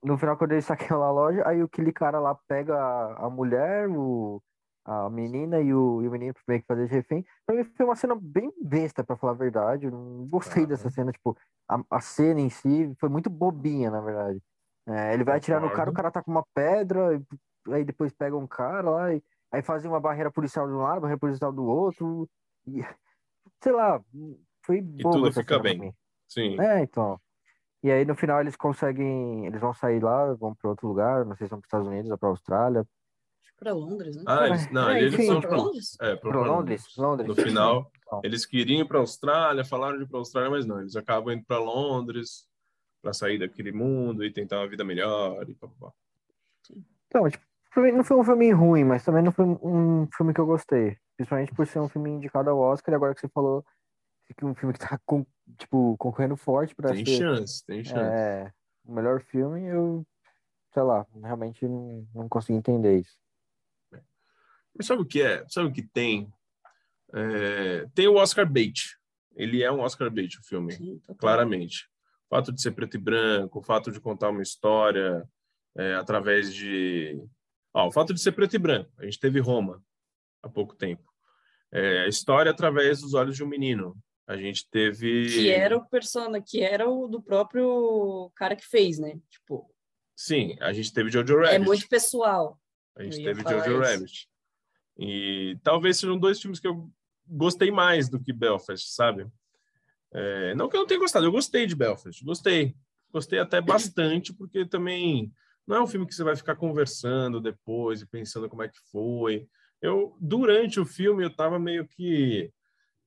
No 0.00 0.16
final, 0.16 0.36
quando 0.36 0.52
eles 0.52 0.66
saqueiam 0.66 1.02
a 1.02 1.10
loja, 1.10 1.42
aí 1.44 1.60
aquele 1.60 1.92
cara 1.92 2.20
lá 2.20 2.38
pega 2.46 2.76
a, 2.76 3.26
a 3.26 3.30
mulher, 3.30 3.88
o, 3.88 4.40
a 4.84 5.10
menina 5.10 5.60
e 5.60 5.74
o, 5.74 6.00
e 6.00 6.06
o 6.06 6.10
menino 6.12 6.32
meio 6.46 6.60
que 6.60 6.66
fazer 6.68 6.86
de 6.86 6.94
refém. 6.94 7.26
Pra 7.44 7.56
mim 7.56 7.64
foi 7.64 7.84
uma 7.84 7.96
cena 7.96 8.14
bem 8.14 8.52
besta, 8.62 9.02
pra 9.02 9.16
falar 9.16 9.32
a 9.32 9.36
verdade. 9.36 9.86
Eu 9.86 9.90
não 9.90 10.28
gostei 10.28 10.62
ah, 10.62 10.66
dessa 10.66 10.88
cena, 10.90 11.10
tipo, 11.10 11.36
a, 11.68 11.82
a 11.90 12.00
cena 12.00 12.40
em 12.40 12.50
si 12.50 12.94
foi 12.98 13.08
muito 13.08 13.28
bobinha, 13.30 13.90
na 13.90 14.00
verdade. 14.00 14.42
É, 14.86 15.14
ele 15.14 15.24
vai 15.24 15.38
atirar 15.38 15.60
no 15.60 15.70
cara, 15.70 15.90
o 15.90 15.94
cara 15.94 16.10
tá 16.10 16.22
com 16.22 16.30
uma 16.30 16.44
pedra, 16.54 17.22
aí 17.68 17.84
depois 17.84 18.12
pega 18.12 18.36
um 18.36 18.46
cara 18.46 18.90
lá, 18.90 19.14
e, 19.14 19.22
aí 19.50 19.62
fazem 19.62 19.90
uma 19.90 20.00
barreira 20.00 20.30
policial 20.30 20.66
de 20.66 20.74
um 20.74 20.78
lado, 20.78 21.00
barreira 21.00 21.18
policial 21.18 21.52
do 21.52 21.64
outro, 21.64 22.28
e, 22.66 22.80
sei 23.62 23.72
lá, 23.72 24.00
foi 24.62 24.80
boa. 24.80 25.16
E 25.16 25.20
tudo 25.20 25.32
fica 25.32 25.58
bem. 25.58 25.94
Sim. 26.28 26.60
É, 26.60 26.82
então. 26.82 27.20
E 27.82 27.90
aí 27.90 28.04
no 28.04 28.14
final 28.14 28.40
eles 28.40 28.56
conseguem, 28.56 29.46
eles 29.46 29.60
vão 29.60 29.74
sair 29.74 30.02
lá, 30.02 30.32
vão 30.34 30.54
para 30.54 30.70
outro 30.70 30.88
lugar, 30.88 31.24
não 31.24 31.36
sei 31.36 31.46
se 31.46 31.50
vão 31.50 31.60
para 31.60 31.66
os 31.66 31.68
Estados 31.68 31.86
Unidos 31.86 32.10
ou 32.10 32.18
para 32.18 32.28
Austrália. 32.30 32.86
Para 33.56 33.72
Londres, 33.72 34.16
né? 34.16 34.24
Ah, 34.26 34.48
eles, 34.48 34.70
não, 34.70 34.90
é, 34.90 35.00
eles 35.00 35.26
são 35.26 35.40
para 35.40 35.56
Londres. 35.56 35.96
É, 36.00 36.16
para 36.16 36.40
Londres, 36.40 36.84
Londres. 36.96 37.28
No 37.28 37.34
final, 37.34 37.90
eles 38.22 38.44
queriam 38.44 38.80
ir 38.80 38.88
para 38.88 38.98
Austrália, 38.98 39.64
falaram 39.64 39.96
de 39.96 40.04
ir 40.04 40.08
para 40.08 40.18
Austrália, 40.18 40.50
mas 40.50 40.66
não, 40.66 40.80
eles 40.80 40.96
acabam 40.96 41.32
indo 41.32 41.44
para 41.44 41.58
Londres 41.58 42.48
para 43.00 43.12
sair 43.12 43.38
daquele 43.38 43.70
mundo 43.70 44.24
e 44.24 44.32
tentar 44.32 44.60
uma 44.60 44.68
vida 44.68 44.82
melhor 44.84 45.48
e 45.48 45.54
papapá. 45.54 45.92
Então, 47.06 47.28
tipo, 47.28 47.44
não 47.92 48.02
foi 48.02 48.16
um 48.16 48.24
filme 48.24 48.50
ruim, 48.50 48.84
mas 48.84 49.04
também 49.04 49.22
não 49.22 49.30
foi 49.30 49.44
um 49.44 50.08
filme 50.16 50.32
que 50.32 50.40
eu 50.40 50.46
gostei. 50.46 50.96
Principalmente 51.16 51.54
por 51.54 51.66
ser 51.66 51.78
um 51.78 51.88
filme 51.88 52.10
indicado 52.10 52.50
ao 52.50 52.58
Oscar, 52.58 52.92
e 52.92 52.96
agora 52.96 53.14
que 53.14 53.20
você 53.20 53.28
falou 53.28 53.64
que 54.36 54.44
um 54.44 54.54
filme 54.54 54.72
que 54.72 54.80
tá 54.80 54.98
com, 55.04 55.24
tipo, 55.58 55.96
concorrendo 55.98 56.36
forte 56.36 56.74
para 56.74 56.90
Tem 56.90 57.04
ser, 57.04 57.18
chance, 57.18 57.64
tem 57.64 57.84
chance. 57.84 58.00
É, 58.00 58.50
o 58.84 58.92
melhor 58.92 59.20
filme, 59.20 59.64
eu, 59.64 60.04
sei 60.72 60.82
lá, 60.82 61.06
realmente 61.22 61.68
não, 61.68 62.06
não 62.14 62.28
consigo 62.28 62.58
entender 62.58 62.98
isso. 62.98 63.16
Mas 64.76 64.86
sabe 64.86 65.02
o 65.02 65.06
que 65.06 65.22
é? 65.22 65.44
Sabe 65.48 65.68
o 65.68 65.72
que 65.72 65.82
tem? 65.82 66.32
É, 67.14 67.86
tem 67.94 68.08
o 68.08 68.16
Oscar 68.16 68.50
bait. 68.50 68.96
Ele 69.36 69.62
é 69.62 69.70
um 69.70 69.80
Oscar 69.80 70.10
bait, 70.10 70.38
o 70.38 70.44
filme, 70.44 70.72
Sim, 70.72 71.00
claramente. 71.18 71.88
O 72.26 72.36
fato 72.36 72.52
de 72.52 72.60
ser 72.60 72.72
preto 72.72 72.96
e 72.96 73.00
branco, 73.00 73.58
o 73.58 73.62
fato 73.62 73.90
de 73.90 74.00
contar 74.00 74.30
uma 74.30 74.42
história 74.42 75.28
é, 75.76 75.94
através 75.94 76.52
de... 76.54 77.20
Ah, 77.72 77.86
o 77.86 77.92
fato 77.92 78.14
de 78.14 78.20
ser 78.20 78.32
preto 78.32 78.54
e 78.54 78.58
branco. 78.58 78.90
A 78.98 79.04
gente 79.04 79.18
teve 79.18 79.40
Roma 79.40 79.82
há 80.42 80.48
pouco 80.48 80.74
tempo. 80.74 81.12
É, 81.72 82.04
a 82.04 82.08
história 82.08 82.50
através 82.50 83.00
dos 83.00 83.14
olhos 83.14 83.36
de 83.36 83.42
um 83.42 83.48
menino. 83.48 83.96
A 84.26 84.36
gente 84.36 84.68
teve. 84.70 85.26
Que 85.28 85.50
era 85.50 85.76
o 85.76 85.84
persona, 85.84 86.40
que 86.40 86.62
era 86.62 86.88
o 86.88 87.08
do 87.08 87.20
próprio 87.20 88.30
cara 88.36 88.56
que 88.56 88.64
fez, 88.64 88.98
né? 88.98 89.18
Tipo. 89.28 89.70
Sim, 90.16 90.56
a 90.60 90.72
gente 90.72 90.92
teve 90.94 91.10
Jojo 91.10 91.36
Rabbit. 91.36 91.54
É 91.54 91.58
muito 91.58 91.88
pessoal. 91.88 92.58
A 92.96 93.02
gente 93.02 93.22
teve 93.22 93.42
Jojo 93.42 93.70
isso. 93.70 93.80
Rabbit. 93.80 94.28
E 94.98 95.58
talvez 95.62 95.98
sejam 95.98 96.18
dois 96.18 96.40
filmes 96.40 96.60
que 96.60 96.68
eu 96.68 96.90
gostei 97.26 97.70
mais 97.70 98.08
do 98.08 98.20
que 98.20 98.32
Belfast, 98.32 98.92
sabe? 98.94 99.26
É, 100.12 100.54
não 100.54 100.68
que 100.68 100.76
eu 100.76 100.80
não 100.80 100.86
tenha 100.86 101.00
gostado, 101.00 101.26
eu 101.26 101.32
gostei 101.32 101.66
de 101.66 101.74
Belfast, 101.74 102.24
gostei. 102.24 102.74
Gostei 103.12 103.38
até 103.38 103.60
bastante, 103.60 104.32
porque 104.32 104.64
também 104.66 105.32
não 105.66 105.76
é 105.76 105.82
um 105.82 105.86
filme 105.86 106.06
que 106.06 106.14
você 106.14 106.24
vai 106.24 106.34
ficar 106.34 106.56
conversando 106.56 107.40
depois 107.40 108.00
e 108.00 108.06
pensando 108.06 108.48
como 108.48 108.62
é 108.62 108.68
que 108.68 108.78
foi. 108.90 109.48
Eu, 109.80 110.16
durante 110.20 110.80
o 110.80 110.84
filme, 110.84 111.24
eu 111.24 111.30
tava 111.30 111.58
meio 111.58 111.86
que 111.86 112.52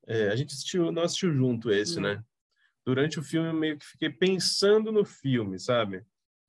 é, 0.08 0.30
a 0.30 0.36
gente 0.36 0.54
assistiu, 0.54 0.92
não 0.92 1.04
assistiu 1.04 1.34
junto 1.34 1.70
esse, 1.70 2.00
né? 2.00 2.24
Durante 2.86 3.20
o 3.20 3.24
filme, 3.24 3.50
eu 3.50 3.54
meio 3.54 3.78
que 3.78 3.86
fiquei 3.86 4.10
pensando 4.10 4.92
no 4.92 5.04
filme, 5.04 5.60
sabe? 5.60 6.04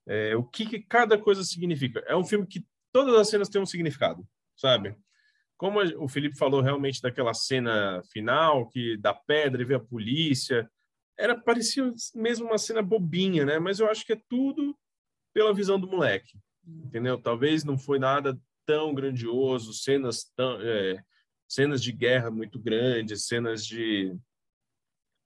É, 0.06 0.36
o 0.36 0.44
que, 0.44 0.64
que, 0.64 0.80
cada 0.80 1.18
coisa 1.18 1.42
significa. 1.42 2.00
É 2.06 2.16
um 2.16 2.24
filme 2.24 2.46
que 2.46 2.64
todas 2.92 3.14
as 3.16 3.28
cenas 3.28 3.48
têm 3.48 3.60
um 3.60 3.66
significado, 3.66 4.26
sabe? 4.56 4.94
Como 5.58 5.80
o 6.02 6.08
Felipe 6.08 6.38
falou 6.38 6.62
realmente 6.62 7.02
daquela 7.02 7.34
cena 7.34 8.00
final, 8.12 8.68
que 8.68 8.96
da 8.96 9.12
pedra 9.12 9.60
e 9.60 9.64
vê 9.64 9.74
a 9.74 9.80
polícia, 9.80 10.70
era 11.18 11.36
parecia 11.36 11.92
mesmo 12.14 12.46
uma 12.46 12.58
cena 12.58 12.80
bobinha, 12.80 13.44
né? 13.44 13.58
Mas 13.58 13.80
eu 13.80 13.90
acho 13.90 14.06
que 14.06 14.12
é 14.12 14.22
tudo 14.28 14.78
pela 15.34 15.52
visão 15.52 15.78
do 15.78 15.88
moleque, 15.88 16.38
entendeu? 16.64 17.20
Talvez 17.20 17.64
não 17.64 17.76
foi 17.76 17.98
nada 17.98 18.40
tão 18.64 18.94
grandioso, 18.94 19.72
cenas 19.72 20.30
tão, 20.36 20.60
é, 20.60 21.02
cenas 21.48 21.82
de 21.82 21.90
guerra 21.90 22.30
muito 22.30 22.58
grandes, 22.58 23.26
cenas 23.26 23.66
de 23.66 24.16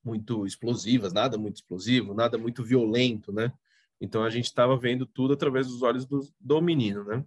muito 0.03 0.47
explosivas, 0.47 1.13
nada 1.13 1.37
muito 1.37 1.57
explosivo, 1.57 2.15
nada 2.15 2.39
muito 2.39 2.65
violento, 2.65 3.33
né? 3.33 3.53
Então 4.01 4.25
a 4.25 4.31
gente 4.31 4.47
estava 4.47 4.79
vendo 4.79 5.05
tudo 5.05 5.35
através 5.35 5.67
dos 5.69 5.83
olhos 5.83 6.07
do, 6.07 6.27
do 6.41 6.61
menino, 6.63 7.05
né? 7.05 7.23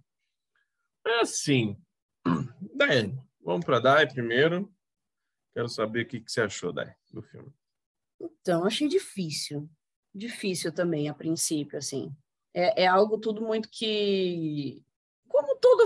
É 1.06 1.20
assim, 1.20 1.76
Daiane, 2.74 3.18
vamos 3.40 3.64
para 3.64 3.80
Dai 3.80 4.06
primeiro. 4.06 4.72
Quero 5.54 5.68
saber 5.68 6.02
o 6.02 6.06
que, 6.06 6.20
que 6.20 6.30
você 6.30 6.42
achou, 6.42 6.72
Dai, 6.72 6.94
do 7.12 7.22
filme. 7.22 7.52
Então, 8.20 8.64
achei 8.64 8.88
difícil. 8.88 9.68
Difícil 10.14 10.72
também, 10.72 11.08
a 11.08 11.14
princípio, 11.14 11.78
assim. 11.78 12.14
É, 12.54 12.84
é 12.84 12.86
algo 12.86 13.18
tudo 13.18 13.42
muito 13.42 13.68
que 13.70 14.84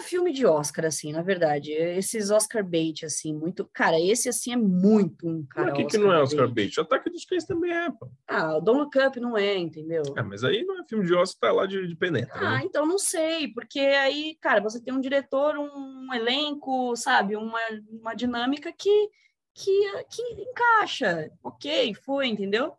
todo 0.01 0.03
filme 0.03 0.33
de 0.33 0.47
Oscar, 0.47 0.87
assim, 0.87 1.13
na 1.13 1.23
verdade. 1.23 1.73
Esses 1.73 2.31
Oscar 2.31 2.65
bait, 2.65 3.05
assim, 3.05 3.35
muito. 3.35 3.69
Cara, 3.73 4.01
esse, 4.01 4.29
assim, 4.29 4.53
é 4.53 4.57
muito 4.57 5.29
um 5.29 5.45
cara. 5.47 5.73
O 5.73 5.77
que, 5.77 5.85
que 5.85 5.99
não 5.99 6.13
é 6.13 6.21
Oscar 6.21 6.49
bait? 6.49 6.77
O 6.79 6.83
Ataque 6.83 7.11
dos 7.11 7.25
Cães 7.25 7.45
também 7.45 7.73
é, 7.73 7.91
pô. 7.91 8.09
Ah, 8.27 8.57
o 8.57 8.61
Don't 8.61 8.81
Look 8.81 8.99
Up 8.99 9.21
não 9.21 9.37
é, 9.37 9.57
entendeu? 9.57 10.03
Ah, 10.17 10.23
mas 10.23 10.43
aí 10.43 10.65
não 10.65 10.81
é 10.81 10.85
filme 10.89 11.07
de 11.07 11.15
Oscar, 11.15 11.51
tá 11.51 11.57
lá 11.57 11.67
de, 11.67 11.87
de 11.87 11.95
penetra. 11.95 12.35
Ah, 12.35 12.59
né? 12.59 12.63
então 12.65 12.87
não 12.87 12.99
sei, 12.99 13.49
porque 13.49 13.81
aí, 13.81 14.37
cara, 14.41 14.61
você 14.61 14.81
tem 14.81 14.93
um 14.93 15.01
diretor, 15.01 15.57
um 15.59 16.13
elenco, 16.15 16.97
sabe, 16.97 17.37
uma, 17.37 17.61
uma 17.89 18.15
dinâmica 18.15 18.73
que, 18.73 19.11
que, 19.55 20.05
que 20.11 20.23
encaixa. 20.43 21.31
Ok, 21.43 21.95
foi, 21.95 22.29
entendeu? 22.29 22.75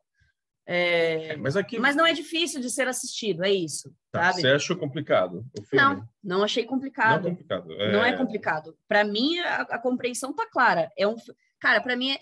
É, 0.66 1.30
É, 1.30 1.38
mas 1.38 1.58
aqui. 1.58 1.80
Mas 1.80 1.96
não 1.96 2.06
é 2.06 2.14
difícil 2.14 2.62
de 2.62 2.70
ser 2.70 2.88
assistido, 2.88 3.44
é 3.44 3.52
isso, 3.52 3.94
Tá, 4.12 4.26
sabe? 4.32 4.42
você 4.42 4.48
achou 4.50 4.78
complicado? 4.78 5.46
Não, 5.74 6.08
não 6.24 6.44
achei 6.44 6.64
Não 6.64 6.70
complicado. 6.70 7.28
é 7.28 7.30
complicado. 7.32 7.68
Não 7.92 8.04
é 8.06 8.14
complicado. 8.16 8.78
Para 8.88 9.04
mim, 9.04 9.40
a, 9.40 9.62
a 9.62 9.80
compreensão 9.80 10.34
tá 10.34 10.46
clara. 10.50 10.92
É 10.98 11.08
um, 11.08 11.16
cara, 11.60 11.82
para 11.82 11.96
mim 11.96 12.12
é, 12.12 12.20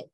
é, 0.00 0.06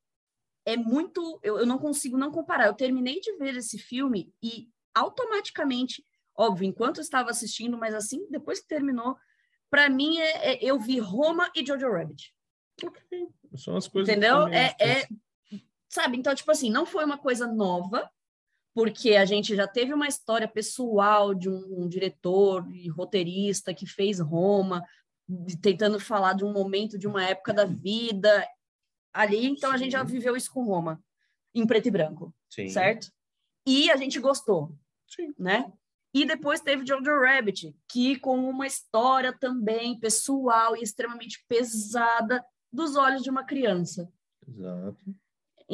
é 0.67 0.77
muito. 0.77 1.39
Eu, 1.43 1.59
eu 1.59 1.67
não 1.67 1.79
consigo 1.79 2.17
não 2.19 2.31
comparar. 2.33 2.67
Eu 2.67 2.75
terminei 2.75 3.21
de 3.21 3.37
ver 3.37 3.57
esse 3.57 3.79
filme 3.79 4.33
e 4.43 4.69
automaticamente, 4.95 6.05
óbvio, 6.37 6.67
enquanto 6.67 6.99
eu 6.99 7.03
estava 7.03 7.31
assistindo, 7.31 7.77
mas 7.79 7.95
assim, 7.95 8.27
depois 8.31 8.61
que 8.61 8.67
terminou, 8.69 9.17
para 9.71 9.89
mim 9.89 10.19
é, 10.19 10.55
é- 10.55 10.59
eu 10.65 10.79
vi 10.79 10.99
Roma 10.99 11.51
e 11.55 11.65
Jojo 11.65 11.91
Rabbit. 11.91 12.35
Ok. 12.85 13.29
São 13.57 13.77
as 13.77 13.87
coisas. 13.87 14.09
Entendeu? 14.11 14.45
também 14.45 14.59
É, 14.59 14.75
é, 14.81 15.09
sabe? 15.95 16.19
Então, 16.19 16.35
tipo 16.35 16.51
assim, 16.51 16.71
não 16.71 16.85
foi 16.85 17.05
uma 17.05 17.17
coisa 17.17 17.47
nova, 17.47 18.11
porque 18.75 19.15
a 19.15 19.25
gente 19.25 19.55
já 19.55 19.69
teve 19.69 19.95
uma 19.95 20.09
história 20.09 20.49
pessoal 20.49 21.33
de 21.33 21.49
um, 21.49 21.85
um 21.85 21.89
diretor 21.89 22.69
e 22.75 22.89
roteirista 22.89 23.73
que 23.73 23.87
fez 23.87 24.19
Roma, 24.19 24.85
tentando 25.63 26.01
falar 26.01 26.33
de 26.33 26.45
um 26.45 26.53
momento, 26.53 26.99
de 26.99 27.07
uma 27.07 27.25
época 27.25 27.55
da 27.55 27.65
vida 27.65 28.45
ali. 29.13 29.47
Então, 29.47 29.71
a 29.71 29.77
gente 29.77 29.93
já 29.93 30.05
Sim. 30.05 30.13
viveu 30.13 30.37
isso 30.37 30.53
com 30.53 30.65
Roma, 30.65 31.01
em 31.55 31.65
preto 31.65 31.87
e 31.87 31.93
branco, 31.93 32.35
Sim. 32.51 32.69
certo? 32.69 33.13
E 33.65 33.89
a 33.89 33.97
gente 33.97 34.19
gostou, 34.19 34.77
Sim. 35.07 35.33
né? 35.39 35.73
E 36.13 36.25
depois 36.27 36.61
teve 36.61 36.85
Jojo 36.85 37.21
Rabbit, 37.21 37.77
que 37.89 38.19
com 38.19 38.37
uma 38.37 38.67
história 38.67 39.33
também 39.33 39.99
pessoal 39.99 40.77
e 40.77 40.83
extremamente 40.83 41.45
pesada 41.49 42.45
dos 42.73 42.97
olhos 42.97 43.23
de 43.23 43.31
uma 43.31 43.45
criança. 43.45 44.13
Exato. 44.47 45.15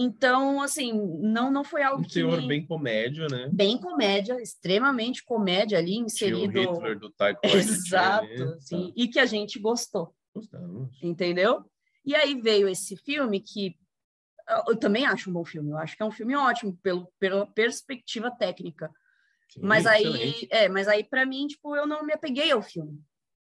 Então, 0.02 0.62
assim, 0.62 0.92
não 1.20 1.50
não 1.50 1.62
foi 1.62 1.82
algo 1.82 2.00
Um 2.00 2.06
que 2.06 2.14
teor 2.14 2.40
me- 2.40 2.48
bem 2.48 2.66
comédia, 2.66 3.26
né? 3.28 3.50
bem 3.52 3.78
comédia, 3.78 4.40
extremamente 4.40 5.22
comédia 5.22 5.76
ali 5.76 5.90
Tinha 5.92 6.02
o 6.02 6.06
inserido. 6.06 6.58
Hitler 6.58 6.98
do 6.98 7.10
Taika 7.10 7.40
Exato, 7.44 8.26
Waititi, 8.26 8.62
sim, 8.66 8.86
tá. 8.86 8.92
e 8.96 9.08
que 9.08 9.18
a 9.18 9.26
gente 9.26 9.58
gostou, 9.58 10.14
Gostamos. 10.34 10.98
entendeu? 11.02 11.64
E 12.02 12.14
aí 12.14 12.40
veio 12.40 12.66
esse 12.66 12.96
filme 12.96 13.40
que 13.40 13.76
eu 14.66 14.74
também 14.76 15.04
acho 15.04 15.28
um 15.28 15.34
bom 15.34 15.44
filme, 15.44 15.70
eu 15.70 15.76
acho 15.76 15.94
que 15.96 16.02
é 16.02 16.06
um 16.06 16.10
filme 16.10 16.34
ótimo 16.34 16.74
pelo, 16.82 17.06
pela 17.18 17.46
perspectiva 17.46 18.30
técnica. 18.30 18.90
Sim, 19.50 19.60
Mas 19.62 19.84
aí, 19.86 20.02
excelente. 20.06 20.48
é, 20.50 20.68
mas 20.68 20.88
aí 20.88 21.04
para 21.04 21.26
mim, 21.26 21.46
tipo, 21.46 21.76
eu 21.76 21.86
não 21.86 22.02
me 22.04 22.12
apeguei 22.14 22.50
ao 22.50 22.62
filme, 22.62 22.98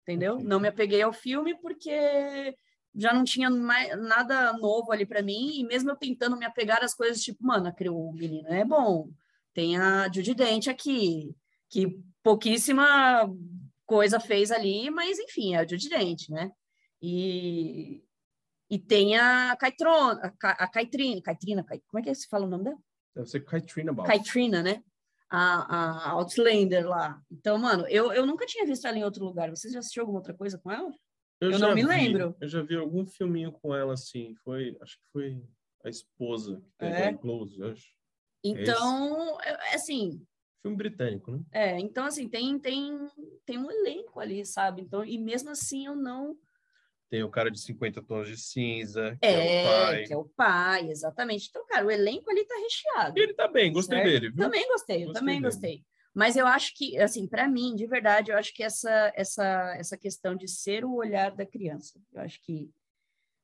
entendeu? 0.02 0.38
Não 0.38 0.60
me 0.60 0.68
apeguei 0.68 1.02
ao 1.02 1.12
filme 1.12 1.58
porque 1.60 2.54
já 2.94 3.12
não 3.12 3.24
tinha 3.24 3.50
mais 3.50 3.96
nada 4.00 4.52
novo 4.54 4.92
ali 4.92 5.04
para 5.04 5.22
mim 5.22 5.58
e 5.60 5.64
mesmo 5.64 5.90
eu 5.90 5.96
tentando 5.96 6.36
me 6.36 6.44
apegar 6.44 6.82
às 6.84 6.94
coisas, 6.94 7.20
tipo, 7.22 7.44
mano, 7.44 7.68
aquele- 7.68 7.90
o 7.90 8.12
menino 8.12 8.48
é 8.48 8.64
bom, 8.64 9.10
tem 9.52 9.76
a 9.76 10.10
Judy 10.12 10.34
Dent 10.34 10.68
aqui, 10.68 11.34
que 11.68 12.00
pouquíssima 12.22 13.28
coisa 13.86 14.18
fez 14.20 14.50
ali, 14.50 14.90
mas 14.90 15.18
enfim, 15.18 15.54
é 15.54 15.58
a 15.58 15.66
Judy 15.66 15.88
Dent, 15.88 16.28
né? 16.28 16.50
E 17.02 18.02
e 18.70 18.78
tem 18.78 19.16
a 19.16 19.54
Caitrona, 19.56 20.20
a, 20.22 20.30
Ca- 20.30 20.56
a 20.58 20.66
Caitrina, 20.66 21.20
Caitrina, 21.20 21.62
Cai- 21.62 21.82
como 21.86 22.00
é 22.00 22.02
que 22.02 22.14
se 22.14 22.26
fala 22.28 22.46
o 22.46 22.48
nome 22.48 22.64
dela? 22.64 22.78
Deve 23.14 23.28
ser 23.28 23.40
Katrina 23.44 23.92
Balfe. 23.92 24.10
Katrina, 24.10 24.62
né? 24.62 24.82
A, 25.30 26.06
a 26.06 26.10
Outlander 26.12 26.88
lá. 26.88 27.20
Então, 27.30 27.58
mano, 27.58 27.86
eu, 27.88 28.10
eu 28.12 28.24
nunca 28.26 28.46
tinha 28.46 28.64
visto 28.66 28.86
ela 28.86 28.96
em 28.98 29.04
outro 29.04 29.24
lugar. 29.24 29.50
Você 29.50 29.68
já 29.70 29.78
assistiu 29.80 30.02
alguma 30.02 30.18
outra 30.18 30.34
coisa 30.34 30.58
com 30.58 30.72
ela? 30.72 30.90
Eu 31.46 31.52
já 31.52 31.68
não 31.68 31.74
me 31.74 31.82
vi- 31.82 31.88
lembro. 31.88 32.36
Eu 32.40 32.48
já 32.48 32.62
vi 32.62 32.76
algum 32.76 33.06
filminho 33.06 33.52
com 33.52 33.74
ela, 33.74 33.94
assim. 33.94 34.34
Foi, 34.44 34.76
acho 34.80 34.98
que 34.98 35.04
foi 35.12 35.42
a 35.84 35.88
esposa 35.88 36.62
que 36.78 36.84
É? 36.84 37.12
Close, 37.14 37.58
eu 37.60 37.70
acho. 37.70 37.94
Então, 38.42 39.40
é, 39.40 39.72
é 39.72 39.74
assim, 39.74 40.24
Filme 40.60 40.76
britânico, 40.76 41.30
né? 41.30 41.40
é, 41.52 41.78
então 41.78 42.06
assim, 42.06 42.28
tem, 42.28 42.58
tem, 42.58 42.98
tem 43.44 43.58
um 43.58 43.70
elenco 43.70 44.18
ali, 44.20 44.44
sabe? 44.46 44.82
Então, 44.82 45.04
e 45.04 45.18
mesmo 45.18 45.50
assim 45.50 45.86
eu 45.86 45.94
não. 45.94 46.36
Tem 47.10 47.22
o 47.22 47.30
cara 47.30 47.50
de 47.50 47.60
50 47.60 48.02
tons 48.02 48.26
de 48.28 48.36
cinza, 48.36 49.16
que 49.20 49.26
É, 49.26 49.32
é, 49.32 49.60
o 49.60 49.62
pai. 49.62 50.04
que 50.04 50.12
é 50.12 50.16
o 50.16 50.24
pai, 50.24 50.88
exatamente. 50.90 51.48
Então, 51.48 51.64
cara, 51.66 51.86
o 51.86 51.90
elenco 51.90 52.30
ali 52.30 52.44
tá 52.46 52.54
recheado. 52.56 53.18
E 53.18 53.22
ele 53.22 53.34
tá 53.34 53.46
bem, 53.46 53.72
gostei 53.72 53.98
certo? 53.98 54.10
dele, 54.10 54.30
viu? 54.30 54.44
Também 54.44 54.66
gostei, 54.68 55.02
eu 55.02 55.06
Gostei 55.08 55.20
também 55.20 55.34
dele. 55.36 55.46
gostei. 55.46 55.84
Mas 56.14 56.36
eu 56.36 56.46
acho 56.46 56.72
que, 56.76 56.96
assim, 56.98 57.26
para 57.26 57.48
mim, 57.48 57.74
de 57.74 57.86
verdade, 57.86 58.30
eu 58.30 58.38
acho 58.38 58.54
que 58.54 58.62
essa, 58.62 59.12
essa, 59.16 59.74
essa 59.76 59.96
questão 59.96 60.36
de 60.36 60.46
ser 60.46 60.84
o 60.84 60.94
olhar 60.94 61.34
da 61.34 61.44
criança, 61.44 62.00
eu 62.12 62.20
acho 62.20 62.40
que 62.42 62.70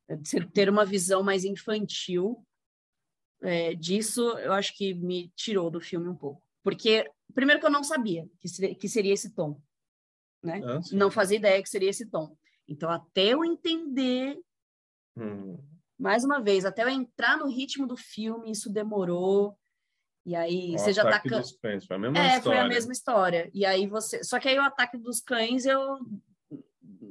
eh, 0.09 0.19
ser- 0.25 0.49
ter 0.51 0.69
uma 0.71 0.85
visão 0.85 1.23
mais 1.23 1.45
infantil 1.45 2.47
eh, 3.43 3.75
disso, 3.75 4.23
eu 4.39 4.53
acho 4.53 4.77
que 4.77 4.95
me 4.95 5.31
tirou 5.35 5.71
do 5.71 5.81
filme 5.81 6.09
um 6.09 6.17
pouco. 6.17 6.43
Porque, 6.63 7.11
primeiro 7.35 7.61
que 7.61 7.67
eu 7.67 7.71
não 7.71 7.83
sabia 7.83 8.29
que 8.39 8.49
seria, 8.49 8.75
que 8.75 8.89
seria 8.89 9.15
esse 9.15 9.35
tom, 9.35 9.61
né? 10.43 10.61
Ah. 10.65 10.81
Não 10.93 11.11
fazia 11.11 11.39
ideia 11.39 11.63
que 11.63 11.69
seria 11.69 11.91
esse 11.91 12.07
tom. 12.07 12.37
Então, 12.69 12.89
até 12.89 13.29
eu 13.35 13.45
entender 13.45 14.39
Hum, 15.17 15.59
mais 15.99 16.25
uma 16.25 16.41
vez, 16.41 16.65
até 16.65 16.83
eu 16.83 16.89
entrar 16.89 17.37
no 17.37 17.49
ritmo 17.49 17.87
do 17.87 17.97
filme, 17.97 18.51
isso 18.51 18.73
demorou. 18.73 19.59
E 20.31 20.37
aí 20.37 20.75
o 20.77 20.79
você 20.79 20.93
já 20.93 21.03
tá 21.03 21.09
Ataque 21.09 21.29
can- 21.29 21.41
dos 21.41 21.53
Cães, 21.61 21.85
foi 21.85 21.97
a 21.97 21.99
mesma 21.99 22.19
É, 22.19 22.23
história. 22.37 22.43
foi 22.43 22.59
a 22.59 22.69
mesma 22.69 22.93
história. 22.93 23.51
E 23.53 23.65
aí 23.67 23.87
você. 23.89 24.23
Só 24.23 24.39
que 24.39 24.49
aí 24.49 24.57
o 24.57 24.63
ataque 24.63 24.97
dos 24.97 25.21
cães, 25.21 25.67
eu 25.67 25.99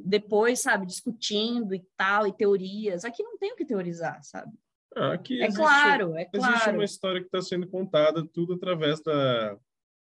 depois, 0.06 0.62
sabe, 0.62 0.86
discutindo 0.86 1.76
e 1.76 1.86
tal, 1.98 2.26
e 2.26 2.32
teorias. 2.32 3.04
Aqui 3.04 3.22
não 3.22 3.38
tem 3.38 3.52
o 3.52 3.58
que 3.58 3.66
teorizar, 3.66 4.24
sabe? 4.24 4.54
Ah, 4.96 5.12
aqui 5.14 5.42
É 5.42 5.48
existe, 5.48 5.58
claro, 5.60 6.16
é 6.16 6.30
Existe 6.34 6.60
claro. 6.64 6.78
uma 6.78 6.86
história 6.86 7.20
que 7.20 7.28
está 7.28 7.42
sendo 7.42 7.68
contada 7.68 8.26
tudo 8.26 8.54
através 8.54 9.02
da, 9.02 9.56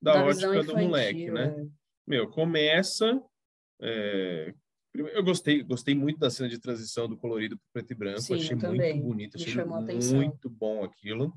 da, 0.01 0.13
Da 0.13 0.25
ótica 0.25 0.47
do 0.51 0.59
infantil, 0.59 0.77
moleque, 0.85 1.31
né? 1.31 1.55
é. 1.57 1.65
Meu, 2.05 2.29
começa. 2.29 3.21
é, 3.81 4.53
Eu 4.93 5.23
gostei, 5.23 5.63
gostei 5.63 5.95
muito 5.95 6.19
da 6.19 6.29
cena 6.29 6.49
de 6.49 6.59
transição 6.59 7.07
do 7.07 7.15
colorido 7.17 7.57
para 7.57 7.81
preto 7.81 7.91
e 7.91 7.95
branco. 7.95 8.21
Sim, 8.21 8.33
achei 8.35 8.55
muito 8.57 9.01
bonito, 9.07 9.37
achei 9.37 9.61
a 9.61 9.77
atenção. 9.79 10.17
muito 10.17 10.49
bom 10.49 10.83
aquilo. 10.83 11.33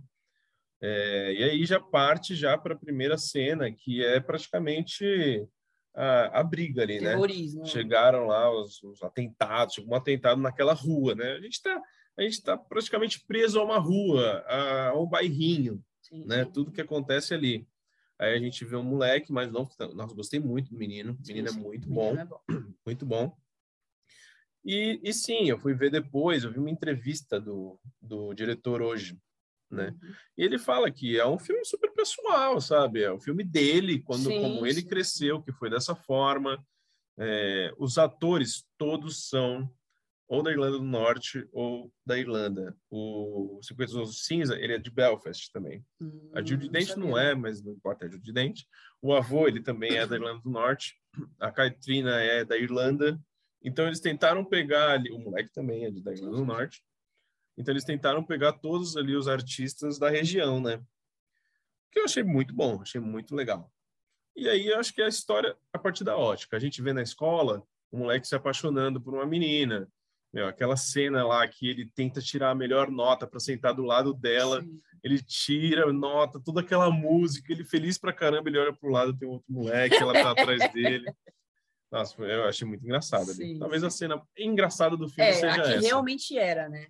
É, 0.80 1.34
e 1.34 1.42
aí 1.42 1.66
já 1.66 1.80
parte 1.80 2.34
já 2.34 2.56
para 2.56 2.74
a 2.74 2.78
primeira 2.78 3.18
cena, 3.18 3.70
que 3.70 4.04
é 4.04 4.20
praticamente 4.20 5.46
a, 5.94 6.40
a 6.40 6.44
briga 6.44 6.82
ali, 6.82 7.00
né? 7.00 7.10
Terrorismo. 7.10 7.62
é. 7.62 7.66
chegaram 7.66 8.26
lá 8.26 8.50
os, 8.50 8.82
os 8.82 9.02
atentados, 9.02 9.78
um 9.78 9.94
atentado 9.94 10.40
naquela 10.40 10.72
rua, 10.72 11.14
né? 11.14 11.32
A 11.32 11.40
gente 11.40 11.54
está 11.54 11.82
a 12.16 12.22
gente 12.22 12.42
tá 12.42 12.56
praticamente 12.56 13.24
preso 13.24 13.60
a 13.60 13.64
uma 13.64 13.78
rua, 13.78 14.44
a, 14.48 14.88
a 14.88 15.00
um 15.00 15.06
bairrinho, 15.06 15.80
Sim, 16.02 16.24
né? 16.26 16.44
Tudo 16.44 16.72
que 16.72 16.80
acontece 16.80 17.32
ali. 17.32 17.66
Aí 18.18 18.34
a 18.34 18.38
gente 18.38 18.64
vê 18.64 18.74
um 18.74 18.82
moleque, 18.82 19.32
mas 19.32 19.52
não, 19.52 19.68
nossa, 19.94 20.14
gostei 20.14 20.40
muito 20.40 20.70
do 20.70 20.76
menino, 20.76 21.12
o 21.12 21.26
menino 21.26 21.48
sim. 21.48 21.58
é 21.58 21.62
muito 21.62 21.88
bom, 21.88 22.16
é 22.16 22.24
bom. 22.24 22.40
muito 22.84 23.06
bom. 23.06 23.36
E, 24.64 25.00
e 25.04 25.12
sim, 25.12 25.48
eu 25.48 25.58
fui 25.58 25.74
ver 25.74 25.90
depois, 25.90 26.42
eu 26.42 26.52
vi 26.52 26.58
uma 26.58 26.70
entrevista 26.70 27.40
do, 27.40 27.78
do 28.02 28.34
diretor 28.34 28.82
hoje, 28.82 29.16
né? 29.70 29.88
Uhum. 30.02 30.12
E 30.36 30.42
ele 30.44 30.58
fala 30.58 30.90
que 30.90 31.18
é 31.18 31.26
um 31.26 31.38
filme 31.38 31.64
super 31.64 31.92
pessoal, 31.92 32.60
sabe? 32.60 33.02
É 33.02 33.10
o 33.10 33.20
filme 33.20 33.44
dele, 33.44 34.00
quando 34.00 34.24
Sim, 34.24 34.40
como 34.40 34.66
ele 34.66 34.80
sim. 34.80 34.86
cresceu, 34.86 35.42
que 35.42 35.52
foi 35.52 35.68
dessa 35.70 35.94
forma. 35.94 36.62
É, 37.20 37.72
os 37.78 37.98
atores 37.98 38.64
todos 38.78 39.28
são 39.28 39.68
ou 40.28 40.42
da 40.42 40.50
Irlanda 40.52 40.76
do 40.78 40.84
Norte 40.84 41.48
ou 41.52 41.90
da 42.04 42.18
Irlanda. 42.18 42.76
O 42.90 43.58
50 43.62 43.92
Tons 43.92 44.14
de 44.14 44.20
Cinza, 44.22 44.56
ele 44.60 44.74
é 44.74 44.78
de 44.78 44.90
Belfast 44.90 45.50
também. 45.52 45.82
A 46.34 46.42
Judy 46.42 46.68
Hum, 46.68 46.70
Dent 46.70 46.88
não 46.96 47.12
sabia. 47.14 47.22
é, 47.30 47.34
mas 47.34 47.62
não 47.62 47.72
importa, 47.72 48.04
é 48.04 48.08
a 48.08 48.10
Judy 48.10 48.30
Dent. 48.32 48.60
O 49.00 49.14
avô, 49.14 49.48
ele 49.48 49.62
também 49.62 49.96
é 49.96 50.06
da 50.06 50.16
Irlanda 50.16 50.40
do 50.42 50.50
Norte. 50.50 50.94
A 51.40 51.50
Katrina 51.50 52.20
é 52.20 52.44
da 52.44 52.58
Irlanda. 52.58 53.18
Então, 53.62 53.86
eles 53.86 54.00
tentaram 54.00 54.44
pegar 54.44 54.92
ali... 54.92 55.10
O 55.10 55.18
moleque 55.18 55.50
também 55.52 55.86
é 55.86 55.90
da 55.90 56.12
Irlanda 56.12 56.36
do 56.36 56.44
Norte. 56.44 56.84
Então, 57.58 57.72
eles 57.72 57.84
tentaram 57.84 58.22
pegar 58.22 58.52
todos 58.52 58.96
ali 58.96 59.16
os 59.16 59.26
artistas 59.26 59.98
da 59.98 60.08
região, 60.08 60.60
né? 60.60 60.80
Que 61.90 61.98
eu 61.98 62.04
achei 62.04 62.22
muito 62.22 62.54
bom, 62.54 62.80
achei 62.80 63.00
muito 63.00 63.34
legal. 63.34 63.70
E 64.36 64.48
aí, 64.48 64.68
eu 64.68 64.78
acho 64.78 64.94
que 64.94 65.02
é 65.02 65.06
a 65.06 65.08
história 65.08 65.56
a 65.72 65.78
partir 65.78 66.04
da 66.04 66.16
ótica. 66.16 66.56
A 66.56 66.60
gente 66.60 66.80
vê 66.80 66.92
na 66.92 67.02
escola 67.02 67.66
o 67.90 67.98
moleque 67.98 68.28
se 68.28 68.36
apaixonando 68.36 69.00
por 69.00 69.12
uma 69.12 69.26
menina. 69.26 69.88
Meu, 70.32 70.46
aquela 70.46 70.76
cena 70.76 71.26
lá 71.26 71.48
que 71.48 71.68
ele 71.68 71.90
tenta 71.94 72.20
tirar 72.20 72.50
a 72.50 72.54
melhor 72.54 72.90
nota 72.90 73.26
para 73.26 73.40
sentar 73.40 73.74
do 73.74 73.82
lado 73.82 74.12
dela, 74.12 74.60
Sim. 74.60 74.80
ele 75.02 75.20
tira 75.22 75.88
a 75.88 75.92
nota, 75.92 76.38
toda 76.38 76.60
aquela 76.60 76.90
música, 76.90 77.50
ele 77.52 77.64
feliz 77.64 77.96
pra 77.98 78.12
caramba, 78.12 78.48
ele 78.48 78.58
olha 78.58 78.72
pro 78.72 78.90
lado, 78.90 79.16
tem 79.16 79.26
outro 79.26 79.50
moleque, 79.50 79.96
ela 79.96 80.12
tá 80.12 80.30
atrás 80.30 80.72
dele. 80.72 81.04
Nossa, 81.90 82.22
eu 82.22 82.44
achei 82.44 82.68
muito 82.68 82.84
engraçado 82.84 83.30
Talvez 83.58 83.82
a 83.82 83.88
cena 83.88 84.22
engraçada 84.36 84.94
do 84.94 85.08
filme 85.08 85.30
É, 85.30 85.32
seja 85.32 85.62
aqui 85.62 85.72
essa. 85.72 85.86
realmente 85.86 86.36
era, 86.36 86.68
né? 86.68 86.86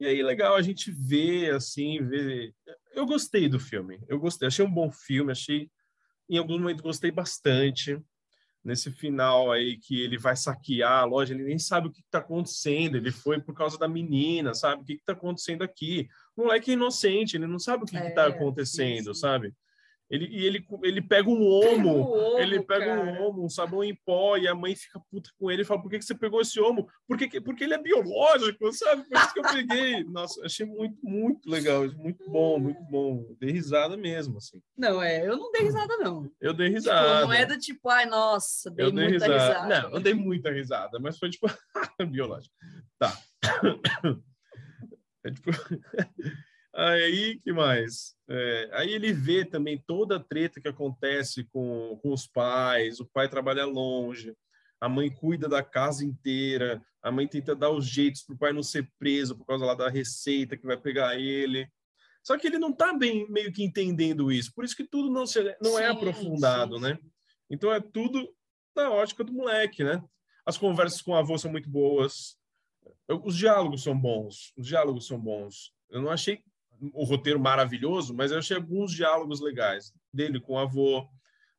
E 0.00 0.06
aí, 0.06 0.22
legal 0.22 0.54
a 0.56 0.62
gente 0.62 0.90
ver, 0.90 1.54
assim, 1.54 2.02
ver. 2.04 2.54
Eu 2.94 3.06
gostei 3.06 3.48
do 3.48 3.60
filme. 3.60 4.00
Eu 4.08 4.18
gostei. 4.18 4.48
Achei 4.48 4.64
um 4.64 4.70
bom 4.70 4.90
filme. 4.90 5.32
Achei. 5.32 5.70
Em 6.28 6.36
alguns 6.38 6.58
momentos, 6.58 6.82
gostei 6.82 7.10
bastante. 7.10 8.00
Nesse 8.64 8.90
final 8.90 9.52
aí, 9.52 9.76
que 9.76 10.00
ele 10.00 10.16
vai 10.16 10.34
saquear 10.34 11.00
a 11.02 11.04
loja, 11.04 11.34
ele 11.34 11.44
nem 11.44 11.58
sabe 11.58 11.88
o 11.88 11.92
que 11.92 12.00
está 12.00 12.18
acontecendo. 12.18 12.96
Ele 12.96 13.10
foi 13.10 13.38
por 13.38 13.54
causa 13.54 13.78
da 13.78 13.86
menina, 13.86 14.54
sabe? 14.54 14.82
O 14.82 14.84
que 14.86 14.94
está 14.94 15.12
acontecendo 15.12 15.62
aqui? 15.62 16.08
O 16.34 16.44
moleque 16.44 16.70
é 16.70 16.74
inocente, 16.74 17.36
ele 17.36 17.46
não 17.46 17.58
sabe 17.58 17.84
o 17.84 17.86
que 17.86 17.96
É, 17.96 18.08
está 18.08 18.24
sim, 18.26 18.32
acontecendo, 18.32 19.14
sim. 19.14 19.20
sabe? 19.20 19.52
Ele, 20.14 20.26
e 20.30 20.44
ele, 20.46 20.64
ele 20.84 21.02
pega 21.02 21.28
um 21.28 21.42
homo. 21.42 22.00
Ovo, 22.02 22.38
Ele 22.38 22.62
pega 22.62 22.84
cara. 22.86 23.00
um 23.02 23.22
homo, 23.22 23.44
um 23.44 23.48
sabão 23.48 23.82
em 23.82 23.94
pó, 24.06 24.36
e 24.36 24.46
a 24.46 24.54
mãe 24.54 24.76
fica 24.76 25.00
puta 25.10 25.28
com 25.38 25.50
ele 25.50 25.62
e 25.62 25.64
fala: 25.64 25.82
por 25.82 25.90
que, 25.90 25.98
que 25.98 26.04
você 26.04 26.14
pegou 26.14 26.40
esse 26.40 26.60
homo? 26.60 26.86
Porque, 27.08 27.26
que- 27.26 27.40
porque 27.40 27.64
ele 27.64 27.74
é 27.74 27.82
biológico, 27.82 28.72
sabe? 28.72 29.02
Por 29.08 29.16
isso 29.18 29.32
que 29.34 29.40
eu 29.40 29.42
peguei. 29.42 30.04
Nossa, 30.10 30.44
achei 30.44 30.64
muito, 30.66 30.96
muito 31.02 31.50
legal, 31.50 31.84
muito 31.96 32.30
bom, 32.30 32.58
muito 32.60 32.82
bom. 32.84 33.34
Dei 33.40 33.50
risada 33.50 33.96
mesmo, 33.96 34.36
assim. 34.38 34.60
Não, 34.76 35.02
é, 35.02 35.26
eu 35.26 35.36
não 35.36 35.50
dei 35.50 35.62
risada, 35.62 35.96
não. 35.96 36.30
Eu 36.40 36.52
dei 36.54 36.68
Tipo, 36.68 36.78
risada. 36.78 37.20
não 37.22 37.32
é 37.32 37.44
do 37.46 37.58
tipo, 37.58 37.88
ai, 37.88 38.06
nossa, 38.06 38.70
dei 38.70 38.86
eu 38.86 38.92
dei 38.92 39.08
muita 39.08 39.24
risada. 39.26 39.62
risada. 39.64 39.82
Não, 39.82 39.90
eu 39.96 40.00
dei 40.00 40.14
muita 40.14 40.50
risada, 40.52 40.98
mas 41.00 41.18
foi 41.18 41.30
tipo 41.30 41.46
biológico. 42.10 42.54
Tá. 42.98 43.12
É 45.26 45.30
tipo. 45.30 45.50
Aí, 46.74 47.38
que 47.38 47.52
mais? 47.52 48.16
É, 48.28 48.70
aí 48.72 48.92
ele 48.92 49.12
vê 49.12 49.44
também 49.44 49.82
toda 49.86 50.16
a 50.16 50.20
treta 50.20 50.60
que 50.60 50.66
acontece 50.66 51.44
com, 51.44 51.98
com 52.02 52.12
os 52.12 52.26
pais, 52.26 52.98
o 52.98 53.06
pai 53.06 53.28
trabalha 53.28 53.64
longe, 53.64 54.34
a 54.80 54.88
mãe 54.88 55.08
cuida 55.08 55.48
da 55.48 55.62
casa 55.62 56.04
inteira, 56.04 56.82
a 57.00 57.12
mãe 57.12 57.28
tenta 57.28 57.54
dar 57.54 57.70
os 57.70 57.86
jeitos 57.86 58.22
para 58.22 58.34
o 58.34 58.38
pai 58.38 58.52
não 58.52 58.62
ser 58.62 58.90
preso 58.98 59.36
por 59.36 59.46
causa 59.46 59.64
lá 59.64 59.74
da 59.74 59.88
receita 59.88 60.56
que 60.56 60.66
vai 60.66 60.76
pegar 60.76 61.16
ele. 61.16 61.68
Só 62.24 62.36
que 62.36 62.46
ele 62.46 62.58
não 62.58 62.70
está 62.70 62.92
bem 62.92 63.30
meio 63.30 63.52
que 63.52 63.62
entendendo 63.62 64.32
isso, 64.32 64.52
por 64.52 64.64
isso 64.64 64.76
que 64.76 64.84
tudo 64.84 65.10
não, 65.10 65.26
se, 65.26 65.42
não 65.62 65.78
é 65.78 65.86
Sim, 65.86 65.92
aprofundado, 65.92 66.76
sim, 66.76 66.82
né? 66.82 66.98
Então 67.48 67.72
é 67.72 67.80
tudo 67.80 68.34
na 68.74 68.90
ótica 68.90 69.22
do 69.22 69.32
moleque, 69.32 69.84
né? 69.84 70.02
As 70.44 70.58
conversas 70.58 71.00
com 71.00 71.12
o 71.12 71.16
avô 71.16 71.38
são 71.38 71.52
muito 71.52 71.68
boas, 71.68 72.36
os 73.08 73.36
diálogos 73.36 73.82
são 73.82 73.98
bons, 73.98 74.52
os 74.56 74.66
diálogos 74.66 75.06
são 75.06 75.20
bons. 75.20 75.72
Eu 75.88 76.02
não 76.02 76.10
achei 76.10 76.42
o 76.92 77.04
roteiro 77.04 77.40
maravilhoso, 77.40 78.14
mas 78.14 78.30
eu 78.30 78.38
achei 78.38 78.56
alguns 78.56 78.92
diálogos 78.92 79.40
legais. 79.40 79.92
Dele 80.12 80.40
com 80.40 80.54
o 80.54 80.58
avô, 80.58 81.08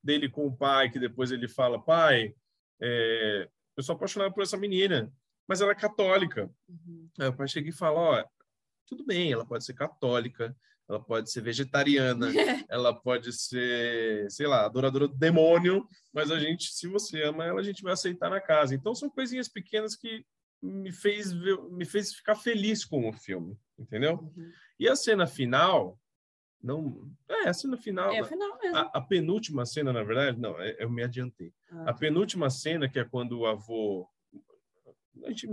dele 0.04 0.30
com 0.30 0.46
o 0.46 0.56
pai, 0.56 0.90
que 0.90 1.00
depois 1.00 1.32
ele 1.32 1.48
fala, 1.48 1.82
pai, 1.82 2.34
é, 2.82 3.50
eu 3.76 3.84
sou 3.84 3.96
apaixonado 3.96 4.34
por 4.34 4.44
essa 4.44 4.58
menina, 4.58 5.12
mas 5.48 5.62
ela 5.62 5.72
é 5.72 5.76
católica. 5.76 6.50
Uhum. 6.68 7.10
Aí 7.20 7.28
o 7.28 7.36
pai 7.36 7.48
chega 7.48 7.70
e 7.70 7.74
fala, 7.74 8.00
ó, 8.00 8.26
tudo 8.86 9.06
bem, 9.06 9.32
ela 9.32 9.46
pode 9.46 9.66
ser 9.66 9.74
católica, 9.74 10.56
ela 10.88 11.00
pode 11.00 11.32
ser 11.32 11.42
vegetariana, 11.42 12.28
ela 12.70 12.94
pode 12.94 13.34
ser, 13.34 14.30
sei 14.30 14.48
lá, 14.48 14.66
adoradora 14.66 15.08
do 15.08 15.18
demônio, 15.18 15.88
mas 16.14 16.30
a 16.32 16.40
gente, 16.40 16.72
se 16.72 16.88
você 16.88 17.24
ama 17.24 17.46
ela, 17.46 17.60
a 17.60 17.64
gente 17.64 17.82
vai 17.82 17.94
aceitar 17.94 18.30
na 18.30 18.40
casa. 18.40 18.76
Então 18.76 18.94
são 18.94 19.10
coisinhas 19.10 19.50
pequenas 19.50 19.96
que 19.96 20.24
me 20.66 20.92
fez 20.92 21.32
ver- 21.32 21.62
me 21.72 21.86
fez 21.86 22.14
ficar 22.14 22.36
feliz 22.36 22.84
com 22.86 23.08
o 23.08 23.14
filme, 23.14 23.58
entendeu? 23.78 24.16
Uhum. 24.20 24.52
E 24.80 24.88
a 24.90 24.96
cena 24.96 25.26
final, 25.28 26.00
não, 26.62 27.10
é 27.30 27.48
a 27.48 27.54
cena 27.54 27.78
final, 27.78 28.12
É, 28.12 28.24
final 28.24 28.58
mesmo. 28.60 28.78
a, 28.78 28.82
a 28.94 29.02
penúltima 29.02 29.66
cena, 29.66 29.94
na 29.94 30.04
verdade, 30.04 30.40
não, 30.40 30.60
é- 30.60 30.76
eu 30.80 30.90
me 30.90 31.04
adiantei. 31.04 31.54
Ah, 31.72 31.92
A 31.92 31.94
penúltima 31.94 32.50
cena, 32.50 32.90
que 32.90 33.00
é 33.00 33.06
quando 33.06 33.40
o 33.40 33.46
avô. 33.46 34.08
A 35.24 35.30
gente, 35.30 35.48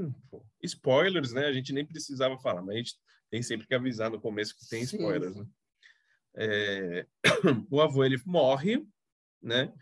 spoilers, 0.62 1.32
né? 1.32 1.47
A 1.47 1.52
gente 1.52 1.72
nem 1.72 1.86
precisava 1.86 2.36
falar, 2.39 2.62
mas 2.62 2.74
a 2.74 2.78
gente 2.78 2.97
tem 3.30 3.43
sempre 3.43 3.66
que 3.66 3.74
avisar 3.74 4.10
no 4.10 4.20
começo 4.20 4.56
que 4.59 4.68
tem 4.68 4.82
spoilers, 4.82 5.36
né? 5.36 5.47
É, 6.34 7.06
o 7.70 7.80
avô 7.80 8.05
ele 8.05 8.20
morre, 8.26 8.84
né? 9.43 9.72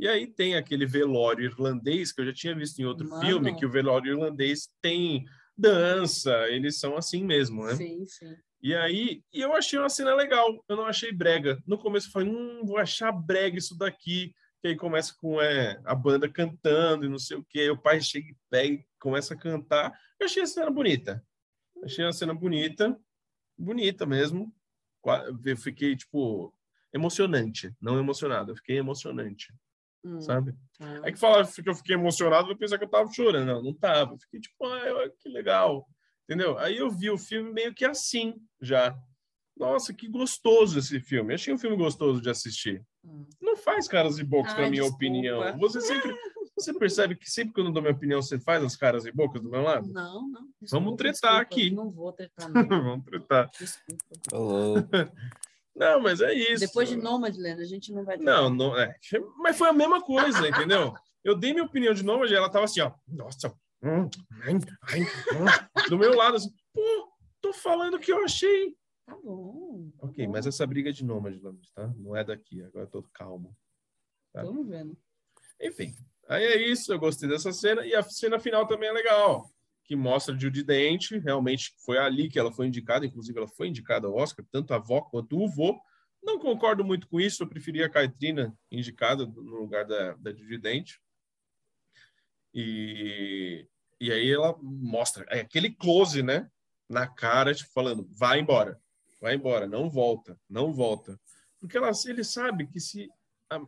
E 0.00 0.08
aí 0.08 0.26
tem 0.26 0.56
aquele 0.56 0.86
velório 0.86 1.44
irlandês 1.44 2.10
que 2.10 2.22
eu 2.22 2.24
já 2.24 2.32
tinha 2.32 2.54
visto 2.54 2.78
em 2.78 2.86
outro 2.86 3.06
Mano. 3.06 3.20
filme, 3.20 3.54
que 3.54 3.66
o 3.66 3.70
velório 3.70 4.14
irlandês 4.14 4.66
tem 4.80 5.26
dança, 5.54 6.48
eles 6.48 6.80
são 6.80 6.96
assim 6.96 7.22
mesmo, 7.22 7.66
né? 7.66 7.76
Sim, 7.76 8.06
sim. 8.06 8.34
E 8.62 8.74
aí, 8.74 9.22
e 9.30 9.42
eu 9.42 9.54
achei 9.54 9.78
uma 9.78 9.90
cena 9.90 10.14
legal, 10.14 10.64
eu 10.66 10.74
não 10.74 10.86
achei 10.86 11.12
brega. 11.12 11.62
No 11.66 11.76
começo 11.76 12.08
eu 12.08 12.12
falei, 12.12 12.30
hum, 12.30 12.64
vou 12.64 12.78
achar 12.78 13.12
brega 13.12 13.58
isso 13.58 13.76
daqui. 13.76 14.34
Que 14.62 14.68
aí 14.68 14.76
começa 14.76 15.14
com 15.18 15.38
é, 15.38 15.78
a 15.84 15.94
banda 15.94 16.28
cantando 16.30 17.04
e 17.04 17.08
não 17.08 17.18
sei 17.18 17.36
o 17.36 17.44
quê. 17.44 17.60
Aí 17.60 17.70
o 17.70 17.76
pai 17.76 18.00
chega 18.00 18.26
e 18.26 18.36
pega 18.48 18.74
e 18.76 18.86
começa 18.98 19.34
a 19.34 19.36
cantar. 19.36 19.92
Eu 20.18 20.24
achei 20.24 20.42
a 20.42 20.46
cena 20.46 20.70
bonita. 20.70 21.22
Achei 21.84 22.06
a 22.06 22.12
cena 22.12 22.32
bonita, 22.32 22.98
bonita 23.56 24.06
mesmo. 24.06 24.50
Eu 25.44 25.56
fiquei, 25.58 25.94
tipo, 25.94 26.54
emocionante. 26.90 27.74
Não 27.78 27.98
emocionado, 27.98 28.52
eu 28.52 28.56
fiquei 28.56 28.78
emocionante, 28.78 29.52
Hum, 30.04 30.20
sabe? 30.20 30.54
tá. 30.78 31.00
É 31.04 31.12
que 31.12 31.18
falar 31.18 31.46
que 31.46 31.68
eu 31.68 31.74
fiquei 31.74 31.94
emocionado, 31.94 32.46
vai 32.46 32.56
pensar 32.56 32.78
que 32.78 32.84
eu 32.84 32.90
tava 32.90 33.10
chorando. 33.12 33.46
Não, 33.46 33.62
não 33.62 33.74
tava. 33.74 34.14
Eu 34.14 34.18
fiquei 34.18 34.40
tipo, 34.40 34.64
ah, 34.64 35.10
que 35.18 35.28
legal. 35.28 35.86
Entendeu? 36.24 36.58
Aí 36.58 36.78
eu 36.78 36.90
vi 36.90 37.10
o 37.10 37.18
filme 37.18 37.52
meio 37.52 37.74
que 37.74 37.84
assim, 37.84 38.34
já. 38.60 38.96
Nossa, 39.56 39.92
que 39.92 40.08
gostoso 40.08 40.78
esse 40.78 41.00
filme. 41.00 41.34
Achei 41.34 41.52
um 41.52 41.58
filme 41.58 41.76
gostoso 41.76 42.20
de 42.20 42.30
assistir. 42.30 42.82
Hum. 43.04 43.26
Não 43.40 43.56
faz 43.56 43.86
caras 43.86 44.18
e 44.18 44.24
bocas 44.24 44.54
para 44.54 44.70
minha 44.70 44.82
desculpa. 44.82 44.96
opinião. 44.96 45.58
Você 45.58 45.80
sempre, 45.80 46.16
você 46.56 46.72
percebe 46.72 47.14
que 47.16 47.30
sempre 47.30 47.52
que 47.52 47.60
eu 47.60 47.64
não 47.64 47.72
dou 47.72 47.82
minha 47.82 47.94
opinião, 47.94 48.22
você 48.22 48.38
faz 48.38 48.62
as 48.64 48.76
caras 48.76 49.04
e 49.04 49.12
bocas 49.12 49.42
do 49.42 49.50
meu 49.50 49.62
lado? 49.62 49.92
Não, 49.92 50.28
não. 50.28 50.48
Vamos 50.70 50.96
tretar 50.96 51.40
aqui. 51.40 51.70
Não 51.70 51.90
vou 51.90 52.12
tretar, 52.12 52.48
não. 52.48 52.62
Vamos 52.84 53.04
tratar. 53.04 53.50
Desculpa. 53.58 54.04
Ô, 54.32 54.74
Não, 55.74 56.00
mas 56.00 56.20
é 56.20 56.34
isso. 56.34 56.66
Depois 56.66 56.88
de 56.88 56.96
Nomadland, 56.96 57.60
a 57.62 57.64
gente 57.64 57.92
não 57.92 58.04
vai. 58.04 58.16
Não, 58.16 58.50
não 58.50 58.78
é. 58.78 58.96
Mas 59.38 59.56
foi 59.56 59.68
a 59.68 59.72
mesma 59.72 60.00
coisa, 60.02 60.48
entendeu? 60.48 60.92
Eu 61.22 61.36
dei 61.36 61.52
minha 61.52 61.64
opinião 61.64 61.94
de 61.94 62.04
e 62.04 62.34
ela 62.34 62.50
tava 62.50 62.64
assim, 62.64 62.80
ó. 62.80 62.92
Nossa. 63.06 63.54
hum, 63.82 64.08
ai, 64.42 65.02
hum, 65.02 65.88
do 65.88 65.98
meu 65.98 66.14
lado, 66.14 66.36
assim, 66.36 66.50
pô, 66.72 67.12
tô 67.40 67.52
falando 67.52 67.98
que 67.98 68.12
eu 68.12 68.24
achei. 68.24 68.74
Tá 69.06 69.16
bom. 69.22 69.90
tá 69.98 70.06
Ok, 70.06 70.26
bom. 70.26 70.32
mas 70.32 70.46
essa 70.46 70.66
briga 70.66 70.90
é 70.90 70.92
de 70.92 71.04
nômade, 71.04 71.40
tá? 71.74 71.86
Não 71.96 72.16
é 72.16 72.24
daqui, 72.24 72.62
agora 72.62 72.84
eu 72.84 72.90
tô 72.90 73.02
calmo. 73.12 73.56
tá. 74.32 74.42
Vamos 74.42 74.66
vendo. 74.66 74.96
Enfim, 75.60 75.94
aí 76.28 76.44
é 76.44 76.56
isso, 76.70 76.92
eu 76.92 76.98
gostei 76.98 77.28
dessa 77.28 77.52
cena. 77.52 77.84
E 77.84 77.94
a 77.94 78.02
cena 78.02 78.38
final 78.38 78.66
também 78.66 78.88
é 78.88 78.92
legal, 78.92 79.50
que 79.90 79.96
mostra 79.96 80.38
Judy 80.38 80.62
Dent, 80.62 81.10
realmente 81.20 81.74
foi 81.84 81.98
ali 81.98 82.28
que 82.28 82.38
ela 82.38 82.52
foi 82.52 82.68
indicada, 82.68 83.04
inclusive 83.04 83.36
ela 83.36 83.48
foi 83.48 83.66
indicada 83.66 84.06
ao 84.06 84.14
Oscar, 84.14 84.46
tanto 84.48 84.72
a 84.72 84.76
avó 84.76 85.00
quanto 85.00 85.36
o 85.36 85.48
vô. 85.48 85.76
Não 86.22 86.38
concordo 86.38 86.84
muito 86.84 87.08
com 87.08 87.20
isso, 87.20 87.42
eu 87.42 87.48
preferia 87.48 87.86
a 87.86 87.90
Caitrina 87.90 88.56
indicada 88.70 89.26
no 89.26 89.56
lugar 89.56 89.84
da, 89.84 90.12
da 90.14 90.30
Judy 90.30 90.58
Dent. 90.58 90.92
E, 92.54 93.66
e 94.00 94.12
aí 94.12 94.30
ela 94.30 94.56
mostra 94.62 95.26
é 95.28 95.40
aquele 95.40 95.70
close, 95.70 96.22
né? 96.22 96.48
Na 96.88 97.08
cara, 97.08 97.52
tipo, 97.52 97.72
falando, 97.72 98.08
vai 98.16 98.38
embora, 98.38 98.80
vai 99.20 99.34
embora, 99.34 99.66
não 99.66 99.90
volta, 99.90 100.38
não 100.48 100.72
volta. 100.72 101.18
Porque 101.58 101.76
ela, 101.76 101.90
ele 102.06 102.22
sabe 102.22 102.68
que 102.68 102.78
se 102.78 103.10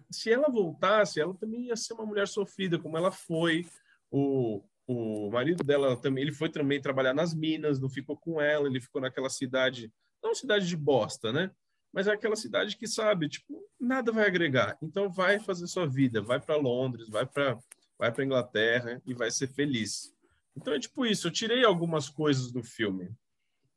se 0.09 0.31
ela 0.31 0.49
voltasse, 0.49 1.21
ela 1.21 1.35
também 1.35 1.67
ia 1.67 1.75
ser 1.75 1.95
uma 1.95 2.07
mulher 2.07 2.29
sofrida, 2.29 2.79
como 2.79 2.97
ela 2.97 3.11
foi. 3.11 3.67
O, 4.09 4.63
o 4.87 5.31
marido 5.31 5.63
dela 5.65 5.97
também, 5.97 6.23
ele 6.23 6.33
foi 6.33 6.49
também 6.49 6.81
trabalhar 6.81 7.15
nas 7.15 7.35
minas, 7.35 7.81
não 7.81 7.89
ficou 7.89 8.17
com 8.17 8.41
ela, 8.41 8.69
ele 8.69 8.81
ficou 8.81 9.01
naquela 9.01 9.31
cidade, 9.31 9.93
não 10.23 10.35
cidade 10.35 10.67
de 10.67 10.77
bosta, 10.77 11.33
né? 11.33 11.51
Mas 11.93 12.07
é 12.07 12.13
aquela 12.13 12.37
cidade 12.37 12.77
que 12.77 12.87
sabe, 12.87 13.29
tipo, 13.29 13.63
nada 13.79 14.11
vai 14.11 14.27
agregar. 14.27 14.79
Então 14.83 15.11
vai 15.11 15.39
fazer 15.39 15.67
sua 15.67 15.87
vida, 15.87 16.23
vai 16.23 16.41
para 16.41 16.57
Londres, 16.57 17.09
vai 17.09 17.27
para 17.27 17.59
vai 17.99 18.11
para 18.11 18.25
Inglaterra 18.25 19.01
e 19.07 19.15
vai 19.15 19.31
ser 19.31 19.47
feliz. 19.47 20.13
Então 20.57 20.75
é 20.75 20.81
tipo 20.81 21.07
isso, 21.07 21.29
eu 21.29 21.31
tirei 21.31 21.65
algumas 21.65 22.09
coisas 22.09 22.51
do 22.51 22.63
filme, 22.63 23.09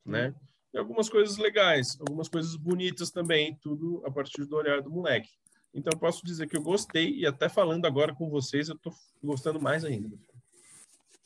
né? 0.04 0.34
E 0.74 0.78
algumas 0.80 1.08
coisas 1.08 1.38
legais, 1.38 1.96
algumas 2.00 2.28
coisas 2.28 2.56
bonitas 2.56 3.12
também, 3.12 3.56
tudo 3.62 4.04
a 4.04 4.12
partir 4.12 4.44
do 4.46 4.56
olhar 4.56 4.82
do 4.82 4.90
moleque. 4.90 5.30
Então 5.74 5.92
eu 5.94 6.00
posso 6.00 6.26
dizer 6.26 6.48
que 6.48 6.58
eu 6.58 6.62
gostei 6.64 7.14
e 7.16 7.26
até 7.26 7.48
falando 7.48 7.86
agora 7.86 8.16
com 8.16 8.30
vocês, 8.30 8.68
eu 8.68 8.78
tô 8.78 8.92
gostando 9.22 9.62
mais 9.62 9.86
ainda. 9.86 10.18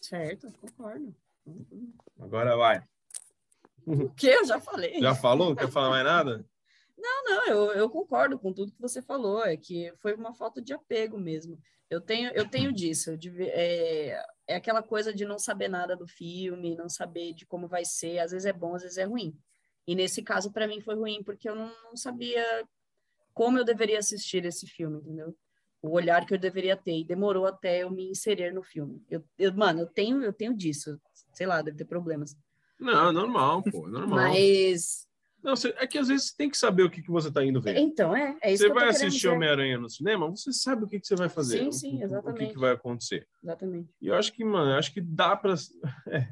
Certo, 0.02 0.52
concordo. 0.60 1.16
Agora 2.20 2.56
vai. 2.56 2.84
O 3.86 4.10
que? 4.10 4.28
Eu 4.28 4.46
já 4.46 4.60
falei. 4.60 5.00
Já 5.00 5.16
falou? 5.16 5.56
Quer 5.56 5.70
falar 5.70 5.90
mais 5.90 6.04
nada? 6.04 6.46
Não, 6.98 7.24
não, 7.24 7.48
eu, 7.48 7.72
eu 7.74 7.90
concordo 7.90 8.38
com 8.38 8.54
tudo 8.54 8.74
que 8.74 8.82
você 8.82 9.02
falou, 9.02 9.44
é 9.44 9.56
que 9.56 9.92
foi 9.98 10.14
uma 10.14 10.34
falta 10.34 10.62
de 10.62 10.74
apego 10.74 11.18
mesmo. 11.18 11.58
Eu 11.90 12.02
tenho, 12.02 12.30
eu 12.36 12.48
tenho 12.48 12.72
disso, 12.72 13.18
é, 13.40 14.24
é 14.48 14.56
aquela 14.56 14.84
coisa 14.84 15.12
de 15.12 15.26
não 15.26 15.40
saber 15.40 15.70
nada 15.70 15.96
do 15.96 16.06
filme, 16.06 16.76
não 16.76 16.88
saber 16.88 17.34
de 17.34 17.48
como 17.48 17.68
vai 17.68 17.84
ser, 17.84 18.20
às 18.20 18.32
vezes 18.32 18.46
é 18.46 18.54
bom, 18.54 18.76
às 18.76 18.84
vezes 18.84 18.98
é 18.98 19.06
ruim. 19.06 19.36
E 19.88 19.96
nesse 19.96 20.22
caso, 20.22 20.52
para 20.52 20.68
mim, 20.68 20.82
foi 20.82 20.94
ruim, 20.96 21.24
porque 21.24 21.50
eu 21.50 21.56
não, 21.56 21.74
não 21.86 21.96
sabia 21.96 22.46
como 23.34 23.58
eu 23.58 23.66
deveria 23.66 23.98
assistir 23.98 24.46
esse 24.46 24.68
filme, 24.68 25.00
entendeu? 25.00 25.36
O 25.82 25.92
olhar 25.92 26.26
que 26.26 26.34
eu 26.34 26.38
deveria 26.38 26.76
ter. 26.76 26.98
E 27.00 27.06
demorou 27.06 27.46
até 27.46 27.84
eu 27.84 27.90
me 27.92 28.10
inserir 28.12 28.54
no 28.54 28.62
filme. 28.64 29.02
Eu, 29.10 29.24
eu, 29.38 29.54
mano, 29.54 29.82
eu 29.82 29.88
tenho, 29.88 30.22
eu 30.24 30.34
tenho 30.34 30.54
disso. 30.56 31.00
Sei 31.34 31.48
lá, 31.48 31.62
deve 31.62 31.78
ter 31.78 31.86
problemas. 31.86 32.36
Não, 32.80 33.12
normal, 33.12 33.64
pô, 33.64 33.88
normal. 33.88 34.30
Mas. 34.32 35.08
Não, 35.42 35.54
é 35.78 35.88
que 35.88 35.98
às 35.98 36.10
vezes 36.10 36.28
você 36.28 36.36
tem 36.36 36.50
que 36.50 36.58
saber 36.58 36.84
o 36.84 36.90
que, 36.90 37.02
que 37.02 37.10
você 37.10 37.32
tá 37.32 37.44
indo 37.46 37.62
ver. 37.62 37.78
Então, 37.78 38.14
é. 38.14 38.38
é 38.42 38.52
isso 38.52 38.64
você 38.64 38.74
vai 38.74 38.90
assistir. 38.90 39.30
Homem-Aranha 39.30 39.78
no 39.78 39.90
cinema, 39.90 40.30
você 40.30 40.52
sabe 40.52 40.84
o 40.84 40.88
que, 40.88 41.00
que 41.00 41.08
você 41.08 41.16
vai 41.16 41.30
fazer. 41.30 41.60
Sim, 41.60 41.72
sim, 41.72 41.92
o- 41.92 41.96
O 41.96 42.00
que, 42.00 42.04
exatamente. 42.06 42.54
que 42.54 42.60
vai 42.60 42.72
acontecer. 42.74 43.26
Exatamente. 43.42 43.90
E 44.02 44.08
eu 44.08 44.16
acho 44.16 44.34
que, 44.34 44.44
mano, 44.44 44.72
eu 44.72 44.76
acho 44.78 44.94
que 44.94 45.00
dá 45.02 45.36
pra. 45.36 45.56
É, 46.08 46.28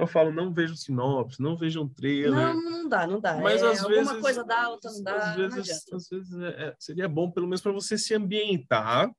eu 0.00 0.06
falo, 0.06 0.32
não 0.32 0.52
vejo 0.52 0.76
sinopse, 0.76 1.40
não 1.40 1.56
vejo 1.56 1.82
um 1.82 1.88
trailer. 1.88 2.30
Não, 2.32 2.54
não 2.62 2.88
dá, 2.88 3.06
não 3.06 3.20
dá. 3.20 3.36
Mas 3.40 3.62
É, 3.62 3.68
às 3.68 3.80
alguma 3.82 4.04
vezes. 4.04 4.20
coisa 4.20 4.44
dá, 4.44 4.68
outra 4.70 4.90
não 4.90 5.02
dá. 5.02 5.16
Às 5.16 5.36
vezes, 5.36 5.92
às 5.92 6.08
vezes 6.08 6.38
é- 6.38 6.68
é- 6.68 6.76
seria 6.78 7.08
bom, 7.08 7.30
pelo 7.30 7.46
menos, 7.46 7.60
para 7.60 7.72
você 7.72 7.96
se 7.98 8.14
ambientar 8.14 9.10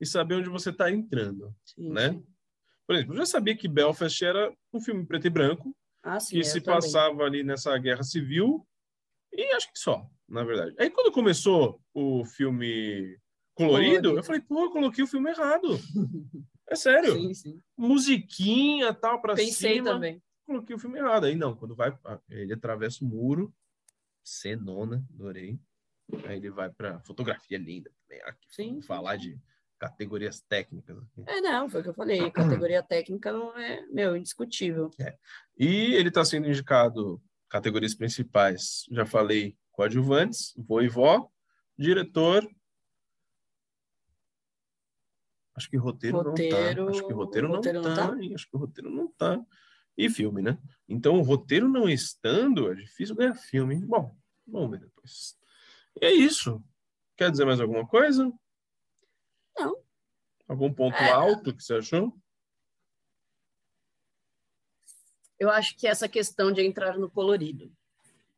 e 0.00 0.06
saber 0.06 0.36
onde 0.36 0.48
você 0.48 0.70
está 0.70 0.90
entrando. 0.90 1.54
Sim, 1.64 1.90
né? 1.92 2.10
sim. 2.10 2.26
Por 2.86 2.94
exemplo, 2.96 3.14
eu 3.14 3.18
já 3.18 3.26
sabia 3.26 3.56
que 3.56 3.66
Belfast 3.68 4.22
era 4.24 4.52
um 4.72 4.80
filme 4.80 5.06
preto 5.06 5.26
e 5.26 5.30
branco, 5.30 5.74
Ah, 6.02 6.20
sim, 6.20 6.36
que 6.36 6.44
se 6.44 6.60
também. 6.60 6.80
passava 6.80 7.22
ali 7.24 7.42
nessa 7.42 7.76
guerra 7.78 8.02
civil, 8.02 8.66
e 9.32 9.42
acho 9.54 9.72
que 9.72 9.78
só, 9.78 10.06
na 10.28 10.44
verdade. 10.44 10.74
Aí 10.78 10.90
quando 10.90 11.10
começou 11.10 11.80
o 11.94 12.24
filme 12.26 13.16
colorido, 13.54 13.92
Colorido. 14.02 14.18
eu 14.18 14.22
falei, 14.24 14.40
pô, 14.42 14.64
eu 14.64 14.70
coloquei 14.70 15.02
o 15.02 15.06
filme 15.06 15.30
errado. 15.30 15.78
É 16.68 16.74
sério. 16.76 17.12
Sim, 17.18 17.32
sim. 17.34 17.60
Musiquinha, 17.76 18.92
tal, 18.92 19.20
pra 19.20 19.34
Pensei 19.34 19.76
cima. 19.76 19.92
também. 19.92 20.22
Coloquei 20.46 20.76
o 20.76 20.78
filme 20.78 20.98
errado. 20.98 21.24
Aí 21.24 21.34
não, 21.34 21.54
quando 21.56 21.74
vai, 21.74 21.96
ele 22.28 22.52
atravessa 22.52 23.04
o 23.04 23.08
muro, 23.08 23.54
cenona, 24.22 25.04
adorei. 25.14 25.58
Aí 26.26 26.36
ele 26.36 26.50
vai 26.50 26.70
pra 26.70 27.00
fotografia 27.00 27.56
linda 27.58 27.90
também. 28.02 28.22
Aqui, 28.24 28.46
Sim. 28.50 28.82
falar 28.82 29.16
de 29.16 29.38
categorias 29.78 30.40
técnicas. 30.42 30.96
É, 31.26 31.40
não, 31.40 31.68
foi 31.68 31.80
o 31.80 31.82
que 31.82 31.88
eu 31.90 31.94
falei. 31.94 32.30
Categoria 32.62 32.82
técnica 32.82 33.32
não 33.32 33.56
é, 33.58 33.86
meu, 33.86 34.16
indiscutível. 34.16 34.90
E 35.58 35.94
ele 35.94 36.08
está 36.08 36.24
sendo 36.24 36.46
indicado 36.48 37.22
categorias 37.48 37.94
principais. 37.94 38.84
Já 38.90 39.06
falei 39.06 39.56
coadjuvantes, 39.72 40.52
voivó, 40.58 41.30
diretor. 41.78 42.46
Acho 45.56 45.70
que 45.70 45.76
roteiro, 45.76 46.16
Roteiro- 46.18 46.56
não 46.56 46.84
tá. 46.84 46.90
Acho 46.90 47.06
que 47.06 47.12
roteiro, 47.12 47.48
roteiro 47.48 47.80
não, 47.80 47.88
não 47.90 47.96
tá. 47.96 48.08
tá? 48.08 48.34
Acho 48.34 48.50
que 48.50 48.56
o 48.56 48.58
roteiro 48.58 48.90
não 48.90 49.08
tá. 49.12 49.40
E 49.96 50.10
filme, 50.10 50.42
né? 50.42 50.58
Então, 50.88 51.18
o 51.18 51.22
roteiro 51.22 51.68
não 51.68 51.88
estando, 51.88 52.70
é 52.70 52.74
difícil 52.74 53.14
ganhar 53.14 53.34
filme. 53.34 53.76
Bom, 53.84 54.16
vamos 54.46 54.70
ver 54.72 54.80
depois. 54.80 55.36
E 56.00 56.04
é 56.06 56.12
isso. 56.12 56.62
Quer 57.16 57.30
dizer 57.30 57.44
mais 57.44 57.60
alguma 57.60 57.86
coisa? 57.86 58.30
Não. 59.56 59.76
Algum 60.48 60.72
ponto 60.72 60.96
É. 60.96 61.10
alto 61.12 61.54
que 61.54 61.62
você 61.62 61.74
achou? 61.74 62.12
Eu 65.38 65.50
acho 65.50 65.76
que 65.76 65.86
essa 65.86 66.08
questão 66.08 66.52
de 66.52 66.62
entrar 66.62 66.98
no 66.98 67.10
colorido. 67.10 67.72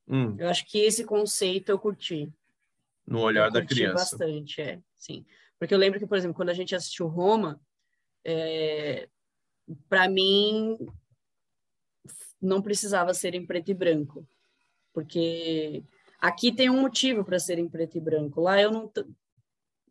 Hum, 0.09 0.37
Eu 0.39 0.49
acho 0.49 0.65
que 0.67 0.79
esse 0.79 1.05
conceito 1.05 1.71
eu 1.71 1.79
curti. 1.79 2.33
no 3.07 3.21
olhar 3.21 3.47
eu 3.47 3.53
da 3.53 3.61
curti 3.61 3.75
criança. 3.75 3.95
bastante, 4.17 4.61
é, 4.61 4.81
sim. 4.97 5.25
Porque 5.59 5.73
eu 5.73 5.79
lembro 5.79 5.99
que, 5.99 6.07
por 6.07 6.17
exemplo, 6.19 6.35
quando 6.37 6.49
a 6.51 6.55
gente 6.55 6.75
assistiu 6.75 7.07
Roma, 7.07 7.61
é, 8.25 9.09
para 9.89 10.09
mim 10.09 10.77
não 12.47 12.63
precisava 12.63 13.13
ser 13.15 13.35
em 13.35 13.45
preto 13.45 13.71
e 13.71 13.75
branco, 13.75 14.27
porque 14.93 15.83
aqui 16.21 16.53
tem 16.53 16.71
um 16.71 16.81
motivo 16.81 17.25
para 17.25 17.39
ser 17.39 17.59
em 17.59 17.69
preto 17.69 17.97
e 17.99 18.01
branco. 18.01 18.41
Lá 18.41 18.61
eu 18.61 18.71
não, 18.71 18.91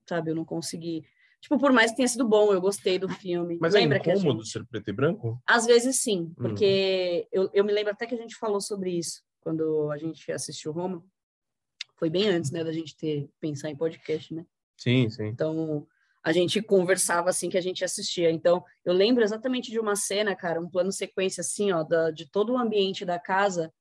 sabe, 0.07 0.31
eu 0.31 0.35
não 0.35 0.45
consegui. 0.45 1.05
Tipo, 1.41 1.59
por 1.59 1.71
mais 1.71 1.91
que 1.91 1.97
tenha 1.97 2.07
sido 2.07 2.27
bom, 2.27 2.51
eu 2.51 2.59
gostei 2.59 2.97
do 2.97 3.07
filme. 3.07 3.57
Mas 3.61 3.73
Lembra 3.73 3.97
é 3.97 3.99
que 3.99 4.09
a 4.09 4.15
incômodo 4.15 4.41
gente- 4.43 4.51
ser 4.51 4.65
preto 4.65 4.89
e 4.89 4.93
branco? 4.93 5.39
Às 5.45 5.65
vezes 5.65 6.01
sim, 6.01 6.21
Uhum. 6.21 6.33
porque 6.35 7.27
eu, 7.31 7.49
eu 7.53 7.63
me 7.63 7.71
lembro 7.71 7.91
até 7.93 8.07
que 8.07 8.15
a 8.15 8.17
gente 8.17 8.35
falou 8.35 8.59
sobre 8.59 8.91
isso 8.91 9.21
quando 9.41 9.91
a 9.91 9.97
gente 9.97 10.31
assistiu 10.31 10.71
Roma. 10.71 11.03
Foi 11.97 12.09
bem 12.09 12.27
antes, 12.27 12.49
né, 12.51 12.63
da 12.63 12.71
gente 12.73 12.95
ter 12.97 13.29
pensar 13.39 13.69
em 13.69 13.75
podcast, 13.75 14.33
né? 14.33 14.45
Sim, 14.75 15.09
sim. 15.09 15.27
Então, 15.27 15.87
a 16.25 16.31
gente 16.31 16.59
conversava 16.59 17.29
assim 17.29 17.51
que 17.51 17.57
a 17.57 17.61
gente 17.61 17.85
assistia. 17.85 18.31
Então, 18.31 18.65
eu 18.83 18.93
lembro 18.93 19.23
exatamente 19.23 19.69
de 19.69 19.79
uma 19.79 19.95
cena, 19.95 20.35
cara, 20.35 20.59
um 20.59 20.67
plano 20.67 20.91
sequência 20.91 21.41
assim, 21.41 21.71
ó, 21.71 21.83
da, 21.83 22.09
de 22.09 22.27
todo 22.27 22.53
o 22.53 22.57
ambiente 22.57 23.05
da 23.05 23.19
casa, 23.19 23.71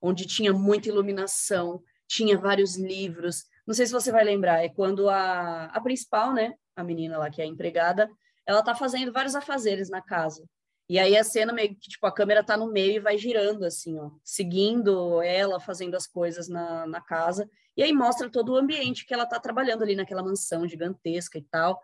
onde 0.00 0.26
tinha 0.26 0.50
muita 0.50 0.88
iluminação, 0.88 1.82
tinha 2.08 2.38
vários 2.38 2.74
livros. 2.78 3.44
Não 3.66 3.74
sei 3.74 3.84
se 3.84 3.92
você 3.92 4.10
vai 4.10 4.24
lembrar, 4.24 4.64
é 4.64 4.70
quando 4.70 5.10
a, 5.10 5.66
a 5.66 5.80
principal, 5.82 6.32
né, 6.32 6.54
a 6.74 6.82
menina 6.82 7.18
lá 7.18 7.28
que 7.28 7.42
é 7.42 7.44
a 7.44 7.46
empregada, 7.46 8.08
ela 8.46 8.62
tá 8.62 8.74
fazendo 8.74 9.12
vários 9.12 9.34
afazeres 9.34 9.90
na 9.90 10.00
casa. 10.00 10.48
E 10.88 10.98
aí 10.98 11.14
a 11.18 11.22
cena 11.22 11.52
meio 11.52 11.68
que, 11.68 11.90
tipo, 11.90 12.06
a 12.06 12.14
câmera 12.14 12.42
tá 12.42 12.56
no 12.56 12.72
meio 12.72 12.94
e 12.94 12.98
vai 12.98 13.18
girando, 13.18 13.64
assim, 13.64 13.98
ó, 13.98 14.10
seguindo 14.24 15.20
ela, 15.20 15.60
fazendo 15.60 15.96
as 15.96 16.06
coisas 16.06 16.48
na, 16.48 16.86
na 16.86 17.00
casa. 17.02 17.46
E 17.76 17.82
aí 17.82 17.92
mostra 17.92 18.30
todo 18.30 18.52
o 18.52 18.56
ambiente 18.56 19.04
que 19.04 19.12
ela 19.12 19.26
tá 19.26 19.38
trabalhando 19.38 19.82
ali 19.82 19.94
naquela 19.94 20.22
mansão 20.22 20.66
gigantesca 20.66 21.36
e 21.36 21.42
tal. 21.42 21.78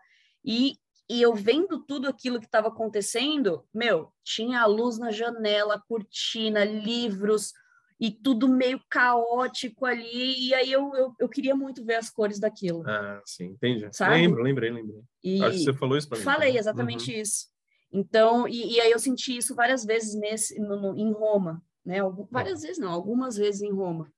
E, 0.47 0.77
e 1.09 1.21
eu 1.21 1.35
vendo 1.35 1.83
tudo 1.85 2.07
aquilo 2.07 2.39
que 2.39 2.45
estava 2.45 2.69
acontecendo, 2.69 3.63
meu, 3.73 4.11
tinha 4.23 4.61
a 4.61 4.65
luz 4.65 4.97
na 4.97 5.11
janela, 5.11 5.81
cortina, 5.87 6.63
livros 6.63 7.51
e 7.99 8.11
tudo 8.11 8.47
meio 8.47 8.79
caótico 8.89 9.85
ali. 9.85 10.47
E 10.47 10.53
aí 10.53 10.71
eu, 10.71 10.93
eu, 10.95 11.13
eu 11.19 11.27
queria 11.29 11.55
muito 11.55 11.83
ver 11.83 11.95
as 11.95 12.09
cores 12.09 12.39
daquilo. 12.39 12.83
Ah, 12.87 13.21
sim, 13.25 13.45
entendi. 13.47 13.87
Sabe? 13.91 14.15
Lembro, 14.15 14.41
lembrei, 14.43 14.69
lembrei. 14.71 15.01
E 15.23 15.43
Acho 15.43 15.57
que 15.57 15.63
você 15.65 15.73
falou 15.73 15.97
isso 15.97 16.07
pra 16.07 16.17
mim. 16.17 16.23
falei 16.23 16.47
também. 16.49 16.59
exatamente 16.59 17.11
Uhum. 17.13 17.21
isso. 17.21 17.47
Então, 17.91 18.47
e, 18.47 18.73
e 18.75 18.81
aí 18.81 18.91
eu 18.91 18.99
senti 18.99 19.35
isso 19.37 19.55
várias 19.55 19.83
vezes 19.85 20.13
nesse, 20.13 20.59
no, 20.59 20.75
no- 20.79 20.97
em 20.97 21.11
Roma, 21.11 21.61
né? 21.85 21.99
Algu- 21.99 22.27
Várias 22.31 22.61
vezes 22.61 22.77
não, 22.77 22.91
algumas 22.91 23.35
vezes 23.37 23.61
em 23.61 23.71
Roma. 23.71 24.11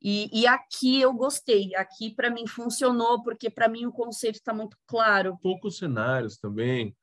E, 0.00 0.40
e 0.40 0.46
aqui 0.46 1.00
eu 1.00 1.12
gostei. 1.12 1.74
Aqui 1.74 2.14
para 2.14 2.30
mim 2.30 2.46
funcionou 2.46 3.22
porque 3.22 3.48
para 3.50 3.68
mim 3.68 3.86
o 3.86 3.92
conceito 3.92 4.36
está 4.36 4.52
muito 4.52 4.76
claro. 4.86 5.38
Poucos 5.42 5.78
cenários 5.78 6.36
também, 6.36 6.94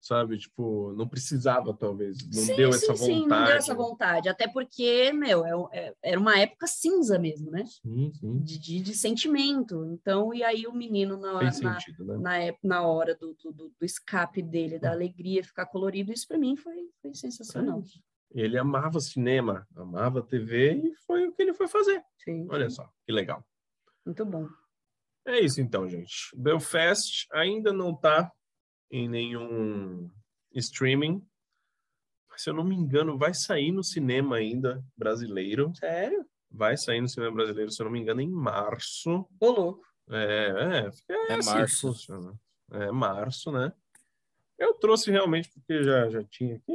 sabe? 0.00 0.38
Tipo, 0.38 0.92
não 0.96 1.08
precisava, 1.08 1.74
talvez. 1.74 2.16
Não 2.32 2.42
sim, 2.44 2.56
deu 2.56 2.72
sim, 2.72 2.76
essa 2.78 2.92
vontade. 2.92 3.04
sim, 3.04 3.26
não 3.26 3.44
deu 3.44 3.56
essa 3.56 3.74
vontade. 3.74 4.28
Até 4.28 4.46
porque, 4.48 5.12
meu, 5.12 5.44
é- 5.72 5.78
é- 5.88 5.94
era 6.02 6.20
uma 6.20 6.38
época 6.38 6.66
cinza 6.66 7.18
mesmo, 7.18 7.50
né? 7.50 7.64
Sim, 7.66 8.12
sim. 8.12 8.38
De, 8.38 8.58
de, 8.58 8.80
de 8.80 8.94
sentimento. 8.94 9.84
Então, 9.86 10.32
e 10.32 10.44
aí 10.44 10.66
o 10.66 10.72
menino 10.72 11.16
na, 11.16 11.50
sentido, 11.50 12.04
né? 12.04 12.16
na, 12.18 12.38
ép- 12.38 12.58
na 12.62 12.86
hora 12.86 13.14
do, 13.16 13.34
do, 13.34 13.52
do- 13.52 13.72
escape 13.82 14.40
dele, 14.40 14.78
da 14.78 14.92
alegria 14.92 15.42
ficar 15.44 15.66
colorido, 15.66 16.12
isso 16.12 16.26
para 16.28 16.38
mim 16.38 16.56
foi, 16.56 16.88
foi 17.02 17.12
sensacional. 17.14 17.82
Ele 18.38 18.58
amava 18.58 19.00
cinema, 19.00 19.66
amava 19.74 20.22
TV 20.22 20.74
e 20.74 20.94
foi 21.06 21.26
o 21.26 21.32
que 21.32 21.40
ele 21.40 21.54
foi 21.54 21.66
fazer. 21.66 22.04
Sim, 22.18 22.46
Olha 22.50 22.68
sim. 22.68 22.76
só, 22.76 22.92
que 23.06 23.10
legal. 23.10 23.42
Muito 24.04 24.26
bom. 24.26 24.46
É 25.24 25.40
isso 25.40 25.60
então, 25.60 25.88
gente. 25.88 26.30
Belfast 26.36 27.26
ainda 27.32 27.72
não 27.72 27.94
tá 27.94 28.30
em 28.90 29.08
nenhum 29.08 30.10
streaming. 30.52 31.26
Se 32.36 32.50
eu 32.50 32.54
não 32.54 32.62
me 32.62 32.76
engano, 32.76 33.16
vai 33.16 33.32
sair 33.32 33.72
no 33.72 33.82
cinema 33.82 34.36
ainda 34.36 34.84
brasileiro. 34.94 35.72
Sério? 35.74 36.26
Vai 36.50 36.76
sair 36.76 37.00
no 37.00 37.08
cinema 37.08 37.34
brasileiro, 37.34 37.70
se 37.70 37.80
eu 37.80 37.84
não 37.84 37.92
me 37.92 38.00
engano, 38.00 38.20
em 38.20 38.30
março. 38.30 39.26
Ô, 39.40 39.50
louco. 39.50 39.86
É, 40.10 40.90
é, 41.08 41.14
é, 41.14 41.32
É 41.32 41.34
assim 41.36 41.50
março. 41.50 42.38
É 42.70 42.90
março, 42.92 43.50
né? 43.50 43.72
Eu 44.58 44.74
trouxe 44.74 45.10
realmente 45.10 45.50
porque 45.50 45.82
já, 45.82 46.08
já 46.10 46.22
tinha 46.24 46.56
aqui, 46.56 46.72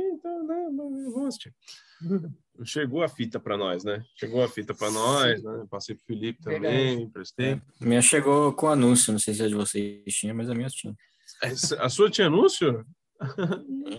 vamos 0.75 1.27
assistir. 1.27 1.53
Chegou 2.63 3.01
a 3.03 3.07
fita 3.07 3.39
para 3.39 3.57
nós, 3.57 3.83
né? 3.83 4.03
Chegou 4.15 4.43
a 4.43 4.47
fita 4.47 4.73
para 4.73 4.91
nós, 4.91 5.41
né? 5.43 5.65
Passei 5.69 5.95
pro 5.95 6.05
Felipe 6.05 6.41
também, 6.43 6.59
Verdade. 6.61 7.01
emprestei. 7.01 7.53
A 7.53 7.85
minha 7.85 8.01
chegou 8.01 8.53
com 8.53 8.67
anúncio, 8.67 9.11
não 9.11 9.19
sei 9.19 9.33
se 9.33 9.41
a 9.43 9.47
de 9.47 9.55
vocês 9.55 10.03
tinha, 10.13 10.33
mas 10.33 10.49
a 10.49 10.53
minha 10.53 10.69
tinha. 10.69 10.95
Essa- 11.41 11.81
A 11.83 11.89
sua 11.89 12.09
tinha 12.09 12.27
anúncio? 12.27 12.85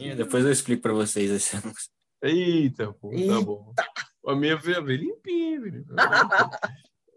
E 0.00 0.14
depois 0.14 0.44
eu 0.44 0.52
explico 0.52 0.82
pra 0.82 0.92
vocês 0.92 1.30
esse 1.30 1.56
anúncio. 1.56 1.90
Eita, 2.22 2.92
pô, 2.92 3.10
tá 3.10 3.16
Eita. 3.16 3.40
bom. 3.40 3.72
A 4.28 4.36
minha 4.36 4.56
veio 4.56 4.84
veio 4.84 5.00
limpinha, 5.00 5.60
Felipe. 5.60 5.92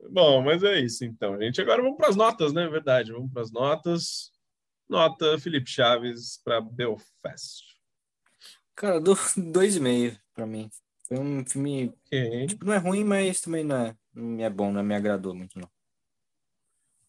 Bom, 0.09 0.41
mas 0.41 0.63
é 0.63 0.79
isso 0.79 1.03
então, 1.05 1.37
gente. 1.39 1.61
Agora 1.61 1.81
vamos 1.81 1.97
para 1.97 2.09
as 2.09 2.15
notas, 2.15 2.53
né? 2.53 2.67
Verdade, 2.67 3.11
vamos 3.11 3.31
para 3.31 3.41
as 3.43 3.51
notas. 3.51 4.31
Nota 4.89 5.37
Felipe 5.39 5.69
Chaves 5.69 6.39
para 6.43 6.61
Belfast. 6.61 7.74
Cara, 8.75 8.99
do 8.99 9.13
dois 9.51 9.75
e 9.75 9.79
meio 9.79 10.17
pra 10.33 10.45
mim. 10.45 10.69
Foi 11.07 11.17
um 11.19 11.45
filme, 11.45 11.93
Ok. 12.07 12.47
tipo, 12.47 12.65
não 12.65 12.73
é 12.73 12.77
ruim, 12.77 13.03
mas 13.03 13.39
também 13.41 13.63
não 13.63 13.75
é, 13.75 13.95
não 14.13 14.43
é 14.43 14.49
bom, 14.49 14.71
não 14.71 14.83
me 14.83 14.95
agradou 14.95 15.35
muito, 15.35 15.57
não. 15.59 15.69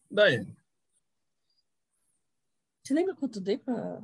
Daí. 0.09 0.45
Você 2.83 2.93
lembra 2.93 3.15
quanto 3.15 3.41
dei 3.41 3.57
para 3.57 4.01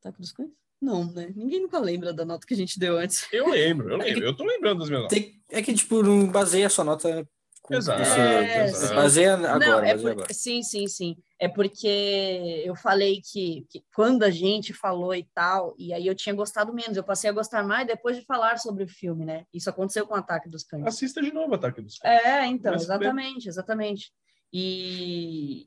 Ataque 0.00 0.20
dos 0.20 0.32
Cães? 0.32 0.50
Não, 0.80 1.04
né? 1.12 1.32
Ninguém 1.36 1.60
nunca 1.60 1.78
lembra 1.78 2.12
da 2.12 2.24
nota 2.24 2.46
que 2.46 2.54
a 2.54 2.56
gente 2.56 2.78
deu 2.78 2.96
antes. 2.98 3.26
Eu 3.32 3.48
lembro, 3.50 3.90
eu 3.90 4.00
É 4.00 4.04
que- 4.04 4.10
lembro. 4.14 4.24
Eu 4.28 4.36
tô 4.36 4.44
lembrando 4.44 4.78
das 4.80 4.88
minhas 4.88 5.02
notas. 5.04 5.18
Tem- 5.18 5.40
é 5.50 5.62
que, 5.62 5.74
tipo, 5.74 6.02
não 6.02 6.26
baseia 6.26 6.66
a 6.66 6.70
sua 6.70 6.84
nota 6.84 7.28
com 7.60 7.74
Exato, 7.74 8.02
você- 8.04 8.20
É, 8.20 8.64
exato. 8.64 8.94
Baseia 8.94 9.34
agora, 9.34 9.58
Não, 9.58 9.78
é 9.78 9.80
baseia 9.80 9.98
por- 10.00 10.10
agora. 10.10 10.34
Sim, 10.34 10.62
sim, 10.62 10.88
sim. 10.88 11.16
É 11.42 11.48
porque 11.48 12.62
eu 12.64 12.76
falei 12.76 13.20
que, 13.20 13.66
que 13.68 13.84
quando 13.92 14.22
a 14.22 14.30
gente 14.30 14.72
falou 14.72 15.12
e 15.12 15.24
tal, 15.34 15.74
e 15.76 15.92
aí 15.92 16.06
eu 16.06 16.14
tinha 16.14 16.32
gostado 16.32 16.72
menos, 16.72 16.96
eu 16.96 17.02
passei 17.02 17.28
a 17.28 17.32
gostar 17.32 17.64
mais 17.64 17.84
depois 17.84 18.16
de 18.16 18.24
falar 18.24 18.58
sobre 18.58 18.84
o 18.84 18.88
filme, 18.88 19.24
né? 19.24 19.44
Isso 19.52 19.68
aconteceu 19.68 20.06
com 20.06 20.14
o 20.14 20.16
Ataque 20.16 20.48
dos 20.48 20.62
Cães. 20.62 20.86
Assista 20.86 21.20
de 21.20 21.32
novo 21.32 21.52
Ataque 21.52 21.82
dos 21.82 21.98
Cães. 21.98 22.24
É, 22.24 22.46
então, 22.46 22.78
saber. 22.78 23.06
exatamente, 23.06 23.48
exatamente. 23.48 24.12
E, 24.52 25.66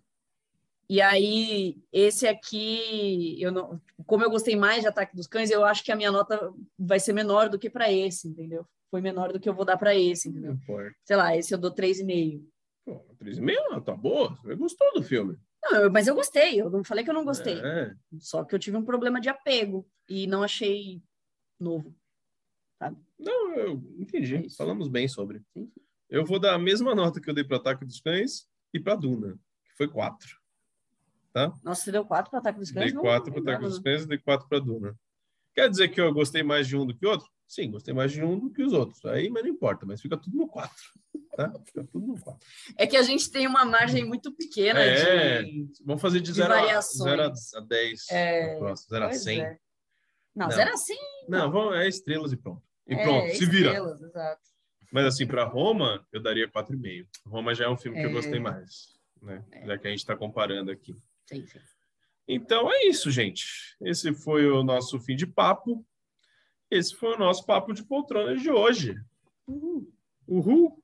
e 0.88 1.02
aí, 1.02 1.76
esse 1.92 2.26
aqui, 2.26 3.36
eu 3.42 3.52
não, 3.52 3.82
como 4.06 4.24
eu 4.24 4.30
gostei 4.30 4.56
mais 4.56 4.80
de 4.80 4.88
Ataque 4.88 5.14
dos 5.14 5.28
Cães, 5.28 5.52
eu 5.52 5.66
acho 5.66 5.84
que 5.84 5.92
a 5.92 5.96
minha 5.98 6.10
nota 6.10 6.54
vai 6.80 7.02
ser 7.02 7.12
menor 7.12 7.50
do 7.50 7.60
que 7.60 7.70
para 7.70 7.92
esse, 7.92 8.30
entendeu? 8.30 8.66
Foi 8.90 9.02
menor 9.02 9.34
do 9.34 9.42
que 9.42 9.50
eu 9.50 9.54
vou 9.54 9.66
dar 9.66 9.76
para 9.76 9.94
esse, 9.94 10.30
Não 10.30 10.38
entendeu? 10.38 10.54
importa. 10.54 10.96
Sei 11.04 11.18
lá, 11.18 11.36
esse 11.36 11.54
eu 11.54 11.58
dou 11.58 11.76
3,5. 11.76 12.46
Pô, 12.86 13.04
3,5 13.22 13.84
tá 13.84 13.94
boa. 13.94 14.38
Você 14.42 14.56
gostou 14.56 14.94
do 14.94 15.04
filme. 15.04 15.38
Não, 15.66 15.82
eu- 15.82 15.92
mas 15.92 16.08
eu 16.08 16.14
gostei, 16.16 16.62
eu 16.62 16.70
não 16.70 16.84
falei 16.84 17.04
que 17.04 17.10
eu 17.10 17.14
não 17.14 17.26
gostei. 17.26 17.60
É. 17.60 17.94
Só 18.20 18.44
que 18.44 18.54
eu 18.54 18.60
tive 18.60 18.78
um 18.78 18.86
problema 18.86 19.20
de 19.20 19.30
apego 19.30 19.88
e 20.08 20.28
não 20.28 20.44
achei 20.44 21.02
novo. 21.60 21.96
Não, 23.18 23.56
eu 23.56 23.72
É 23.98 24.02
entendi. 24.02 24.46
isso. 24.46 24.58
Falamos 24.58 24.88
bem 24.88 25.08
sobre. 25.08 25.42
Sim. 25.54 25.72
Eu 26.10 26.24
vou 26.26 26.38
dar 26.40 26.54
a 26.54 26.60
mesma 26.60 26.94
nota 26.94 27.20
que 27.20 27.30
eu 27.30 27.34
dei 27.34 27.44
para 27.44 27.58
Ataque 27.58 27.84
dos 27.86 28.00
Cães 28.00 28.48
e 28.74 28.80
para 28.80 28.96
Duna, 28.96 29.40
que 29.66 29.74
foi 29.78 29.88
4. 29.88 30.40
Nossa, 31.64 31.84
você 31.84 31.92
deu 31.92 32.06
4 32.06 32.30
para 32.30 32.40
Ataque 32.40 32.60
dos 32.60 32.72
Cães? 32.72 32.92
Dei 32.94 33.02
4 33.02 33.32
para 33.34 33.42
Ataque 33.42 33.64
dos. 33.66 33.80
Cães 33.80 34.04
e 34.04 34.08
dei 34.08 34.18
4 34.20 34.48
para 34.48 34.60
Duna. 34.60 34.96
Quer 35.54 35.70
dizer 35.70 35.88
que 35.90 36.00
eu 36.00 36.14
gostei 36.14 36.44
mais 36.44 36.68
de 36.68 36.78
um 36.78 36.86
do 36.86 36.96
que 36.96 37.06
outro? 37.06 37.28
Sim, 37.48 37.72
gostei 37.72 37.94
mais 37.94 38.12
de 38.12 38.24
um 38.24 38.38
do 38.40 38.50
que 38.52 38.62
os 38.64 38.72
outros. 38.74 39.04
Aí, 39.06 39.30
mas 39.30 39.44
não 39.44 39.50
importa, 39.50 39.86
mas 39.86 40.02
fica 40.02 40.16
tudo 40.18 40.38
no 40.38 40.48
4. 40.48 40.76
Tá? 41.36 41.52
Fica 41.66 41.84
tudo 41.91 42.07
no 42.07 42.20
4. 42.22 42.48
É 42.78 42.88
que 42.88 42.95
a 42.95 43.02
gente 43.03 43.30
tem 43.30 43.45
uma 43.45 43.66
margem 43.66 44.06
muito 44.06 44.32
pequena 44.32 44.80
É, 44.80 45.44
de. 45.44 45.68
Vamos 45.86 46.02
fazer 46.02 46.22
de 46.22 46.32
De 46.32 46.38
0 46.38 46.53
a. 46.53 46.82
0 46.82 47.22
a 47.56 47.60
10. 47.60 48.10
É, 48.12 48.53
no 48.53 48.60
próximo, 48.60 48.90
0 48.90 49.03
a 49.06 49.07
Pois 49.10 49.24
100. 49.24 49.41
é. 49.41 49.57
Não, 50.34 50.48
Não. 50.48 50.56
0 50.56 50.72
a 50.74 50.78
100. 50.78 50.98
Não, 51.28 51.52
vamos, 51.52 51.76
é 51.76 51.88
estrelas 51.88 52.32
e 52.32 52.38
pronto. 52.38 52.64
E 52.88 52.94
é, 52.94 53.03
pronto, 53.03 53.36
se 53.36 53.45
vira. 53.45 53.68
estrelas, 53.68 54.02
exato. 54.02 54.41
Mas 54.91 55.06
assim, 55.07 55.28
para 55.28 55.44
Roma, 55.44 56.07
eu 56.14 56.22
daria 56.22 56.48
4,5. 56.48 57.06
Roma 57.26 57.53
já 57.53 57.66
é 57.66 57.70
um 57.70 57.76
filme 57.78 57.98
que 57.99 58.06
eu 58.06 58.10
É. 58.12 58.14
gostei 58.14 58.40
mais, 58.40 58.94
né? 59.22 59.44
Já 59.66 59.78
que 59.78 59.88
a 59.88 59.90
gente 59.90 59.99
está 59.99 60.16
comparando 60.16 60.72
aqui. 60.72 60.95
Sim, 61.26 61.45
sim. 61.48 61.60
Então 62.28 62.72
é 62.72 62.86
isso, 62.86 63.12
gente. 63.12 63.76
Esse 63.82 64.14
foi 64.14 64.49
o 64.49 64.64
nosso 64.64 64.99
fim 65.02 65.16
de 65.18 65.28
papo. 65.28 65.86
Esse 66.72 66.95
foi 66.95 67.14
o 67.14 67.20
nosso 67.20 67.45
papo 67.45 67.74
de 67.74 67.84
poltrona 67.84 68.36
de 68.38 68.49
hoje. 68.49 68.95
Uhul. 69.45 69.91
Uhul! 70.28 70.82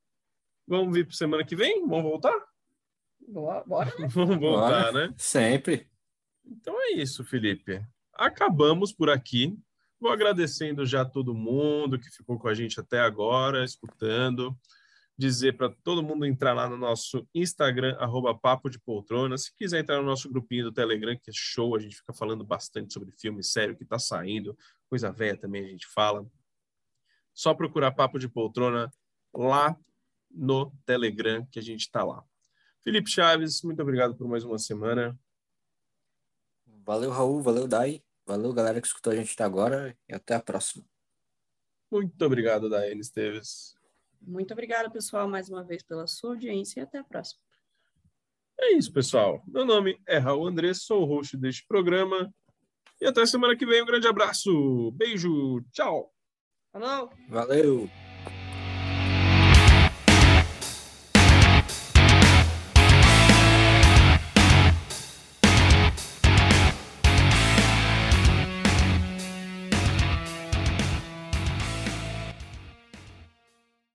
Vamos 0.72 0.94
vir 0.96 1.06
para 1.06 1.14
semana 1.16 1.44
que 1.44 1.54
vem? 1.54 1.86
Vamos 1.86 2.04
voltar? 2.04 2.34
Boa- 3.28 3.62
Bora. 3.66 3.92
Vamos 4.08 4.38
voltar, 4.40 4.94
né? 4.94 5.14
Sempre. 5.18 5.90
Então 6.46 6.74
é 6.82 6.92
isso, 6.94 7.26
Felipe. 7.26 7.86
Acabamos 8.14 8.94
por 8.94 9.10
aqui. 9.10 9.60
Vou 10.00 10.10
agradecendo 10.10 10.86
já 10.86 11.04
todo 11.04 11.36
mundo 11.36 12.00
que 12.00 12.10
ficou 12.10 12.40
com 12.40 12.48
a 12.48 12.54
gente 12.54 12.80
até 12.80 13.02
agora, 13.02 13.66
escutando. 13.66 14.58
Dizer 15.18 15.58
para 15.58 15.70
todo 15.84 16.02
mundo 16.02 16.26
entrar 16.26 16.54
lá 16.54 16.70
no 16.70 16.78
nosso 16.78 17.28
Instagram, 17.36 17.98
arroba 18.00 18.34
Papo 18.34 18.70
de 18.70 18.80
Poltrona. 18.80 19.38
Se 19.38 19.54
quiser 19.58 19.82
entrar 19.82 19.98
no 19.98 20.04
nosso 20.06 20.30
grupinho 20.32 20.64
do 20.64 20.72
Telegram, 20.72 21.18
que 21.22 21.30
é 21.30 21.34
show, 21.36 21.76
a 21.76 21.80
gente 21.80 21.98
fica 21.98 22.14
falando 22.14 22.46
bastante 22.46 22.94
sobre 22.94 23.12
filme 23.12 23.44
sério 23.44 23.76
que 23.76 23.84
está 23.84 24.00
saindo. 24.00 24.58
Coisa 24.90 25.12
velha 25.12 25.36
também 25.38 25.66
a 25.66 25.68
gente 25.68 25.86
fala. 25.88 26.26
Só 27.34 27.54
procurar 27.54 27.92
Papo 27.92 28.18
de 28.18 28.30
Poltrona 28.30 28.90
lá 29.34 29.78
no 30.34 30.72
Telegram, 30.86 31.46
que 31.52 31.60
a 31.60 31.62
gente 31.62 31.82
está 31.82 32.04
lá. 32.04 32.24
Felipe 32.84 33.10
Chaves, 33.10 33.62
muito 33.62 33.82
obrigado 33.82 34.16
por 34.16 34.28
mais 34.28 34.44
uma 34.44 34.58
semana. 34.58 35.18
Valeu, 36.84 37.12
Raul. 37.12 37.42
Valeu, 37.42 37.68
Dai. 37.68 38.04
Valeu, 38.26 38.54
galera 38.54 38.82
que 38.82 38.88
escutou 38.88 39.14
a 39.14 39.16
gente 39.16 39.34
até 39.34 39.44
agora. 39.44 39.96
E 40.10 40.14
até 40.14 40.36
a 40.36 40.42
próxima. 40.42 40.84
Muito 41.92 42.26
obrigado, 42.26 42.70
Daene 42.70 43.02
Esteves. 43.02 43.76
Muito 44.22 44.52
obrigada, 44.54 44.90
pessoal, 44.90 45.28
mais 45.28 45.50
uma 45.50 45.64
vez 45.64 45.84
pela 45.84 46.08
sua 46.08 46.32
audiência 46.32 46.80
e 46.80 46.84
até 46.84 47.00
a 47.00 47.04
próxima. 47.04 47.42
É 48.60 48.74
isso, 48.74 48.94
pessoal. 48.94 49.44
Meu 49.48 49.66
nome 49.66 50.00
é 50.08 50.18
Raul 50.18 50.48
Andrés, 50.48 50.84
sou 50.84 51.02
o 51.02 51.06
host 51.06 51.36
deste 51.36 51.66
programa. 51.68 52.32
E 53.02 53.08
até 53.08 53.26
semana 53.26 53.58
que 53.58 53.66
vem. 53.66 53.82
Um 53.82 53.86
grande 53.86 54.08
abraço. 54.08 54.92
Beijo. 54.92 55.64
Tchau. 55.72 56.14
Falou! 56.72 57.12
Valeu. 57.28 57.90